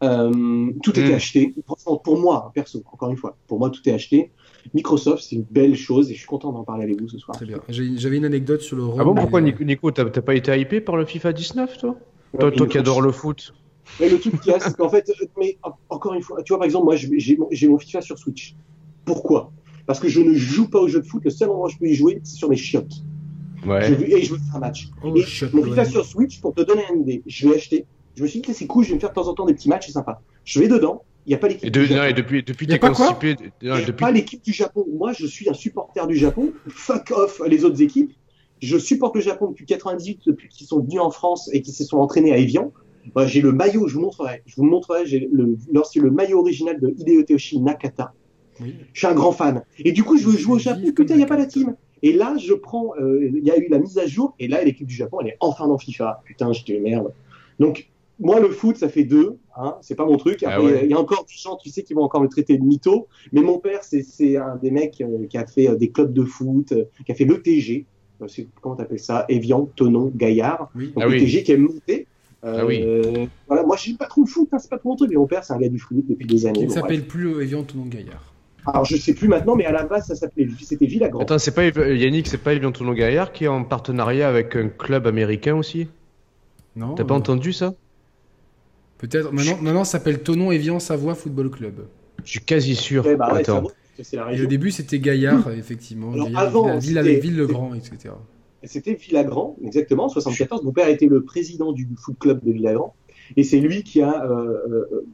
Euh, 0.03 0.71
tout 0.83 0.91
était 0.91 1.11
mm. 1.11 1.15
acheté. 1.15 1.55
Pour 2.03 2.19
moi, 2.19 2.51
perso, 2.53 2.83
encore 2.91 3.09
une 3.09 3.17
fois, 3.17 3.35
pour 3.47 3.57
moi, 3.57 3.71
tout 3.71 3.81
est 3.89 3.93
acheté. 3.93 4.31
Microsoft, 4.75 5.23
c'est 5.27 5.35
une 5.35 5.45
belle 5.49 5.75
chose 5.75 6.09
et 6.09 6.13
je 6.13 6.19
suis 6.19 6.27
content 6.27 6.51
d'en 6.51 6.63
parler 6.63 6.83
avec 6.83 7.01
vous 7.01 7.09
ce 7.09 7.17
soir. 7.17 7.35
Très 7.35 7.47
bien. 7.47 7.59
J'avais 7.67 8.17
une 8.17 8.25
anecdote 8.25 8.61
sur 8.61 8.77
le. 8.77 8.83
Ah 8.99 9.03
bon, 9.03 9.15
pourquoi, 9.15 9.41
Nico, 9.41 9.89
t'as 9.89 10.05
pas 10.05 10.35
été 10.35 10.57
hypé 10.57 10.81
par 10.81 10.97
le 10.97 11.05
FIFA 11.05 11.33
19, 11.33 11.77
toi? 11.79 11.97
Toi, 12.39 12.51
toi 12.51 12.67
qui 12.67 12.77
adore 12.77 13.01
le 13.01 13.11
foot 13.11 13.53
mais 13.99 14.09
le 14.09 14.19
truc 14.19 14.39
qu'il 14.41 14.51
y 14.51 14.55
a, 14.55 14.59
c'est 14.59 14.75
qu'en 14.75 14.89
fait, 14.89 15.11
mais 15.37 15.57
encore 15.89 16.13
une 16.13 16.21
fois, 16.21 16.41
tu 16.43 16.49
vois, 16.53 16.59
par 16.59 16.65
exemple, 16.65 16.85
moi, 16.85 16.95
j'ai 16.95 17.67
mon 17.67 17.77
FIFA 17.77 18.01
sur 18.01 18.17
Switch. 18.17 18.55
Pourquoi? 19.05 19.51
Parce 19.85 19.99
que 19.99 20.07
je 20.07 20.21
ne 20.21 20.33
joue 20.33 20.69
pas 20.69 20.79
au 20.79 20.87
jeu 20.87 21.01
de 21.01 21.05
foot. 21.05 21.23
Le 21.25 21.29
seul 21.29 21.49
endroit 21.49 21.67
où 21.67 21.71
je 21.71 21.77
peux 21.77 21.87
y 21.87 21.93
jouer, 21.93 22.21
c'est 22.23 22.35
sur 22.35 22.49
mes 22.49 22.55
chiottes. 22.55 23.03
Ouais. 23.65 23.87
Je, 23.87 23.93
et 23.93 24.21
je 24.21 24.33
veux 24.33 24.39
faire 24.39 24.55
un 24.55 24.59
match. 24.59 24.89
Oh, 25.03 25.13
et 25.15 25.25
mon 25.53 25.63
FIFA 25.63 25.85
sur 25.85 26.05
Switch, 26.05 26.41
pour 26.41 26.53
te 26.53 26.61
donner 26.61 26.83
une 26.93 27.01
idée, 27.01 27.23
je 27.25 27.47
l'ai 27.47 27.55
acheté. 27.55 27.85
Je 28.15 28.23
me 28.23 28.27
suis 28.27 28.41
dit, 28.41 28.53
c'est 28.53 28.67
cool, 28.67 28.83
je 28.83 28.89
vais 28.89 28.95
me 28.95 28.99
faire 28.99 29.09
de 29.09 29.15
temps 29.15 29.27
en 29.27 29.33
temps 29.33 29.45
des 29.45 29.53
petits 29.53 29.69
matchs, 29.69 29.87
c'est 29.87 29.93
sympa. 29.93 30.21
Je 30.45 30.59
vais 30.59 30.67
dedans, 30.67 31.03
il 31.25 31.29
n'y 31.29 31.35
a 31.35 31.37
pas 31.37 31.47
l'équipe. 31.47 31.71
du 31.71 31.85
Japon. 31.85 32.09
et 32.09 32.13
depuis, 32.13 32.43
depuis 32.43 32.67
t'es 32.67 32.79
constipé. 32.79 33.35
Il 33.61 33.71
n'y 33.71 33.83
a 33.83 33.93
pas 33.93 34.11
l'équipe 34.11 34.43
du 34.43 34.53
Japon. 34.53 34.85
Moi, 34.93 35.13
je 35.13 35.25
suis 35.25 35.49
un 35.49 35.53
supporter 35.53 36.05
du 36.07 36.15
Japon. 36.15 36.51
Fuck 36.67 37.11
off 37.11 37.41
les 37.47 37.65
autres 37.65 37.81
équipes. 37.81 38.11
Je 38.61 38.77
supporte 38.77 39.15
le 39.15 39.21
Japon 39.21 39.47
depuis 39.47 39.65
98, 39.65 40.21
depuis 40.27 40.47
qu'ils 40.47 40.67
sont 40.67 40.79
venus 40.79 41.01
en 41.01 41.11
France 41.11 41.49
et 41.51 41.61
qu'ils 41.61 41.73
se 41.73 41.83
sont 41.83 41.97
entraînés 41.97 42.31
à 42.31 42.37
Evian. 42.37 42.71
Bah, 43.13 43.27
j'ai 43.27 43.41
le 43.41 43.51
maillot, 43.51 43.87
je 43.87 43.95
vous 43.95 44.01
montrerai. 44.01 44.43
Je 44.45 44.55
vous 44.55 44.65
montrerai, 44.65 45.05
j'ai 45.05 45.27
le, 45.31 45.57
lorsque 45.71 45.95
le 45.95 46.11
maillot 46.11 46.39
original 46.39 46.79
de 46.79 46.93
Hideo 46.97 47.23
Toshi 47.23 47.59
Nakata. 47.59 48.13
Je 48.59 48.65
suis 48.93 49.07
un 49.07 49.13
grand 49.13 49.31
fan. 49.31 49.63
Et 49.79 49.91
du 49.91 50.03
coup, 50.03 50.17
je 50.17 50.27
veux 50.27 50.37
jouer 50.37 50.53
au 50.53 50.59
Japon. 50.59 50.91
Putain, 50.95 51.15
il 51.15 51.17
n'y 51.17 51.23
a 51.23 51.27
pas 51.27 51.37
la 51.37 51.45
team. 51.45 51.75
Et 52.01 52.13
là, 52.13 52.35
je 52.37 52.53
prends, 52.53 52.93
euh, 52.99 53.31
il 53.33 53.45
y 53.45 53.51
a 53.51 53.57
eu 53.57 53.67
la 53.69 53.79
mise 53.79 53.97
à 53.97 54.05
jour. 54.05 54.35
Et 54.39 54.47
là, 54.47 54.63
l'équipe 54.63 54.85
du 54.85 54.93
Japon, 54.93 55.19
elle 55.21 55.29
est 55.29 55.37
enfin 55.39 55.67
dans 55.67 55.77
FIFA. 55.77 56.21
Putain, 56.25 56.51
je 56.51 56.63
te 56.63 56.73
merde. 56.73 57.13
Donc, 57.59 57.89
moi, 58.19 58.39
le 58.39 58.49
foot, 58.49 58.77
ça 58.77 58.89
fait 58.89 59.05
deux. 59.05 59.37
Hein, 59.55 59.77
c'est 59.81 59.95
pas 59.95 60.05
mon 60.05 60.17
truc. 60.17 60.43
Ah 60.43 60.59
il 60.61 60.89
y 60.89 60.93
a 60.93 60.99
encore 60.99 61.25
du 61.25 61.35
gens, 61.35 61.55
tu 61.55 61.69
sais, 61.69 61.83
qui 61.83 61.93
vont 61.93 62.03
encore 62.03 62.21
me 62.21 62.27
traiter 62.27 62.57
de 62.57 62.63
mytho. 62.63 63.07
Mais 63.31 63.41
mon 63.41 63.59
père, 63.59 63.83
c'est 63.83 64.37
un 64.37 64.57
des 64.57 64.71
mecs 64.71 65.01
euh, 65.01 65.25
qui 65.27 65.37
a 65.37 65.45
fait 65.45 65.69
euh, 65.69 65.75
des 65.75 65.91
clubs 65.91 66.13
de 66.13 66.23
foot, 66.23 66.73
qui 67.05 67.11
a 67.11 67.15
fait 67.15 67.25
l'ETG. 67.25 67.85
Comment 68.61 68.75
t'appelles 68.75 68.99
ça? 68.99 69.25
Evian, 69.29 69.69
Tonon, 69.75 70.11
Gaillard. 70.13 70.71
Oui. 70.75 70.91
Donc, 70.93 71.03
ah 71.03 71.07
l'ETG 71.07 71.43
qui 71.43 71.51
est 71.51 71.57
monté. 71.57 72.07
Euh, 72.45 72.57
ah 72.59 72.65
oui. 72.65 73.29
Voilà, 73.47 73.63
moi, 73.63 73.75
je 73.77 73.81
suis 73.81 73.93
pas 73.93 74.05
trop 74.05 74.21
le 74.21 74.27
foot, 74.27 74.49
hein, 74.51 74.59
c'est 74.59 74.69
pas 74.69 74.77
trop 74.77 74.89
mon 74.89 74.95
truc, 74.95 75.09
mais 75.09 75.15
mon 75.15 75.27
père, 75.27 75.43
c'est 75.43 75.53
un 75.53 75.57
gars 75.57 75.69
du 75.69 75.79
foot 75.79 76.03
depuis 76.07 76.25
des 76.25 76.45
années. 76.45 76.61
Il 76.61 76.67
ne 76.67 76.73
s'appelle 76.73 77.05
plus 77.05 77.41
Evian 77.41 77.63
Tonon 77.63 77.85
Gaillard. 77.85 78.33
Alors, 78.65 78.85
je 78.85 78.95
sais 78.95 79.13
plus 79.13 79.27
maintenant, 79.27 79.55
mais 79.55 79.65
à 79.65 79.71
la 79.71 79.83
base, 79.83 80.07
ça 80.07 80.15
s'appelait, 80.15 80.47
c'était 80.61 80.85
Villagrand. 80.85 81.21
Attends, 81.21 81.37
c'est 81.37 81.53
pas 81.53 81.65
Yannick, 81.65 82.27
c'est 82.27 82.37
pas 82.37 82.53
Evian 82.53 82.71
Tonon 82.71 82.93
Gaillard 82.93 83.31
qui 83.31 83.45
est 83.45 83.49
en 83.49 83.63
partenariat 83.63 84.29
avec 84.29 84.55
un 84.55 84.69
club 84.69 85.07
américain 85.07 85.55
aussi? 85.55 85.87
Non. 86.75 86.95
T'as 86.95 87.03
pas 87.03 87.15
entendu 87.15 87.53
ça? 87.53 87.73
Peut-être. 88.97 89.31
Maintenant, 89.33 89.57
maintenant, 89.61 89.83
ça 89.83 89.93
s'appelle 89.93 90.23
Tonon 90.23 90.51
Evian 90.51 90.79
Savoie 90.79 91.15
Football 91.15 91.49
Club. 91.49 91.85
Je 92.23 92.31
suis 92.31 92.39
quasi 92.39 92.75
sûr. 92.75 93.03
bah 93.17 93.33
Attends. 93.33 93.67
Et 94.31 94.41
au 94.41 94.45
début, 94.45 94.71
c'était 94.71 94.99
Gaillard, 94.99 95.51
effectivement. 95.51 96.13
Alors, 96.13 96.29
avant, 96.35 96.77
Ville, 96.77 96.99
Ville-le-Grand, 97.01 97.73
etc. 97.75 98.13
C'était 98.65 98.93
Villagrand, 98.93 99.57
exactement, 99.63 100.05
en 100.05 100.09
74. 100.09 100.63
Mon 100.63 100.71
père 100.71 100.87
était 100.87 101.07
le 101.07 101.23
président 101.23 101.71
du 101.71 101.87
foot 101.97 102.15
club 102.19 102.43
de 102.43 102.51
Villagrand. 102.51 102.95
Et 103.35 103.43
c'est 103.43 103.59
lui 103.59 103.83
qui 103.83 104.01
a. 104.01 104.25
Euh, 104.25 104.57
euh, 104.69 105.05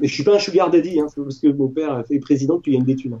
mais 0.00 0.08
je 0.08 0.14
suis 0.14 0.24
pas 0.24 0.34
un 0.34 0.38
sugar 0.38 0.70
daddy, 0.70 0.98
hein, 0.98 1.06
parce 1.14 1.38
que 1.38 1.48
mon 1.48 1.68
père 1.68 2.04
est 2.10 2.18
président 2.18 2.60
a 2.64 2.70
une 2.70 2.84
d'études. 2.84 3.18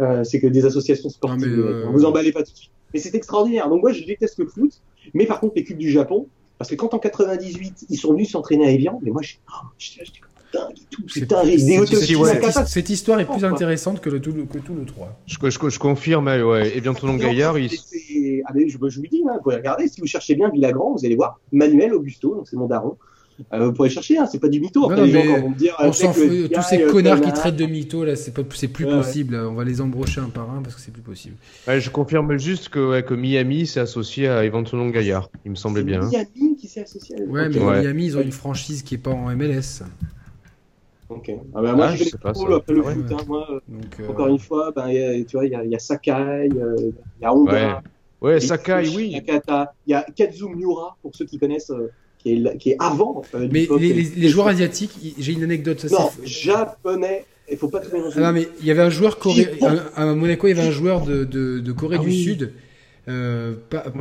Euh, 0.00 0.24
c'est 0.24 0.40
que 0.40 0.46
des 0.46 0.64
associations 0.64 1.08
sportives. 1.08 1.46
Ne 1.46 1.62
euh, 1.62 1.86
vous 1.90 2.04
emballez 2.04 2.32
pas 2.32 2.42
tout 2.42 2.52
de 2.52 2.56
suite. 2.56 2.72
Mais 2.92 3.00
c'est 3.00 3.14
extraordinaire. 3.14 3.68
Donc 3.68 3.82
moi, 3.82 3.92
je 3.92 4.04
déteste 4.04 4.38
le 4.38 4.46
foot. 4.46 4.82
Mais 5.14 5.26
par 5.26 5.40
contre, 5.40 5.54
l'équipe 5.56 5.78
du 5.78 5.90
Japon, 5.90 6.26
parce 6.58 6.70
que 6.70 6.74
quand 6.74 6.92
en 6.92 6.98
98, 6.98 7.86
ils 7.88 7.96
sont 7.96 8.12
venus 8.12 8.30
s'entraîner 8.30 8.66
à 8.66 8.70
Evian, 8.70 9.00
mais 9.02 9.10
moi, 9.10 9.22
je, 9.22 9.36
oh, 9.48 9.66
cette 12.66 12.90
histoire 12.90 13.20
est 13.20 13.24
plus 13.24 13.44
intéressante 13.44 14.00
que, 14.00 14.10
le 14.10 14.20
tout, 14.20 14.32
que 14.32 14.58
tout 14.58 14.74
le 14.74 14.84
3. 14.84 15.20
Je, 15.26 15.36
je, 15.42 15.68
je 15.68 15.78
confirme, 15.78 16.26
ouais. 16.26 16.76
Et 16.76 16.80
bien 16.80 16.94
ton 16.94 17.06
nom 17.06 17.16
Gaillard, 17.16 17.58
il... 17.58 17.70
Ah, 18.46 18.52
je, 18.54 18.68
je, 18.68 18.78
vous 18.78 19.06
dis, 19.06 19.22
hein, 19.28 19.34
vous 19.36 19.42
pouvez 19.42 19.56
regarder, 19.56 19.88
si 19.88 20.00
vous 20.00 20.06
cherchez 20.06 20.34
bien 20.34 20.50
Villagrand, 20.50 20.94
vous 20.96 21.04
allez 21.04 21.16
voir 21.16 21.40
Manuel 21.52 21.94
Augusto, 21.94 22.34
donc 22.34 22.48
c'est 22.48 22.56
mon 22.56 22.66
daron. 22.66 22.96
Euh, 23.52 23.66
vous 23.66 23.72
pourrez 23.72 23.90
chercher, 23.90 24.18
hein, 24.18 24.26
c'est 24.26 24.38
pas 24.38 24.48
du 24.48 24.60
mytho. 24.60 24.90
Après, 24.90 25.06
les 25.06 25.12
gens 25.12 25.40
vont 25.40 25.50
me 25.50 25.54
dire, 25.54 25.74
on 25.78 25.92
s'en 25.92 26.12
fout. 26.12 26.52
Tous 26.52 26.62
ces 26.62 26.82
euh, 26.82 26.92
connards 26.92 27.20
qui 27.20 27.32
traitent 27.32 27.56
de 27.56 27.66
mytho, 27.66 28.04
là, 28.04 28.16
c'est 28.16 28.32
plus 28.32 28.86
possible. 28.86 29.36
On 29.36 29.54
va 29.54 29.64
les 29.64 29.80
embrocher 29.80 30.20
un 30.20 30.28
par 30.28 30.50
un 30.50 30.62
parce 30.62 30.74
que 30.74 30.80
c'est 30.80 30.92
plus 30.92 31.02
possible. 31.02 31.36
Ouais, 31.66 31.80
je 31.80 31.90
confirme 31.90 32.36
juste 32.38 32.68
que, 32.68 32.90
ouais, 32.90 33.02
que 33.02 33.14
Miami 33.14 33.66
s'est 33.66 33.80
associé 33.80 34.28
à 34.28 34.44
Eventuellement 34.44 34.88
Gaillard. 34.88 35.30
Il 35.44 35.52
me 35.52 35.56
semblait 35.56 35.82
bien. 35.82 36.00
Miami 36.00 36.56
qui 36.56 36.68
s'est 36.68 36.82
associé 36.82 37.16
à 37.16 37.24
Ouais, 37.24 37.48
mais 37.48 37.80
Miami, 37.80 38.06
ils 38.06 38.18
ont 38.18 38.22
une 38.22 38.32
franchise 38.32 38.82
qui 38.82 38.96
est 38.96 38.98
pas 38.98 39.10
en 39.10 39.34
MLS. 39.34 39.82
Ok. 41.10 41.32
Ah 41.54 41.60
bah, 41.60 41.72
moi, 41.72 41.88
ah, 41.90 41.96
je 41.96 42.04
sais 42.04 42.18
pas 42.18 42.32
le 42.32 42.82
foot. 42.82 43.04
Hein, 43.10 43.16
moi, 43.26 43.60
Donc, 43.68 43.82
euh... 44.00 44.08
Encore 44.08 44.28
une 44.28 44.38
fois, 44.38 44.72
ben, 44.74 44.86
a, 44.86 45.24
tu 45.24 45.36
vois, 45.36 45.44
il 45.44 45.52
y 45.52 45.54
a, 45.56 45.64
y 45.64 45.74
a 45.74 45.78
Sakai, 45.78 46.12
euh, 46.12 46.76
il 46.78 47.22
y 47.22 47.24
a 47.24 47.34
Honda. 47.34 47.82
Ouais, 48.20 48.34
ouais 48.34 48.40
Sakai, 48.40 48.88
oui. 48.94 49.20
Il 49.26 49.88
y 49.88 49.94
a 49.94 50.06
Kazu 50.14 50.44
Miura, 50.54 50.96
pour 51.02 51.14
ceux 51.14 51.24
qui 51.24 51.38
connaissent, 51.38 51.70
euh, 51.70 51.90
qui, 52.18 52.34
est, 52.34 52.58
qui 52.58 52.70
est 52.70 52.76
avant. 52.78 53.22
Euh, 53.34 53.48
mais 53.50 53.66
les, 53.78 53.92
les, 53.92 54.02
les, 54.04 54.28
joueurs 54.28 54.46
asiatiques, 54.46 54.92
j'ai 55.18 55.32
une 55.32 55.42
anecdote. 55.42 55.80
Ça, 55.80 55.98
non, 55.98 56.10
japonais. 56.24 57.24
Il 57.50 57.58
faut 57.58 57.68
pas 57.68 57.80
tout 57.80 57.92
mélanger. 57.92 58.14
Ah, 58.18 58.20
non, 58.20 58.32
mais 58.32 58.46
il 58.60 58.66
y 58.66 58.70
avait 58.70 58.82
un 58.82 58.90
joueur 58.90 59.18
coréen. 59.18 59.48
À 59.96 60.06
Monaco, 60.14 60.46
il 60.46 60.56
y 60.56 60.60
avait 60.60 60.68
un 60.68 60.72
joueur 60.72 61.04
de, 61.04 61.24
de, 61.24 61.58
de 61.58 61.72
Corée 61.72 61.96
ah, 61.98 62.02
du 62.02 62.06
oui. 62.06 62.22
Sud 62.22 62.52
euh, 63.08 63.54
Park, 63.70 63.94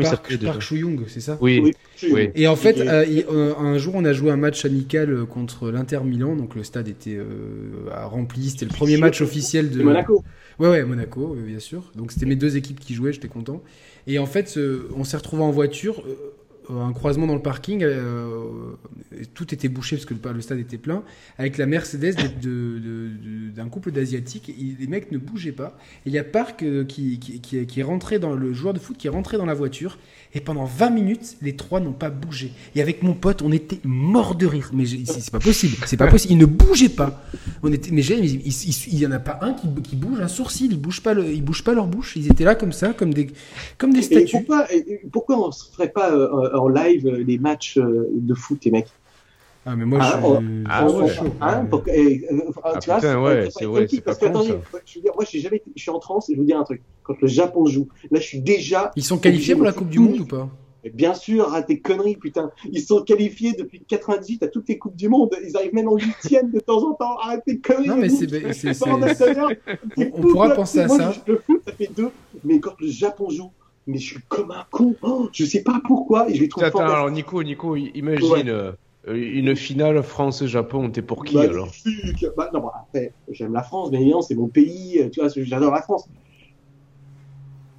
Park 0.43 0.61
Chuyung, 0.61 1.05
c'est 1.07 1.21
ça 1.21 1.37
oui. 1.41 1.73
oui. 2.11 2.29
Et 2.35 2.47
en 2.47 2.55
fait, 2.55 2.79
euh, 2.79 3.05
euh, 3.31 3.55
un 3.55 3.77
jour, 3.77 3.95
on 3.95 4.05
a 4.05 4.13
joué 4.13 4.31
un 4.31 4.37
match 4.37 4.65
amical 4.65 5.11
euh, 5.11 5.25
contre 5.25 5.71
l'Inter 5.71 6.01
Milan, 6.03 6.35
donc 6.35 6.55
le 6.55 6.63
stade 6.63 6.87
était 6.87 7.19
rempli. 7.91 8.49
C'était 8.49 8.65
le 8.65 8.71
premier 8.71 8.97
match 8.97 9.21
officiel 9.21 9.69
de 9.69 9.81
Monaco. 9.81 10.23
Ouais, 10.59 10.69
ouais, 10.69 10.83
Monaco, 10.83 11.35
bien 11.35 11.59
sûr. 11.59 11.91
Donc 11.95 12.11
c'était 12.11 12.25
mes 12.25 12.35
deux 12.35 12.57
équipes 12.57 12.79
qui 12.79 12.93
jouaient, 12.93 13.13
j'étais 13.13 13.27
content. 13.27 13.63
Et 14.07 14.19
en 14.19 14.25
fait, 14.25 14.59
on 14.95 15.03
s'est 15.03 15.17
retrouvé 15.17 15.43
en 15.43 15.51
voiture 15.51 16.03
un 16.69 16.93
croisement 16.93 17.25
dans 17.25 17.35
le 17.35 17.41
parking, 17.41 17.83
euh, 17.83 18.75
tout 19.33 19.53
était 19.53 19.69
bouché 19.69 19.95
parce 19.95 20.05
que 20.05 20.13
le, 20.13 20.41
stade 20.41 20.59
était 20.59 20.77
plein, 20.77 21.03
avec 21.37 21.57
la 21.57 21.65
Mercedes 21.65 22.15
d'un 22.41 23.69
couple 23.69 23.91
d'asiatiques. 23.91 24.53
Les 24.79 24.87
mecs 24.87 25.11
ne 25.11 25.17
bougeaient 25.17 25.51
pas. 25.51 25.77
Il 26.05 26.13
y 26.13 26.19
a 26.19 26.23
Park 26.23 26.63
euh, 26.63 26.85
qui, 26.85 27.19
qui, 27.19 27.79
est 27.79 27.83
rentré 27.83 28.19
dans 28.19 28.33
le 28.33 28.53
joueur 28.53 28.73
de 28.73 28.79
foot 28.79 28.97
qui 28.97 29.07
est 29.07 29.11
rentré 29.11 29.37
dans 29.37 29.45
la 29.45 29.53
voiture. 29.53 29.97
Et 30.35 30.41
pendant 30.41 30.65
20 30.65 30.91
minutes, 30.91 31.37
les 31.41 31.55
trois 31.55 31.79
n'ont 31.79 31.91
pas 31.91 32.11
bougé. 32.11 32.51
Et 32.75 32.81
avec 32.81 33.01
mon 33.01 33.13
pote, 33.13 33.41
on 33.41 33.51
était 33.51 33.79
mort 33.83 34.35
de 34.35 34.45
rire. 34.45 34.69
Mais 34.73 34.85
c'est 34.85 35.31
pas 35.31 35.39
possible. 35.39 35.75
C'est 35.87 35.97
pas 35.97 36.05
possible. 36.05 36.33
Ils 36.33 36.37
ne 36.37 36.45
bougeaient 36.45 36.89
pas. 36.89 37.23
On 37.63 37.73
était, 37.73 37.89
mais 37.91 38.05
il, 38.05 38.45
il, 38.45 38.99
y 38.99 39.07
en 39.07 39.11
a 39.11 39.19
pas 39.19 39.39
un 39.41 39.53
qui, 39.53 39.67
qui 39.81 39.95
bouge 39.95 40.21
un 40.21 40.27
sourcil. 40.27 40.71
Ils 40.71 40.79
bougent 40.79 41.01
pas, 41.01 41.15
le, 41.15 41.31
ils 41.31 41.43
bougent 41.43 41.63
pas 41.63 41.73
leur 41.73 41.87
bouche. 41.87 42.15
Ils 42.15 42.29
étaient 42.29 42.43
là 42.43 42.53
comme 42.53 42.73
ça, 42.73 42.93
comme 42.93 43.11
des, 43.11 43.31
comme 43.79 43.91
des 43.91 44.03
statues. 44.03 44.37
Et 44.37 44.39
pourquoi, 44.39 44.67
pourquoi 45.11 45.47
on 45.47 45.51
se 45.51 45.71
ferait 45.71 45.89
pas 45.89 46.11
euh, 46.11 46.55
en 46.55 46.69
live 46.69 47.07
euh, 47.07 47.23
les 47.23 47.39
matchs 47.39 47.79
euh, 47.79 48.07
de 48.13 48.33
foot, 48.35 48.63
les 48.65 48.71
mecs? 48.71 48.87
Ah, 49.71 49.75
mais 49.75 49.85
moi, 49.85 49.99
ah, 50.01 50.05
je 50.05 50.17
suis. 50.17 50.63
Ah, 50.67 50.87
ouais. 50.87 51.11
Hein, 51.41 51.65
pour, 51.65 51.83
et, 51.87 52.25
ah, 52.63 52.79
tu 52.79 52.89
putain, 52.89 53.19
vois, 53.19 53.29
ouais, 53.29 53.49
c'est 53.51 53.65
vrai. 53.65 53.87
Parce 54.03 54.17
que, 54.17 54.25
attendez, 54.25 54.55
je, 54.83 54.99
dire, 54.99 55.11
moi, 55.13 55.23
je 55.23 55.29
suis, 55.29 55.41
jamais, 55.41 55.61
je 55.75 55.81
suis 55.81 55.91
en 55.91 56.01
France 56.01 56.27
et 56.29 56.33
je 56.33 56.39
vous 56.39 56.45
dis 56.45 56.53
un 56.53 56.63
truc. 56.63 56.81
Quand 57.03 57.21
le 57.21 57.27
Japon 57.27 57.67
joue, 57.67 57.87
là, 58.09 58.19
je 58.19 58.25
suis 58.25 58.41
déjà. 58.41 58.91
Ils 58.95 59.03
sont 59.03 59.19
qualifiés 59.19 59.53
pour 59.53 59.65
la 59.65 59.73
Coupe 59.73 59.89
du 59.89 59.99
Monde 59.99 60.21
ou 60.21 60.25
pas? 60.25 60.49
Bien 60.93 61.13
sûr, 61.13 61.49
arrête 61.49 61.67
tes 61.67 61.79
conneries, 61.81 62.15
putain. 62.15 62.51
Ils 62.71 62.81
sont 62.81 63.03
qualifiés 63.03 63.53
depuis 63.53 63.83
98 63.87 64.41
à 64.43 64.47
toutes 64.47 64.67
les 64.69 64.79
Coupes 64.79 64.95
du 64.95 65.07
Monde. 65.07 65.35
Ils 65.45 65.55
arrivent 65.55 65.73
même 65.75 65.89
en 65.89 65.97
huitième 65.97 66.49
de 66.49 66.59
temps 66.59 66.89
en 66.89 66.93
temps. 66.93 67.17
Arrête 67.17 67.43
tes 67.45 67.59
conneries. 67.59 67.87
Non, 67.89 67.97
mais 67.97 68.09
c'est. 68.53 68.75
On, 68.87 68.99
on 70.13 70.21
pourra 70.21 70.49
penser 70.55 70.79
à 70.79 70.87
ça. 70.87 71.13
Le 71.27 71.37
foot, 71.45 71.61
ça 71.67 71.73
fait 71.73 71.91
deux. 71.95 72.09
Mais 72.43 72.59
quand 72.59 72.73
le 72.79 72.87
Japon 72.87 73.29
joue, 73.29 73.51
mais 73.85 73.97
je 73.97 74.13
suis 74.13 74.21
comme 74.29 74.51
un 74.51 74.65
con. 74.71 74.95
Oh, 75.01 75.29
je 75.31 75.45
sais 75.45 75.63
pas 75.63 75.81
pourquoi. 75.85 76.29
Et 76.29 76.35
je 76.35 76.41
les 76.41 76.49
trouve 76.49 76.63
Attends, 76.63 76.79
alors 76.79 77.11
Nico, 77.11 77.43
Nico, 77.43 77.75
imagine 77.75 78.49
euh, 78.49 78.71
une 79.07 79.55
finale 79.55 80.01
France-Japon. 80.03 80.89
T'es 80.91 81.01
pour 81.01 81.23
qui 81.23 81.35
bah, 81.35 81.43
alors? 81.43 81.71
Bah, 82.35 82.49
Non, 82.53 82.59
bah, 82.59 82.73
après, 82.87 83.13
j'aime 83.29 83.53
la 83.53 83.63
France, 83.63 83.89
mais 83.91 83.99
évidemment, 83.99 84.21
c'est 84.21 84.35
mon 84.35 84.47
pays. 84.47 84.99
Euh, 84.99 85.09
tu 85.09 85.19
vois, 85.21 85.29
j'adore 85.35 85.73
la 85.73 85.81
France. 85.81 86.07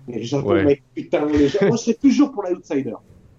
Mais 0.09 0.18
le 0.18 0.25
Japon, 0.25 0.51
ouais. 0.51 0.64
mec, 0.64 0.83
putain, 0.95 1.27
moi, 1.27 1.37
je 1.37 1.77
serais 1.77 1.95
toujours 1.95 2.33
pour 2.33 2.43
l'outsider. 2.43 2.95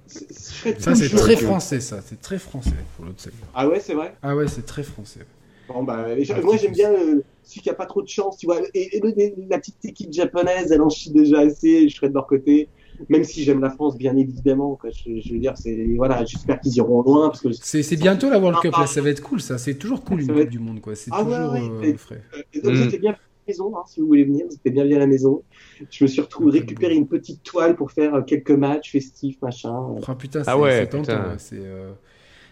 Ça, 0.07 0.95
c'est 0.95 1.09
très 1.09 1.35
français, 1.37 1.79
ça. 1.79 2.01
C'est 2.05 2.21
très 2.21 2.37
français 2.37 2.71
pour 2.95 3.05
l'outsider. 3.05 3.35
Ah 3.53 3.67
ouais, 3.67 3.79
c'est 3.79 3.93
vrai? 3.93 4.15
Ah 4.21 4.35
ouais, 4.35 4.47
c'est 4.47 4.65
très 4.65 4.83
français. 4.83 5.21
Bon, 5.67 5.83
bah, 5.83 6.05
moi, 6.43 6.57
j'aime 6.57 6.73
bien 6.73 6.91
euh, 6.91 7.23
celui 7.43 7.61
qui 7.61 7.69
a 7.69 7.73
pas 7.73 7.85
trop 7.85 8.01
de 8.01 8.07
chance, 8.07 8.37
tu 8.37 8.45
vois. 8.45 8.59
Et, 8.73 8.97
et, 8.97 9.33
la 9.49 9.57
petite 9.57 9.83
équipe 9.85 10.11
japonaise, 10.11 10.71
elle 10.71 10.81
en 10.81 10.89
chie 10.89 11.11
déjà 11.11 11.39
assez. 11.39 11.87
Je 11.87 11.95
serais 11.95 12.09
de 12.09 12.13
leur 12.13 12.27
côté 12.27 12.67
même 13.09 13.23
si 13.23 13.43
j'aime 13.43 13.61
la 13.61 13.69
France, 13.69 13.97
bien 13.97 14.15
évidemment. 14.15 14.75
Quoi. 14.75 14.89
Je, 14.91 15.19
je, 15.19 15.33
veux 15.33 15.39
dire, 15.39 15.53
c'est 15.57 15.85
voilà, 15.95 16.23
j'espère 16.25 16.59
qu'ils 16.59 16.75
iront 16.77 17.01
loin 17.01 17.29
parce 17.29 17.41
que 17.41 17.51
c'est 17.51 17.95
bientôt 17.97 18.29
la 18.29 18.39
World 18.39 18.59
Cup 18.61 18.75
là, 18.77 18.87
ça 18.87 19.01
va 19.01 19.09
être 19.09 19.21
cool, 19.21 19.41
ça. 19.41 19.57
C'est 19.57 19.75
toujours 19.75 20.03
cool 20.03 20.21
une 20.21 20.27
Coupe 20.27 20.49
du 20.49 20.59
Monde, 20.59 20.81
quoi. 20.81 20.95
C'est 20.95 21.11
ah, 21.13 21.23
toujours 21.23 21.53
ouais, 21.53 21.69
ouais. 21.69 21.93
Euh, 21.93 21.97
frais. 21.97 22.21
Euh, 22.35 22.61
donc, 22.61 22.93
mm. 22.93 22.97
bien 22.97 23.15
maison, 23.47 23.75
hein, 23.75 23.83
si 23.87 23.99
vous 23.99 24.07
voulez 24.07 24.23
venir, 24.23 24.45
c'était 24.49 24.69
bien 24.69 24.85
bien 24.85 24.97
à 24.97 24.99
la 24.99 25.07
maison. 25.07 25.43
Je 25.89 26.03
me 26.03 26.07
suis 26.07 26.21
retrouvé 26.21 26.59
récupérer 26.59 26.95
une 26.95 27.07
petite 27.07 27.43
toile 27.43 27.75
pour 27.75 27.91
faire 27.91 28.13
euh, 28.15 28.21
quelques 28.21 28.51
matchs 28.51 28.91
festifs, 28.91 29.41
machin. 29.41 29.75
Oh, 29.75 30.15
putain, 30.15 30.43
ah 30.45 30.57
ouais, 30.57 30.85
putain. 30.85 31.37
C'est 31.37 31.57
euh... 31.57 31.91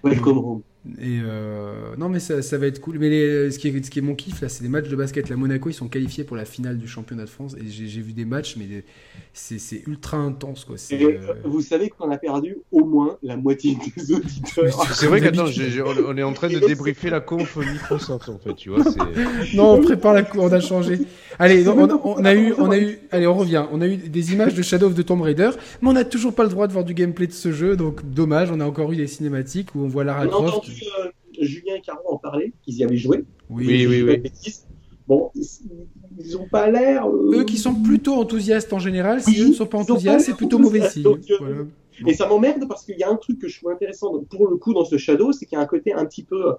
Welcome 0.04 0.38
home. 0.38 0.62
Et 0.98 1.20
euh... 1.22 1.96
non, 1.98 2.08
mais 2.08 2.20
ça, 2.20 2.42
ça, 2.42 2.58
va 2.58 2.68
être 2.68 2.80
cool. 2.80 3.00
Mais 3.00 3.10
les... 3.10 3.52
ce, 3.52 3.60
qui 3.60 3.68
est, 3.68 3.86
ce 3.86 3.92
qui 3.92 4.00
est 4.00 4.02
mon 4.02 4.16
kiff, 4.16 4.42
là, 4.42 4.48
c'est 4.48 4.64
les 4.64 4.70
matchs 4.70 4.88
de 4.88 4.96
basket. 4.96 5.28
La 5.30 5.36
Monaco, 5.36 5.70
ils 5.70 5.74
sont 5.74 5.90
qualifiés 5.90 6.24
pour 6.24 6.38
la 6.38 6.46
finale 6.46 6.78
du 6.78 6.88
championnat 6.88 7.26
de 7.26 7.30
France. 7.30 7.56
Et 7.60 7.70
j'ai 7.70 8.02
vu 8.02 8.14
des 8.14 8.24
matchs, 8.24 8.56
mais 8.56 8.86
c'est 9.34 9.88
ultra 9.88 10.18
intense. 10.18 10.64
Quoi. 10.64 10.78
Et, 10.92 11.04
euh... 11.04 11.34
Vous 11.44 11.62
savez 11.62 11.90
qu'on 11.90 12.10
a 12.12 12.18
perdu 12.18 12.58
au 12.72 12.86
moins 12.86 13.18
la 13.22 13.36
moitié 13.36 13.76
des 13.76 14.14
auditeurs. 14.14 14.86
C'est 14.94 15.08
vrai 15.08 15.20
qu'attends, 15.20 15.48
on 16.08 16.18
est 16.18 16.24
en 16.24 16.34
train 16.34 16.48
de 16.48 16.60
débriefer 16.60 17.10
la 17.10 17.20
conf 17.20 17.58
Microsoft, 17.58 18.30
en 18.30 18.40
fait. 18.40 18.54
Tu 18.56 18.70
vois, 18.70 18.84
non, 19.54 19.74
on 19.74 19.82
prépare 19.82 20.14
la 20.14 20.24
conf, 20.24 20.42
on 20.42 20.52
a 20.52 20.62
changé. 20.62 21.00
Allez, 21.42 21.66
on, 21.70 22.26
a 22.26 22.36
eu, 22.36 22.54
on 22.58 22.70
a 22.70 22.78
eu, 22.78 23.00
allez, 23.12 23.26
on 23.26 23.34
revient. 23.34 23.66
On 23.72 23.80
a 23.80 23.88
eu 23.88 23.96
des 23.96 24.34
images 24.34 24.54
de 24.54 24.62
Shadow 24.62 24.88
of 24.88 24.96
the 24.96 25.06
Tomb 25.06 25.22
Raider, 25.22 25.52
mais 25.82 25.88
on 25.88 25.94
n'a 25.94 26.04
toujours 26.04 26.34
pas 26.34 26.44
le 26.44 26.50
droit 26.50 26.68
de 26.68 26.74
voir 26.74 26.84
du 26.84 26.94
gameplay 26.94 27.28
de 27.28 27.32
ce 27.32 27.54
jeu, 27.54 27.78
donc 27.78 28.06
dommage. 28.06 28.52
On 28.52 28.60
a 28.60 28.66
encore 28.66 28.92
eu 28.92 28.98
des 28.98 29.08
cinématiques 29.08 29.74
où 29.74 29.80
on 29.80 29.88
voit 29.88 30.04
Lara 30.04 30.28
Croft. 30.28 30.44
On 30.44 30.46
a 30.46 30.56
entendu 30.58 30.84
euh, 31.00 31.10
Julien 31.40 31.76
et 31.76 31.82
Caro 31.82 32.02
en 32.10 32.18
parler, 32.18 32.52
qu'ils 32.62 32.76
y 32.76 32.84
avaient 32.84 32.98
joué. 32.98 33.24
Oui, 33.50 33.88
oui, 33.88 34.02
oui. 34.02 34.22
Bon, 35.08 35.32
ils 35.34 36.34
n'ont 36.34 36.48
pas 36.50 36.70
l'air. 36.70 37.08
Euh, 37.08 37.40
eux 37.40 37.44
qui 37.46 37.58
sont 37.58 37.74
plutôt 37.74 38.16
enthousiastes 38.16 38.74
en 38.74 38.80
général, 38.80 39.24
si 39.24 39.40
eux 39.42 39.48
ne 39.48 39.54
sont 39.54 39.66
pas 39.66 39.78
enthousiastes, 39.78 40.26
c'est 40.26 40.36
plutôt 40.36 40.60
mauvais 40.60 40.90
signe. 40.90 41.08
Euh, 41.42 41.64
et 42.06 42.14
ça 42.14 42.28
m'emmerde 42.28 42.68
parce 42.68 42.84
qu'il 42.84 42.98
y 42.98 43.04
a 43.04 43.10
un 43.10 43.16
truc 43.16 43.40
que 43.40 43.48
je 43.48 43.58
trouve 43.58 43.72
intéressant 43.72 44.12
pour 44.30 44.50
le 44.50 44.58
coup 44.58 44.74
dans 44.74 44.84
ce 44.84 44.98
Shadow, 44.98 45.32
c'est 45.32 45.46
qu'il 45.46 45.56
y 45.56 45.60
a 45.60 45.64
un 45.64 45.68
côté 45.68 45.94
un 45.94 46.06
petit 46.06 46.24
peu 46.24 46.56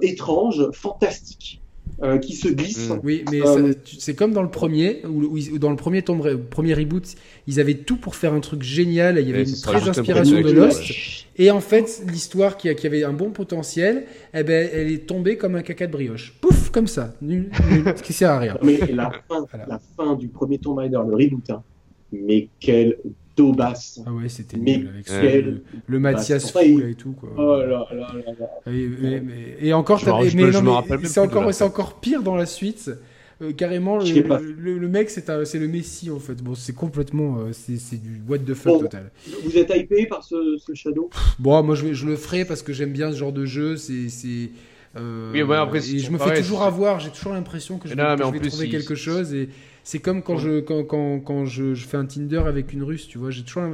étrange, 0.00 0.70
fantastique. 0.70 1.61
Euh, 2.02 2.18
qui 2.18 2.34
se 2.34 2.48
glisse. 2.48 2.88
Mm. 2.88 3.00
Oui, 3.04 3.24
mais 3.30 3.46
euh, 3.46 3.74
c'est 3.84 4.16
comme 4.16 4.32
dans 4.32 4.42
le 4.42 4.50
premier, 4.50 5.02
où, 5.06 5.38
dans 5.58 5.70
le 5.70 5.76
premier, 5.76 6.02
tombe, 6.02 6.36
premier 6.50 6.74
reboot, 6.74 7.14
ils 7.46 7.60
avaient 7.60 7.74
tout 7.74 7.96
pour 7.96 8.16
faire 8.16 8.32
un 8.32 8.40
truc 8.40 8.62
génial, 8.62 9.20
il 9.20 9.28
y 9.28 9.32
avait 9.32 9.48
une 9.48 9.60
très 9.60 9.88
inspiration 9.88 10.40
de 10.40 10.50
Lost, 10.50 10.82
et 11.36 11.52
en 11.52 11.60
fait, 11.60 12.02
l'histoire 12.10 12.56
qui, 12.56 12.74
qui, 12.74 12.86
avait 12.88 13.04
un 13.04 13.12
bon 13.12 13.30
potentiel, 13.30 14.06
eh 14.34 14.42
ben, 14.42 14.68
elle 14.72 14.90
est 14.90 15.06
tombée 15.06 15.36
comme 15.36 15.54
un 15.54 15.62
caca 15.62 15.86
de 15.86 15.92
brioche. 15.92 16.34
Pouf, 16.40 16.70
comme 16.70 16.88
ça, 16.88 17.14
nul, 17.22 17.50
ce 17.96 18.02
qui 18.02 18.12
sert 18.12 18.32
à 18.32 18.40
rien. 18.40 18.58
Mais 18.64 18.78
la 18.92 19.12
fin, 19.28 19.46
la 19.68 19.80
fin 19.96 20.16
du 20.16 20.26
premier 20.26 20.58
Tomb 20.58 20.78
Raider, 20.78 20.98
le 21.06 21.14
reboot, 21.14 21.50
hein. 21.50 21.62
mais 22.10 22.48
quel 22.58 22.96
Daubas. 23.36 24.00
Ah 24.06 24.12
ouais, 24.12 24.28
c'était 24.28 24.56
nul 24.56 24.90
avec 24.92 25.44
le, 25.44 25.62
le 25.86 25.98
Mathias 25.98 26.50
Fou 26.50 26.58
et 26.58 26.94
tout. 26.94 27.12
Quoi. 27.12 27.30
Oh 27.36 27.56
là 27.60 27.66
là 27.66 27.86
là 27.92 28.32
là. 28.38 28.72
Et, 29.60 29.72
encore, 29.72 30.00
c'est 30.00 31.20
encore, 31.20 31.54
c'est 31.54 31.64
encore 31.64 32.00
pire 32.00 32.22
dans 32.22 32.36
la 32.36 32.46
suite. 32.46 32.90
Euh, 33.40 33.52
carrément, 33.52 33.98
le, 33.98 34.78
le, 34.78 34.88
mec, 34.88 35.10
c'est 35.10 35.28
le 35.28 35.68
Messi 35.68 36.10
en 36.10 36.20
fait. 36.20 36.42
Bon, 36.42 36.54
c'est 36.54 36.74
complètement, 36.74 37.38
euh, 37.38 37.52
c'est 37.52 38.00
du 38.00 38.22
what 38.28 38.38
the 38.38 38.54
fuck 38.54 38.82
total. 38.82 39.10
Vous 39.42 39.56
êtes 39.56 39.74
hypé 39.74 40.06
par 40.06 40.22
ce, 40.22 40.58
ce 40.58 40.74
Shadow? 40.74 41.10
Bon, 41.38 41.60
moi 41.62 41.74
je, 41.74 41.92
je, 41.92 42.06
le 42.06 42.16
ferai 42.16 42.44
parce 42.44 42.62
que 42.62 42.72
j'aime 42.72 42.92
bien 42.92 43.10
ce 43.10 43.16
genre 43.16 43.32
de 43.32 43.44
jeu. 43.44 43.76
C'est 43.76 44.50
euh, 44.96 45.32
oui, 45.32 45.40
après, 45.54 45.78
et 45.78 45.98
je 45.98 46.10
me 46.10 46.18
fais 46.18 46.36
toujours 46.36 46.62
avoir, 46.62 47.00
j'ai 47.00 47.10
toujours 47.10 47.32
l'impression 47.32 47.78
que 47.78 47.88
je, 47.88 47.94
vais, 47.94 48.48
trouver 48.48 48.68
quelque 48.68 48.94
chose 48.94 49.32
et 49.34 49.48
c'est 49.84 49.98
comme 49.98 50.22
quand 50.22 50.36
je 50.36 50.60
quand, 50.60 50.84
quand, 50.84 51.20
quand 51.20 51.44
je, 51.44 51.74
je, 51.74 51.86
fais 51.86 51.96
un 51.96 52.06
Tinder 52.06 52.42
avec 52.46 52.72
une 52.72 52.82
Russe, 52.82 53.08
tu 53.08 53.18
vois, 53.18 53.30
j'ai 53.30 53.42
toujours 53.42 53.64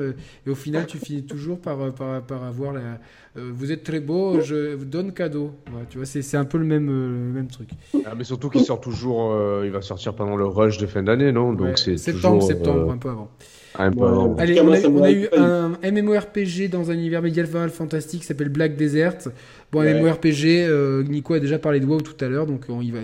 et 0.46 0.50
au 0.50 0.54
final 0.54 0.86
tu 0.86 0.98
finis 0.98 1.24
toujours 1.24 1.60
par 1.60 1.92
par, 1.92 2.22
par 2.22 2.44
avoir 2.44 2.72
la 2.72 2.98
euh, 3.36 3.50
vous 3.52 3.72
êtes 3.72 3.84
très 3.84 4.00
beau, 4.00 4.40
je 4.40 4.74
vous 4.74 4.84
donne 4.84 5.12
cadeau. 5.12 5.52
tu 5.90 5.98
vois, 5.98 6.06
c'est 6.06 6.36
un 6.36 6.44
peu 6.44 6.58
le 6.58 6.64
même 6.64 6.88
euh, 6.88 7.32
même 7.32 7.48
truc. 7.48 7.70
Ah, 8.04 8.14
mais 8.16 8.24
surtout 8.24 8.48
qu'il 8.48 8.62
sort 8.62 8.80
toujours, 8.80 9.36
il 9.64 9.70
va 9.70 9.82
sortir 9.82 10.14
pendant 10.14 10.36
le 10.36 10.46
rush 10.46 10.78
de 10.78 10.86
fin 10.86 11.02
d'année, 11.02 11.32
non? 11.32 11.52
Donc 11.52 11.78
c'est 11.78 11.96
septembre, 11.96 12.38
toujours, 12.38 12.48
septembre, 12.48 12.92
un 12.92 12.98
peu 12.98 13.10
avant. 13.10 13.30
Allez, 13.78 14.60
on 14.60 15.02
a, 15.02 15.12
eu 15.12 15.28
un 15.36 15.78
MMORPG 15.82 16.68
dans 16.68 16.90
un 16.90 16.94
univers 16.94 17.22
médiéval 17.22 17.70
fantastique 17.70 18.20
qui 18.20 18.26
s'appelle 18.26 18.48
Black 18.48 18.76
Desert. 18.76 19.28
Bon, 19.70 19.82
MMORPG, 19.82 20.46
euh, 20.46 21.04
Nico 21.04 21.34
a 21.34 21.40
déjà 21.40 21.58
parlé 21.58 21.78
de 21.78 21.86
WoW 21.86 22.00
tout 22.00 22.24
à 22.24 22.28
l'heure, 22.28 22.46
donc 22.46 22.64
on, 22.68 22.80
y 22.80 22.90
va, 22.90 23.00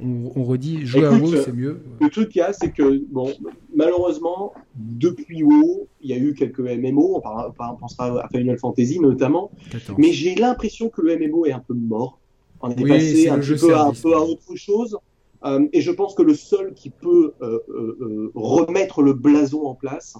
on, 0.00 0.42
redit, 0.42 0.84
jouer 0.86 1.04
à 1.04 1.12
WoW, 1.12 1.36
c'est 1.44 1.52
mieux. 1.52 1.80
Le 2.00 2.08
truc 2.08 2.30
qu'il 2.30 2.40
y 2.40 2.42
a, 2.42 2.52
c'est 2.52 2.72
que, 2.72 3.00
bon, 3.10 3.32
malheureusement, 3.74 4.54
depuis 4.74 5.42
WoW, 5.42 5.86
il 6.00 6.10
y 6.10 6.14
a 6.14 6.16
eu 6.16 6.34
quelques 6.34 6.60
MMO, 6.60 7.22
on, 7.24 7.76
pensera 7.76 8.24
à 8.24 8.28
Final 8.28 8.58
Fantasy 8.58 8.98
notamment, 9.00 9.50
mais 9.98 10.12
j'ai 10.12 10.34
l'impression 10.34 10.88
que 10.88 11.02
le 11.02 11.16
MMO 11.16 11.46
est 11.46 11.52
un 11.52 11.60
peu 11.60 11.74
mort. 11.74 12.18
On 12.60 12.70
est 12.70 12.88
passé 12.88 13.28
un, 13.28 13.38
peu, 13.38 13.76
un 13.76 13.92
peu 13.92 14.14
à 14.14 14.20
autre 14.20 14.56
chose. 14.56 14.98
Euh, 15.44 15.68
et 15.72 15.80
je 15.80 15.90
pense 15.90 16.14
que 16.14 16.22
le 16.22 16.34
seul 16.34 16.74
qui 16.74 16.90
peut 16.90 17.34
euh, 17.42 17.60
euh, 17.68 18.32
remettre 18.34 19.02
le 19.02 19.12
blason 19.12 19.66
en 19.66 19.74
place, 19.74 20.16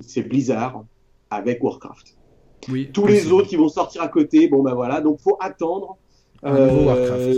c'est 0.00 0.22
Blizzard 0.22 0.84
avec 1.30 1.62
Warcraft. 1.62 2.16
Oui, 2.70 2.90
Tous 2.92 3.06
les 3.06 3.30
autres 3.30 3.48
qui 3.48 3.56
vont 3.56 3.68
sortir 3.68 4.02
à 4.02 4.08
côté, 4.08 4.48
bon 4.48 4.62
ben 4.62 4.74
voilà, 4.74 5.00
donc 5.00 5.20
faut 5.20 5.36
attendre. 5.40 5.96
Un 6.42 6.66
nouveau 6.66 6.84
Warcraft. 6.84 7.36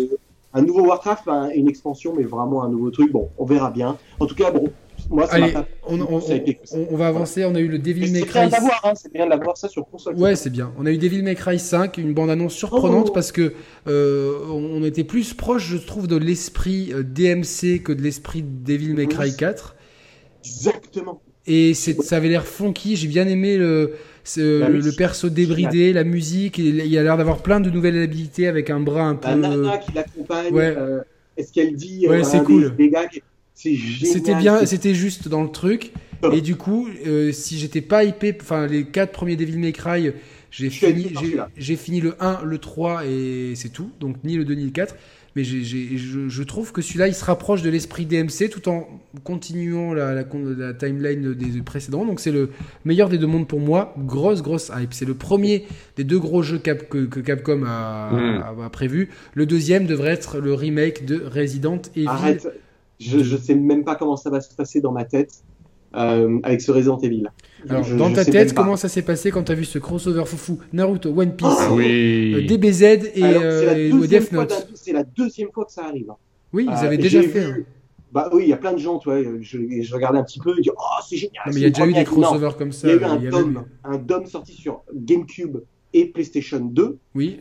Un 0.55 0.63
nouveau 0.63 0.87
Warcraft, 0.87 1.27
ben, 1.27 1.51
une 1.55 1.69
expansion, 1.69 2.15
mais 2.17 2.23
vraiment 2.23 2.63
un 2.63 2.69
nouveau 2.69 2.91
truc. 2.91 3.13
Bon, 3.13 3.29
on 3.37 3.45
verra 3.45 3.71
bien. 3.71 3.99
En 4.19 4.27
tout 4.27 4.35
cas, 4.35 4.51
bon, 4.51 4.71
moi, 5.09 5.27
Allez, 5.31 5.55
on, 5.87 6.01
on, 6.01 6.97
va 6.97 7.07
avancer. 7.07 7.45
On 7.45 7.55
a 7.55 7.61
eu 7.61 7.69
le 7.69 7.79
Devil 7.79 8.13
May 8.13 8.23
Cry. 8.23 8.49
Hein, 8.83 8.95
c'est 8.95 9.13
bien 9.13 9.27
d'avoir 9.27 9.57
ça 9.57 9.69
sur 9.69 9.87
console. 9.89 10.17
Ouais, 10.17 10.37
c'est 10.37 10.51
bien. 10.51 10.73
On 10.79 10.87
a 10.87 10.91
eu 10.91 10.99
Devil 10.99 11.23
May 11.23 11.35
Cry 11.35 11.59
5, 11.59 11.99
une 11.99 12.13
bande-annonce 12.13 12.55
surprenante 12.55 13.09
oh. 13.11 13.13
parce 13.13 13.33
que 13.33 13.53
euh, 13.87 14.39
on 14.51 14.83
était 14.85 15.05
plus 15.05 15.35
proche, 15.35 15.67
je 15.67 15.77
trouve, 15.77 16.09
de 16.09 16.17
l'esprit 16.17 16.93
euh, 16.93 17.03
DMC 17.03 17.83
que 17.83 17.93
de 17.93 18.03
l'esprit 18.03 18.43
Devil 18.43 18.95
May 18.95 19.07
Cry 19.07 19.35
4. 19.37 19.77
Exactement. 20.45 21.21
Et 21.47 21.75
ça 21.75 22.17
avait 22.17 22.29
l'air 22.29 22.47
funky. 22.47 22.97
J'ai 22.97 23.09
bien 23.09 23.29
aimé 23.29 23.57
le, 23.57 23.93
le 24.37 24.97
perso 24.97 25.29
débridé, 25.29 25.93
la 25.93 26.05
musique. 26.05 26.59
Il 26.59 26.85
y 26.87 26.99
a 26.99 27.03
l'air 27.03 27.17
d'avoir 27.17 27.39
plein 27.39 27.61
de 27.61 27.71
nouvelles 27.71 28.03
habilités 28.03 28.49
avec 28.49 28.71
un 28.71 28.81
bras 28.81 29.05
un 29.05 29.15
peu. 29.15 29.29
La 29.29 29.37
nana 29.37 29.79
qui 29.79 29.93
l'accompagne. 29.93 30.53
Ouais. 30.53 30.75
Euh, 30.77 31.01
est-ce 31.37 31.53
qu'elle 31.53 31.75
dit 31.75 32.09
Ouais, 32.09 32.25
c'est 32.25 32.43
cool. 32.43 32.75
C'était 33.57 34.35
bien, 34.35 34.67
c'était 34.67 34.95
juste 34.95 35.29
dans 35.29 35.43
le 35.43 35.51
truc. 35.51 35.93
Et 36.33 36.41
du 36.41 36.57
coup, 36.57 36.89
euh, 37.07 37.33
si 37.33 37.59
j'étais 37.59 37.81
pas 37.81 38.05
hypé, 38.05 38.37
enfin 38.41 38.67
les 38.67 38.85
quatre 38.85 39.13
premiers 39.13 39.37
Devil 39.37 39.59
May 39.59 39.73
Cry, 39.73 40.13
j'ai 40.51 40.71
fini, 40.71 41.13
j'ai 41.57 41.77
fini 41.77 42.01
le 42.01 42.15
1, 42.21 42.43
le 42.45 42.59
3 42.59 43.07
et 43.07 43.53
c'est 43.55 43.71
tout. 43.71 43.91
Donc 44.01 44.17
ni 44.25 44.37
le 44.37 44.45
2 44.45 44.55
ni 44.55 44.65
le 44.65 44.71
4. 44.71 44.95
Mais 45.35 45.45
je, 45.45 45.59
je, 46.29 46.43
trouve 46.45 46.73
que 46.73 46.81
celui-là, 46.81 47.09
il 47.09 47.15
se 47.15 47.23
rapproche 47.23 47.61
de 47.61 47.69
l'esprit 47.69 48.07
DMC 48.07 48.49
tout 48.51 48.71
en 48.71 48.89
continuant 49.23 49.93
la, 49.93 50.15
la, 50.15 50.25
la 50.57 50.73
timeline 50.73 51.35
des 51.35 51.61
précédents. 51.61 52.07
Donc 52.07 52.21
c'est 52.21 52.33
le 52.33 52.49
meilleur 52.87 53.11
des 53.11 53.19
deux 53.19 53.27
mondes 53.27 53.47
pour 53.47 53.61
moi. 53.61 53.95
Grosse, 53.99 54.41
grosse 54.41 54.71
hype. 54.75 54.95
C'est 54.95 55.05
le 55.05 55.13
premier 55.13 55.67
des 55.97 56.05
deux 56.05 56.19
gros 56.19 56.43
jeux 56.43 56.59
Cap, 56.59 56.89
que, 56.89 57.05
Capcom 57.21 57.59
mm. 57.59 57.65
a, 57.67 58.55
a, 58.65 58.71
prévu. 58.71 59.11
Le 59.35 59.45
deuxième 59.45 59.87
devrait 59.87 60.13
être 60.13 60.39
le 60.39 60.55
remake 60.55 61.05
de 61.05 61.23
Resident 61.23 61.83
Evil. 61.95 62.09
Arrête. 62.09 62.49
Je 62.99 63.19
ne 63.19 63.39
sais 63.39 63.55
même 63.55 63.85
pas 63.85 63.97
comment 63.97 64.17
ça 64.17 64.31
va 64.31 64.41
se 64.41 64.55
passer 64.55 64.81
dans 64.81 64.93
ma 64.93 65.05
tête 65.05 65.43
euh, 65.97 66.39
avec 66.43 66.61
ce 66.61 66.73
Resident 66.73 66.99
Evil. 66.99 67.27
Alors, 67.69 67.87
dans 67.97 68.13
ta 68.13 68.25
tête, 68.25 68.53
comment 68.53 68.77
ça 68.77 68.89
s'est 68.89 69.03
passé 69.03 69.31
quand 69.31 69.45
tu 69.45 69.53
as 69.53 69.55
vu 69.55 69.65
ce 69.65 69.79
crossover 69.79 70.25
foufou 70.27 70.59
Naruto, 70.73 71.11
One 71.11 71.35
Piece, 71.35 71.49
ah 71.59 71.73
euh, 71.73 72.47
DBZ 72.47 72.83
et, 72.83 73.23
euh, 73.23 74.07
Death 74.07 74.33
Note 74.33 74.69
C'est 74.75 74.93
la 74.93 75.05
deuxième 75.05 75.51
fois 75.53 75.65
que 75.65 75.73
ça 75.73 75.87
arrive. 75.87 76.11
Hein. 76.11 76.17
Oui, 76.53 76.67
ils 76.69 76.85
avaient 76.85 76.99
déjà 76.99 77.23
fait. 77.23 77.45
Hein. 77.45 77.57
Bah 78.13 78.31
oui, 78.33 78.45
il 78.45 78.49
y 78.49 78.53
a 78.53 78.57
plein 78.57 78.73
de 78.73 78.79
gens, 78.79 78.99
tu 78.99 79.09
vois, 79.09 79.23
je, 79.41 79.59
je 79.81 79.95
regardais 79.95 80.19
un 80.19 80.25
petit 80.25 80.39
peu, 80.39 80.55
et 80.59 80.63
dis, 80.63 80.71
oh, 80.71 81.03
c'est 81.07 81.17
génial. 81.17 81.45
mais 81.47 81.55
il 81.55 81.63
y 81.63 81.67
a 81.67 81.71
déjà 81.71 81.87
eu 81.87 81.93
des 81.93 82.05
crossovers 82.05 82.57
comme 82.57 82.73
ça. 82.73 82.89
Il 82.89 82.95
y 82.95 82.99
a 82.99 83.01
eu 83.01 83.05
un, 83.05 83.17
DOM, 83.17 83.65
un 83.85 83.99
DOM 83.99 84.27
sorti 84.27 84.53
sur 84.53 84.83
GameCube 84.95 85.59
et 85.93 86.07
PlayStation 86.07 86.61
2, 86.61 86.99
oui. 87.15 87.41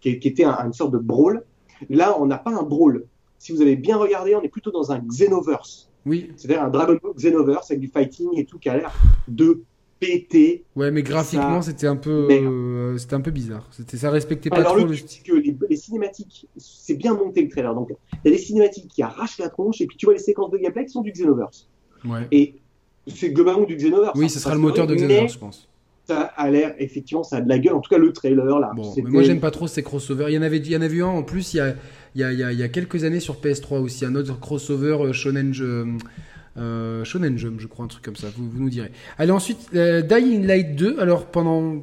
qui, 0.00 0.08
était 0.10 0.44
une 0.44 0.72
sorte 0.72 0.92
de 0.92 0.98
brawl. 0.98 1.44
Là, 1.88 2.16
on 2.20 2.26
n'a 2.26 2.38
pas 2.38 2.50
un 2.50 2.62
brawl, 2.62 3.04
si 3.40 3.52
vous 3.52 3.62
avez 3.62 3.74
bien 3.74 3.96
regardé, 3.96 4.36
on 4.36 4.42
est 4.42 4.48
plutôt 4.48 4.70
dans 4.70 4.92
un 4.92 4.98
Xenoverse. 5.00 5.88
Oui. 6.04 6.30
C'est-à-dire 6.36 6.62
un 6.62 6.68
Dragon 6.68 6.98
Ball 7.02 7.14
Xenoverse 7.14 7.70
avec 7.70 7.80
du 7.80 7.88
fighting 7.88 8.28
et 8.36 8.44
tout 8.44 8.58
qui 8.58 8.68
a 8.68 8.76
l'air 8.76 8.92
de 9.28 9.62
péter. 9.98 10.64
Ouais, 10.76 10.90
mais 10.90 11.02
graphiquement, 11.02 11.62
c'était 11.62 11.86
un 11.86 11.96
peu, 11.96 12.28
euh, 12.30 12.98
c'était 12.98 13.14
un 13.14 13.22
peu 13.22 13.30
bizarre. 13.30 13.66
C'était, 13.70 13.96
ça 13.96 14.10
respectait 14.10 14.50
pas 14.50 14.56
Alors, 14.56 14.76
trop 14.76 14.86
le. 14.86 14.94
que 14.94 15.66
les, 15.68 15.76
cinématiques, 15.76 16.48
c'est 16.58 16.94
bien 16.94 17.14
monté 17.14 17.42
le 17.42 17.48
trailer. 17.48 17.74
Donc, 17.74 17.88
il 18.12 18.30
y 18.30 18.34
a 18.34 18.36
des 18.36 18.42
cinématiques 18.42 18.88
qui 18.88 19.02
arrachent 19.02 19.38
la 19.38 19.48
tronche 19.48 19.80
et 19.80 19.86
puis 19.86 19.96
tu 19.96 20.04
vois 20.04 20.14
les 20.14 20.20
séquences 20.20 20.50
de 20.50 20.58
gameplay 20.58 20.84
qui 20.84 20.92
sont 20.92 21.02
du 21.02 21.10
Xenoverse. 21.10 21.66
Ouais. 22.04 22.28
Et 22.30 22.56
c'est 23.06 23.30
globalement 23.30 23.64
du 23.64 23.76
Xenoverse. 23.76 24.18
Oui, 24.18 24.28
ce 24.28 24.38
sera 24.38 24.54
le 24.54 24.60
moteur 24.60 24.86
de 24.86 24.94
Xenoverse, 24.94 25.32
je 25.32 25.38
pense 25.38 25.66
ça 26.10 26.22
a 26.36 26.50
l'air, 26.50 26.74
effectivement, 26.78 27.22
ça 27.22 27.36
a 27.36 27.40
de 27.40 27.48
la 27.48 27.58
gueule. 27.60 27.74
En 27.74 27.80
tout 27.80 27.88
cas, 27.88 27.98
le 27.98 28.12
trailer, 28.12 28.58
là. 28.58 28.72
Bon, 28.74 28.92
moi, 29.04 29.22
j'aime 29.22 29.38
pas 29.38 29.52
trop 29.52 29.68
ces 29.68 29.84
crossovers. 29.84 30.28
Il 30.28 30.34
y 30.34 30.38
en 30.38 30.42
avait, 30.42 30.56
il 30.56 30.70
y 30.70 30.76
en 30.76 30.82
avait 30.82 30.96
eu 30.96 31.04
un 31.04 31.08
en 31.08 31.22
plus 31.22 31.54
il 31.54 31.58
y 31.58 31.60
a, 31.60 31.74
il 32.14 32.20
y 32.20 32.24
a, 32.24 32.32
il 32.32 32.58
y 32.58 32.62
a, 32.62 32.68
quelques 32.68 33.04
années 33.04 33.20
sur 33.20 33.40
PS3 33.40 33.80
aussi, 33.80 34.04
un 34.04 34.14
autre 34.14 34.38
crossover 34.38 34.96
euh, 35.00 35.12
Shonen, 35.12 35.52
euh, 36.56 37.04
Shonen 37.04 37.38
Jump, 37.38 37.60
je 37.60 37.66
crois, 37.66 37.84
un 37.84 37.88
truc 37.88 38.02
comme 38.02 38.16
ça. 38.16 38.28
Vous, 38.36 38.50
vous 38.50 38.60
nous 38.60 38.70
direz. 38.70 38.90
Allez, 39.18 39.30
ensuite, 39.30 39.58
euh, 39.74 40.02
Dying 40.02 40.46
Light 40.46 40.74
2. 40.74 40.98
Alors, 40.98 41.26
pendant 41.26 41.82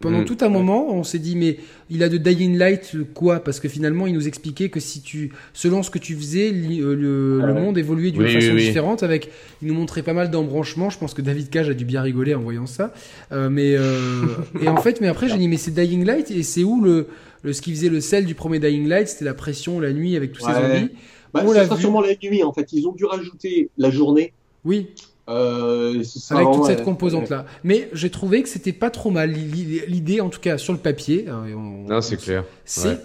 pendant 0.00 0.20
mm. 0.20 0.24
tout 0.26 0.38
un 0.42 0.50
moment, 0.50 0.92
on 0.92 1.04
s'est 1.04 1.18
dit, 1.18 1.36
mais 1.36 1.56
il 1.88 2.02
a 2.02 2.10
de 2.10 2.18
Dying 2.18 2.58
Light 2.58 2.96
quoi? 3.14 3.40
Parce 3.40 3.60
que 3.60 3.68
finalement, 3.68 4.06
il 4.06 4.12
nous 4.12 4.28
expliquait 4.28 4.68
que 4.68 4.78
si 4.78 5.00
tu, 5.00 5.32
selon 5.54 5.82
ce 5.82 5.90
que 5.90 5.98
tu 5.98 6.14
faisais, 6.14 6.52
euh, 6.52 6.94
le, 6.94 7.40
le, 7.40 7.54
monde 7.54 7.78
évoluait 7.78 8.10
d'une 8.10 8.28
façon 8.28 8.54
différente. 8.54 9.02
Avec, 9.02 9.30
il 9.62 9.68
nous 9.68 9.74
montrait 9.74 10.02
pas 10.02 10.12
mal 10.12 10.30
d'embranchements. 10.30 10.90
Je 10.90 10.98
pense 10.98 11.14
que 11.14 11.22
David 11.22 11.48
Cage 11.48 11.70
a 11.70 11.74
dû 11.74 11.86
bien 11.86 12.02
rigoler 12.02 12.34
en 12.34 12.40
voyant 12.40 12.66
ça. 12.66 12.92
Euh, 13.32 13.48
mais 13.48 13.74
euh, 13.74 14.26
et 14.60 14.68
en 14.68 14.76
fait, 14.76 15.00
mais 15.00 15.08
après, 15.08 15.28
j'ai 15.28 15.38
dit, 15.38 15.48
mais 15.48 15.56
c'est 15.56 15.72
Dying 15.72 16.04
Light 16.04 16.30
et 16.30 16.42
c'est 16.42 16.62
où 16.62 16.82
le, 16.84 17.08
le, 17.46 17.52
ce 17.52 17.62
qui 17.62 17.70
faisait 17.70 17.88
le 17.88 18.00
sel 18.00 18.26
du 18.26 18.34
premier 18.34 18.58
Dying 18.58 18.88
Light 18.88 19.08
C'était 19.08 19.24
la 19.24 19.34
pression 19.34 19.80
la 19.80 19.92
nuit 19.92 20.16
avec 20.16 20.32
tous 20.32 20.44
ces 20.44 20.52
zombies. 20.52 20.90
Bah, 21.32 21.42
c'est 21.46 21.76
sûrement 21.76 22.00
la 22.00 22.14
nuit 22.20 22.42
en 22.42 22.52
fait. 22.52 22.72
Ils 22.72 22.86
ont 22.86 22.92
dû 22.92 23.04
rajouter 23.04 23.70
la 23.78 23.90
journée. 23.90 24.32
Oui. 24.64 24.88
Euh, 25.28 26.02
avec 26.30 26.52
toute 26.52 26.66
cette 26.66 26.84
composante 26.84 27.30
là. 27.30 27.46
Mais 27.64 27.88
j'ai 27.92 28.10
trouvé 28.10 28.42
que 28.42 28.48
c'était 28.48 28.72
pas 28.72 28.90
trop 28.90 29.10
mal 29.10 29.32
l'idée, 29.32 30.20
en 30.20 30.28
tout 30.28 30.40
cas 30.40 30.58
sur 30.58 30.72
le 30.72 30.78
papier. 30.78 31.26
Non, 31.26 32.00
c'est 32.00 32.16
clair. 32.16 32.44
C'est 32.64 33.00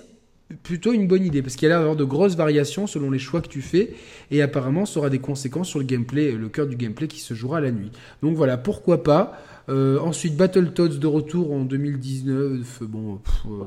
plutôt 0.63 0.91
une 0.91 1.07
bonne 1.07 1.25
idée 1.25 1.41
parce 1.41 1.55
qu'il 1.55 1.69
y 1.69 1.71
a 1.71 1.75
l'air 1.75 1.79
d'avoir 1.79 1.95
de 1.95 2.03
grosses 2.03 2.35
variations 2.35 2.85
selon 2.85 3.09
les 3.09 3.19
choix 3.19 3.39
que 3.39 3.47
tu 3.47 3.61
fais 3.61 3.93
et 4.31 4.41
apparemment 4.41 4.85
ça 4.85 4.99
aura 4.99 5.09
des 5.09 5.19
conséquences 5.19 5.69
sur 5.69 5.79
le 5.79 5.85
gameplay, 5.85 6.33
le 6.33 6.49
cœur 6.49 6.67
du 6.67 6.75
gameplay 6.75 7.07
qui 7.07 7.19
se 7.19 7.33
jouera 7.33 7.61
la 7.61 7.71
nuit. 7.71 7.89
Donc 8.21 8.35
voilà, 8.35 8.57
pourquoi 8.57 9.01
pas. 9.01 9.39
Euh, 9.69 9.99
ensuite, 9.99 10.35
Battletoads 10.35 10.97
de 10.97 11.07
retour 11.07 11.51
en 11.53 11.61
2019. 11.61 12.83
Bon, 12.83 13.19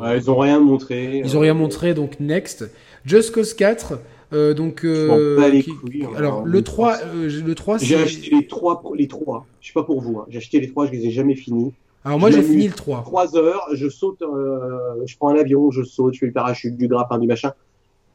euh, 0.02 0.16
ils 0.16 0.30
ont 0.30 0.38
rien 0.38 0.60
montré. 0.60 1.22
Ils 1.24 1.36
ont 1.36 1.40
rien 1.40 1.54
montré, 1.54 1.94
donc 1.94 2.20
next. 2.20 2.70
Just 3.04 3.32
Cause 3.32 3.54
4. 3.54 4.00
Euh, 4.32 4.52
donc, 4.52 4.84
euh, 4.84 5.52
couilles, 5.80 6.04
hein. 6.04 6.08
alors 6.16 6.44
le 6.44 6.62
3, 6.62 6.98
le 7.14 7.54
3 7.54 7.78
j'ai 7.78 7.94
acheté 7.94 8.30
les 8.30 8.46
3, 8.46 8.82
les 8.96 9.06
3. 9.06 9.46
Je 9.60 9.68
sais 9.68 9.72
pas 9.72 9.84
pour 9.84 10.00
vous, 10.00 10.18
hein. 10.18 10.26
j'ai 10.28 10.38
acheté 10.38 10.58
les 10.58 10.68
3, 10.68 10.86
je 10.86 10.92
les 10.92 11.06
ai 11.06 11.10
jamais 11.10 11.36
finis. 11.36 11.72
Alors 12.04 12.18
moi 12.18 12.32
j'ai 12.32 12.42
fini 12.42 12.66
le 12.66 12.74
3. 12.74 13.02
3 13.02 13.36
heures, 13.36 13.68
je 13.74 13.88
saute, 13.88 14.18
je 14.20 15.16
prends 15.18 15.28
un 15.28 15.38
avion, 15.38 15.70
je 15.70 15.84
saute, 15.84 16.14
je 16.14 16.18
fais 16.20 16.26
le 16.26 16.32
parachute, 16.32 16.76
du 16.76 16.88
grappin, 16.88 17.18
du 17.18 17.28
machin. 17.28 17.52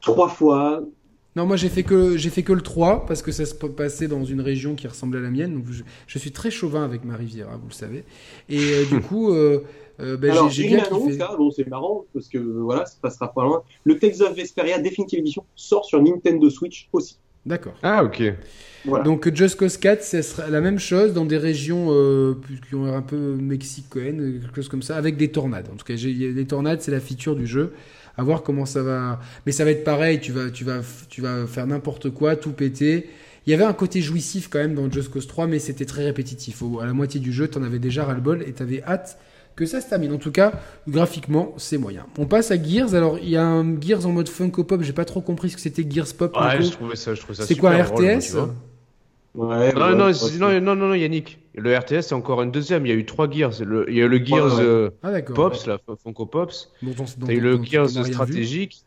Trois 0.02 0.28
fois, 0.28 0.82
non, 1.36 1.46
moi 1.46 1.56
j'ai 1.56 1.68
fait 1.68 1.84
que 1.84 2.16
j'ai 2.16 2.30
fait 2.30 2.42
que 2.42 2.52
le 2.52 2.60
3 2.60 3.06
parce 3.06 3.22
que 3.22 3.30
ça 3.30 3.46
se 3.46 3.54
passait 3.54 4.08
dans 4.08 4.24
une 4.24 4.40
région 4.40 4.74
qui 4.74 4.88
ressemblait 4.88 5.20
à 5.20 5.22
la 5.22 5.30
mienne. 5.30 5.54
Donc 5.54 5.64
je, 6.06 6.18
suis 6.18 6.32
très 6.32 6.50
chauvin 6.50 6.84
avec 6.84 7.04
ma 7.04 7.16
Riviera, 7.16 7.56
vous 7.56 7.68
le 7.68 7.74
savez. 7.74 8.04
Et 8.48 8.58
euh, 8.58 8.84
du 8.86 9.00
coup, 9.08 9.32
euh, 9.32 9.64
euh, 10.00 10.16
ben, 10.16 10.48
j'ai 10.48 10.66
bien 10.66 10.82
annonce, 10.82 11.20
hein. 11.20 11.34
bon, 11.38 11.52
c'est 11.52 11.68
marrant 11.68 12.04
parce 12.12 12.28
que 12.28 12.38
voilà, 12.38 12.84
ça 12.84 12.96
passera 13.00 13.32
pas 13.32 13.44
loin. 13.44 13.62
Le 13.84 13.96
Tales 13.96 14.22
of 14.22 14.34
Vesperia 14.34 14.80
Definitive 14.80 15.20
Edition 15.20 15.44
sort 15.54 15.84
sur 15.84 16.02
Nintendo 16.02 16.50
Switch 16.50 16.88
aussi. 16.92 17.16
D'accord. 17.46 17.74
Ah 17.82 18.04
ok. 18.04 18.22
Donc 19.04 19.32
Just 19.34 19.56
Cause 19.56 19.76
4, 19.76 20.02
ce 20.02 20.22
sera 20.22 20.48
la 20.48 20.60
même 20.60 20.78
chose 20.78 21.14
dans 21.14 21.24
des 21.24 21.38
régions 21.38 21.86
qui 22.68 22.74
ont 22.74 22.86
un 22.86 23.02
peu 23.02 23.16
mexicaines, 23.16 24.40
quelque 24.42 24.56
chose 24.56 24.68
comme 24.68 24.82
ça, 24.82 24.96
avec 24.96 25.16
des 25.16 25.28
tornades. 25.28 25.68
En 25.72 25.76
tout 25.76 25.86
cas, 25.86 25.94
les 25.94 26.46
tornades, 26.46 26.82
c'est 26.82 26.90
la 26.90 27.00
feature 27.00 27.36
du 27.36 27.46
jeu 27.46 27.72
à 28.20 28.22
voir 28.22 28.42
comment 28.42 28.66
ça 28.66 28.82
va. 28.82 29.18
Mais 29.46 29.52
ça 29.52 29.64
va 29.64 29.70
être 29.70 29.82
pareil, 29.82 30.20
tu 30.20 30.30
vas, 30.30 30.50
tu 30.50 30.64
vas, 30.64 30.80
tu 31.08 31.22
vas 31.22 31.46
faire 31.46 31.66
n'importe 31.66 32.10
quoi, 32.10 32.36
tout 32.36 32.52
péter. 32.52 33.08
Il 33.46 33.50
y 33.50 33.54
avait 33.54 33.64
un 33.64 33.72
côté 33.72 34.02
jouissif 34.02 34.48
quand 34.48 34.58
même 34.58 34.74
dans 34.74 34.90
Just 34.90 35.10
Cause 35.10 35.26
3, 35.26 35.46
mais 35.46 35.58
c'était 35.58 35.86
très 35.86 36.04
répétitif. 36.04 36.62
à 36.80 36.84
la 36.84 36.92
moitié 36.92 37.18
du 37.18 37.32
jeu, 37.32 37.48
tu 37.48 37.56
en 37.56 37.62
avais 37.62 37.78
déjà 37.78 38.04
ras-le-bol 38.04 38.44
et 38.46 38.52
tu 38.52 38.62
avais 38.62 38.82
hâte 38.82 39.18
que 39.56 39.64
ça 39.64 39.80
se 39.80 39.88
termine. 39.88 40.12
En 40.12 40.18
tout 40.18 40.30
cas, 40.30 40.52
graphiquement, 40.86 41.54
c'est 41.56 41.78
moyen. 41.78 42.04
On 42.18 42.26
passe 42.26 42.50
à 42.50 42.62
Gears. 42.62 42.94
Alors, 42.94 43.18
il 43.18 43.30
y 43.30 43.36
a 43.38 43.44
un 43.44 43.80
Gears 43.80 44.04
en 44.06 44.12
mode 44.12 44.28
Funko 44.28 44.64
Pop. 44.64 44.82
J'ai 44.82 44.92
pas 44.92 45.06
trop 45.06 45.22
compris 45.22 45.48
ce 45.48 45.56
que 45.56 45.62
c'était 45.62 45.86
Gears 45.88 46.14
Pop. 46.16 46.36
Ouais, 46.36 46.62
je 46.62 46.70
trouvais 46.70 46.96
ça, 46.96 47.14
je 47.14 47.20
trouvais 47.20 47.34
ça 47.34 47.46
C'est 47.46 47.56
quoi, 47.56 47.72
RTS 47.72 48.36
Ouais, 49.34 49.72
non, 49.72 49.96
non, 49.96 50.12
non, 50.38 50.60
non, 50.60 50.76
non, 50.76 50.94
Yannick. 50.94 51.39
Le 51.54 51.76
RTS, 51.76 52.02
c'est 52.02 52.14
encore 52.14 52.42
une 52.42 52.52
deuxième. 52.52 52.86
Il 52.86 52.90
y 52.90 52.92
a 52.92 52.96
eu 52.96 53.04
trois 53.04 53.28
Gears. 53.28 53.54
il 53.60 53.94
y 53.94 54.00
a 54.00 54.04
eu 54.04 54.08
le 54.08 54.24
Gears 54.24 54.60
euh, 54.60 54.90
ah, 55.02 55.20
Pops, 55.22 55.66
la 55.66 55.78
Funko 56.02 56.26
Pops. 56.26 56.70
il 56.82 56.88
y 56.88 57.30
a 57.30 57.32
eu 57.34 57.40
le 57.40 57.62
Gears 57.62 57.90
stratégique 57.90 58.84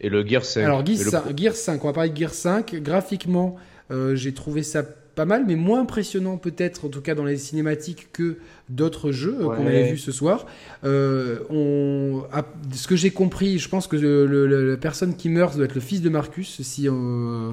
et 0.00 0.08
le 0.08 0.24
Gears 0.26 0.44
5. 0.44 0.64
Alors, 0.64 0.84
Gears, 0.86 1.54
5, 1.54 1.82
on 1.84 1.88
va 1.88 1.92
parler 1.92 2.10
de 2.10 2.16
Gears 2.16 2.34
5. 2.34 2.76
Graphiquement, 2.76 3.56
euh, 3.90 4.14
j'ai 4.14 4.32
trouvé 4.32 4.62
ça 4.62 4.82
pas 4.82 5.24
mal, 5.24 5.44
mais 5.46 5.54
moins 5.54 5.82
impressionnant 5.82 6.38
peut-être, 6.38 6.86
en 6.86 6.88
tout 6.88 7.00
cas 7.00 7.14
dans 7.14 7.24
les 7.24 7.36
cinématiques, 7.36 8.08
que 8.12 8.38
d'autres 8.68 9.12
jeux 9.12 9.36
euh, 9.40 9.44
qu'on 9.44 9.66
avait 9.66 9.92
vus 9.92 9.98
ce 9.98 10.10
soir. 10.12 10.46
on, 10.82 12.22
ce 12.72 12.88
que 12.88 12.96
j'ai 12.96 13.10
compris, 13.10 13.58
je 13.58 13.68
pense 13.68 13.86
que 13.86 13.96
la 13.96 14.76
personne 14.76 15.16
qui 15.16 15.28
meurt 15.28 15.56
doit 15.56 15.66
être 15.66 15.74
le 15.74 15.80
fils 15.80 16.02
de 16.02 16.08
Marcus, 16.08 16.60
si 16.62 16.88
euh, 16.88 17.52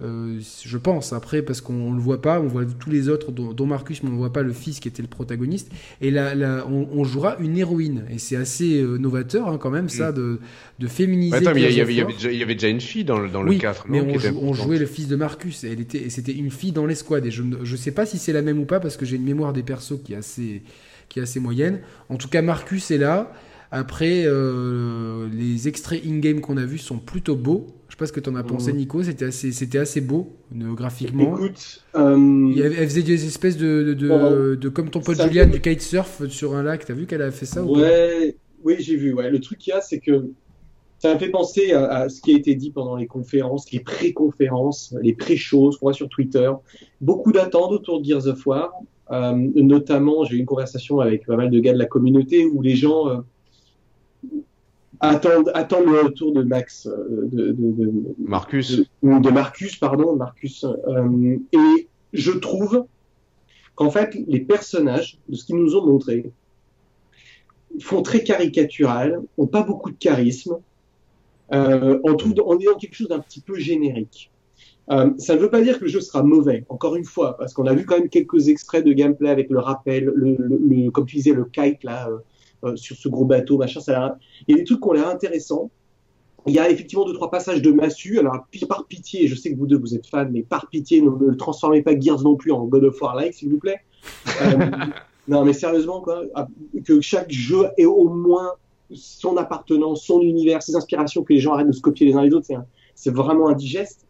je 0.00 0.76
pense, 0.76 1.12
après, 1.12 1.42
parce 1.42 1.60
qu'on 1.60 1.90
ne 1.90 1.96
le 1.96 2.02
voit 2.02 2.20
pas, 2.20 2.40
on 2.40 2.46
voit 2.46 2.64
tous 2.64 2.90
les 2.90 3.08
autres, 3.08 3.30
dont, 3.30 3.66
Marcus, 3.66 4.02
mais 4.02 4.10
on 4.10 4.12
ne 4.12 4.18
voit 4.18 4.32
pas 4.32 4.42
le 4.42 4.52
fils 4.52 4.80
qui 4.80 4.88
était 4.88 5.02
le 5.02 5.08
protagoniste. 5.08 5.70
Et 6.00 6.10
là, 6.10 6.34
là 6.34 6.66
on, 6.68 7.04
jouera 7.04 7.36
une 7.38 7.56
héroïne. 7.56 8.04
Et 8.10 8.18
c'est 8.18 8.36
assez 8.36 8.80
euh, 8.80 8.98
novateur, 8.98 9.48
hein, 9.48 9.58
quand 9.58 9.70
même, 9.70 9.88
ça, 9.88 10.10
mm. 10.10 10.14
de, 10.14 10.40
de 10.80 10.86
féminiser. 10.88 11.36
Attends, 11.36 11.54
mais 11.54 11.62
il 11.62 11.76
y, 11.76 11.80
avait, 11.80 11.94
il 11.94 12.36
y, 12.36 12.42
avait 12.42 12.54
déjà 12.54 12.68
une 12.68 12.80
fille 12.80 13.04
dans, 13.04 13.26
dans 13.28 13.42
le 13.42 13.54
4. 13.54 13.86
Mais 13.88 14.00
on, 14.00 14.52
jouait 14.52 14.78
le 14.78 14.86
fils 14.86 15.08
de 15.08 15.16
Marcus. 15.16 15.64
Et, 15.64 15.72
elle 15.72 15.80
était, 15.80 15.98
et 15.98 16.10
c'était 16.10 16.32
une 16.32 16.50
fille 16.50 16.72
dans 16.72 16.86
l'escouade. 16.86 17.24
Et 17.26 17.30
je 17.30 17.42
ne 17.42 17.76
sais 17.76 17.92
pas 17.92 18.04
si 18.04 18.18
c'est 18.18 18.32
la 18.32 18.42
même 18.42 18.58
ou 18.58 18.64
pas, 18.64 18.80
parce 18.80 18.96
que 18.96 19.06
j'ai 19.06 19.16
une 19.16 19.24
mémoire 19.24 19.52
des 19.52 19.62
persos 19.62 20.00
qui 20.04 20.12
est 20.12 20.16
assez, 20.16 20.62
qui 21.08 21.20
est 21.20 21.22
assez 21.22 21.40
moyenne. 21.40 21.80
En 22.08 22.16
tout 22.16 22.28
cas, 22.28 22.42
Marcus 22.42 22.90
est 22.90 22.98
là. 22.98 23.32
Après, 23.70 24.22
euh, 24.24 25.28
les 25.32 25.66
extraits 25.66 26.00
in-game 26.06 26.40
qu'on 26.40 26.56
a 26.56 26.64
vus 26.64 26.78
sont 26.78 26.98
plutôt 26.98 27.34
beaux. 27.34 27.66
Je 27.94 27.96
sais 27.96 28.00
pas 28.00 28.06
ce 28.06 28.12
que 28.12 28.18
tu 28.18 28.28
en 28.28 28.34
as 28.34 28.42
pensé, 28.42 28.72
mmh. 28.72 28.76
Nico. 28.76 29.02
C'était 29.04 29.26
assez, 29.26 29.52
c'était 29.52 29.78
assez 29.78 30.00
beau 30.00 30.32
graphiquement. 30.50 31.36
Écoute, 31.36 31.84
euh... 31.94 32.52
elle 32.56 32.88
faisait 32.88 33.04
des 33.04 33.24
espèces 33.24 33.56
de, 33.56 33.94
de, 33.96 34.56
de, 34.56 34.68
comme 34.68 34.90
ton 34.90 34.98
pote 34.98 35.22
Julian 35.22 35.46
du 35.46 35.60
kitesurf 35.60 36.26
sur 36.26 36.56
un 36.56 36.64
lac. 36.64 36.84
T'as 36.84 36.94
vu 36.94 37.06
qu'elle 37.06 37.22
a 37.22 37.30
fait 37.30 37.46
ça 37.46 37.62
Ouais, 37.62 38.34
oui, 38.64 38.74
j'ai 38.80 38.96
vu. 38.96 39.12
Ouais. 39.12 39.30
Le 39.30 39.38
truc 39.38 39.58
qu'il 39.58 39.70
y 39.70 39.76
a, 39.76 39.80
c'est 39.80 40.00
que 40.00 40.32
ça 40.98 41.14
me 41.14 41.20
fait 41.20 41.28
penser 41.28 41.70
à, 41.70 42.08
ce 42.08 42.20
qui 42.20 42.34
a 42.34 42.36
été 42.36 42.56
dit 42.56 42.72
pendant 42.72 42.96
les 42.96 43.06
conférences, 43.06 43.70
les 43.70 43.78
pré-conférences, 43.78 44.92
les 45.00 45.12
pré-choses 45.12 45.76
qu'on 45.78 45.86
voit 45.86 45.92
sur 45.92 46.08
Twitter. 46.08 46.50
Beaucoup 47.00 47.30
d'attentes 47.30 47.70
autour 47.70 48.00
de 48.00 48.06
Gears 48.06 48.26
of 48.26 48.44
War. 48.44 48.72
Euh, 49.12 49.34
notamment, 49.54 50.24
j'ai 50.24 50.34
eu 50.34 50.40
une 50.40 50.46
conversation 50.46 50.98
avec 50.98 51.26
pas 51.26 51.36
mal 51.36 51.48
de 51.48 51.60
gars 51.60 51.74
de 51.74 51.78
la 51.78 51.86
communauté 51.86 52.44
où 52.44 52.60
les 52.60 52.74
gens 52.74 53.08
euh, 53.08 53.18
attendre, 55.08 55.50
attendre 55.54 55.90
le 55.90 56.00
retour 56.02 56.32
de 56.32 56.42
Max, 56.42 56.86
euh, 56.86 57.28
de, 57.32 57.52
de, 57.52 57.92
Marcus, 58.18 58.82
de, 59.02 59.30
Marcus, 59.30 59.76
pardon, 59.76 60.16
Marcus. 60.16 60.64
Euh, 60.64 61.36
et 61.52 61.88
je 62.12 62.32
trouve 62.32 62.86
qu'en 63.74 63.90
fait, 63.90 64.16
les 64.26 64.40
personnages 64.40 65.18
de 65.28 65.36
ce 65.36 65.44
qu'ils 65.44 65.56
nous 65.56 65.76
ont 65.76 65.86
montré 65.86 66.30
font 67.80 68.02
très 68.02 68.22
caricatural, 68.22 69.20
ont 69.36 69.46
pas 69.46 69.62
beaucoup 69.62 69.90
de 69.90 69.96
charisme, 69.96 70.58
euh, 71.52 71.98
en 72.04 72.14
tout, 72.14 72.30
est 72.32 72.64
dans 72.64 72.78
quelque 72.78 72.94
chose 72.94 73.08
d'un 73.08 73.20
petit 73.20 73.40
peu 73.40 73.56
générique. 73.58 74.30
Euh, 74.90 75.10
ça 75.18 75.34
ne 75.34 75.40
veut 75.40 75.50
pas 75.50 75.62
dire 75.62 75.78
que 75.78 75.84
le 75.84 75.90
jeu 75.90 76.00
sera 76.00 76.22
mauvais, 76.22 76.64
encore 76.68 76.94
une 76.94 77.04
fois, 77.04 77.36
parce 77.36 77.54
qu'on 77.54 77.66
a 77.66 77.74
vu 77.74 77.84
quand 77.86 77.98
même 77.98 78.10
quelques 78.10 78.48
extraits 78.48 78.84
de 78.84 78.92
gameplay 78.92 79.30
avec 79.30 79.50
le 79.50 79.58
rappel, 79.58 80.04
le, 80.14 80.36
le, 80.38 80.90
comme 80.90 81.06
tu 81.06 81.16
disais, 81.16 81.32
le 81.32 81.46
kite 81.46 81.84
là, 81.84 82.10
euh, 82.64 82.76
sur 82.76 82.96
ce 82.96 83.08
gros 83.08 83.24
bateau, 83.24 83.58
machin. 83.58 83.80
Ça 83.80 84.18
Il 84.46 84.52
y 84.52 84.54
a 84.54 84.58
des 84.58 84.64
trucs 84.64 84.80
qui 84.80 84.88
ont 84.88 84.92
l'air 84.92 85.08
intéressants. 85.08 85.70
Il 86.46 86.52
y 86.52 86.58
a 86.58 86.68
effectivement 86.68 87.06
deux 87.06 87.14
trois 87.14 87.30
passages 87.30 87.62
de 87.62 87.72
massue. 87.72 88.18
Alors 88.18 88.46
par 88.68 88.86
pitié, 88.86 89.26
je 89.28 89.34
sais 89.34 89.52
que 89.52 89.58
vous 89.58 89.66
deux 89.66 89.78
vous 89.78 89.94
êtes 89.94 90.06
fans, 90.06 90.28
mais 90.30 90.42
par 90.42 90.68
pitié, 90.68 91.00
ne, 91.00 91.34
transformez 91.34 91.82
pas 91.82 91.98
Gears 91.98 92.22
non 92.22 92.36
plus 92.36 92.52
en 92.52 92.64
God 92.64 92.84
of 92.84 93.00
War 93.00 93.14
like, 93.14 93.34
s'il 93.34 93.50
vous 93.50 93.58
plaît. 93.58 93.80
Euh, 94.42 94.70
non, 95.28 95.44
mais 95.44 95.54
sérieusement 95.54 96.02
quoi, 96.02 96.24
que 96.84 97.00
chaque 97.00 97.30
jeu 97.30 97.68
ait 97.78 97.86
au 97.86 98.10
moins 98.10 98.52
son 98.92 99.38
appartenance, 99.38 100.04
son 100.04 100.20
univers, 100.20 100.62
ses 100.62 100.76
inspirations, 100.76 101.22
que 101.22 101.32
les 101.32 101.40
gens 101.40 101.54
arrêtent 101.54 101.68
de 101.68 101.72
se 101.72 101.80
copier 101.80 102.06
les 102.06 102.14
uns 102.14 102.22
les 102.22 102.34
autres, 102.34 102.48
c'est 102.94 103.14
vraiment 103.14 103.48
indigeste. 103.48 104.06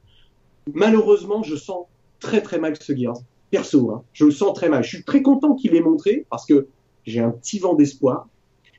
Malheureusement, 0.72 1.42
je 1.44 1.54
sens 1.54 1.86
très 2.18 2.40
très 2.40 2.58
mal 2.58 2.74
ce 2.80 2.94
Gears. 2.94 3.18
Perso, 3.50 3.90
hein. 3.92 4.02
je 4.12 4.24
le 4.24 4.32
sens 4.32 4.52
très 4.54 4.68
mal. 4.68 4.82
Je 4.82 4.88
suis 4.88 5.04
très 5.04 5.22
content 5.22 5.54
qu'il 5.54 5.72
l'ait 5.72 5.80
montré 5.80 6.26
parce 6.30 6.44
que 6.44 6.66
j'ai 7.06 7.20
un 7.20 7.30
petit 7.30 7.58
vent 7.60 7.74
d'espoir 7.74 8.28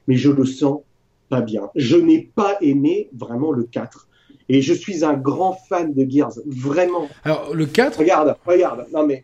mais 0.07 0.15
je 0.15 0.29
le 0.29 0.45
sens 0.45 0.81
pas 1.29 1.41
bien. 1.41 1.69
Je 1.75 1.97
n'ai 1.97 2.29
pas 2.35 2.57
aimé 2.61 3.09
vraiment 3.15 3.51
le 3.51 3.63
4. 3.63 4.07
Et 4.47 4.61
je 4.61 4.73
suis 4.73 5.03
un 5.03 5.13
grand 5.13 5.53
fan 5.53 5.93
de 5.93 6.09
Gears, 6.09 6.33
vraiment. 6.45 7.07
Alors, 7.23 7.53
le 7.53 7.65
4 7.65 7.97
Regarde, 7.97 8.35
regarde, 8.45 8.85
non 8.93 9.05
mais. 9.05 9.23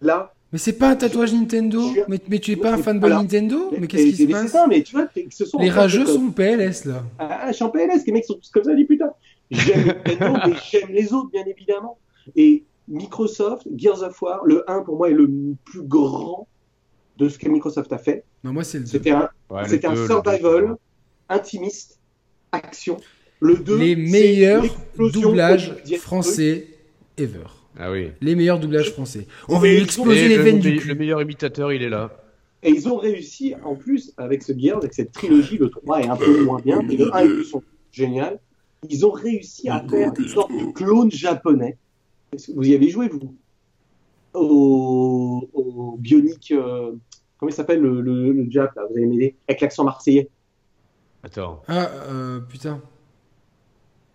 Là. 0.00 0.32
Mais 0.52 0.58
c'est 0.58 0.74
pas 0.74 0.90
un 0.90 0.96
tatouage 0.96 1.32
Nintendo 1.32 1.82
mais, 2.08 2.18
mais, 2.28 2.38
tu 2.38 2.52
es 2.52 2.56
pas 2.56 2.74
un 2.74 2.78
fanboy 2.78 3.10
Nintendo 3.10 3.70
Mais 3.78 3.86
qu'est-ce 3.86 4.04
qui 4.04 4.16
se 4.16 4.30
passe 4.30 4.52
ça, 4.52 4.66
mais 4.66 4.82
tu 4.82 4.96
vois, 4.96 5.06
ce 5.30 5.44
sont 5.44 5.58
Les 5.58 5.70
rageux 5.70 6.06
sont 6.06 6.30
PLS 6.30 6.84
là. 6.86 7.02
Ah, 7.18 7.46
je 7.48 7.52
suis 7.54 7.64
en 7.64 7.70
PLS, 7.70 8.04
les 8.06 8.12
mecs 8.12 8.24
sont 8.24 8.34
tous 8.34 8.50
comme 8.50 8.64
ça, 8.64 8.74
dit 8.74 8.84
putain. 8.84 9.12
J'aime 9.50 9.86
Nintendo, 10.06 10.38
mais 10.46 10.54
j'aime 10.70 10.90
les 10.90 11.12
autres, 11.12 11.30
bien 11.30 11.44
évidemment. 11.44 11.98
Et 12.36 12.64
Microsoft, 12.88 13.66
Gears 13.76 14.02
of 14.02 14.20
War, 14.22 14.44
le 14.44 14.68
1 14.70 14.82
pour 14.82 14.96
moi 14.96 15.10
est 15.10 15.14
le 15.14 15.30
plus 15.64 15.82
grand 15.82 16.46
de 17.22 17.28
ce 17.28 17.38
que 17.38 17.48
Microsoft 17.48 17.92
a 17.92 17.98
fait. 17.98 18.24
Non, 18.42 18.52
moi, 18.52 18.64
c'est 18.64 18.86
C'était 18.86 19.12
un, 19.12 19.28
c'était 19.66 19.86
un 19.86 19.94
survival, 19.94 20.76
intimiste, 21.28 21.98
action. 22.50 22.96
Le 23.40 23.56
2, 23.56 23.78
les 23.78 23.96
meilleurs 23.96 24.64
doublages 24.98 25.74
français 25.98 26.66
ever. 27.16 27.46
Ah 27.78 27.90
oui. 27.90 28.10
Les 28.20 28.34
meilleurs 28.34 28.60
doublages 28.60 28.90
français. 28.90 29.26
On 29.48 29.58
va 29.58 29.68
exploser 29.68 30.28
les 30.28 30.38
veines 30.38 30.58
du 30.58 30.76
cul. 30.76 30.88
Le 30.88 30.94
meilleur 30.94 31.22
imitateur, 31.22 31.72
il 31.72 31.82
est 31.82 31.88
là. 31.88 32.10
Et 32.62 32.70
ils 32.70 32.88
ont 32.88 32.96
réussi, 32.96 33.54
en 33.64 33.74
plus, 33.74 34.12
avec 34.16 34.42
ce 34.42 34.52
Gears, 34.56 34.78
avec 34.78 34.94
cette 34.94 35.10
trilogie, 35.10 35.58
le 35.58 35.68
3 35.68 36.00
est 36.02 36.08
un 36.08 36.16
peu 36.16 36.44
moins 36.44 36.60
bien, 36.60 36.80
mais 36.82 36.96
le 36.96 37.12
1 37.14 37.18
et 37.18 37.28
le 37.28 37.36
2 37.38 37.44
sont 37.44 37.62
génial. 37.90 38.38
Ils 38.88 39.04
ont 39.06 39.10
réussi 39.10 39.68
à 39.68 39.84
faire 39.88 40.12
une 40.16 40.28
sorte 40.28 40.52
de 40.52 40.72
clone 40.72 41.10
japonais. 41.10 41.76
Vous 42.54 42.68
y 42.68 42.74
avez 42.74 42.88
joué, 42.88 43.08
vous? 43.08 43.34
Au, 44.34 45.48
au 45.52 45.96
Bionic, 45.98 46.52
euh, 46.52 46.92
Comment 47.42 47.50
il 47.50 47.56
s'appelle 47.56 47.80
le, 47.80 48.00
le, 48.00 48.30
le 48.30 48.46
Jap, 48.48 48.72
là 48.76 48.84
Vous 48.88 48.96
allez 48.96 49.06
m'aider 49.06 49.34
Avec 49.48 49.62
l'accent 49.62 49.82
marseillais. 49.82 50.30
Attends. 51.24 51.60
Ah, 51.66 51.90
euh, 52.08 52.38
putain. 52.38 52.80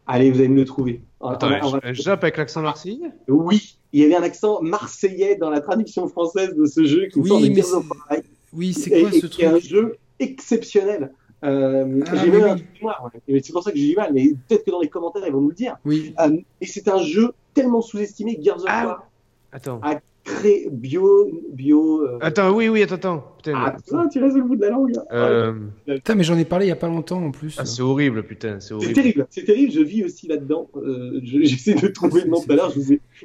Allez, 0.05 0.31
vous 0.31 0.39
allez 0.39 0.47
me 0.47 0.55
le 0.55 0.63
trouver. 0.63 1.01
Attends, 1.19 1.49
un 1.51 1.91
Jap 1.91 2.23
avec 2.23 2.37
l'accent 2.37 2.61
marseillais? 2.61 3.11
Oui, 3.27 3.79
il 3.91 3.99
y 3.99 4.05
avait 4.05 4.15
un 4.15 4.23
accent 4.23 4.61
marseillais 4.61 5.35
dans 5.35 5.49
la 5.49 5.59
traduction 5.59 6.07
française 6.07 6.55
de 6.55 6.65
ce 6.67 6.85
jeu 6.85 7.07
qui 7.07 7.19
oui, 7.19 7.27
sort 7.27 7.41
de 7.41 7.49
mais 7.49 8.23
Oui, 8.53 8.73
c'est 8.73 9.01
quoi 9.01 9.11
ce 9.11 9.19
truc 9.19 9.33
C'est 9.33 9.45
un 9.45 9.59
jeu 9.59 9.97
exceptionnel. 10.19 11.11
Euh, 11.43 12.01
ah, 12.07 12.15
j'ai 12.15 12.31
même 12.31 12.43
un 12.45 12.55
truc 12.55 12.81
noir, 12.81 13.11
c'est 13.27 13.51
pour 13.51 13.61
ça 13.61 13.73
que 13.73 13.77
j'ai 13.77 13.89
du 13.89 13.95
mal, 13.97 14.13
mais 14.13 14.29
peut-être 14.47 14.63
que 14.63 14.71
dans 14.71 14.79
les 14.79 14.87
commentaires 14.87 15.27
ils 15.27 15.33
vont 15.33 15.41
nous 15.41 15.49
le 15.49 15.55
dire. 15.55 15.75
Oui. 15.83 16.15
Euh, 16.21 16.37
et 16.61 16.65
c'est 16.65 16.87
un 16.87 16.99
jeu 16.99 17.33
tellement 17.53 17.81
sous-estimé, 17.81 18.39
Gears 18.41 18.59
of 18.59 18.65
ah, 18.69 18.85
War. 18.85 19.99
Attends 20.27 20.69
bio. 20.71 21.31
bio 21.51 22.01
euh, 22.03 22.17
Attends, 22.21 22.51
oui, 22.51 22.69
oui, 22.69 22.83
attends, 22.83 22.95
attends. 22.95 23.35
Putain, 23.37 23.53
ah, 23.55 24.07
tu 24.11 24.19
restes 24.19 24.37
au 24.37 24.43
bout 24.43 24.55
de 24.55 24.61
la 24.61 24.69
langue. 24.69 24.93
Euh... 25.11 25.53
Putain, 25.85 26.15
mais 26.15 26.23
j'en 26.23 26.37
ai 26.37 26.45
parlé 26.45 26.65
il 26.65 26.69
y 26.69 26.71
a 26.71 26.75
pas 26.77 26.87
longtemps 26.87 27.23
en 27.23 27.31
plus. 27.31 27.55
Ah, 27.57 27.65
c'est 27.65 27.81
horrible, 27.81 28.23
putain, 28.23 28.59
c'est 28.59 28.73
horrible. 28.73 28.89
C'est 28.89 29.01
terrible, 29.01 29.27
c'est 29.29 29.45
terrible, 29.45 29.71
je 29.71 29.81
vis 29.81 30.03
aussi 30.03 30.27
là-dedans. 30.27 30.69
Euh, 30.75 31.19
J'essaie 31.23 31.75
de 31.75 31.87
trouver 31.87 32.21
le 32.21 32.29
nom 32.29 32.41
tout 32.41 32.51
à 32.51 32.55
l'heure, 32.55 32.73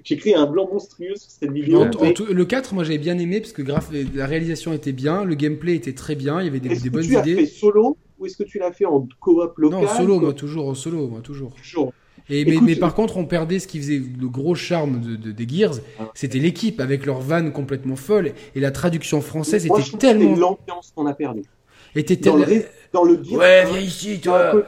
j'ai 0.05 0.17
créé 0.17 0.35
un 0.35 0.47
blanc 0.47 0.69
monstrueux 0.71 1.17
sur 1.17 1.31
cette 1.31 1.53
vidéo. 1.53 1.85
le 1.85 2.45
4, 2.45 2.75
moi 2.75 2.85
j'avais 2.85 2.99
bien 2.99 3.19
aimé 3.19 3.41
parce 3.41 3.53
que 3.53 3.63
la 3.63 4.27
réalisation 4.27 4.73
était 4.73 4.93
bien, 4.93 5.25
le 5.25 5.35
gameplay 5.35 5.75
était 5.75 5.95
très 5.95 6.15
bien, 6.15 6.41
il 6.41 6.47
y 6.47 6.49
avait 6.49 6.61
des, 6.61 6.77
des 6.77 6.91
bonnes 6.91 7.05
idées. 7.05 7.15
Est-ce 7.15 7.25
que 7.25 7.31
tu 7.31 7.35
l'as 7.35 7.41
fait 7.41 7.47
solo 7.47 7.97
ou 8.19 8.27
est-ce 8.27 8.37
que 8.37 8.45
tu 8.45 8.59
l'as 8.59 8.73
fait 8.73 8.85
en 8.85 9.09
coop 9.21 9.59
local 9.59 9.81
Non, 9.81 9.89
solo, 9.89 10.21
moi 10.21 10.33
toujours, 10.33 10.69
en 10.69 10.75
solo, 10.75 11.09
moi 11.09 11.21
toujours. 11.21 11.55
Toujours 11.55 11.93
mais, 12.31 12.77
par 12.77 12.95
contre, 12.95 13.17
on 13.17 13.25
perdait 13.25 13.59
ce 13.59 13.67
qui 13.67 13.79
faisait 13.79 14.01
le 14.21 14.29
gros 14.29 14.55
charme 14.55 15.01
de, 15.01 15.33
des 15.33 15.49
Gears, 15.49 15.77
c'était 16.15 16.39
l'équipe 16.39 16.81
avec 16.81 17.07
leur 17.07 17.21
van 17.21 17.51
complètement 17.51 17.97
folle 17.97 18.33
et 18.55 18.61
la 18.61 18.71
traduction 18.71 19.21
française 19.21 19.67
était 19.67 19.97
tellement. 19.99 20.37
l'ambiance 20.37 20.93
qu'on 20.95 21.07
a 21.07 21.15
perdue. 21.15 21.43
Était 21.95 22.17
dans, 22.17 22.37
le, 22.37 22.65
dans 22.95 23.05
le 23.05 23.21
Ouais, 23.33 23.67
viens 23.67 23.79
ici, 23.79 24.19
toi. 24.19 24.65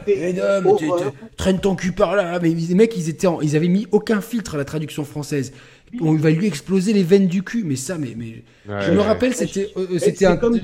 traîne 1.38 1.58
ton 1.58 1.74
cul 1.74 1.92
par 1.92 2.16
là. 2.16 2.38
Mais 2.40 2.50
les 2.50 2.74
mecs, 2.74 2.94
ils 2.98 3.08
étaient, 3.08 3.28
ils 3.40 3.56
avaient 3.56 3.68
mis 3.68 3.86
aucun 3.92 4.20
filtre 4.20 4.56
à 4.56 4.58
la 4.58 4.66
traduction 4.66 5.04
française. 5.04 5.54
On 6.02 6.12
va 6.14 6.30
lui 6.30 6.46
exploser 6.46 6.92
les 6.92 7.02
veines 7.02 7.26
du 7.26 7.42
cul. 7.42 7.64
Mais 7.64 7.76
ça, 7.76 7.96
mais, 7.96 8.14
mais 8.14 8.42
je 8.80 8.90
me 8.90 9.00
rappelle, 9.00 9.34
c'était, 9.34 9.70
euh, 9.76 9.98
c'était 9.98 10.26
un. 10.26 10.36
Comme 10.36 10.60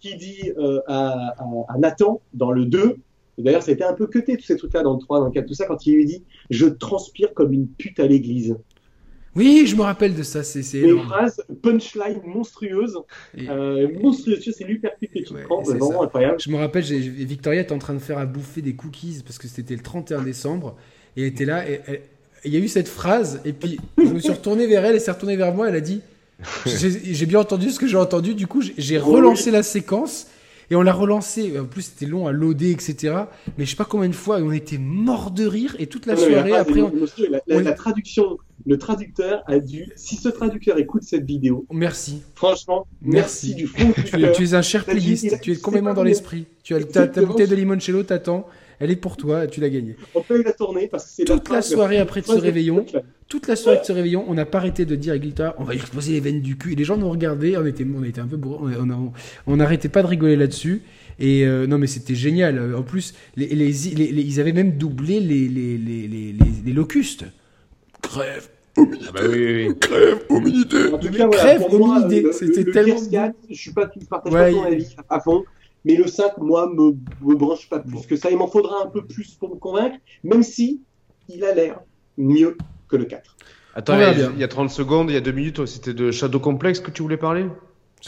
qui 0.00 0.16
dit 0.16 0.52
euh, 0.56 0.80
à, 0.86 1.34
à, 1.68 1.78
Nathan 1.78 2.20
dans 2.32 2.52
le 2.52 2.64
2 2.64 2.98
D'ailleurs, 3.38 3.62
ça 3.62 3.70
a 3.70 3.74
été 3.74 3.84
un 3.84 3.94
peu 3.94 4.06
cuté 4.06 4.36
tous 4.36 4.44
ces 4.44 4.56
trucs-là 4.56 4.82
dans 4.82 4.94
le 4.94 5.00
3, 5.00 5.20
dans 5.20 5.26
le 5.26 5.32
4, 5.32 5.46
tout 5.46 5.54
ça, 5.54 5.66
quand 5.66 5.86
il 5.86 5.94
lui 5.94 6.06
dit 6.06 6.24
Je 6.50 6.66
transpire 6.66 7.32
comme 7.34 7.52
une 7.52 7.68
pute 7.68 8.00
à 8.00 8.06
l'église. 8.06 8.56
Oui, 9.36 9.66
je 9.66 9.76
me 9.76 9.82
rappelle 9.82 10.16
de 10.16 10.22
ça. 10.24 10.42
C'est 10.42 10.80
une 10.80 11.00
phrase 11.02 11.40
punchline 11.62 12.20
monstrueuse. 12.24 12.98
Euh, 13.38 13.88
monstrueuse, 14.00 14.52
c'est 14.56 14.66
l'hypercute 14.66 15.12
que 15.12 15.18
tu 15.20 15.34
prends, 15.44 15.64
c'est 15.64 15.78
vraiment 15.78 16.02
incroyable. 16.02 16.40
Je 16.40 16.50
me 16.50 16.56
rappelle, 16.56 16.82
Victoria 16.82 17.60
était 17.60 17.72
en 17.72 17.78
train 17.78 17.94
de 17.94 18.00
faire 18.00 18.18
à 18.18 18.26
bouffer 18.26 18.62
des 18.62 18.74
cookies 18.74 19.22
parce 19.24 19.38
que 19.38 19.46
c'était 19.46 19.76
le 19.76 19.82
31 19.82 20.22
décembre 20.22 20.76
et 21.16 21.22
elle 21.22 21.28
était 21.28 21.44
là. 21.44 21.68
Et 21.68 21.80
il 22.44 22.52
y 22.52 22.56
a 22.56 22.60
eu 22.60 22.68
cette 22.68 22.88
phrase 22.88 23.40
et 23.44 23.52
puis 23.52 23.78
je 23.96 24.12
me 24.12 24.18
suis 24.18 24.32
retourné 24.32 24.66
vers 24.66 24.84
elle 24.84 24.96
et 24.96 25.00
s'est 25.00 25.12
retournée 25.12 25.36
vers 25.36 25.54
moi. 25.54 25.68
Elle 25.68 25.76
a 25.76 25.80
dit 25.80 26.00
J'ai 26.66 27.26
bien 27.26 27.40
entendu 27.40 27.70
ce 27.70 27.78
que 27.78 27.86
j'ai 27.86 27.96
entendu. 27.96 28.34
Du 28.34 28.48
coup, 28.48 28.62
j'ai 28.62 28.98
relancé 28.98 29.52
la 29.52 29.62
séquence 29.62 30.26
et 30.70 30.76
on 30.76 30.82
l'a 30.82 30.92
relancé. 30.92 31.58
En 31.58 31.64
plus, 31.64 31.82
c'était 31.82 32.06
long 32.06 32.26
à 32.26 32.32
loader, 32.32 32.70
etc. 32.70 33.14
Mais 33.56 33.64
je 33.64 33.70
sais 33.70 33.76
pas 33.76 33.84
combien 33.84 34.08
de 34.08 34.14
fois, 34.14 34.38
on 34.38 34.52
était 34.52 34.78
mort 34.78 35.30
de 35.30 35.46
rire. 35.46 35.76
Et 35.78 35.86
toute 35.86 36.06
la 36.06 36.16
soirée, 36.16 36.52
après. 36.52 36.82
La, 37.46 37.72
traduction, 37.72 38.38
le 38.66 38.78
traducteur 38.78 39.42
a 39.46 39.58
dû. 39.58 39.86
Si 39.96 40.16
ce 40.16 40.28
traducteur 40.28 40.78
écoute 40.78 41.02
cette 41.02 41.24
vidéo. 41.24 41.66
Merci. 41.72 42.22
Franchement, 42.34 42.86
merci, 43.00 43.54
du 43.54 43.66
fond 43.66 43.92
tu, 43.94 44.32
tu, 44.34 44.44
es 44.44 44.54
un 44.54 44.62
cher 44.62 44.84
playiste. 44.84 45.40
Tu 45.40 45.52
es 45.52 45.56
complètement 45.56 45.94
dans 45.94 46.04
l'esprit. 46.04 46.46
Tu 46.62 46.74
as 46.74 46.84
ta 46.84 47.22
bouteille 47.22 47.48
de 47.48 47.56
limoncello, 47.56 48.02
t'attends. 48.02 48.46
Elle 48.80 48.90
est 48.90 48.96
pour 48.96 49.16
toi, 49.16 49.46
tu 49.46 49.60
l'as 49.60 49.70
gagnée. 49.70 49.96
On 50.14 50.22
peut 50.22 50.42
la 50.42 50.52
tourner 50.52 50.86
parce 50.86 51.04
que 51.04 51.10
c'est 51.10 51.24
toute 51.24 51.48
la, 51.48 51.62
soirée 51.62 51.98
après 51.98 52.20
de 52.20 52.26
ce 52.26 52.32
réveillon. 52.32 52.86
Toute 53.28 53.48
la 53.48 53.56
soirée 53.56 53.80
de 53.80 53.84
ce 53.84 53.92
réveillon, 53.92 54.24
on 54.28 54.34
n'a 54.34 54.46
pas 54.46 54.58
arrêté 54.58 54.84
de 54.84 54.94
dire 54.94 55.14
à 55.14 55.18
Glitter, 55.18 55.50
on 55.58 55.64
va 55.64 55.72
lui 55.72 55.80
exploser 55.80 56.12
les 56.12 56.20
veines 56.20 56.40
du 56.40 56.56
cul. 56.56 56.72
Et 56.72 56.76
les 56.76 56.84
gens 56.84 56.96
nous 56.96 57.10
regardaient, 57.10 57.56
on 57.56 57.66
était, 57.66 57.84
on 57.84 58.04
était 58.04 58.20
un 58.20 58.26
peu 58.26 58.36
bourrés, 58.36 58.74
on 59.46 59.56
n'arrêtait 59.56 59.88
pas 59.88 60.02
de 60.02 60.06
rigoler 60.06 60.36
là-dessus. 60.36 60.82
Et 61.18 61.44
euh, 61.44 61.66
non, 61.66 61.78
mais 61.78 61.88
c'était 61.88 62.14
génial. 62.14 62.74
En 62.74 62.82
plus, 62.82 63.14
les, 63.36 63.48
les, 63.48 63.90
ils 63.90 64.40
avaient 64.40 64.52
même 64.52 64.78
doublé 64.78 65.18
les, 65.18 65.48
les, 65.48 66.72
locustes. 66.72 67.24
Crève, 68.02 68.48
hominité. 68.76 69.06
Ah 69.08 69.12
bah 69.12 69.20
oui, 69.28 69.66
oui. 69.66 69.78
Crève, 69.80 70.24
hominité. 70.28 70.76
Crève, 71.32 71.62
hominité. 71.68 72.32
C'était 72.32 72.70
tellement. 72.70 72.96
je 73.50 73.54
suis 73.54 73.72
pas, 73.72 73.90
je 74.00 74.06
partage 74.06 74.32
pas 74.32 74.50
ton 74.52 74.62
avis 74.62 74.94
à 75.08 75.18
fond. 75.18 75.44
Mais 75.88 75.96
le 75.96 76.06
5, 76.06 76.36
moi, 76.38 76.70
me, 76.70 76.92
me 77.22 77.34
branche 77.34 77.68
pas 77.70 77.78
plus 77.78 78.06
que 78.06 78.14
ça. 78.14 78.30
Il 78.30 78.36
m'en 78.36 78.46
faudra 78.46 78.82
un 78.84 78.86
peu 78.88 79.06
plus 79.06 79.34
pour 79.36 79.48
me 79.48 79.56
convaincre, 79.56 79.96
même 80.22 80.42
si 80.42 80.82
il 81.28 81.42
a 81.44 81.54
l'air 81.54 81.80
mieux 82.18 82.58
que 82.88 82.96
le 82.96 83.06
4. 83.06 83.36
Attends, 83.74 83.94
il 83.94 84.38
y, 84.38 84.44
a 84.44 84.48
30 84.48 84.70
secondes, 84.70 85.10
il 85.10 85.14
y 85.14 85.16
a 85.16 85.20
2 85.20 85.32
minutes, 85.32 85.64
c'était 85.64 85.94
de 85.94 86.10
Shadow 86.10 86.40
Complex 86.40 86.80
que 86.80 86.90
tu 86.90 87.00
voulais 87.00 87.16
parler? 87.16 87.46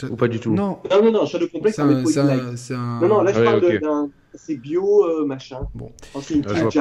Ou 0.09 0.15
pas 0.15 0.27
du 0.27 0.39
tout 0.39 0.53
Non, 0.53 0.79
non, 0.89 1.03
non, 1.03 1.11
non 1.11 1.25
Shadow 1.25 1.47
Complex, 1.47 1.75
c'est 1.75 1.81
un, 1.81 2.79
un, 2.79 2.99
Non, 3.01 3.07
non, 3.07 3.21
là 3.21 3.33
je 3.33 3.39
ah 3.39 3.43
parle 3.43 3.79
d'un 3.79 4.09
c'est 4.33 4.55
bio 4.55 5.05
euh, 5.05 5.25
machin. 5.25 5.67
Bon. 5.75 5.91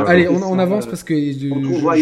Allez, 0.06 0.28
on, 0.28 0.58
avance 0.58 0.86
parce 0.86 1.02
que 1.02 1.14
je, 1.14 1.48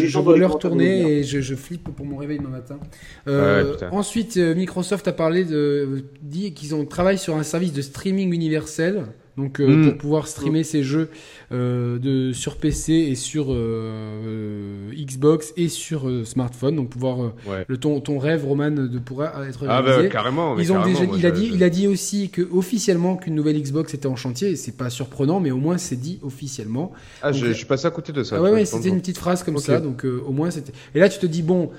je, 0.06 0.18
veux 0.18 0.36
leur 0.36 0.58
tourner 0.58 1.18
et 1.18 1.24
je, 1.24 1.54
flippe 1.54 1.88
pour 1.94 2.04
mon 2.04 2.16
réveil 2.16 2.38
demain 2.38 2.50
matin. 2.50 2.78
Euh, 3.26 3.74
ensuite, 3.90 4.36
euh, 4.36 4.54
Microsoft 4.54 5.08
a 5.08 5.12
parlé 5.12 5.44
de 5.44 6.04
dit 6.22 6.52
qu'ils 6.52 6.74
ont 6.74 6.84
travaillé 6.84 7.18
sur 7.18 7.36
un 7.36 7.42
service 7.42 7.72
de 7.72 7.82
streaming 7.82 8.32
universel 8.32 9.06
donc 9.38 9.60
euh, 9.60 9.66
pour 9.66 9.94
hmm. 9.94 9.96
pouvoir 9.96 10.28
streamer 10.28 10.64
ces 10.64 10.82
jeux 10.82 11.10
euh, 11.52 11.98
de, 11.98 12.32
sur 12.32 12.56
PC 12.56 12.92
et 12.92 13.14
sur 13.14 13.46
euh, 13.50 14.90
Xbox 14.92 15.54
et 15.56 15.68
sur 15.68 16.10
smartphone, 16.26 16.76
donc 16.76 16.90
pouvoir 16.90 17.32
le 17.66 17.76
ton, 17.78 18.00
ton 18.00 18.18
rêve 18.18 18.44
Roman 18.44 18.70
de 18.70 18.98
pourra 18.98 19.46
être 19.48 19.60
ah 19.62 19.80
bah, 19.80 19.90
réalisé. 19.90 20.08
Ah 20.08 20.10
carrément. 20.10 20.58
Ils 20.58 20.72
ont 20.72 20.84
déjà, 20.84 21.04
il 21.04 21.24
a 21.24 21.30
dit, 21.30 21.50
il 21.54 21.62
a 21.62 21.70
dit 21.70 21.86
aussi 21.86 22.30
que 22.30 22.42
officiellement 22.52 23.16
qu'une 23.16 23.34
nouvelle 23.34 23.60
Xbox 23.62 23.94
était 23.94 24.08
en 24.08 24.16
chantier. 24.16 24.56
C'est 24.56 24.76
pas 24.76 24.90
surprenant, 24.90 25.40
mais 25.40 25.52
au 25.52 25.58
moins 25.58 25.78
c'est 25.78 25.96
dit 25.96 26.18
officiellement. 26.22 26.92
Ah, 27.22 27.32
je, 27.32 27.52
suis 27.52 27.66
passé 27.66 27.86
à 27.86 27.90
côté 27.90 28.12
de 28.12 28.24
ça. 28.24 28.36
Ah 28.38 28.42
ouais, 28.42 28.50
ouais 28.50 28.64
c'était 28.64 28.88
une 28.88 29.00
petite 29.00 29.18
phrase 29.18 29.44
comme 29.44 29.58
ça, 29.58 29.80
donc 29.80 30.04
au 30.04 30.32
moins 30.32 30.50
c'était. 30.50 30.72
Et 30.94 30.98
là 31.00 31.08
tu 31.08 31.18
te 31.18 31.26
dis 31.26 31.42
bon, 31.42 31.70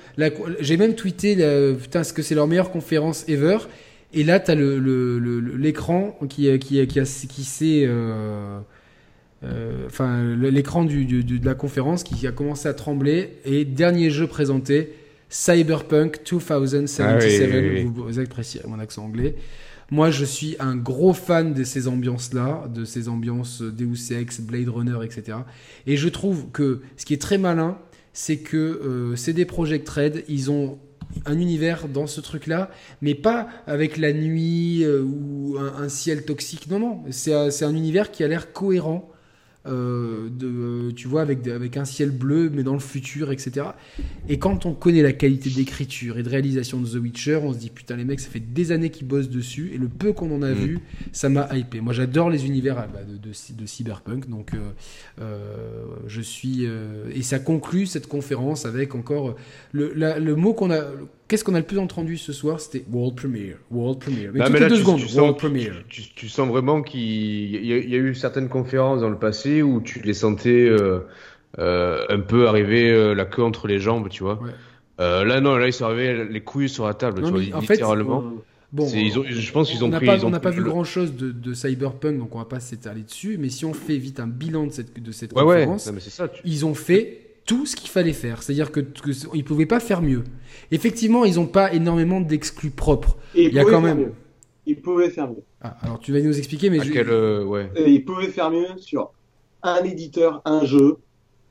j'ai 0.61 0.77
même 0.77 0.95
tweeté, 0.95 1.35
putain, 1.79 2.03
ce 2.03 2.13
que 2.13 2.21
c'est 2.21 2.35
leur 2.35 2.47
meilleure 2.47 2.71
conférence 2.71 3.25
ever? 3.27 3.57
Et 4.13 4.23
là, 4.23 4.39
tu 4.39 4.51
as 4.51 4.55
l'écran 4.55 6.15
le, 6.19 6.19
le, 6.21 6.27
qui, 6.27 6.59
qui, 6.59 6.87
qui, 6.87 7.27
qui 7.27 7.43
s'est. 7.43 7.83
Euh, 7.85 8.59
euh, 9.43 9.85
enfin, 9.85 10.35
l'écran 10.35 10.83
du, 10.83 11.05
du, 11.05 11.23
de 11.23 11.45
la 11.45 11.53
conférence 11.53 12.03
qui 12.03 12.25
a 12.27 12.31
commencé 12.31 12.67
à 12.67 12.73
trembler. 12.73 13.37
Et 13.45 13.65
dernier 13.65 14.09
jeu 14.09 14.27
présenté 14.27 14.93
Cyberpunk 15.29 16.21
2077. 16.29 17.05
Ah 17.05 17.83
vous, 17.83 17.93
vous 17.93 18.19
appréciez 18.19 18.61
mon 18.67 18.79
accent 18.79 19.05
anglais. 19.05 19.35
Moi, 19.91 20.11
je 20.11 20.25
suis 20.25 20.55
un 20.59 20.75
gros 20.75 21.13
fan 21.13 21.53
de 21.53 21.63
ces 21.63 21.87
ambiances-là, 21.87 22.67
de 22.73 22.85
ces 22.85 23.09
ambiances 23.09 23.61
Deus 23.61 24.11
Ex, 24.11 24.41
Blade 24.41 24.69
Runner, 24.69 24.97
etc. 25.03 25.39
Et 25.87 25.97
je 25.97 26.09
trouve 26.09 26.51
que 26.51 26.81
ce 26.97 27.05
qui 27.05 27.13
est 27.13 27.21
très 27.21 27.39
malin, 27.39 27.77
c'est 28.13 28.37
que 28.37 28.57
euh, 28.57 29.15
CD 29.15 29.45
Projekt 29.45 29.87
Red, 29.89 30.25
ils 30.27 30.51
ont 30.51 30.77
un 31.25 31.39
univers 31.39 31.87
dans 31.87 32.07
ce 32.07 32.21
truc-là, 32.21 32.69
mais 33.01 33.15
pas 33.15 33.47
avec 33.67 33.97
la 33.97 34.13
nuit 34.13 34.83
euh, 34.83 35.03
ou 35.03 35.57
un, 35.57 35.89
ciel 35.89 36.25
toxique. 36.25 36.69
Non, 36.69 36.79
non, 36.79 37.03
c'est 37.11 37.63
un 37.63 37.75
univers 37.75 38.11
qui 38.11 38.23
a 38.23 38.27
l'air 38.27 38.53
cohérent 38.53 39.09
euh, 39.65 40.29
de, 40.29 40.91
tu 40.91 41.09
vois, 41.09 41.21
avec, 41.21 41.45
avec 41.47 41.75
un 41.75 41.83
ciel 41.83 42.11
bleu, 42.11 42.49
mais 42.53 42.63
dans 42.63 42.73
le 42.73 42.79
futur, 42.79 43.31
etc. 43.31 43.67
Et 44.29 44.39
quand 44.39 44.65
on 44.65 44.73
connaît 44.73 45.01
la 45.01 45.11
qualité 45.11 45.49
d'écriture 45.49 46.17
et 46.17 46.23
de 46.23 46.29
réalisation 46.29 46.79
de 46.79 46.87
The 46.87 46.95
Witcher, 46.95 47.41
on 47.43 47.51
se 47.51 47.57
dit 47.57 47.69
putain, 47.69 47.97
les 47.97 48.05
mecs, 48.05 48.21
ça 48.21 48.29
fait 48.29 48.39
des 48.39 48.71
années 48.71 48.89
qu'ils 48.89 49.07
bossent 49.07 49.29
dessus, 49.29 49.71
et 49.73 49.77
le 49.77 49.89
peu 49.89 50.13
qu'on 50.13 50.33
en 50.33 50.41
a 50.43 50.51
mm. 50.51 50.53
vu, 50.53 50.79
ça 51.11 51.27
m'a 51.27 51.49
hypé. 51.55 51.81
Moi, 51.81 51.91
j'adore 51.91 52.29
les 52.29 52.45
univers 52.45 52.77
ah, 52.79 52.87
bah, 52.91 52.99
de, 53.03 53.17
de, 53.17 53.65
Cyberpunk, 53.65 54.29
donc 54.29 54.53
euh, 54.53 54.71
euh, 55.19 55.85
je 56.07 56.21
suis. 56.21 56.65
et 57.13 57.21
ça 57.21 57.39
conclut 57.39 57.85
cette 57.85 58.07
conférence 58.07 58.65
avec 58.65 58.95
encore 58.95 59.35
le, 59.73 59.93
le 59.93 60.35
mot 60.35 60.53
qu'on 60.53 60.71
a 60.71 60.83
Qu'est-ce 61.29 61.43
qu'on 61.43 61.53
a 61.53 61.59
le 61.59 61.65
plus 61.65 61.77
entendu 61.77 62.17
ce 62.17 62.33
soir? 62.33 62.59
C'était 62.59 62.83
World 62.91 63.15
Premiere. 63.15 63.57
World 63.69 63.99
Premiere. 63.99 64.31
Mais, 64.33 64.67
deux 64.67 64.77
secondes, 64.77 64.99
World 65.15 65.37
Premiere. 65.37 65.75
Tu, 65.87 66.27
sens 66.27 66.49
vraiment 66.49 66.81
qu'il 66.81 67.63
y, 67.63 67.71
a 67.71 67.97
eu 67.97 68.15
certaines 68.15 68.49
conférences 68.49 69.01
dans 69.01 69.11
le 69.11 69.19
passé 69.19 69.61
où 69.61 69.79
tu 69.79 69.99
les 69.99 70.15
sentais 70.15 70.67
euh, 70.67 71.01
euh, 71.59 72.03
un 72.09 72.19
peu 72.19 72.47
arriver 72.47 72.89
euh, 72.89 73.13
la 73.13 73.25
queue 73.25 73.43
entre 73.43 73.67
les 73.67 73.77
jambes, 73.79 74.09
tu 74.09 74.23
vois. 74.23 74.39
là, 74.97 75.39
non, 75.39 75.55
là, 75.55 75.67
ils 75.67 75.73
sont 75.73 75.85
arrivés 75.85 76.25
les 76.25 76.41
couilles 76.41 76.67
sur 76.67 76.87
la 76.87 76.95
table, 76.95 77.21
tu 77.21 77.29
vois, 77.29 77.39
littéralement. 77.39 78.23
bon, 78.73 78.87
je 78.87 79.51
pense 79.51 79.69
qu'ils 79.69 79.83
ont 79.83 79.89
on 79.89 79.91
pris. 79.91 80.07
Pas, 80.07 80.25
on 80.25 80.31
n'a 80.31 80.39
pas 80.39 80.49
vu 80.49 80.63
grand 80.63 80.83
chose 80.83 81.13
de, 81.15 81.53
Cyberpunk, 81.53 82.17
donc 82.17 82.33
on 82.33 82.39
va 82.39 82.45
pas 82.45 82.59
s'étaler 82.59 83.03
dessus. 83.03 83.37
Mais 83.39 83.49
si 83.49 83.65
on 83.65 83.75
fait 83.75 83.97
vite 83.97 84.19
un 84.19 84.27
bilan 84.27 84.65
de 84.65 84.71
cette, 84.71 84.99
de 84.99 85.11
cette 85.11 85.33
conférence, 85.33 85.91
ils 86.43 86.65
ont 86.65 86.73
fait 86.73 87.28
tout 87.49 87.65
ce 87.65 87.75
qu'il 87.75 87.89
fallait 87.89 88.13
faire. 88.13 88.43
C'est-à-dire 88.43 88.71
que, 88.71 88.79
ne 88.79 89.41
pouvaient 89.41 89.65
pas 89.65 89.79
faire 89.79 90.03
mieux. 90.03 90.23
Effectivement, 90.69 91.25
ils 91.25 91.37
n'ont 91.37 91.47
pas 91.47 91.73
énormément 91.73 92.21
d'exclus 92.21 92.69
propres. 92.69 93.17
il 93.33 93.51
y 93.51 93.57
a 93.57 93.65
quand 93.65 93.81
même. 93.81 94.11
Ils 94.67 94.79
pouvaient 94.79 95.09
faire 95.09 95.27
mieux. 95.27 95.41
Ah, 95.59 95.75
alors 95.81 95.99
tu 95.99 96.13
vas 96.13 96.21
nous 96.21 96.37
expliquer, 96.37 96.69
mais 96.69 96.79
je... 96.79 96.93
Euh, 96.95 97.43
ouais. 97.43 97.71
ils 97.87 98.05
pouvaient 98.05 98.27
faire 98.27 98.51
mieux 98.51 98.67
sur 98.77 99.11
un 99.63 99.83
éditeur, 99.83 100.43
un 100.45 100.63
jeu. 100.63 100.97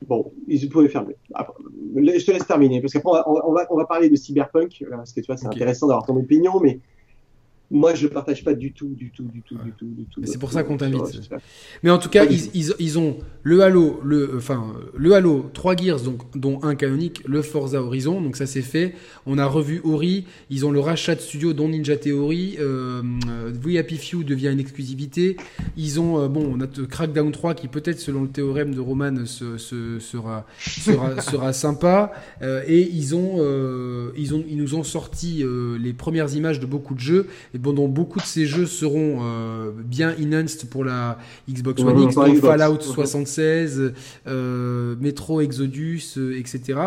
Bon, 0.07 0.31
ils 0.47 0.69
pouvaient 0.69 0.87
faire 0.87 1.05
mieux. 1.05 1.17
je 1.27 2.25
te 2.25 2.31
laisse 2.31 2.47
terminer 2.47 2.79
parce 2.79 2.93
qu'après 2.93 3.09
on 3.09 3.13
va, 3.13 3.29
on, 3.45 3.51
va, 3.51 3.67
on 3.69 3.75
va 3.75 3.83
parler 3.83 4.09
de 4.09 4.15
cyberpunk 4.15 4.85
parce 4.89 5.11
que 5.11 5.19
tu 5.19 5.25
vois 5.25 5.35
c'est 5.35 5.47
intéressant 5.47 5.87
d'avoir 5.87 6.05
ton 6.05 6.15
opinion, 6.15 6.61
mais 6.61 6.79
moi, 7.71 7.93
je 7.93 8.07
ne 8.07 8.11
partage 8.11 8.43
pas 8.43 8.53
du 8.53 8.73
tout, 8.73 8.89
du 8.89 9.11
tout, 9.11 9.23
du 9.23 9.41
tout, 9.41 9.55
du 9.55 9.71
tout, 9.71 9.85
du 9.85 10.05
tout. 10.05 10.21
C'est 10.23 10.39
pour 10.39 10.51
ça 10.51 10.63
qu'on 10.63 10.77
t'invite. 10.77 11.29
Mais 11.83 11.89
en 11.89 11.97
tout 11.97 12.09
cas, 12.09 12.25
ils, 12.25 12.49
ils, 12.55 12.73
ils, 12.79 12.99
ont 12.99 13.17
le 13.43 13.61
Halo, 13.61 13.99
le, 14.03 14.33
enfin, 14.37 14.73
le 14.97 15.13
Halo, 15.13 15.49
3 15.53 15.75
Gears, 15.75 16.01
donc, 16.01 16.21
dont 16.37 16.59
un 16.63 16.75
canonique, 16.75 17.21
le 17.27 17.41
Forza 17.41 17.81
Horizon, 17.81 18.21
donc 18.21 18.35
ça 18.35 18.45
c'est 18.45 18.61
fait. 18.61 18.95
On 19.25 19.37
a 19.37 19.45
revu 19.45 19.81
Ori, 19.83 20.25
ils 20.49 20.65
ont 20.65 20.71
le 20.71 20.79
rachat 20.79 21.15
de 21.15 21.21
studio, 21.21 21.53
dont 21.53 21.69
Ninja 21.69 21.95
Theory, 21.95 22.57
euh, 22.59 23.01
We 23.63 23.77
Happy 23.77 23.97
Few 23.97 24.23
devient 24.23 24.49
une 24.51 24.59
exclusivité. 24.59 25.37
Ils 25.77 25.99
ont, 25.99 26.19
euh, 26.19 26.27
bon, 26.27 26.51
on 26.55 26.61
a 26.61 26.67
Crackdown 26.67 27.31
3 27.31 27.53
qui 27.53 27.67
peut-être, 27.67 27.99
selon 27.99 28.23
le 28.23 28.29
théorème 28.29 28.73
de 28.73 28.79
Roman, 28.79 29.25
se, 29.25 29.57
se, 29.57 29.99
sera, 29.99 30.45
sera, 30.59 31.21
sera 31.21 31.53
sympa. 31.53 32.11
Euh, 32.41 32.63
et 32.67 32.81
ils 32.81 33.15
ont, 33.15 33.37
euh, 33.39 34.11
ils 34.17 34.33
ont, 34.33 34.43
ils 34.47 34.57
nous 34.57 34.75
ont 34.75 34.83
sorti 34.83 35.43
euh, 35.43 35.77
les 35.77 35.93
premières 35.93 36.33
images 36.35 36.59
de 36.59 36.65
beaucoup 36.65 36.95
de 36.95 36.99
jeux. 36.99 37.27
Et 37.53 37.58
bon, 37.59 37.73
dont 37.73 37.87
beaucoup 37.87 38.19
de 38.19 38.25
ces 38.25 38.45
jeux 38.45 38.65
seront 38.65 39.19
euh, 39.21 39.71
bien 39.71 40.15
enhanced 40.19 40.69
pour 40.69 40.83
la 40.83 41.17
Xbox 41.49 41.81
One 41.81 42.03
X, 42.03 42.15
Fallout 42.39 42.81
76, 42.81 43.93
euh, 44.27 44.95
Metro 44.99 45.41
Exodus, 45.41 46.17
etc. 46.37 46.79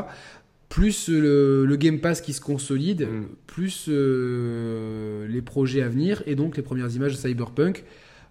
Plus 0.69 1.09
le, 1.09 1.67
le, 1.67 1.77
Game 1.77 2.01
Pass 2.01 2.21
qui 2.21 2.33
se 2.33 2.41
consolide, 2.41 3.03
mm. 3.03 3.25
plus 3.47 3.89
les 3.89 5.43
projets 5.43 5.83
à 5.83 5.89
venir 5.89 6.23
et 6.27 6.35
donc 6.35 6.57
les 6.57 6.63
premières 6.63 6.91
images 6.95 7.13
de 7.13 7.19
Cyberpunk. 7.19 7.85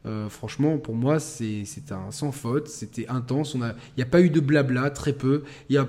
Euh, 0.07 0.29
franchement, 0.29 0.77
pour 0.77 0.95
moi, 0.95 1.19
c'est 1.19 1.63
un 1.91 2.11
sans 2.11 2.31
faute. 2.31 2.67
C'était 2.67 3.07
intense. 3.07 3.55
Il 3.55 3.59
n'y 3.97 4.03
a 4.03 4.07
pas 4.07 4.21
eu 4.21 4.29
de 4.29 4.39
blabla, 4.39 4.89
très 4.89 5.13
peu. 5.13 5.43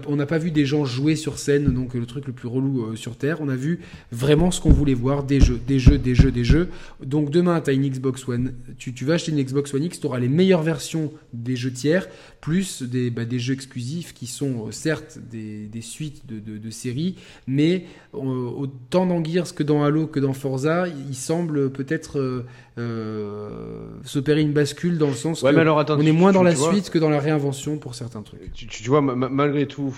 On 0.07 0.17
n'a 0.17 0.27
pas 0.27 0.39
vu 0.39 0.51
des 0.51 0.67
gens 0.67 0.85
jouer 0.85 1.17
sur 1.17 1.39
scène, 1.39 1.73
donc 1.73 1.95
le 1.95 2.07
truc 2.07 2.27
le 2.27 2.33
plus 2.33 2.49
relou 2.49 2.85
euh, 2.85 2.97
sur 2.97 3.17
Terre. 3.17 3.39
On 3.41 3.49
a 3.49 3.57
vu 3.57 3.81
vraiment 4.11 4.51
ce 4.51 4.61
qu'on 4.61 4.73
voulait 4.73 4.95
voir 4.95 5.25
des 5.25 5.41
jeux, 5.41 5.61
des 5.67 5.79
jeux, 5.79 5.99
des 5.99 6.15
jeux, 6.15 6.31
des 6.31 6.45
jeux. 6.45 6.69
Donc 7.05 7.31
demain, 7.31 7.61
tu 7.61 7.71
as 7.71 7.73
une 7.73 7.89
Xbox 7.89 8.29
One. 8.29 8.53
Tu, 8.79 8.93
tu 8.93 9.05
vas 9.05 9.15
acheter 9.15 9.33
une 9.33 9.43
Xbox 9.43 9.73
One 9.73 9.85
X, 9.85 10.01
tu 10.01 10.07
auras 10.07 10.19
les 10.19 10.29
meilleures 10.29 10.63
versions 10.63 11.13
des 11.33 11.57
jeux 11.57 11.73
tiers, 11.73 12.09
plus 12.43 12.83
des, 12.83 13.11
bah, 13.11 13.25
des 13.25 13.39
jeux 13.39 13.55
exclusifs 13.55 14.13
qui 14.13 14.27
sont 14.27 14.67
euh, 14.67 14.73
certes 14.73 15.19
des, 15.31 15.67
des 15.67 15.81
suites 15.81 16.27
de, 16.27 16.41
de, 16.41 16.59
de, 16.59 16.71
séries, 16.71 17.15
mais 17.47 17.85
autant 18.13 19.07
dans 19.07 19.25
Gears 19.25 19.55
que 19.55 19.63
dans 19.63 19.85
Halo 19.85 20.09
que 20.09 20.19
dans 20.19 20.33
Forza, 20.33 20.89
il 20.89 21.15
semble 21.15 21.71
peut-être 21.71 22.45
euh, 22.79 23.87
s'opérer 24.03 24.41
une 24.41 24.53
bascule 24.53 24.99
dans 24.99 25.07
le 25.07 25.15
sens 25.15 25.43
ouais, 25.43 25.53
on 25.57 26.01
est 26.01 26.13
moins 26.13 26.33
dans 26.33 26.43
la 26.43 26.57
suite 26.57 26.91
que 26.91 26.99
dans 26.99 27.11
la 27.11 27.21
réinvention 27.21 27.79
pour 27.79 27.95
certains 27.95 28.23
trucs. 28.23 28.53
Tu, 28.53 28.89
vois, 28.89 29.01
malgré 29.01 29.67
tout, 29.67 29.97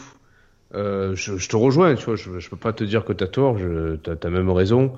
euh, 0.75 1.15
je, 1.15 1.39
je, 1.39 1.49
te 1.49 1.57
rejoins, 1.57 1.95
tu 1.95 2.05
vois, 2.05 2.17
je, 2.17 2.39
je 2.39 2.51
peux 2.51 2.57
pas 2.57 2.75
te 2.75 2.85
dire 2.85 3.07
que 3.07 3.15
tu 3.15 3.25
as 3.25 3.29
tort, 3.29 3.57
tu 3.57 4.11
as, 4.11 4.31
même 4.31 4.51
raison. 4.51 4.93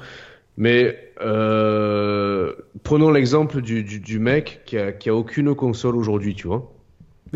Mais 0.56 1.12
euh, 1.20 2.54
prenons 2.82 3.10
l'exemple 3.10 3.60
du, 3.60 3.84
du, 3.84 4.00
du, 4.00 4.18
mec 4.18 4.62
qui 4.64 4.78
a, 4.78 4.90
qui 4.90 5.10
a 5.10 5.14
aucune 5.14 5.54
console 5.54 5.96
aujourd'hui, 5.96 6.34
tu 6.34 6.48
vois. 6.48 6.72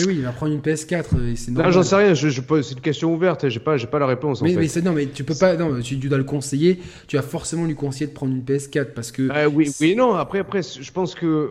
Mais 0.01 0.07
oui, 0.07 0.15
il 0.19 0.25
va 0.25 0.33
prendre 0.33 0.53
une 0.53 0.61
PS4 0.61 1.31
et 1.31 1.37
c'est 1.37 1.51
Non, 1.51 1.71
j'en 1.71 1.83
sais 1.83 1.97
rien, 1.97 2.15
je, 2.15 2.29
je 2.29 2.41
c'est 2.63 2.75
une 2.75 2.81
question 2.81 3.13
ouverte, 3.13 3.49
j'ai 3.49 3.61
pas, 3.61 3.77
j'ai 3.77 3.87
pas 3.87 3.99
la 3.99 4.07
réponse. 4.07 4.43
Mais, 4.43 4.57
en 4.57 4.61
fait. 4.61 4.77
mais 4.77 4.83
non, 4.83 4.93
mais 4.93 5.07
tu 5.07 5.25
peux 5.25 5.35
pas, 5.35 5.57
non, 5.57 5.81
tu, 5.81 5.97
dois 5.97 6.19
le 6.19 6.25
conseiller, 6.25 6.81
tu 7.07 7.17
vas 7.17 7.23
forcément 7.23 7.65
lui 7.65 7.75
conseiller 7.75 8.07
de 8.07 8.13
prendre 8.13 8.35
une 8.35 8.43
PS4 8.43 8.93
parce 8.95 9.13
que. 9.13 9.29
Ah, 9.31 9.49
oui, 9.49 9.71
oui, 9.81 9.95
non, 9.95 10.15
après, 10.15 10.41
après, 10.41 10.63
je 10.63 10.93
pense 10.93 11.15
que. 11.15 11.51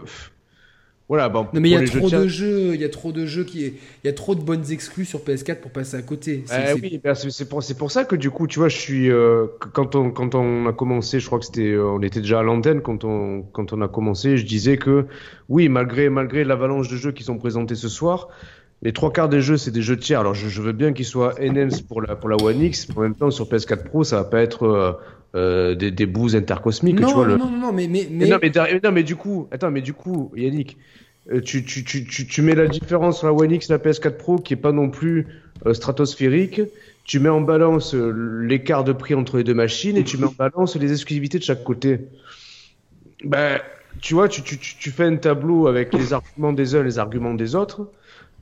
Voilà, 1.09 1.27
bon, 1.27 1.47
non, 1.53 1.59
mais 1.59 1.69
il 1.69 1.71
y 1.71 1.75
a 1.75 1.83
trop 1.83 2.07
de 2.07 2.27
jeux, 2.27 2.75
il 2.75 2.81
y 2.81 2.83
a 2.83 2.89
trop 2.89 3.11
de 3.11 3.25
jeux 3.25 3.43
qui, 3.43 3.65
il 3.65 3.73
y 4.05 4.07
a 4.07 4.13
trop 4.13 4.35
de 4.35 4.41
bonnes 4.41 4.63
exclus 4.69 5.05
sur 5.05 5.21
PS4 5.21 5.55
pour 5.55 5.71
passer 5.71 5.97
à 5.97 6.03
côté. 6.03 6.43
C'est, 6.45 6.73
oui, 6.73 7.01
bah, 7.03 7.15
c'est 7.15 7.49
pour, 7.49 7.63
c'est 7.63 7.75
pour 7.75 7.89
ça 7.89 8.05
que 8.05 8.15
du 8.15 8.29
coup, 8.29 8.45
tu 8.45 8.59
vois, 8.59 8.69
je 8.69 8.77
suis, 8.77 9.09
euh, 9.09 9.47
quand 9.73 9.95
on, 9.95 10.11
quand 10.11 10.35
on 10.35 10.67
a 10.67 10.71
commencé, 10.71 11.19
je 11.19 11.25
crois 11.25 11.39
que 11.39 11.45
c'était, 11.45 11.71
euh, 11.71 11.93
on 11.93 12.03
était 12.03 12.21
déjà 12.21 12.41
à 12.41 12.43
l'antenne 12.43 12.81
quand 12.81 13.05
on, 13.05 13.41
quand 13.41 13.73
on 13.73 13.81
a 13.81 13.87
commencé, 13.87 14.37
je 14.37 14.45
disais 14.45 14.77
que, 14.77 15.07
oui, 15.49 15.67
malgré, 15.67 16.09
malgré 16.09 16.43
l'avalanche 16.43 16.89
de 16.89 16.95
jeux 16.95 17.11
qui 17.11 17.23
sont 17.23 17.39
présentés 17.39 17.73
ce 17.73 17.89
soir, 17.89 18.27
les 18.83 18.93
trois 18.93 19.11
quarts 19.11 19.29
des 19.29 19.41
jeux, 19.41 19.57
c'est 19.57 19.71
des 19.71 19.81
jeux 19.81 19.97
tiers. 19.97 20.19
Alors, 20.19 20.35
je, 20.35 20.61
veux 20.61 20.73
bien 20.73 20.93
qu'ils 20.93 21.05
soient 21.05 21.33
enhanced 21.41 21.87
pour 21.87 22.03
la, 22.03 22.15
pour 22.15 22.29
la 22.29 22.37
One 22.37 22.61
X, 22.61 22.87
mais 22.89 22.97
en 22.97 23.01
même 23.01 23.15
temps, 23.15 23.31
sur 23.31 23.49
PS4 23.49 23.83
Pro, 23.83 24.03
ça 24.03 24.17
va 24.17 24.23
pas 24.25 24.41
être 24.41 24.63
euh, 24.63 24.93
euh 25.35 25.75
des, 25.75 25.91
des 25.91 26.05
bouses 26.05 26.35
intercosmiques. 26.35 26.99
Non, 26.99 27.07
tu 27.07 27.13
vois, 27.13 27.27
non, 27.27 27.37
non, 27.37 27.49
non, 27.49 27.73
mais, 27.73 27.87
mais, 27.87 28.07
mais... 28.09 28.27
Non, 28.27 28.39
mais, 28.41 28.51
non, 28.83 28.91
mais 28.91 29.03
du 29.03 29.15
coup, 29.15 29.47
attends, 29.51 29.71
mais 29.71 29.81
du 29.81 29.93
coup, 29.93 30.31
Yannick, 30.35 30.77
euh, 31.31 31.41
tu, 31.41 31.63
tu, 31.63 31.83
tu, 31.83 32.05
tu, 32.05 32.25
tu 32.25 32.41
mets 32.41 32.55
la 32.55 32.67
différence 32.67 33.19
sur 33.19 33.27
la 33.27 33.33
One 33.33 33.51
X 33.51 33.69
et 33.69 33.73
la 33.73 33.79
PS4 33.79 34.17
Pro, 34.17 34.37
qui 34.37 34.53
est 34.53 34.57
pas 34.57 34.71
non 34.71 34.89
plus 34.89 35.27
euh, 35.65 35.73
stratosphérique. 35.73 36.61
Tu 37.03 37.19
mets 37.19 37.29
en 37.29 37.41
balance 37.41 37.95
l'écart 37.95 38.83
de 38.83 38.93
prix 38.93 39.15
entre 39.15 39.37
les 39.37 39.43
deux 39.43 39.55
machines 39.55 39.97
et 39.97 40.03
tu 40.03 40.17
mets 40.17 40.27
en 40.27 40.35
balance 40.37 40.75
les 40.75 40.91
exclusivités 40.91 41.39
de 41.39 41.43
chaque 41.43 41.63
côté. 41.63 42.01
Ben, 43.23 43.59
tu 43.99 44.13
vois, 44.13 44.29
tu, 44.29 44.43
tu, 44.43 44.57
tu 44.57 44.91
fais 44.91 45.05
un 45.05 45.15
tableau 45.15 45.67
avec 45.67 45.93
les 45.93 46.13
arguments 46.13 46.53
des 46.53 46.75
uns 46.75 46.81
et 46.81 46.83
les 46.83 46.99
arguments 46.99 47.33
des 47.33 47.55
autres. 47.55 47.89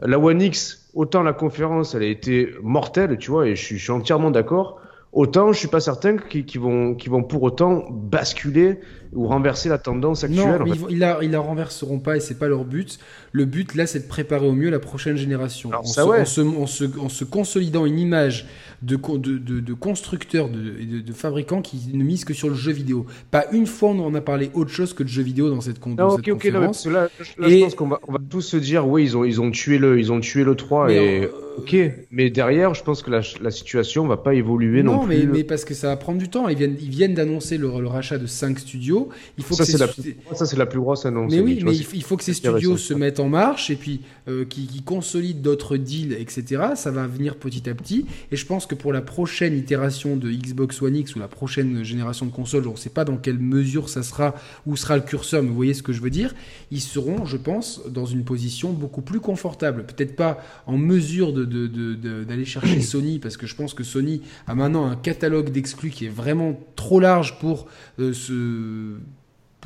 La 0.01 0.19
One 0.19 0.41
X, 0.41 0.89
autant 0.93 1.23
la 1.23 1.33
conférence, 1.33 1.95
elle 1.95 2.03
a 2.03 2.07
été 2.07 2.53
mortelle, 2.61 3.17
tu 3.17 3.31
vois, 3.31 3.47
et 3.47 3.55
je 3.55 3.63
suis, 3.63 3.77
je 3.77 3.83
suis 3.83 3.91
entièrement 3.91 4.31
d'accord. 4.31 4.81
Autant, 5.13 5.53
je 5.53 5.59
suis 5.59 5.67
pas 5.69 5.79
certain 5.79 6.17
qu'ils 6.17 6.59
vont, 6.59 6.95
vont 7.07 7.23
pour 7.23 7.41
autant 7.43 7.85
basculer 7.89 8.79
ou 9.13 9.25
renverser 9.25 9.69
la 9.69 9.77
tendance 9.77 10.23
actuelle. 10.23 10.61
Non, 10.65 10.87
ils, 10.89 10.99
la, 10.99 11.19
ils 11.21 11.31
la 11.31 11.39
renverseront 11.39 11.99
pas 11.99 12.17
et 12.17 12.19
c'est 12.19 12.37
pas 12.37 12.47
leur 12.47 12.65
but. 12.65 12.99
Le 13.31 13.45
but 13.45 13.73
là, 13.73 13.87
c'est 13.87 14.01
de 14.01 14.07
préparer 14.07 14.45
au 14.45 14.51
mieux 14.51 14.69
la 14.69 14.79
prochaine 14.79 15.15
génération 15.15 15.71
en, 15.73 15.83
se, 15.83 16.01
en, 16.01 16.25
se, 16.65 16.99
en, 16.99 17.09
se, 17.09 17.23
consolidant 17.23 17.85
une 17.85 17.99
image 17.99 18.47
de, 18.81 18.95
de, 18.95 19.37
de, 19.37 19.59
de 19.59 19.73
constructeurs, 19.73 20.49
de, 20.49 21.01
de, 21.01 21.13
fabricants 21.13 21.61
qui 21.61 21.89
ne 21.93 22.03
misent 22.03 22.25
que 22.25 22.33
sur 22.33 22.49
le 22.49 22.55
jeu 22.55 22.71
vidéo. 22.71 23.05
Pas 23.31 23.45
une 23.51 23.65
fois 23.65 23.89
on 23.89 24.13
a 24.13 24.21
parlé 24.21 24.51
autre 24.53 24.71
chose 24.71 24.93
que 24.93 25.03
de 25.03 25.07
jeu 25.07 25.23
vidéo 25.23 25.49
dans 25.49 25.61
cette, 25.61 25.79
con, 25.79 25.95
non, 25.97 26.15
cette 26.15 26.29
conférence. 26.29 26.85
là, 26.85 27.09
je 27.19 27.59
pense 27.59 27.75
qu'on 27.75 27.87
va, 27.87 27.99
on 28.07 28.13
va 28.13 28.19
tous 28.29 28.41
se 28.41 28.57
dire, 28.57 28.87
oui, 28.87 29.03
ils 29.03 29.17
ont, 29.17 29.23
ils 29.23 29.41
ont 29.41 29.51
tué 29.51 29.77
le, 29.77 29.99
ils 29.99 30.11
ont 30.11 30.19
tué 30.19 30.43
le 30.43 30.55
3 30.55 30.91
et. 30.91 31.23
Euh, 31.23 31.27
ok, 31.57 31.75
mais 32.11 32.29
derrière, 32.29 32.73
je 32.73 32.83
pense 32.83 33.01
que 33.01 33.09
la, 33.09 33.21
la 33.41 33.51
situation 33.51 34.07
va 34.07 34.17
pas 34.17 34.33
évoluer 34.33 34.83
non, 34.83 34.97
non 34.97 35.05
mais, 35.05 35.25
mais 35.25 35.43
parce 35.43 35.65
que 35.65 35.73
ça 35.73 35.87
va 35.87 35.97
prendre 35.97 36.19
du 36.19 36.29
temps. 36.29 36.47
Ils 36.47 36.57
viennent, 36.57 36.77
ils 36.79 36.89
viennent 36.89 37.13
d'annoncer 37.13 37.57
le, 37.57 37.67
le, 37.79 37.87
rachat 37.87 38.17
de 38.17 38.27
5 38.27 38.59
studios. 38.59 39.09
Il 39.37 39.43
faut 39.43 39.55
ça, 39.55 39.65
c'est 39.65 39.77
la, 39.77 39.87
ça, 40.35 40.45
c'est 40.45 40.57
la 40.57 40.65
plus 40.65 40.79
grosse 40.79 41.05
annonce. 41.05 41.31
Mais 41.31 41.39
oui, 41.39 41.61
mais 41.63 41.75
il 41.75 42.03
faut 42.03 42.17
que 42.17 42.23
ces 42.23 42.33
studios 42.33 42.77
se 42.77 42.93
mettent 42.93 43.19
en 43.19 43.29
marche 43.29 43.69
et 43.69 43.75
puis 43.75 44.01
euh, 44.27 44.45
qui, 44.45 44.67
qui 44.67 44.83
consolident 44.83 45.41
d'autres 45.41 45.77
deals, 45.77 46.13
etc. 46.13 46.63
Ça 46.75 46.91
va 46.91 47.07
venir 47.07 47.35
petit 47.35 47.69
à 47.69 47.73
petit. 47.73 48.05
Et 48.31 48.35
je 48.35 48.45
pense 48.45 48.66
que 48.67 48.75
pour 48.75 48.93
la 48.93 49.01
prochaine 49.01 49.57
itération 49.57 50.15
de 50.15 50.31
Xbox 50.31 50.81
One 50.81 50.95
X 50.95 51.15
ou 51.15 51.19
la 51.19 51.27
prochaine 51.27 51.83
génération 51.83 52.25
de 52.25 52.31
consoles, 52.31 52.67
on 52.67 52.73
ne 52.73 52.77
sait 52.77 52.89
pas 52.89 53.05
dans 53.05 53.17
quelle 53.17 53.39
mesure 53.39 53.89
ça 53.89 54.03
sera, 54.03 54.35
où 54.65 54.75
sera 54.75 54.97
le 54.97 55.03
curseur, 55.03 55.41
mais 55.41 55.49
vous 55.49 55.55
voyez 55.55 55.73
ce 55.73 55.83
que 55.83 55.93
je 55.93 56.01
veux 56.01 56.09
dire, 56.09 56.35
ils 56.71 56.81
seront, 56.81 57.25
je 57.25 57.37
pense, 57.37 57.81
dans 57.89 58.05
une 58.05 58.23
position 58.23 58.71
beaucoup 58.73 59.01
plus 59.01 59.19
confortable. 59.19 59.85
Peut-être 59.85 60.15
pas 60.15 60.39
en 60.65 60.77
mesure 60.77 61.33
de, 61.33 61.45
de, 61.45 61.67
de, 61.67 62.23
d'aller 62.23 62.45
chercher 62.45 62.81
Sony, 62.81 63.19
parce 63.19 63.37
que 63.37 63.47
je 63.47 63.55
pense 63.55 63.73
que 63.73 63.83
Sony 63.83 64.21
a 64.45 64.55
maintenant 64.55 64.85
un 64.85 64.95
catalogue 64.95 65.51
d'exclus 65.51 65.89
qui 65.89 66.05
est 66.05 66.09
vraiment 66.09 66.59
trop 66.75 66.99
large 66.99 67.39
pour 67.39 67.67
euh, 67.99 68.13
se 68.13 68.97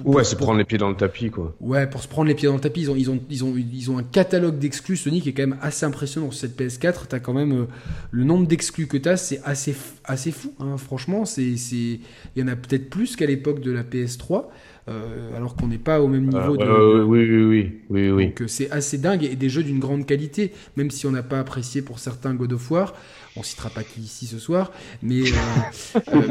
ouais, 0.05 0.23
c'est 0.23 0.35
prendre 0.35 0.57
les 0.57 0.63
pieds 0.63 0.77
dans 0.77 0.89
le 0.89 0.95
tapis, 0.95 1.29
quoi. 1.29 1.55
Ouais, 1.59 1.87
pour 1.87 2.01
se 2.01 2.07
prendre 2.07 2.27
les 2.27 2.35
pieds 2.35 2.47
dans 2.47 2.55
le 2.55 2.61
tapis, 2.61 2.81
ils 2.81 2.91
ont, 2.91 2.95
ils 2.95 3.09
ont, 3.09 3.19
ils 3.29 3.43
ont, 3.43 3.55
ils 3.55 3.91
ont 3.91 3.97
un 3.97 4.03
catalogue 4.03 4.57
d'exclus 4.57 4.97
Sony 4.97 5.21
qui 5.21 5.29
est 5.29 5.33
quand 5.33 5.47
même 5.47 5.59
assez 5.61 5.85
impressionnant 5.85 6.31
sur 6.31 6.39
cette 6.39 6.59
PS4. 6.59 7.07
T'as 7.09 7.19
quand 7.19 7.33
même 7.33 7.51
euh, 7.51 7.65
le 8.11 8.23
nombre 8.23 8.47
d'exclus 8.47 8.87
que 8.87 8.97
t'as, 8.97 9.17
c'est 9.17 9.41
assez, 9.43 9.75
assez 10.03 10.31
fou. 10.31 10.53
Hein. 10.59 10.77
Franchement, 10.77 11.25
c'est, 11.25 11.57
c'est, 11.57 11.75
il 11.75 12.37
y 12.37 12.43
en 12.43 12.47
a 12.47 12.55
peut-être 12.55 12.89
plus 12.89 13.15
qu'à 13.15 13.25
l'époque 13.25 13.61
de 13.61 13.71
la 13.71 13.83
PS3. 13.83 14.45
Euh, 14.89 15.37
alors 15.37 15.55
qu'on 15.55 15.67
n'est 15.67 15.77
pas 15.77 16.01
au 16.01 16.07
même 16.07 16.27
niveau. 16.27 16.57
de, 16.57 16.63
euh, 16.63 17.03
oui, 17.03 17.19
oui, 17.29 17.43
oui, 17.43 17.81
oui, 17.89 18.09
oui. 18.09 18.25
Donc 18.27 18.43
c'est 18.47 18.71
assez 18.71 18.97
dingue 18.97 19.23
et 19.23 19.35
des 19.35 19.47
jeux 19.47 19.61
d'une 19.61 19.77
grande 19.77 20.07
qualité, 20.07 20.51
même 20.75 20.89
si 20.89 21.05
on 21.05 21.11
n'a 21.11 21.21
pas 21.21 21.39
apprécié 21.39 21.83
pour 21.83 21.99
certains 21.99 22.33
God 22.33 22.53
of 22.53 22.71
War. 22.71 22.95
On 23.37 23.43
citera 23.43 23.69
pas 23.69 23.83
qui 23.83 24.01
ici 24.01 24.27
ce 24.27 24.39
soir, 24.39 24.71
mais 25.01 25.21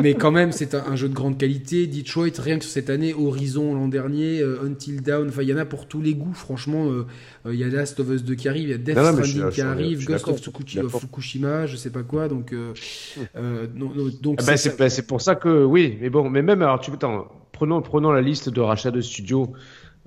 mais 0.03 0.15
quand 0.15 0.31
même 0.31 0.53
c'est 0.53 0.75
un, 0.75 0.97
jeu 0.97 1.09
de 1.09 1.15
grande 1.15 1.39
qualité. 1.39 1.87
Detroit, 1.87 2.29
rien 2.39 2.59
que 2.59 2.65
sur 2.65 2.73
cette 2.73 2.91
année, 2.91 3.15
Horizon 3.15 3.75
l'an 3.75 3.89
dernier, 3.89 4.43
Until 4.43 5.01
Dawn, 5.01 5.29
enfin 5.29 5.43
il 5.43 5.49
y 5.49 5.55
en 5.55 5.57
a 5.57 5.65
pour 5.65 5.87
tous 5.87 6.03
les 6.03 6.15
goûts. 6.15 6.35
Franchement, 6.35 6.91
il 7.47 7.55
y 7.55 7.65
a 7.65 7.69
Last 7.69 8.01
of 8.01 8.11
Us 8.11 8.23
2 8.23 8.35
qui 8.35 8.49
arrive, 8.49 8.65
il 8.65 8.71
y 8.71 8.75
a 8.75 8.79
Death 8.79 8.99
Stranding 8.99 9.51
qui 9.51 9.61
arrive, 9.63 10.05
Ghost 10.05 10.29
of 10.29 11.01
Fukushima, 11.01 11.67
je 11.67 11.77
sais 11.77 11.91
pas 11.91 12.03
quoi. 12.03 12.29
Donc 12.29 12.55
donc 13.35 14.41
ah 14.43 14.45
bah, 14.47 14.57
c'est 14.57 15.07
pour 15.07 15.23
ça 15.23 15.37
que 15.37 15.65
oui, 15.65 15.97
mais 16.01 16.11
bon, 16.11 16.29
mais 16.29 16.43
même 16.43 16.61
alors 16.61 16.81
tu 16.81 16.91
attends, 16.93 17.29
prenons, 17.53 17.83
prenons 17.83 18.11
la 18.11 18.23
liste 18.23 18.49
de 18.49 18.61
rachats 18.61 18.91
de 18.91 19.01
studios. 19.01 19.53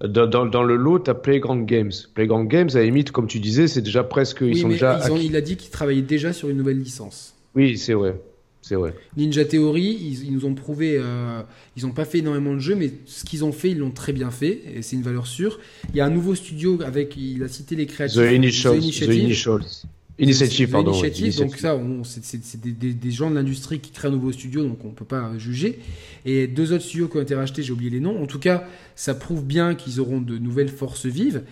Dans, 0.04 0.28
dans, 0.28 0.46
dans, 0.46 0.64
le 0.64 0.76
lot, 0.76 1.00
tu 1.00 1.10
as 1.10 1.14
Playground 1.14 1.66
Games. 1.66 1.92
Playground 2.14 2.50
Games, 2.50 2.70
à 2.74 2.80
la 2.80 2.84
limite, 2.84 3.12
comme 3.12 3.28
tu 3.28 3.40
disais, 3.40 3.68
c'est 3.68 3.82
déjà 3.82 4.04
presque. 4.04 4.40
ils 4.42 4.58
sont 4.58 4.68
déjà. 4.68 5.00
Ils 5.06 5.12
ont, 5.12 5.18
il 5.18 5.36
a 5.36 5.42
dit 5.42 5.56
qu'il 5.56 5.72
travaillait 5.72 6.02
déjà 6.02 6.34
sur 6.34 6.50
une 6.50 6.58
nouvelle 6.58 6.80
licence. 6.80 7.34
Oui, 7.56 7.78
c'est 7.78 7.94
vrai. 7.94 8.16
C'est 8.62 8.76
vrai. 8.76 8.94
Ninja 9.18 9.44
Theory, 9.44 9.98
ils, 10.02 10.26
ils 10.26 10.34
nous 10.34 10.46
ont 10.46 10.56
prouvé. 10.56 10.98
Euh, 10.98 11.42
ils 11.76 11.86
n'ont 11.86 11.92
pas 11.92 12.06
fait 12.06 12.20
énormément 12.20 12.54
de 12.54 12.60
jeux, 12.60 12.76
mais 12.76 12.92
ce 13.06 13.26
qu'ils 13.26 13.44
ont 13.44 13.52
fait, 13.52 13.72
ils 13.72 13.78
l'ont 13.78 13.92
très 13.92 14.14
bien 14.14 14.32
fait. 14.32 14.62
Et 14.74 14.82
c'est 14.82 14.96
une 14.96 15.02
valeur 15.04 15.28
sûre. 15.28 15.60
Il 15.90 15.98
y 15.98 16.02
a 16.02 16.06
un 16.06 16.10
nouveau 16.10 16.34
studio 16.34 16.80
avec. 16.86 17.16
Il 17.18 17.44
a 17.44 17.50
cité 17.50 17.76
les 17.76 17.86
créatifs. 17.86 18.18
The 18.18 18.32
Initials. 18.32 18.80
The 18.80 19.14
Initials. 19.14 19.86
Initiative, 20.20 20.70
pardon. 20.70 20.92
Initiative, 20.92 21.38
donc 21.38 21.58
ça, 21.58 21.80
c'est 22.04 22.62
des, 22.62 22.94
des, 22.94 23.12
gens 23.12 23.32
de 23.32 23.36
l'industrie 23.36 23.80
qui 23.80 23.92
créent 23.92 24.10
un 24.10 24.12
nouveau 24.12 24.32
studio, 24.32 24.64
donc 24.64 24.86
on 24.86 24.90
peut 24.90 25.06
pas 25.06 25.32
juger. 25.38 25.80
Et 26.26 26.46
deux 26.46 26.72
autres 26.72 26.84
studios 26.84 27.08
qui 27.08 27.18
ont 27.18 27.22
été 27.22 27.34
rachetés, 27.34 27.64
j'ai 27.64 27.74
oublié 27.74 27.90
les 27.90 28.00
noms. 28.00 28.22
En 28.22 28.28
tout 28.28 28.40
cas, 28.40 28.68
ça 28.96 29.16
prouve 29.16 29.44
bien 29.44 29.74
qu'ils 29.74 30.00
auront 30.00 30.22
de 30.22 30.38
nouvelles 30.38 30.70
forces 30.70 31.08
vives. 31.08 31.44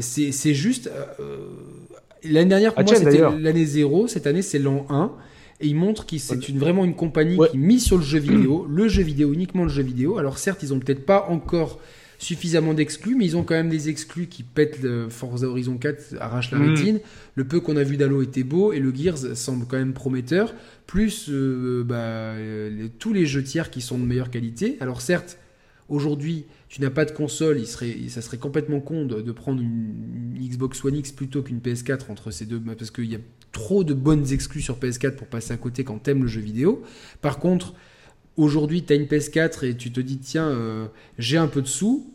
C'est 0.00 0.54
juste. 0.54 0.90
Euh, 1.18 1.48
l'année 2.22 2.50
dernière, 2.50 2.74
pour 2.74 2.84
ah, 2.86 2.90
moi, 2.90 2.94
c'était 2.94 3.38
l'année 3.40 3.64
0. 3.64 4.06
Cette 4.06 4.26
année, 4.28 4.42
c'est 4.42 4.60
l'an 4.60 4.86
1. 4.90 5.12
Et 5.60 5.68
ils 5.68 5.76
montrent 5.76 6.06
que 6.06 6.18
c'est 6.18 6.48
une, 6.48 6.58
vraiment 6.58 6.84
une 6.84 6.94
compagnie 6.94 7.38
qui 7.50 7.58
mise 7.58 7.84
sur 7.84 7.96
le 7.96 8.02
jeu 8.02 8.18
vidéo, 8.18 8.66
le 8.68 8.88
jeu 8.88 9.02
vidéo, 9.02 9.32
uniquement 9.32 9.64
le 9.64 9.68
jeu 9.68 9.82
vidéo. 9.82 10.18
Alors 10.18 10.38
certes, 10.38 10.62
ils 10.62 10.72
ont 10.72 10.78
peut-être 10.78 11.06
pas 11.06 11.26
encore 11.28 11.80
suffisamment 12.18 12.74
d'exclus, 12.74 13.14
mais 13.16 13.24
ils 13.24 13.36
ont 13.36 13.42
quand 13.42 13.54
même 13.54 13.68
des 13.68 13.88
exclus 13.88 14.26
qui 14.26 14.42
pètent 14.42 14.82
le 14.82 15.08
Forza 15.08 15.46
Horizon 15.46 15.76
4, 15.76 16.16
arrachent 16.20 16.50
la 16.50 16.58
mm. 16.58 16.74
rétine. 16.74 17.00
Le 17.34 17.44
peu 17.44 17.60
qu'on 17.60 17.76
a 17.76 17.82
vu 17.82 17.96
d'Halo 17.96 18.22
était 18.22 18.44
beau 18.44 18.72
et 18.72 18.78
le 18.78 18.94
Gears 18.94 19.36
semble 19.36 19.66
quand 19.66 19.76
même 19.76 19.92
prometteur. 19.92 20.54
Plus 20.86 21.28
euh, 21.30 21.82
bah, 21.84 22.34
tous 22.98 23.12
les 23.12 23.26
jeux 23.26 23.42
tiers 23.42 23.70
qui 23.70 23.80
sont 23.80 23.98
de 23.98 24.04
meilleure 24.04 24.30
qualité. 24.30 24.76
Alors 24.80 25.00
certes, 25.00 25.38
aujourd'hui, 25.88 26.46
tu 26.68 26.80
n'as 26.80 26.90
pas 26.90 27.04
de 27.04 27.12
console, 27.12 27.58
il 27.58 27.66
serait, 27.66 27.96
ça 28.08 28.20
serait 28.20 28.38
complètement 28.38 28.80
con 28.80 29.06
de, 29.06 29.32
prendre 29.32 29.60
une, 29.60 30.34
Xbox 30.40 30.84
One 30.84 30.96
X 30.96 31.12
plutôt 31.12 31.42
qu'une 31.42 31.60
PS4 31.60 32.10
entre 32.10 32.30
ces 32.30 32.46
deux, 32.46 32.60
parce 32.60 32.90
qu'il 32.90 33.10
y 33.10 33.14
a 33.14 33.20
trop 33.52 33.84
de 33.84 33.94
bonnes 33.94 34.32
exclus 34.32 34.60
sur 34.60 34.78
PS4 34.78 35.16
pour 35.16 35.26
passer 35.26 35.52
à 35.52 35.56
côté 35.56 35.84
quand 35.84 35.98
t'aimes 35.98 36.22
le 36.22 36.28
jeu 36.28 36.40
vidéo. 36.40 36.82
Par 37.20 37.38
contre, 37.38 37.74
aujourd'hui, 38.36 38.82
tu 38.84 38.92
as 38.92 38.96
une 38.96 39.04
PS4 39.04 39.64
et 39.66 39.76
tu 39.76 39.92
te 39.92 40.00
dis, 40.00 40.18
tiens, 40.18 40.48
euh, 40.48 40.86
j'ai 41.18 41.36
un 41.36 41.46
peu 41.46 41.62
de 41.62 41.66
sous, 41.66 42.06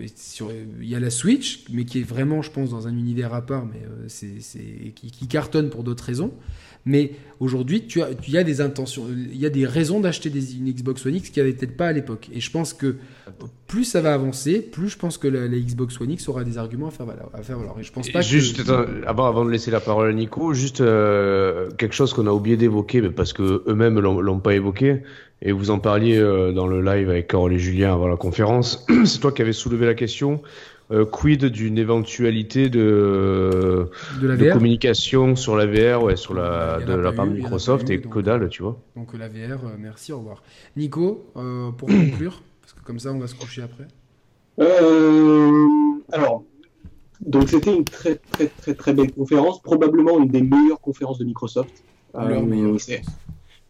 il 0.00 0.88
y 0.88 0.94
a 0.94 1.00
la 1.00 1.10
Switch, 1.10 1.64
mais 1.70 1.84
qui 1.84 2.00
est 2.00 2.04
vraiment, 2.04 2.42
je 2.42 2.50
pense, 2.50 2.70
dans 2.70 2.86
un 2.86 2.96
univers 2.96 3.34
à 3.34 3.42
part, 3.42 3.66
mais 3.66 3.80
euh, 3.84 4.04
c'est, 4.08 4.92
qui, 4.94 5.26
cartonne 5.28 5.70
pour 5.70 5.82
d'autres 5.82 6.04
raisons. 6.04 6.32
Mais 6.86 7.12
aujourd'hui, 7.40 7.86
tu 7.86 8.00
as, 8.00 8.14
tu 8.14 8.36
as 8.38 8.44
des 8.44 8.62
intentions, 8.62 9.04
il 9.10 9.36
y 9.36 9.44
a 9.44 9.50
des 9.50 9.66
raisons 9.66 10.00
d'acheter 10.00 10.30
des, 10.30 10.56
une 10.56 10.72
Xbox 10.72 11.04
One 11.04 11.14
X 11.14 11.28
qui 11.28 11.38
avait 11.38 11.52
peut-être 11.52 11.76
pas 11.76 11.88
à 11.88 11.92
l'époque. 11.92 12.30
Et 12.32 12.40
je 12.40 12.50
pense 12.50 12.72
que 12.72 12.96
plus 13.66 13.84
ça 13.84 14.00
va 14.00 14.14
avancer, 14.14 14.60
plus 14.60 14.88
je 14.88 14.96
pense 14.96 15.18
que 15.18 15.28
la, 15.28 15.46
Xbox 15.46 16.00
One 16.00 16.12
X 16.12 16.26
aura 16.28 16.42
des 16.42 16.56
arguments 16.56 16.88
à 16.88 16.90
faire 16.90 17.06
valoir. 17.58 17.78
Et 17.78 17.82
je 17.82 17.92
pense 17.92 18.08
pas 18.10 18.22
juste 18.22 18.62
avant, 19.06 19.26
avant 19.26 19.44
de 19.44 19.50
laisser 19.50 19.70
la 19.70 19.80
parole 19.80 20.08
à 20.08 20.12
Nico, 20.12 20.54
juste 20.54 20.80
euh, 20.80 21.70
quelque 21.76 21.94
chose 21.94 22.14
qu'on 22.14 22.26
a 22.26 22.32
oublié 22.32 22.56
d'évoquer, 22.56 23.02
parce 23.10 23.34
que 23.34 23.62
eux-mêmes 23.66 24.00
l'ont 24.00 24.40
pas 24.40 24.54
évoqué. 24.54 25.02
Et 25.42 25.52
vous 25.52 25.70
en 25.70 25.78
parliez 25.78 26.18
euh, 26.18 26.52
dans 26.52 26.66
le 26.66 26.82
live 26.82 27.08
avec 27.08 27.28
Carole 27.28 27.52
et 27.52 27.58
Julien 27.58 27.94
avant 27.94 28.08
la 28.08 28.16
conférence. 28.16 28.86
C'est 29.04 29.20
toi 29.20 29.32
qui 29.32 29.40
avais 29.42 29.52
soulevé 29.52 29.86
la 29.86 29.94
question. 29.94 30.42
Euh, 30.90 31.04
quid 31.04 31.44
d'une 31.44 31.78
éventualité 31.78 32.68
de, 32.68 33.88
de, 34.20 34.52
communication 34.52 35.36
sur 35.36 35.56
la 35.56 35.64
VR, 35.64 36.02
ouais, 36.02 36.16
sur 36.16 36.34
la, 36.34 36.80
de 36.80 36.92
la 36.92 37.12
part 37.12 37.28
de 37.28 37.32
Microsoft 37.32 37.88
et 37.90 38.00
que 38.00 38.18
dalle, 38.18 38.48
tu 38.48 38.62
vois. 38.62 38.76
Donc 38.96 39.16
la 39.16 39.28
VR, 39.28 39.64
euh, 39.64 39.76
merci, 39.78 40.12
au 40.12 40.18
revoir. 40.18 40.42
Nico, 40.76 41.26
pour 41.78 41.88
conclure, 41.88 42.42
parce 42.60 42.72
que 42.72 42.82
comme 42.82 42.98
ça 42.98 43.12
on 43.12 43.20
va 43.20 43.28
se 43.28 43.36
coucher 43.36 43.62
après. 43.62 43.86
alors, 46.12 46.42
donc 47.20 47.48
c'était 47.48 47.72
une 47.72 47.84
très 47.84 48.16
très 48.16 48.46
très 48.48 48.74
très 48.74 48.92
belle 48.92 49.12
conférence, 49.12 49.62
probablement 49.62 50.18
une 50.18 50.28
des 50.28 50.42
meilleures 50.42 50.80
conférences 50.80 51.18
de 51.18 51.24
Microsoft. 51.24 51.84
Leur 52.14 52.42
meilleure, 52.42 52.76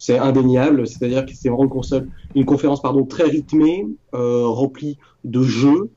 c'est 0.01 0.19
indéniable. 0.19 0.89
C'est-à-dire 0.89 1.25
que 1.25 1.33
c'est 1.33 1.49
vraiment 1.49 1.65
une, 1.65 1.71
console, 1.71 2.09
une 2.35 2.45
conférence 2.45 2.83
pardon, 2.83 3.05
très 3.05 3.25
rythmée, 3.25 3.87
euh, 4.15 4.47
remplie 4.49 4.99
de 5.23 5.43
jeux. 5.43 5.91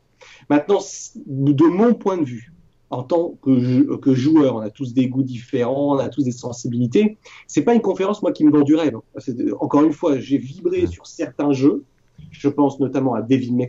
Maintenant, 0.49 0.79
de 1.25 1.65
mon 1.65 1.95
point 1.95 2.17
de 2.17 2.25
vue, 2.25 2.53
en 2.91 3.01
tant 3.01 3.33
que, 3.41 3.95
que, 3.95 4.13
joueur, 4.13 4.57
on 4.57 4.59
a 4.59 4.69
tous 4.69 4.93
des 4.93 5.07
goûts 5.07 5.23
différents, 5.23 5.95
on 5.95 5.97
a 5.97 6.09
tous 6.09 6.23
des 6.23 6.31
sensibilités. 6.31 7.17
C'est 7.47 7.63
pas 7.63 7.73
une 7.73 7.81
conférence 7.81 8.21
moi 8.21 8.31
qui 8.31 8.45
me 8.45 8.51
vend 8.51 8.61
du 8.61 8.75
rêve. 8.75 8.97
Encore 9.59 9.83
une 9.83 9.93
fois, 9.93 10.19
j'ai 10.19 10.37
vibré 10.37 10.85
sur 10.85 11.07
certains 11.07 11.53
jeux. 11.53 11.83
Je 12.29 12.49
pense 12.49 12.79
notamment 12.79 13.15
à 13.15 13.21
David 13.21 13.55
May 13.55 13.67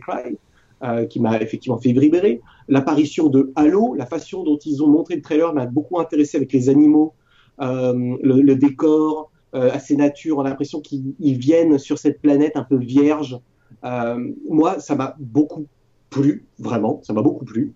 euh, 0.83 1.05
qui 1.05 1.21
m'a 1.21 1.41
effectivement 1.41 1.77
fait 1.77 1.93
vibrer. 1.93 2.41
L'apparition 2.67 3.29
de 3.29 3.51
Halo, 3.55 3.95
la 3.95 4.05
façon 4.05 4.43
dont 4.43 4.57
ils 4.57 4.83
ont 4.83 4.87
montré 4.87 5.15
le 5.15 5.21
trailer 5.21 5.53
m'a 5.53 5.65
beaucoup 5.65 5.97
intéressé 5.99 6.35
avec 6.37 6.51
les 6.51 6.69
animaux, 6.69 7.13
euh, 7.61 8.17
le, 8.21 8.41
le, 8.41 8.55
décor, 8.55 9.31
à 9.55 9.79
ces 9.79 9.95
natures, 9.95 10.37
on 10.37 10.41
a 10.41 10.49
l'impression 10.49 10.81
qu'ils 10.81 11.15
viennent 11.19 11.77
sur 11.77 11.97
cette 11.97 12.21
planète 12.21 12.57
un 12.57 12.63
peu 12.63 12.77
vierge. 12.77 13.39
Euh, 13.83 14.31
moi, 14.49 14.79
ça 14.79 14.95
m'a 14.95 15.15
beaucoup 15.19 15.67
plu, 16.09 16.45
vraiment, 16.59 17.01
ça 17.03 17.13
m'a 17.13 17.21
beaucoup 17.21 17.45
plu. 17.45 17.73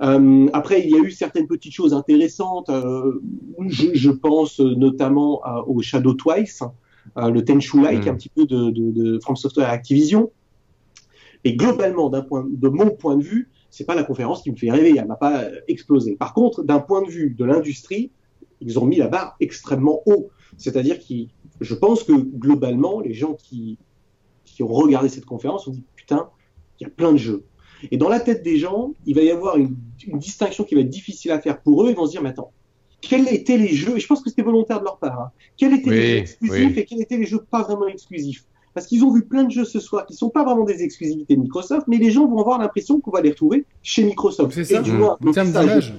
Euh, 0.00 0.48
après, 0.52 0.82
il 0.82 0.90
y 0.90 0.94
a 0.94 0.98
eu 0.98 1.10
certaines 1.10 1.46
petites 1.46 1.72
choses 1.72 1.94
intéressantes. 1.94 2.70
Je, 3.68 4.10
pense 4.10 4.60
notamment 4.60 5.42
au 5.66 5.80
Shadow 5.80 6.14
Twice, 6.14 6.62
le 7.16 7.40
Tenchu-like, 7.40 8.06
mm. 8.06 8.08
un 8.08 8.14
petit 8.14 8.30
peu 8.30 8.46
de, 8.46 8.70
de, 8.70 9.18
From 9.20 9.36
Software 9.36 9.70
Activision. 9.70 10.30
Et 11.44 11.56
globalement, 11.56 12.08
d'un 12.08 12.22
point, 12.22 12.46
de 12.48 12.68
mon 12.68 12.90
point 12.90 13.16
de 13.16 13.22
vue, 13.22 13.50
c'est 13.70 13.84
pas 13.84 13.94
la 13.94 14.04
conférence 14.04 14.42
qui 14.42 14.52
me 14.52 14.56
fait 14.56 14.70
rêver. 14.70 14.94
Elle 14.98 15.06
m'a 15.06 15.16
pas 15.16 15.44
explosé. 15.66 16.14
Par 16.16 16.34
contre, 16.34 16.62
d'un 16.62 16.78
point 16.78 17.02
de 17.02 17.10
vue 17.10 17.34
de 17.36 17.44
l'industrie, 17.44 18.10
ils 18.60 18.78
ont 18.78 18.84
mis 18.84 18.96
la 18.96 19.08
barre 19.08 19.36
extrêmement 19.40 20.02
haut. 20.06 20.30
C'est-à-dire 20.58 20.98
que 20.98 21.14
je 21.60 21.74
pense 21.74 22.04
que 22.04 22.12
globalement, 22.12 23.00
les 23.00 23.14
gens 23.14 23.34
qui, 23.34 23.78
qui 24.44 24.62
ont 24.62 24.68
regardé 24.68 25.08
cette 25.08 25.24
conférence 25.24 25.66
ont 25.66 25.72
dit 25.72 25.84
putain, 25.96 26.28
il 26.80 26.84
y 26.84 26.86
a 26.86 26.90
plein 26.90 27.12
de 27.12 27.18
jeux. 27.18 27.44
Et 27.90 27.96
dans 27.96 28.08
la 28.08 28.20
tête 28.20 28.42
des 28.42 28.58
gens, 28.58 28.94
il 29.06 29.14
va 29.14 29.22
y 29.22 29.30
avoir 29.30 29.56
une, 29.56 29.76
distinction 30.14 30.64
qui 30.64 30.74
va 30.74 30.82
être 30.82 30.88
difficile 30.88 31.32
à 31.32 31.40
faire 31.40 31.60
pour 31.60 31.84
eux. 31.84 31.90
Ils 31.90 31.96
vont 31.96 32.06
se 32.06 32.12
dire, 32.12 32.22
mais 32.22 32.30
attends, 32.30 32.52
quels 33.00 33.28
étaient 33.28 33.58
les 33.58 33.68
jeux, 33.68 33.96
et 33.96 34.00
je 34.00 34.06
pense 34.06 34.22
que 34.22 34.30
c'était 34.30 34.42
volontaire 34.42 34.78
de 34.78 34.84
leur 34.84 34.98
part, 34.98 35.20
hein, 35.20 35.30
quels 35.56 35.74
étaient 35.74 35.90
les 35.90 36.02
jeux 36.02 36.18
exclusifs 36.18 36.76
et 36.78 36.84
quels 36.84 37.02
étaient 37.02 37.16
les 37.16 37.26
jeux 37.26 37.44
pas 37.50 37.62
vraiment 37.62 37.88
exclusifs? 37.88 38.44
Parce 38.74 38.86
qu'ils 38.86 39.04
ont 39.04 39.12
vu 39.12 39.26
plein 39.26 39.44
de 39.44 39.50
jeux 39.50 39.64
ce 39.64 39.80
soir 39.80 40.06
qui 40.06 40.14
sont 40.14 40.30
pas 40.30 40.44
vraiment 40.44 40.64
des 40.64 40.82
exclusivités 40.82 41.36
de 41.36 41.40
Microsoft, 41.40 41.88
mais 41.88 41.98
les 41.98 42.10
gens 42.10 42.26
vont 42.26 42.38
avoir 42.38 42.58
l'impression 42.58 43.00
qu'on 43.00 43.10
va 43.10 43.20
les 43.20 43.30
retrouver 43.30 43.66
chez 43.82 44.04
Microsoft. 44.04 44.54
C'est 44.54 44.64
ça, 44.64 44.80
et 44.80 44.82
du 44.82 44.92
moins, 44.92 45.18
le, 45.20 45.26
message 45.26 45.94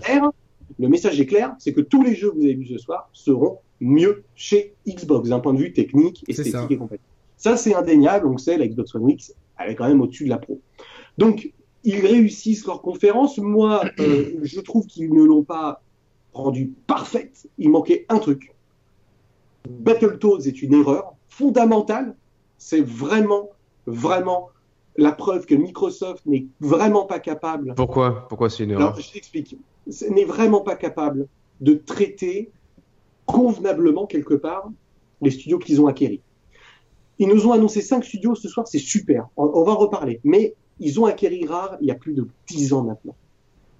le 0.80 0.88
message 0.88 1.20
est 1.20 1.26
clair, 1.26 1.54
c'est 1.60 1.74
que 1.74 1.82
tous 1.82 2.02
les 2.02 2.16
jeux 2.16 2.32
que 2.32 2.38
vous 2.38 2.44
avez 2.44 2.56
vus 2.56 2.68
ce 2.68 2.78
soir 2.78 3.10
seront 3.14 3.60
mieux 3.84 4.24
chez 4.36 4.74
Xbox 4.88 5.30
d'un 5.30 5.40
point 5.40 5.54
de 5.54 5.60
vue 5.60 5.74
technique, 5.74 6.24
esthétique 6.28 6.72
et 6.72 6.78
compagnie. 6.78 7.02
Ça, 7.38 7.58
c'est 7.58 7.76
indéniable. 7.76 8.26
Donc, 8.26 8.40
c'est 8.40 8.58
la 8.58 8.68
Xbox 8.68 8.96
One 8.96 9.10
X, 9.10 9.34
elle 9.60 9.72
est 9.72 9.76
quand 9.76 9.88
même 9.88 10.02
au-dessus 10.02 10.26
de 10.26 10.30
la 10.30 10.38
Pro. 10.38 10.60
Donc, 11.18 11.52
ils 11.84 12.00
réussissent 12.00 12.66
leur 12.66 12.82
conférence. 12.82 13.38
Moi, 13.38 13.84
euh, 14.00 14.40
je 14.42 14.60
trouve 14.62 14.88
qu'ils 14.88 15.14
ne 15.14 15.24
l'ont 15.24 15.44
pas 15.44 15.82
rendue 16.34 16.74
parfaite. 16.88 17.48
Il 17.58 17.70
manquait 17.70 18.06
un 18.10 18.20
truc. 18.20 18.56
Battletoads 19.70 20.42
est 20.42 20.62
une 20.62 20.74
erreur 20.74 21.16
fondamentale. 21.28 22.16
C'est 22.58 22.82
vraiment, 22.82 23.50
vraiment 23.86 24.50
la 24.96 25.12
preuve 25.12 25.46
que 25.46 25.56
Microsoft 25.56 26.26
n'est 26.26 26.46
vraiment 26.62 27.06
pas 27.06 27.20
capable. 27.20 27.76
Pourquoi? 27.76 28.28
Pourquoi 28.30 28.50
c'est 28.50 28.64
une 28.64 28.72
erreur? 28.72 28.88
Alors, 28.88 29.00
je 29.00 29.12
t'explique. 29.12 29.58
N'est 30.10 30.26
vraiment 30.26 30.62
pas 30.62 30.76
capable 30.76 31.28
de 31.60 31.74
traiter 31.74 32.52
convenablement 33.26 34.06
quelque 34.06 34.34
part 34.34 34.70
les 35.22 35.32
studios 35.32 35.60
qu'ils 35.60 35.82
ont 35.82 35.88
acquéris. 35.88 36.22
Ils 37.20 37.28
nous 37.28 37.48
ont 37.48 37.52
annoncé 37.52 37.82
cinq 37.82 38.04
studios 38.04 38.36
ce 38.36 38.50
soir, 38.50 38.68
c'est 38.68 38.80
super, 38.80 39.28
on, 39.38 39.64
va 39.64 39.72
en 39.72 39.78
reparler. 39.78 40.20
Mais 40.24 40.56
ils 40.80 41.00
ont 41.00 41.06
acquéri 41.06 41.46
rare 41.46 41.78
il 41.80 41.88
y 41.88 41.92
a 41.92 41.96
plus 41.96 42.14
de 42.14 42.28
dix 42.48 42.74
ans 42.74 42.84
maintenant. 42.84 43.16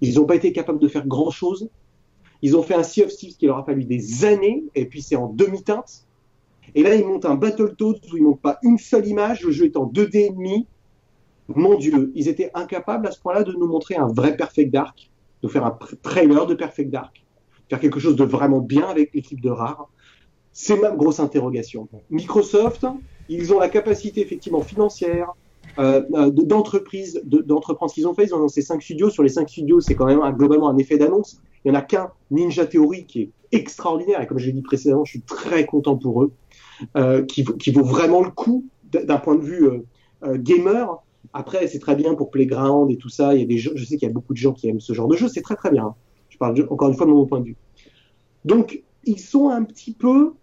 Ils 0.00 0.14
n'ont 0.14 0.24
pas 0.24 0.36
été 0.36 0.52
capables 0.52 0.78
de 0.78 0.88
faire 0.88 1.06
grand-chose. 1.06 1.68
Ils 2.42 2.56
ont 2.56 2.62
fait 2.62 2.74
un 2.74 2.82
Sea 2.82 3.04
of 3.04 3.14
Thieves 3.14 3.36
qui 3.36 3.46
leur 3.46 3.58
a 3.58 3.64
fallu 3.64 3.84
des 3.84 4.24
années, 4.24 4.64
et 4.74 4.86
puis 4.86 5.02
c'est 5.02 5.16
en 5.16 5.28
demi-teinte. 5.28 6.06
Et 6.74 6.82
là, 6.82 6.94
ils 6.94 7.04
montent 7.04 7.24
un 7.24 7.34
Battletoads 7.34 8.00
où 8.12 8.16
ils 8.16 8.22
montent 8.22 8.40
pas 8.40 8.58
une 8.62 8.78
seule 8.78 9.06
image, 9.06 9.42
le 9.42 9.50
jeu 9.50 9.66
est 9.66 9.76
en 9.76 9.86
2D 9.86 10.16
et 10.16 10.30
demi. 10.30 10.66
Mon 11.48 11.76
Dieu, 11.76 12.12
ils 12.14 12.28
étaient 12.28 12.50
incapables 12.54 13.06
à 13.06 13.10
ce 13.10 13.20
point-là 13.20 13.42
de 13.42 13.52
nous 13.52 13.66
montrer 13.66 13.96
un 13.96 14.06
vrai 14.06 14.36
Perfect 14.36 14.72
Dark, 14.72 15.10
de 15.42 15.48
faire 15.48 15.64
un 15.64 15.78
trailer 16.02 16.46
de 16.46 16.54
Perfect 16.54 16.90
Dark 16.90 17.23
faire 17.68 17.80
quelque 17.80 18.00
chose 18.00 18.16
de 18.16 18.24
vraiment 18.24 18.60
bien 18.60 18.86
avec 18.86 19.14
l'équipe 19.14 19.40
de 19.40 19.50
Rare 19.50 19.88
C'est 20.52 20.78
ma 20.78 20.90
grosse 20.90 21.20
interrogation. 21.20 21.88
Microsoft, 22.10 22.86
ils 23.28 23.52
ont 23.52 23.58
la 23.58 23.68
capacité 23.68 24.20
effectivement 24.20 24.60
financière, 24.60 25.32
euh, 25.78 26.02
euh 26.14 26.30
d'entreprise, 26.30 27.22
d'entreprendre 27.24 27.90
ce 27.90 27.94
qu'ils 27.94 28.06
ont 28.06 28.14
fait. 28.14 28.24
Ils 28.24 28.34
ont 28.34 28.38
lancé 28.38 28.62
cinq 28.62 28.82
studios. 28.82 29.10
Sur 29.10 29.22
les 29.22 29.28
cinq 29.28 29.48
studios, 29.48 29.80
c'est 29.80 29.94
quand 29.94 30.06
même 30.06 30.20
globalement 30.36 30.68
un 30.68 30.78
effet 30.78 30.98
d'annonce. 30.98 31.40
Il 31.64 31.70
n'y 31.70 31.76
en 31.76 31.80
a 31.80 31.82
qu'un, 31.82 32.10
Ninja 32.30 32.66
Theory, 32.66 33.06
qui 33.06 33.22
est 33.22 33.30
extraordinaire. 33.52 34.20
Et 34.20 34.26
comme 34.26 34.38
je 34.38 34.46
l'ai 34.46 34.52
dit 34.52 34.62
précédemment, 34.62 35.04
je 35.04 35.12
suis 35.12 35.22
très 35.22 35.64
content 35.64 35.96
pour 35.96 36.22
eux, 36.22 36.32
euh, 36.96 37.24
qui, 37.24 37.42
vaut 37.42 37.84
vraiment 37.84 38.22
le 38.22 38.30
coup 38.30 38.66
d'un 38.92 39.16
point 39.16 39.34
de 39.34 39.42
vue 39.42 39.66
euh, 39.66 40.36
gamer. 40.36 41.02
Après, 41.32 41.66
c'est 41.66 41.78
très 41.78 41.96
bien 41.96 42.14
pour 42.14 42.30
Playground 42.30 42.90
et 42.90 42.96
tout 42.96 43.08
ça. 43.08 43.34
Il 43.34 43.40
y 43.40 43.42
a 43.42 43.46
des 43.46 43.58
je 43.58 43.84
sais 43.84 43.96
qu'il 43.96 44.06
y 44.06 44.10
a 44.10 44.14
beaucoup 44.14 44.34
de 44.34 44.38
gens 44.38 44.52
qui 44.52 44.68
aiment 44.68 44.80
ce 44.80 44.92
genre 44.92 45.08
de 45.08 45.16
jeu. 45.16 45.28
C'est 45.28 45.42
très 45.42 45.56
très 45.56 45.70
bien. 45.70 45.94
Je 46.34 46.38
parle 46.38 46.66
encore 46.68 46.88
une 46.88 46.96
fois 46.96 47.06
de 47.06 47.12
mon 47.12 47.26
point 47.26 47.38
de 47.38 47.44
vue. 47.44 47.56
Donc, 48.44 48.82
ils 49.04 49.20
sont 49.20 49.50
un 49.50 49.62
petit 49.62 49.92
peu, 49.92 50.34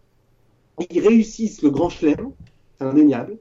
ils 0.90 1.06
réussissent 1.06 1.62
le 1.62 1.70
grand 1.70 1.90
chelem, 1.90 2.32
c'est 2.80 2.86
indéniable, 2.86 3.38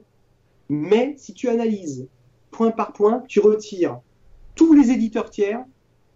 mais 0.67 1.15
si 1.17 1.33
tu 1.33 1.47
analyses 1.47 2.07
point 2.51 2.71
par 2.71 2.91
point, 2.91 3.23
tu 3.29 3.39
retires 3.39 4.01
tous 4.53 4.73
les 4.73 4.91
éditeurs 4.91 5.29
tiers, 5.29 5.63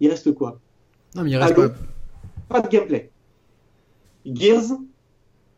il 0.00 0.10
reste 0.10 0.34
quoi? 0.34 0.60
Non, 1.14 1.22
mais 1.22 1.30
il 1.30 1.36
reste 1.38 1.54
pas. 1.54 1.70
Pas 2.50 2.60
de 2.60 2.68
gameplay. 2.68 3.10
Gears, 4.26 4.78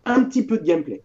un 0.04 0.22
petit 0.22 0.44
peu 0.44 0.58
de 0.58 0.64
gameplay. 0.64 1.02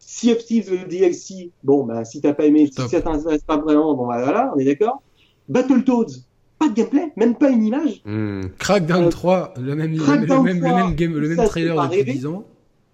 Sea 0.00 0.32
of 0.32 0.44
Thieves, 0.44 0.72
le 0.72 0.88
DLC, 0.88 1.52
bon, 1.62 1.84
bah, 1.84 2.04
si 2.04 2.20
t'as 2.20 2.34
pas 2.34 2.46
aimé, 2.46 2.66
si 2.66 2.88
ça 2.88 3.00
t'intéresse 3.00 3.42
pas 3.42 3.58
vraiment, 3.58 3.94
bon, 3.94 4.08
bah, 4.08 4.24
voilà, 4.24 4.52
on 4.56 4.58
est 4.58 4.64
d'accord. 4.64 5.02
Battletoads, 5.48 6.24
pas 6.58 6.68
de 6.68 6.74
gameplay, 6.74 7.12
même 7.16 7.36
pas 7.36 7.50
une 7.50 7.64
image. 7.64 8.02
Hmm. 8.04 8.42
Crackdown 8.58 9.08
3, 9.08 9.54
le 9.58 9.74
même, 9.74 9.92
le, 9.96 10.06
même, 10.06 10.26
le 10.26 10.42
même, 10.42 10.94
game, 10.94 11.16
le 11.16 11.28
même 11.28 11.46
trailer 11.46 11.88
depuis 11.88 12.04
10 12.04 12.26
ans. 12.26 12.44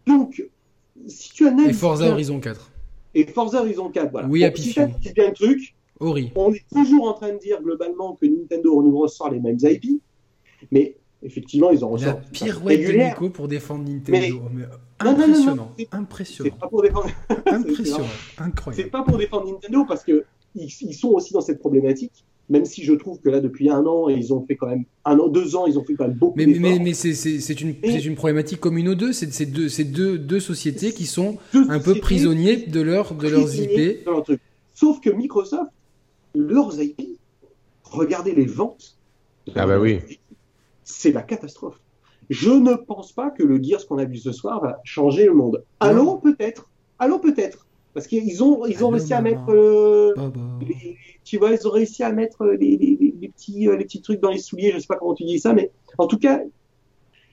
Donc, 0.07 0.45
si 1.07 1.32
tu 1.32 1.47
analyses. 1.47 1.70
Et 1.70 1.73
Forza 1.73 2.11
Horizon 2.11 2.41
4. 2.41 2.70
Et 3.15 3.27
Forza 3.27 3.61
Horizon 3.61 3.91
4, 3.91 4.11
voilà. 4.11 4.28
Oui, 4.28 4.45
bon, 4.45 4.53
si 4.57 4.74
tu 4.74 5.12
bien 5.12 5.28
le 5.28 5.35
truc, 5.35 5.74
Ori. 6.01 6.32
on 6.35 6.53
est 6.53 6.65
toujours 6.73 7.09
en 7.09 7.15
train 7.15 7.32
de 7.32 7.39
dire 7.39 7.62
globalement 7.62 8.15
que 8.20 8.27
Nintendo 8.27 8.82
nous 8.82 8.99
ressort 8.99 9.31
les 9.31 9.41
mêmes 9.41 9.59
IP, 9.62 10.03
mais 10.70 10.97
effectivement, 11.23 11.70
ils 11.70 11.85
ont 11.85 11.91
ressort. 11.91 12.15
La 12.15 12.15
pirouette 12.15 12.86
de 12.86 12.93
Nico 12.93 13.31
pour 13.31 13.49
défendre 13.49 13.89
Nintendo. 13.89 14.43
Mais... 14.53 14.65
impressionnant. 15.01 15.74
impressionnant. 15.93 16.51
C'est 16.53 16.61
pas 16.61 16.69
pour 16.69 16.82
défendre. 16.82 17.11
impressionnant. 17.47 18.07
Incroyable. 18.39 18.82
C'est 18.82 18.91
pas 18.91 19.03
pour 19.03 19.19
défendre 19.19 19.51
Nintendo 19.51 19.85
parce 19.86 20.05
que 20.05 20.24
ils, 20.55 20.70
sont 20.70 21.09
aussi 21.09 21.32
dans 21.32 21.41
cette 21.41 21.59
problématique. 21.59 22.24
Même 22.51 22.65
si 22.66 22.85
je 22.85 22.93
trouve 22.93 23.21
que 23.21 23.31
là, 23.31 23.41
depuis 23.41 23.71
un 23.71 23.87
an, 23.87 24.09
ils 24.09 24.35
ont 24.35 24.45
fait 24.47 24.57
quand 24.57 24.66
même 24.66 24.85
un 25.05 25.19
an, 25.19 25.29
deux 25.29 25.57
ans, 25.57 25.66
ils 25.66 25.79
ont 25.79 25.85
fait 25.85 25.95
quand 25.95 26.07
même 26.07 26.16
beaucoup. 26.16 26.37
Mais, 26.37 26.47
mais, 26.47 26.79
mais 26.79 26.93
c'est 26.93 27.61
une, 27.61 27.75
une 27.83 28.15
problématique 28.15 28.61
commune 28.61 28.89
aux 28.89 28.95
deux. 28.95 29.12
C'est 29.12 29.47
deux, 29.47 29.69
deux, 29.85 30.19
deux 30.19 30.41
sociétés 30.41 30.93
qui 30.93 31.07
sont 31.07 31.39
un 31.55 31.79
peu 31.81 31.95
prisonniers 31.95 32.57
de, 32.57 32.81
leur, 32.81 33.15
de 33.15 33.29
leurs 33.29 33.55
IP. 33.55 34.07
Sauf 34.75 35.01
que 35.01 35.11
Microsoft, 35.11 35.71
leurs 36.35 36.81
IP, 36.83 37.01
regardez 37.85 38.35
les 38.35 38.47
ventes. 38.47 38.99
Ah 39.55 39.66
bah 39.66 39.79
oui 39.79 40.01
c'est 40.85 41.12
la 41.12 41.23
catastrophe. 41.23 41.81
Je 42.31 42.51
ne 42.51 42.75
pense 42.75 43.12
pas 43.12 43.31
que 43.31 43.43
le 43.43 43.62
Gears 43.62 43.87
qu'on 43.87 43.99
a 43.99 44.05
vu 44.05 44.16
ce 44.16 44.33
soir 44.33 44.61
va 44.62 44.81
changer 44.85 45.27
le 45.27 45.35
monde. 45.35 45.65
Allons 45.81 46.19
peut-être, 46.19 46.71
allons 46.99 47.19
peut-être, 47.19 47.64
parce 47.95 48.07
qu'ils 48.07 48.43
ont 48.43 48.66
ils 48.66 48.85
ont 48.85 48.91
réussi 48.91 49.15
à 49.15 49.23
mettre, 49.23 49.51
euh, 49.51 50.12
tu 51.25 51.39
vois, 51.39 51.53
ils 51.53 51.66
ont 51.66 51.71
réussi 51.71 52.03
à 52.03 52.12
mettre 52.12 52.45
les, 52.45 53.31
petits 53.35 53.69
euh, 53.69 53.77
les 53.77 53.85
petits 53.85 54.03
trucs 54.03 54.21
dans 54.21 54.31
les 54.31 54.39
souliers. 54.39 54.73
Je 54.73 54.81
sais 54.81 54.87
pas 54.87 54.97
comment 54.97 55.15
tu 55.15 55.25
dis 55.25 55.39
ça, 55.39 55.55
mais 55.55 55.71
en 55.97 56.07
tout 56.09 56.19
cas, 56.19 56.43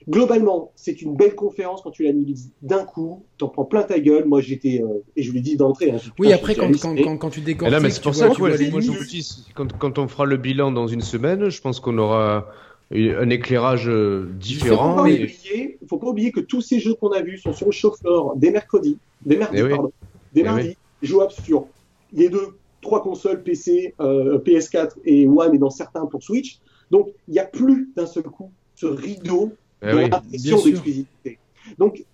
globalement, 0.08 0.72
c'est 0.76 1.02
une 1.02 1.16
belle 1.16 1.34
conférence 1.34 1.82
quand 1.82 1.90
tu 1.90 2.04
l'analyses 2.04 2.52
d'un 2.62 2.84
coup, 2.84 3.24
t'en 3.38 3.48
prends 3.48 3.64
plein 3.64 3.82
ta 3.82 3.98
gueule. 3.98 4.24
Moi, 4.24 4.40
j'étais, 4.40 4.82
euh, 4.82 5.02
et 5.16 5.22
je 5.22 5.32
l'ai 5.32 5.40
dit 5.40 5.56
d'entrée. 5.56 5.90
Hein, 5.90 5.98
oui, 6.20 6.32
après, 6.32 6.54
quand, 6.54 6.70
quand, 6.80 6.96
quand, 6.96 7.16
quand, 7.16 7.30
tu 7.30 7.40
décortiques, 7.40 7.72
là, 7.72 7.80
mais 7.80 7.90
c'est 7.90 8.02
pour 8.02 8.14
ça 8.14 8.28
que 8.28 8.38
moi, 8.38 8.50
je 8.50 8.90
vous 8.90 9.04
dis, 9.04 9.46
quand, 9.54 9.76
quand 9.76 9.98
on 9.98 10.06
fera 10.06 10.24
le 10.24 10.36
bilan 10.36 10.70
dans 10.70 10.86
une 10.86 11.02
semaine, 11.02 11.48
je 11.48 11.60
pense 11.60 11.80
qu'on 11.80 11.98
aura 11.98 12.46
un 12.94 13.30
éclairage 13.30 13.88
euh, 13.88 14.30
différent. 14.38 15.04
Il 15.06 15.22
ne 15.22 15.86
faut, 15.88 15.98
pas 15.98 16.08
oublier 16.08 16.32
que 16.32 16.40
tous 16.40 16.60
ces 16.60 16.78
jeux 16.78 16.94
qu'on 16.94 17.10
a 17.10 17.22
vus 17.22 17.38
sont 17.38 17.52
sur 17.52 17.66
le 17.66 17.72
chauffeur 17.72 18.36
des 18.36 18.50
mercredis, 18.50 18.98
des 19.24 19.36
mardis, 19.36 19.60
eh 19.60 19.76
des 20.32 20.40
eh 20.40 20.44
mardis, 20.44 20.76
jouables 21.02 21.32
sur 21.32 21.66
les 22.12 22.28
deux, 22.28 22.56
trois 22.80 23.02
consoles 23.02 23.42
PC, 23.42 23.94
euh, 24.00 24.38
PS4 24.40 24.92
et 25.04 25.26
One 25.26 25.54
et 25.54 25.58
dans 25.58 25.70
certains 25.70 26.06
pour 26.06 26.22
Switch. 26.22 26.58
Donc 26.90 27.08
il 27.28 27.32
n'y 27.32 27.40
a 27.40 27.44
plus 27.44 27.90
d'un 27.96 28.06
seul 28.06 28.24
coup 28.24 28.50
ce 28.74 28.86
rideau 28.86 29.52
eh 29.82 29.86
de 29.86 30.30
d'exclusivité. 30.30 31.38
Donc 31.78 32.04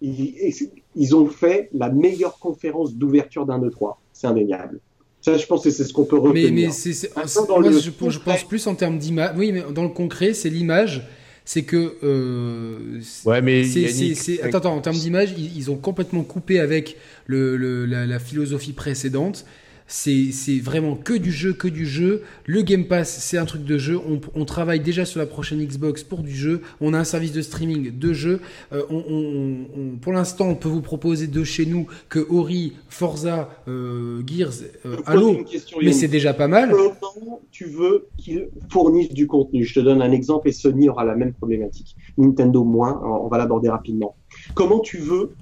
ils, 0.00 0.66
ils, 0.96 1.14
ont 1.14 1.26
fait 1.26 1.68
la 1.72 1.88
meilleure 1.88 2.38
conférence 2.38 2.94
d'ouverture 2.94 3.46
d'un 3.46 3.60
E3, 3.60 3.94
c'est 4.12 4.26
indéniable. 4.26 4.80
Ça, 5.20 5.36
je 5.36 5.46
pense 5.46 5.62
que 5.62 5.70
c'est 5.70 5.84
ce 5.84 5.92
qu'on 5.92 6.04
peut 6.04 6.18
retenir. 6.18 6.52
Mais, 6.52 6.66
mais 6.66 6.70
c'est, 6.72 7.14
moi, 7.14 7.70
je, 7.70 8.10
je, 8.10 8.18
pense 8.18 8.42
plus 8.42 8.66
en 8.66 8.74
termes 8.74 8.98
d'image. 8.98 9.36
Oui, 9.36 9.52
mais 9.52 9.62
dans 9.72 9.84
le 9.84 9.90
concret, 9.90 10.34
c'est 10.34 10.50
l'image. 10.50 11.06
C'est 11.44 11.64
que. 11.64 11.96
Euh, 12.04 13.00
ouais, 13.24 13.42
mais. 13.42 13.64
C'est, 13.64 14.42
attends, 14.42 14.58
attends, 14.58 14.76
en 14.76 14.80
termes 14.80 14.96
d'image, 14.96 15.34
ils, 15.36 15.56
ils, 15.56 15.70
ont 15.70 15.76
complètement 15.76 16.22
coupé 16.22 16.60
avec 16.60 16.96
le, 17.26 17.56
le 17.56 17.84
la, 17.84 18.06
la, 18.06 18.18
philosophie 18.18 18.72
précédente 18.72 19.44
c'est 19.92 20.58
vraiment 20.58 20.96
que 20.96 21.12
du 21.12 21.30
jeu, 21.30 21.52
que 21.52 21.68
du 21.68 21.84
jeu. 21.84 22.22
Le 22.46 22.62
Game 22.62 22.86
Pass, 22.86 23.10
c'est 23.20 23.36
un 23.36 23.44
truc 23.44 23.62
de 23.64 23.76
jeu. 23.76 24.00
On, 24.34 24.44
travaille 24.46 24.80
déjà 24.80 25.04
sur 25.04 25.20
la 25.20 25.26
prochaine 25.26 25.62
Xbox 25.62 26.02
pour 26.02 26.22
du 26.22 26.34
jeu. 26.34 26.62
On 26.80 26.94
a 26.94 26.98
un 26.98 27.04
service 27.04 27.32
de 27.32 27.42
streaming 27.42 27.98
de 27.98 28.12
jeu. 28.14 28.40
Euh, 28.72 28.82
on, 28.88 29.98
pour 30.00 30.12
l'instant, 30.12 30.48
on 30.48 30.54
peut 30.54 30.70
vous 30.70 30.80
proposer 30.80 31.26
de 31.26 31.44
chez 31.44 31.66
nous 31.66 31.86
que 32.08 32.26
Ori, 32.30 32.72
Forza, 32.88 33.50
euh, 33.68 34.22
Gears, 34.26 34.62
euh, 34.86 34.96
Halo, 35.04 35.44
mais 35.82 35.92
c'est 35.92 36.08
déjà 36.08 36.32
pas 36.32 36.48
mal. 36.48 36.70
Comment 36.70 37.40
tu 37.50 37.66
veux 37.66 38.06
qu'ils 38.16 38.48
fournissent 38.70 39.12
du 39.12 39.26
contenu? 39.26 39.64
Je 39.64 39.74
te 39.74 39.80
donne 39.80 40.00
un 40.00 40.10
exemple 40.10 40.48
et 40.48 40.52
Sony 40.52 40.88
aura 40.88 41.04
la 41.04 41.16
même 41.16 41.34
problématique. 41.34 41.96
Nintendo 42.16 42.64
moins, 42.64 42.98
on 43.04 43.28
va 43.28 43.36
l'aborder 43.36 43.68
rapidement. 43.68 44.16
Comment 44.54 44.80
tu 44.80 44.96
veux, 44.96 45.32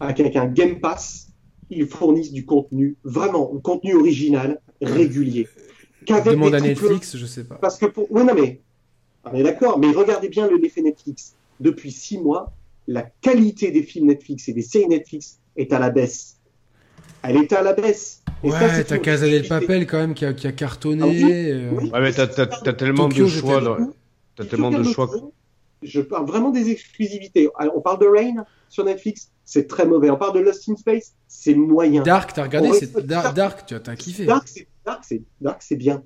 avec 0.00 0.34
un 0.34 0.46
Game 0.46 0.80
Pass, 0.80 1.29
ils 1.70 1.86
fournissent 1.86 2.32
du 2.32 2.44
contenu, 2.44 2.96
vraiment, 3.04 3.52
un 3.54 3.60
contenu 3.60 3.94
original, 3.94 4.60
régulier. 4.82 5.48
Demande 6.08 6.54
à 6.54 6.60
Netflix, 6.60 7.16
je 7.16 7.26
sais 7.26 7.44
pas. 7.44 7.56
Parce 7.56 7.78
que 7.78 7.86
pour... 7.86 8.06
Oui, 8.10 8.24
non, 8.24 8.34
mais. 8.34 8.60
On 9.24 9.34
est 9.34 9.42
d'accord, 9.42 9.78
mais 9.78 9.88
regardez 9.92 10.28
bien 10.28 10.48
l'effet 10.50 10.80
Netflix. 10.80 11.34
Depuis 11.60 11.92
six 11.92 12.18
mois, 12.18 12.52
la 12.88 13.02
qualité 13.02 13.70
des 13.70 13.82
films 13.82 14.06
Netflix 14.06 14.48
et 14.48 14.54
des 14.54 14.62
séries 14.62 14.88
Netflix 14.88 15.38
est 15.56 15.72
à 15.72 15.78
la 15.78 15.90
baisse. 15.90 16.38
Elle 17.22 17.36
est 17.36 17.52
à 17.52 17.62
la 17.62 17.74
baisse. 17.74 18.22
Et 18.42 18.50
ouais, 18.50 18.84
t'as 18.84 18.98
Casa 18.98 19.26
del 19.26 19.46
Papel 19.46 19.86
quand 19.86 19.98
même 19.98 20.14
qui 20.14 20.24
a, 20.24 20.32
qui 20.32 20.46
a 20.46 20.52
cartonné. 20.52 21.02
Ah 21.02 21.54
euh. 21.54 21.70
Ouais, 21.72 22.00
mais 22.00 22.12
t'as 22.12 22.26
tellement 22.72 23.08
de 23.08 23.26
choix. 23.26 23.78
T'as 24.36 24.44
tellement 24.46 24.70
de 24.70 24.82
choix. 24.84 25.10
Je 25.82 26.00
parle 26.00 26.26
vraiment 26.26 26.50
des 26.50 26.70
exclusivités. 26.70 27.48
On 27.74 27.80
parle 27.80 28.00
de 28.00 28.06
Rain 28.06 28.44
sur 28.68 28.84
Netflix, 28.84 29.30
c'est 29.44 29.66
très 29.66 29.86
mauvais. 29.86 30.10
On 30.10 30.16
parle 30.16 30.34
de 30.34 30.40
Lost 30.40 30.68
in 30.68 30.76
Space, 30.76 31.14
c'est 31.26 31.54
moyen. 31.54 32.02
Dark, 32.02 32.32
t'as 32.34 32.42
regardé, 32.44 32.72
c'est 32.72 33.06
Dark, 33.06 33.66
tu 33.66 33.74
as 33.74 33.96
kiffé. 33.96 34.26
Dark, 34.26 34.48
c'est 35.60 35.76
bien. 35.76 36.02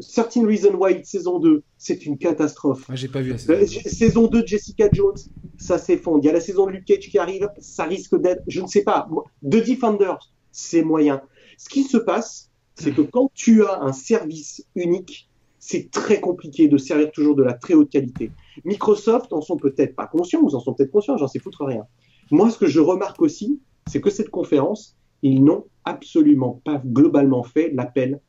13 0.00 0.44
Reasons 0.44 0.74
Why 0.74 1.04
saison 1.04 1.40
2, 1.40 1.62
c'est 1.76 2.06
une 2.06 2.18
catastrophe. 2.18 2.84
J'ai 2.94 3.08
pas 3.08 3.20
vu 3.20 3.30
la 3.30 3.38
saison. 3.38 3.52
Euh, 3.54 3.66
saison 3.66 4.26
2 4.28 4.42
de 4.42 4.46
Jessica 4.46 4.88
Jones, 4.92 5.16
ça 5.56 5.78
s'effondre. 5.78 6.20
Il 6.22 6.26
y 6.26 6.30
a 6.30 6.32
la 6.32 6.40
saison 6.40 6.66
de 6.66 6.72
Luke 6.72 6.84
Cage 6.84 7.08
qui 7.08 7.18
arrive, 7.18 7.48
ça 7.58 7.84
risque 7.84 8.16
d'être, 8.20 8.42
je 8.46 8.60
ne 8.60 8.66
sais 8.66 8.82
pas. 8.82 9.08
The 9.42 9.66
Defenders, 9.66 10.30
c'est 10.52 10.82
moyen. 10.82 11.20
Ce 11.56 11.68
qui 11.68 11.82
se 11.82 11.96
passe, 11.96 12.50
c'est 12.76 12.92
que 12.92 13.02
quand 13.02 13.30
tu 13.34 13.64
as 13.64 13.80
un 13.82 13.92
service 13.92 14.64
unique, 14.76 15.28
c'est 15.58 15.90
très 15.90 16.20
compliqué 16.20 16.68
de 16.68 16.78
servir 16.78 17.10
toujours 17.10 17.34
de 17.34 17.42
la 17.42 17.54
très 17.54 17.74
haute 17.74 17.90
qualité. 17.90 18.30
Microsoft 18.64 19.32
en 19.32 19.40
sont 19.40 19.56
peut-être 19.56 19.94
pas 19.94 20.06
conscients, 20.06 20.40
ou 20.40 20.54
en 20.54 20.60
sont 20.60 20.74
peut-être 20.74 20.90
conscients, 20.90 21.16
j'en 21.16 21.28
sais 21.28 21.38
foutre 21.38 21.64
rien. 21.64 21.84
Moi, 22.30 22.50
ce 22.50 22.58
que 22.58 22.66
je 22.66 22.80
remarque 22.80 23.22
aussi, 23.22 23.60
c'est 23.86 24.00
que 24.00 24.10
cette 24.10 24.30
conférence, 24.30 24.96
ils 25.22 25.42
n'ont 25.42 25.64
absolument 25.84 26.60
pas 26.64 26.80
globalement 26.84 27.42
fait 27.42 27.70
l'appel 27.72 28.20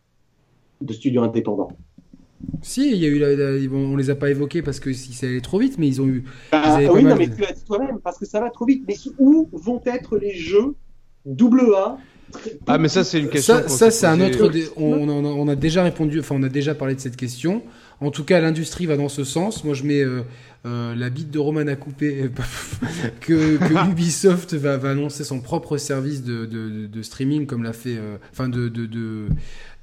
de 0.82 0.94
studios 0.94 1.22
indépendants. 1.22 1.72
Si, 2.62 2.92
il 2.92 2.98
y 2.98 3.06
a 3.06 3.10
eu 3.10 3.70
on 3.70 3.98
les 3.98 4.10
a 4.10 4.16
pas 4.16 4.30
évoqués 4.30 4.62
parce 4.62 4.80
que 4.80 4.94
si 4.94 5.12
ça 5.14 5.28
allait 5.28 5.42
trop 5.42 5.60
vite, 5.60 5.78
mais 5.78 5.88
ils 5.88 6.02
ont 6.02 6.08
eu. 6.08 6.24
Bah, 6.54 6.80
oui, 6.92 7.04
non, 7.04 7.18
mais 7.18 7.30
tu 7.30 7.42
l'as 7.42 7.52
dit 7.52 7.66
toi-même, 7.66 8.00
parce 8.02 8.18
que 8.18 8.26
ça 8.26 8.40
va 8.40 8.50
trop 8.50 8.66
vite. 8.66 8.86
Mais 8.88 8.96
où 9.18 9.50
vont 9.52 9.82
être 9.86 10.18
les 10.18 10.34
jeux 10.34 10.76
double 11.26 11.74
A 11.76 11.98
ah 12.68 12.78
mais 12.78 12.90
ça 12.90 13.04
c'est 13.04 13.20
une 13.20 13.30
question. 13.30 13.56
Ça, 13.56 13.68
ça 13.68 13.92
c'est 13.92 14.06
un 14.06 14.22
autre. 14.22 14.52
On, 14.78 15.10
on, 15.10 15.48
a 15.48 15.56
déjà 15.56 15.84
répondu. 15.84 16.20
Enfin 16.20 16.36
on 16.38 16.44
a 16.44 16.50
déjà 16.50 16.76
parlé 16.76 16.96
de 16.96 17.00
cette 17.00 17.16
question. 17.16 17.64
En 18.02 18.12
tout 18.12 18.24
cas, 18.24 18.40
l'industrie 18.40 18.86
va 18.86 18.96
dans 18.98 19.10
ce 19.10 19.24
sens. 19.24 19.64
Moi, 19.64 19.74
je 19.74 19.84
mets 19.84 20.02
euh, 20.02 20.22
euh, 20.66 20.94
la 20.94 21.10
bite 21.10 21.32
de 21.32 21.40
Roman 21.40 21.68
à 21.68 21.76
couper 21.76 22.30
que, 23.22 23.58
que 23.58 23.90
Ubisoft 23.92 24.54
va, 24.56 24.76
va, 24.76 24.92
annoncer 24.92 25.24
son 25.24 25.40
propre 25.40 25.78
service 25.78 26.22
de, 26.22 26.46
de, 26.46 26.88
de 26.88 27.02
streaming, 27.02 27.46
comme 27.46 27.64
l'a 27.64 27.72
fait, 27.72 27.96
euh, 27.98 28.18
enfin 28.34 28.50
de, 28.50 28.70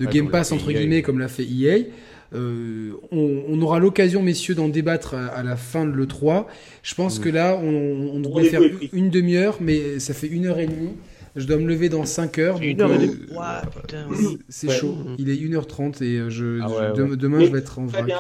Game 0.01 0.29
Pass 0.31 0.53
entre 0.53 0.71
e 0.71 0.75
guillemets, 0.75 1.01
comme 1.01 1.19
l'a 1.19 1.29
fait 1.29 1.45
EA. 1.45 1.87
Euh, 2.35 2.93
on, 3.11 3.45
on, 3.49 3.63
aura 3.63 3.79
l'occasion, 3.79 4.23
messieurs, 4.23 4.55
d'en 4.55 4.69
débattre 4.69 5.15
à, 5.15 5.43
la 5.43 5.57
fin 5.57 5.87
de 5.87 5.93
l'E3. 5.93 6.45
Je 6.83 6.95
pense 6.95 7.19
mm. 7.19 7.23
que 7.23 7.29
là, 7.31 7.59
on, 7.63 8.11
on 8.15 8.21
devrait 8.21 8.45
faire 8.45 8.61
une 8.93 9.09
demi-heure, 9.09 9.57
mais 9.61 9.99
ça 9.99 10.13
fait 10.13 10.27
une 10.27 10.45
heure 10.45 10.59
et 10.59 10.67
demie. 10.67 10.93
Je 11.37 11.47
dois 11.47 11.59
me 11.59 11.67
lever 11.67 11.89
dans 11.91 12.05
5 12.05 12.39
heures. 12.39 12.59
Euh, 12.63 14.17
c'est 14.49 14.71
chaud. 14.71 14.97
Il 15.19 15.29
est 15.29 15.35
1h30 15.35 16.03
et 16.03 16.19
euh, 16.19 16.31
je, 16.31 16.61
ah 16.63 16.93
demain 16.93 17.41
je 17.41 17.53
vais 17.53 17.59
être 17.59 17.79
en 17.79 17.87
vrac. 17.87 18.11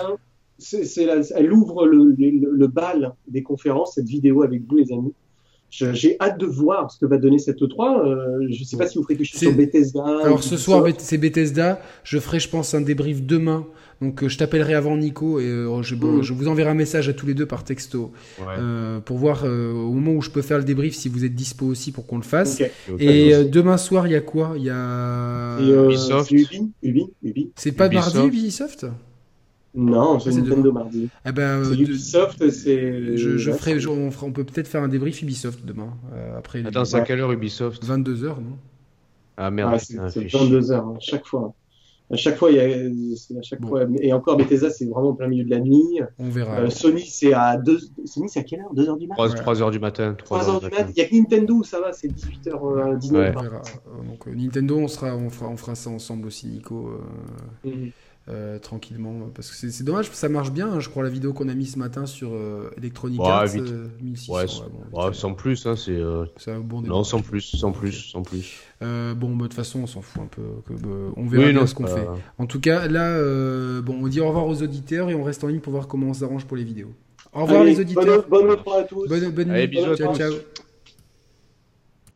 elle 1.34 1.52
ouvre 1.52 1.86
le, 1.86 2.14
le, 2.18 2.66
bal 2.66 3.14
des 3.26 3.43
conférences, 3.43 3.94
cette 3.94 4.06
vidéo 4.06 4.43
avec 4.43 4.62
vous, 4.68 4.76
les 4.76 4.93
amis. 4.93 5.14
J'ai 5.70 6.16
hâte 6.20 6.38
de 6.38 6.47
voir 6.47 6.90
ce 6.90 6.98
que 6.98 7.06
va 7.06 7.18
donner 7.18 7.38
cette 7.38 7.60
E3. 7.60 8.06
Euh, 8.06 8.47
je 8.51 8.60
ne 8.60 8.64
sais 8.64 8.76
pas 8.76 8.86
si 8.86 8.98
vous 8.98 9.05
ferez 9.05 9.16
quelque 9.16 9.26
chose 9.26 9.40
sur 9.40 9.52
Bethesda. 9.52 10.05
Alors 10.22 10.44
ce 10.44 10.56
soir, 10.56 10.84
c'est 10.98 11.18
Bethesda. 11.18 11.80
Je 12.05 12.18
ferai, 12.18 12.38
je 12.38 12.48
pense, 12.48 12.74
un 12.74 12.80
débrief 12.82 13.22
demain 13.22 13.66
donc 14.02 14.23
euh, 14.23 14.28
je 14.28 14.36
t'appellerai 14.36 14.74
avant 14.74 14.97
Nico 14.97 15.40
et 15.40 15.44
euh, 15.44 15.82
je, 15.82 15.94
mm. 15.94 16.23
je, 16.23 16.32
vous 16.35 16.48
enverrai 16.48 16.70
un 16.70 16.74
message 16.74 17.09
à 17.09 17.14
tous 17.14 17.27
les 17.27 17.35
deux 17.35 17.47
par 17.47 17.64
texto 17.64 18.12
euh, 18.40 19.01
pour 19.01 19.16
voir 19.16 19.44
au 19.44 19.93
moment 19.93 20.12
où 20.12 20.23
je 20.23 20.31
peux 20.31 20.43
faire 20.43 20.59
le 20.59 20.64
débrief 20.64 20.94
si 20.94 21.09
vous 21.09 21.24
êtes 21.24 21.35
dispo 21.35 21.66
aussi 21.66 21.93
pour 21.93 22.06
qu'on 22.06 22.16
le 22.16 22.23
fasse. 22.23 22.60
Et 22.98 23.44
demain 23.44 23.78
soir, 23.78 24.06
il 24.06 24.12
y 24.12 24.16
a 24.16 24.20
quoi? 24.20 24.55
Il 24.56 24.64
y 24.64 24.70
a 24.70 25.59
Ubisoft. 25.60 26.31
Ubi, 26.31 27.06
Ubi, 27.23 27.51
C'est 27.56 27.73
pas 27.73 27.89
mardi 27.89 28.18
Ubisoft 28.18 28.86
Non, 29.74 30.20
c'est 30.20 30.32
Nintendo 30.32 30.73
mardi. 30.73 31.09
Eh 31.24 31.32
ben, 31.32 31.64
c'est 31.64 31.78
Ubisoft, 31.78 32.51
c'est. 32.51 33.16
Je, 33.16 33.39
je 33.39 33.52
ferai, 33.52 33.86
on, 33.86 34.10
on, 34.23 34.32
peut 34.32 34.44
peut-être 34.44 34.68
faire 34.68 34.82
un 34.82 34.89
débrief 34.89 35.23
Ubisoft 35.23 35.64
demain. 35.64 35.94
après 36.36 36.64
Attends, 36.66 36.85
c'est 36.85 36.97
à 36.97 37.01
quelle 37.01 37.20
heure 37.20 37.32
Ubisoft? 37.32 37.85
22h, 37.85 38.27
non? 38.27 38.59
Ah 39.39 39.51
merde, 39.51 39.78
c'est 39.78 39.97
22h, 39.97 40.73
hein, 40.74 40.94
chaque 41.01 41.27
fois. 41.27 41.55
À 42.09 42.16
chaque 42.16 42.37
fois, 42.37 42.53
il 42.53 42.57
y 42.57 42.61
a, 42.61 43.39
à 43.39 43.43
chaque 43.43 43.65
fois, 43.65 43.83
et 44.01 44.12
encore 44.12 44.37
Bethesda, 44.37 44.70
c'est 44.70 44.87
vraiment 44.87 45.12
plein 45.15 45.27
milieu 45.27 45.45
de 45.45 45.51
la 45.51 45.59
nuit. 45.59 46.01
On 46.19 46.28
verra. 46.28 46.61
Euh, 46.61 46.70
Sony, 46.70 47.05
c'est 47.05 47.33
à 47.33 47.57
2 47.57 47.78
Sony, 48.05 48.28
c'est 48.28 48.41
à 48.41 48.43
quelle 48.45 48.61
heure? 48.61 48.73
2h 48.74 48.99
du 48.99 49.09
matin 49.09 49.28
3, 49.28 49.55
h 49.55 49.70
du 49.73 49.81
matin. 49.81 50.15
3, 50.16 50.39
h 50.39 50.61
du 50.61 50.65
matin. 50.66 50.87
Il 50.95 50.99
y 50.99 51.05
a 51.05 51.09
que 51.09 51.15
Nintendo, 51.16 51.65
ça 51.65 51.81
va, 51.81 51.93
c'est 51.93 52.07
18h19. 52.07 52.55
Euh, 52.55 53.19
ouais. 53.19 53.33
Donc 53.33 54.27
Nintendo, 54.27 54.78
on 54.78 54.89
sera, 54.89 55.16
on 55.16 55.31
fera, 55.31 55.49
on 55.51 55.57
fera 55.57 55.74
ça 55.74 55.91
ensemble 55.91 56.28
aussi, 56.28 56.47
Nico. 56.47 56.91
Mhm. 57.65 57.91
Euh, 58.28 58.59
tranquillement. 58.59 59.31
Parce 59.32 59.51
que 59.51 59.70
c'est 59.70 59.85
dommage, 59.85 60.11
ça 60.11 60.28
marche 60.28 60.51
bien. 60.51 60.69
Hein, 60.69 60.81
je 60.81 60.89
crois 60.89 61.05
la 61.05 61.11
vidéo 61.11 61.32
qu'on 61.32 61.48
a 61.48 61.55
mis 61.55 61.66
ce 61.66 61.78
matin 61.78 62.07
sur 62.07 62.31
euh, 62.32 62.70
Electronic 62.77 63.20
Arts, 63.20 63.55
euh, 63.57 63.86
1600. 64.03 64.35
Ouais, 64.35 64.47
bon, 64.90 65.12
sans 65.12 65.35
plus, 65.35 65.65
hein, 65.65 65.77
c'est. 65.77 66.01
un 66.51 66.59
bon 66.59 66.82
non, 66.82 67.05
sans 67.05 67.20
plus, 67.20 67.43
sans 67.43 67.70
plus, 67.70 67.93
sans 67.93 68.23
plus. 68.23 68.61
bon, 68.81 69.36
bah, 69.36 69.43
de 69.43 69.43
toute 69.43 69.55
façon, 69.55 69.81
on 69.81 69.86
s'en 69.86 70.03
fout 70.03 70.23
un 70.23 70.27
peu. 70.27 70.43
Que, 70.66 70.73
bah, 70.73 71.12
on 71.16 71.27
verra 71.27 71.53
bien 71.53 71.66
ce 71.66 71.74
qu'on 71.74 71.86
fait. 71.86 72.07
En 72.39 72.47
tout 72.47 72.61
cas, 72.61 72.89
là, 72.89 73.16
bon, 73.81 73.98
on 74.03 74.09
dit 74.09 74.20
au 74.20 74.27
revoir 74.27 74.47
aux 74.47 74.61
auditeurs 74.61 75.09
et 75.09 75.15
on 75.15 75.23
reste 75.23 75.44
en 75.44 75.48
ligne 75.48 75.61
pour 75.61 75.73
voir 75.73 75.86
comment 75.86 76.09
on 76.09 76.15
s'arrange 76.15 76.47
pour 76.47 76.57
les 76.57 76.65
vidéos. 76.65 76.93
Au 77.32 77.43
revoir 77.43 77.62
les 77.62 77.78
auditeurs. 77.78 78.24
Bonne, 78.28 78.47
bonne 78.47 78.59
à 78.77 78.82
tous. 78.82 79.09
Bonne, 79.09 79.31
bonne 79.31 79.53
nuit. 79.53 79.97
Ciao, 79.97 80.16
ciao. 80.16 80.32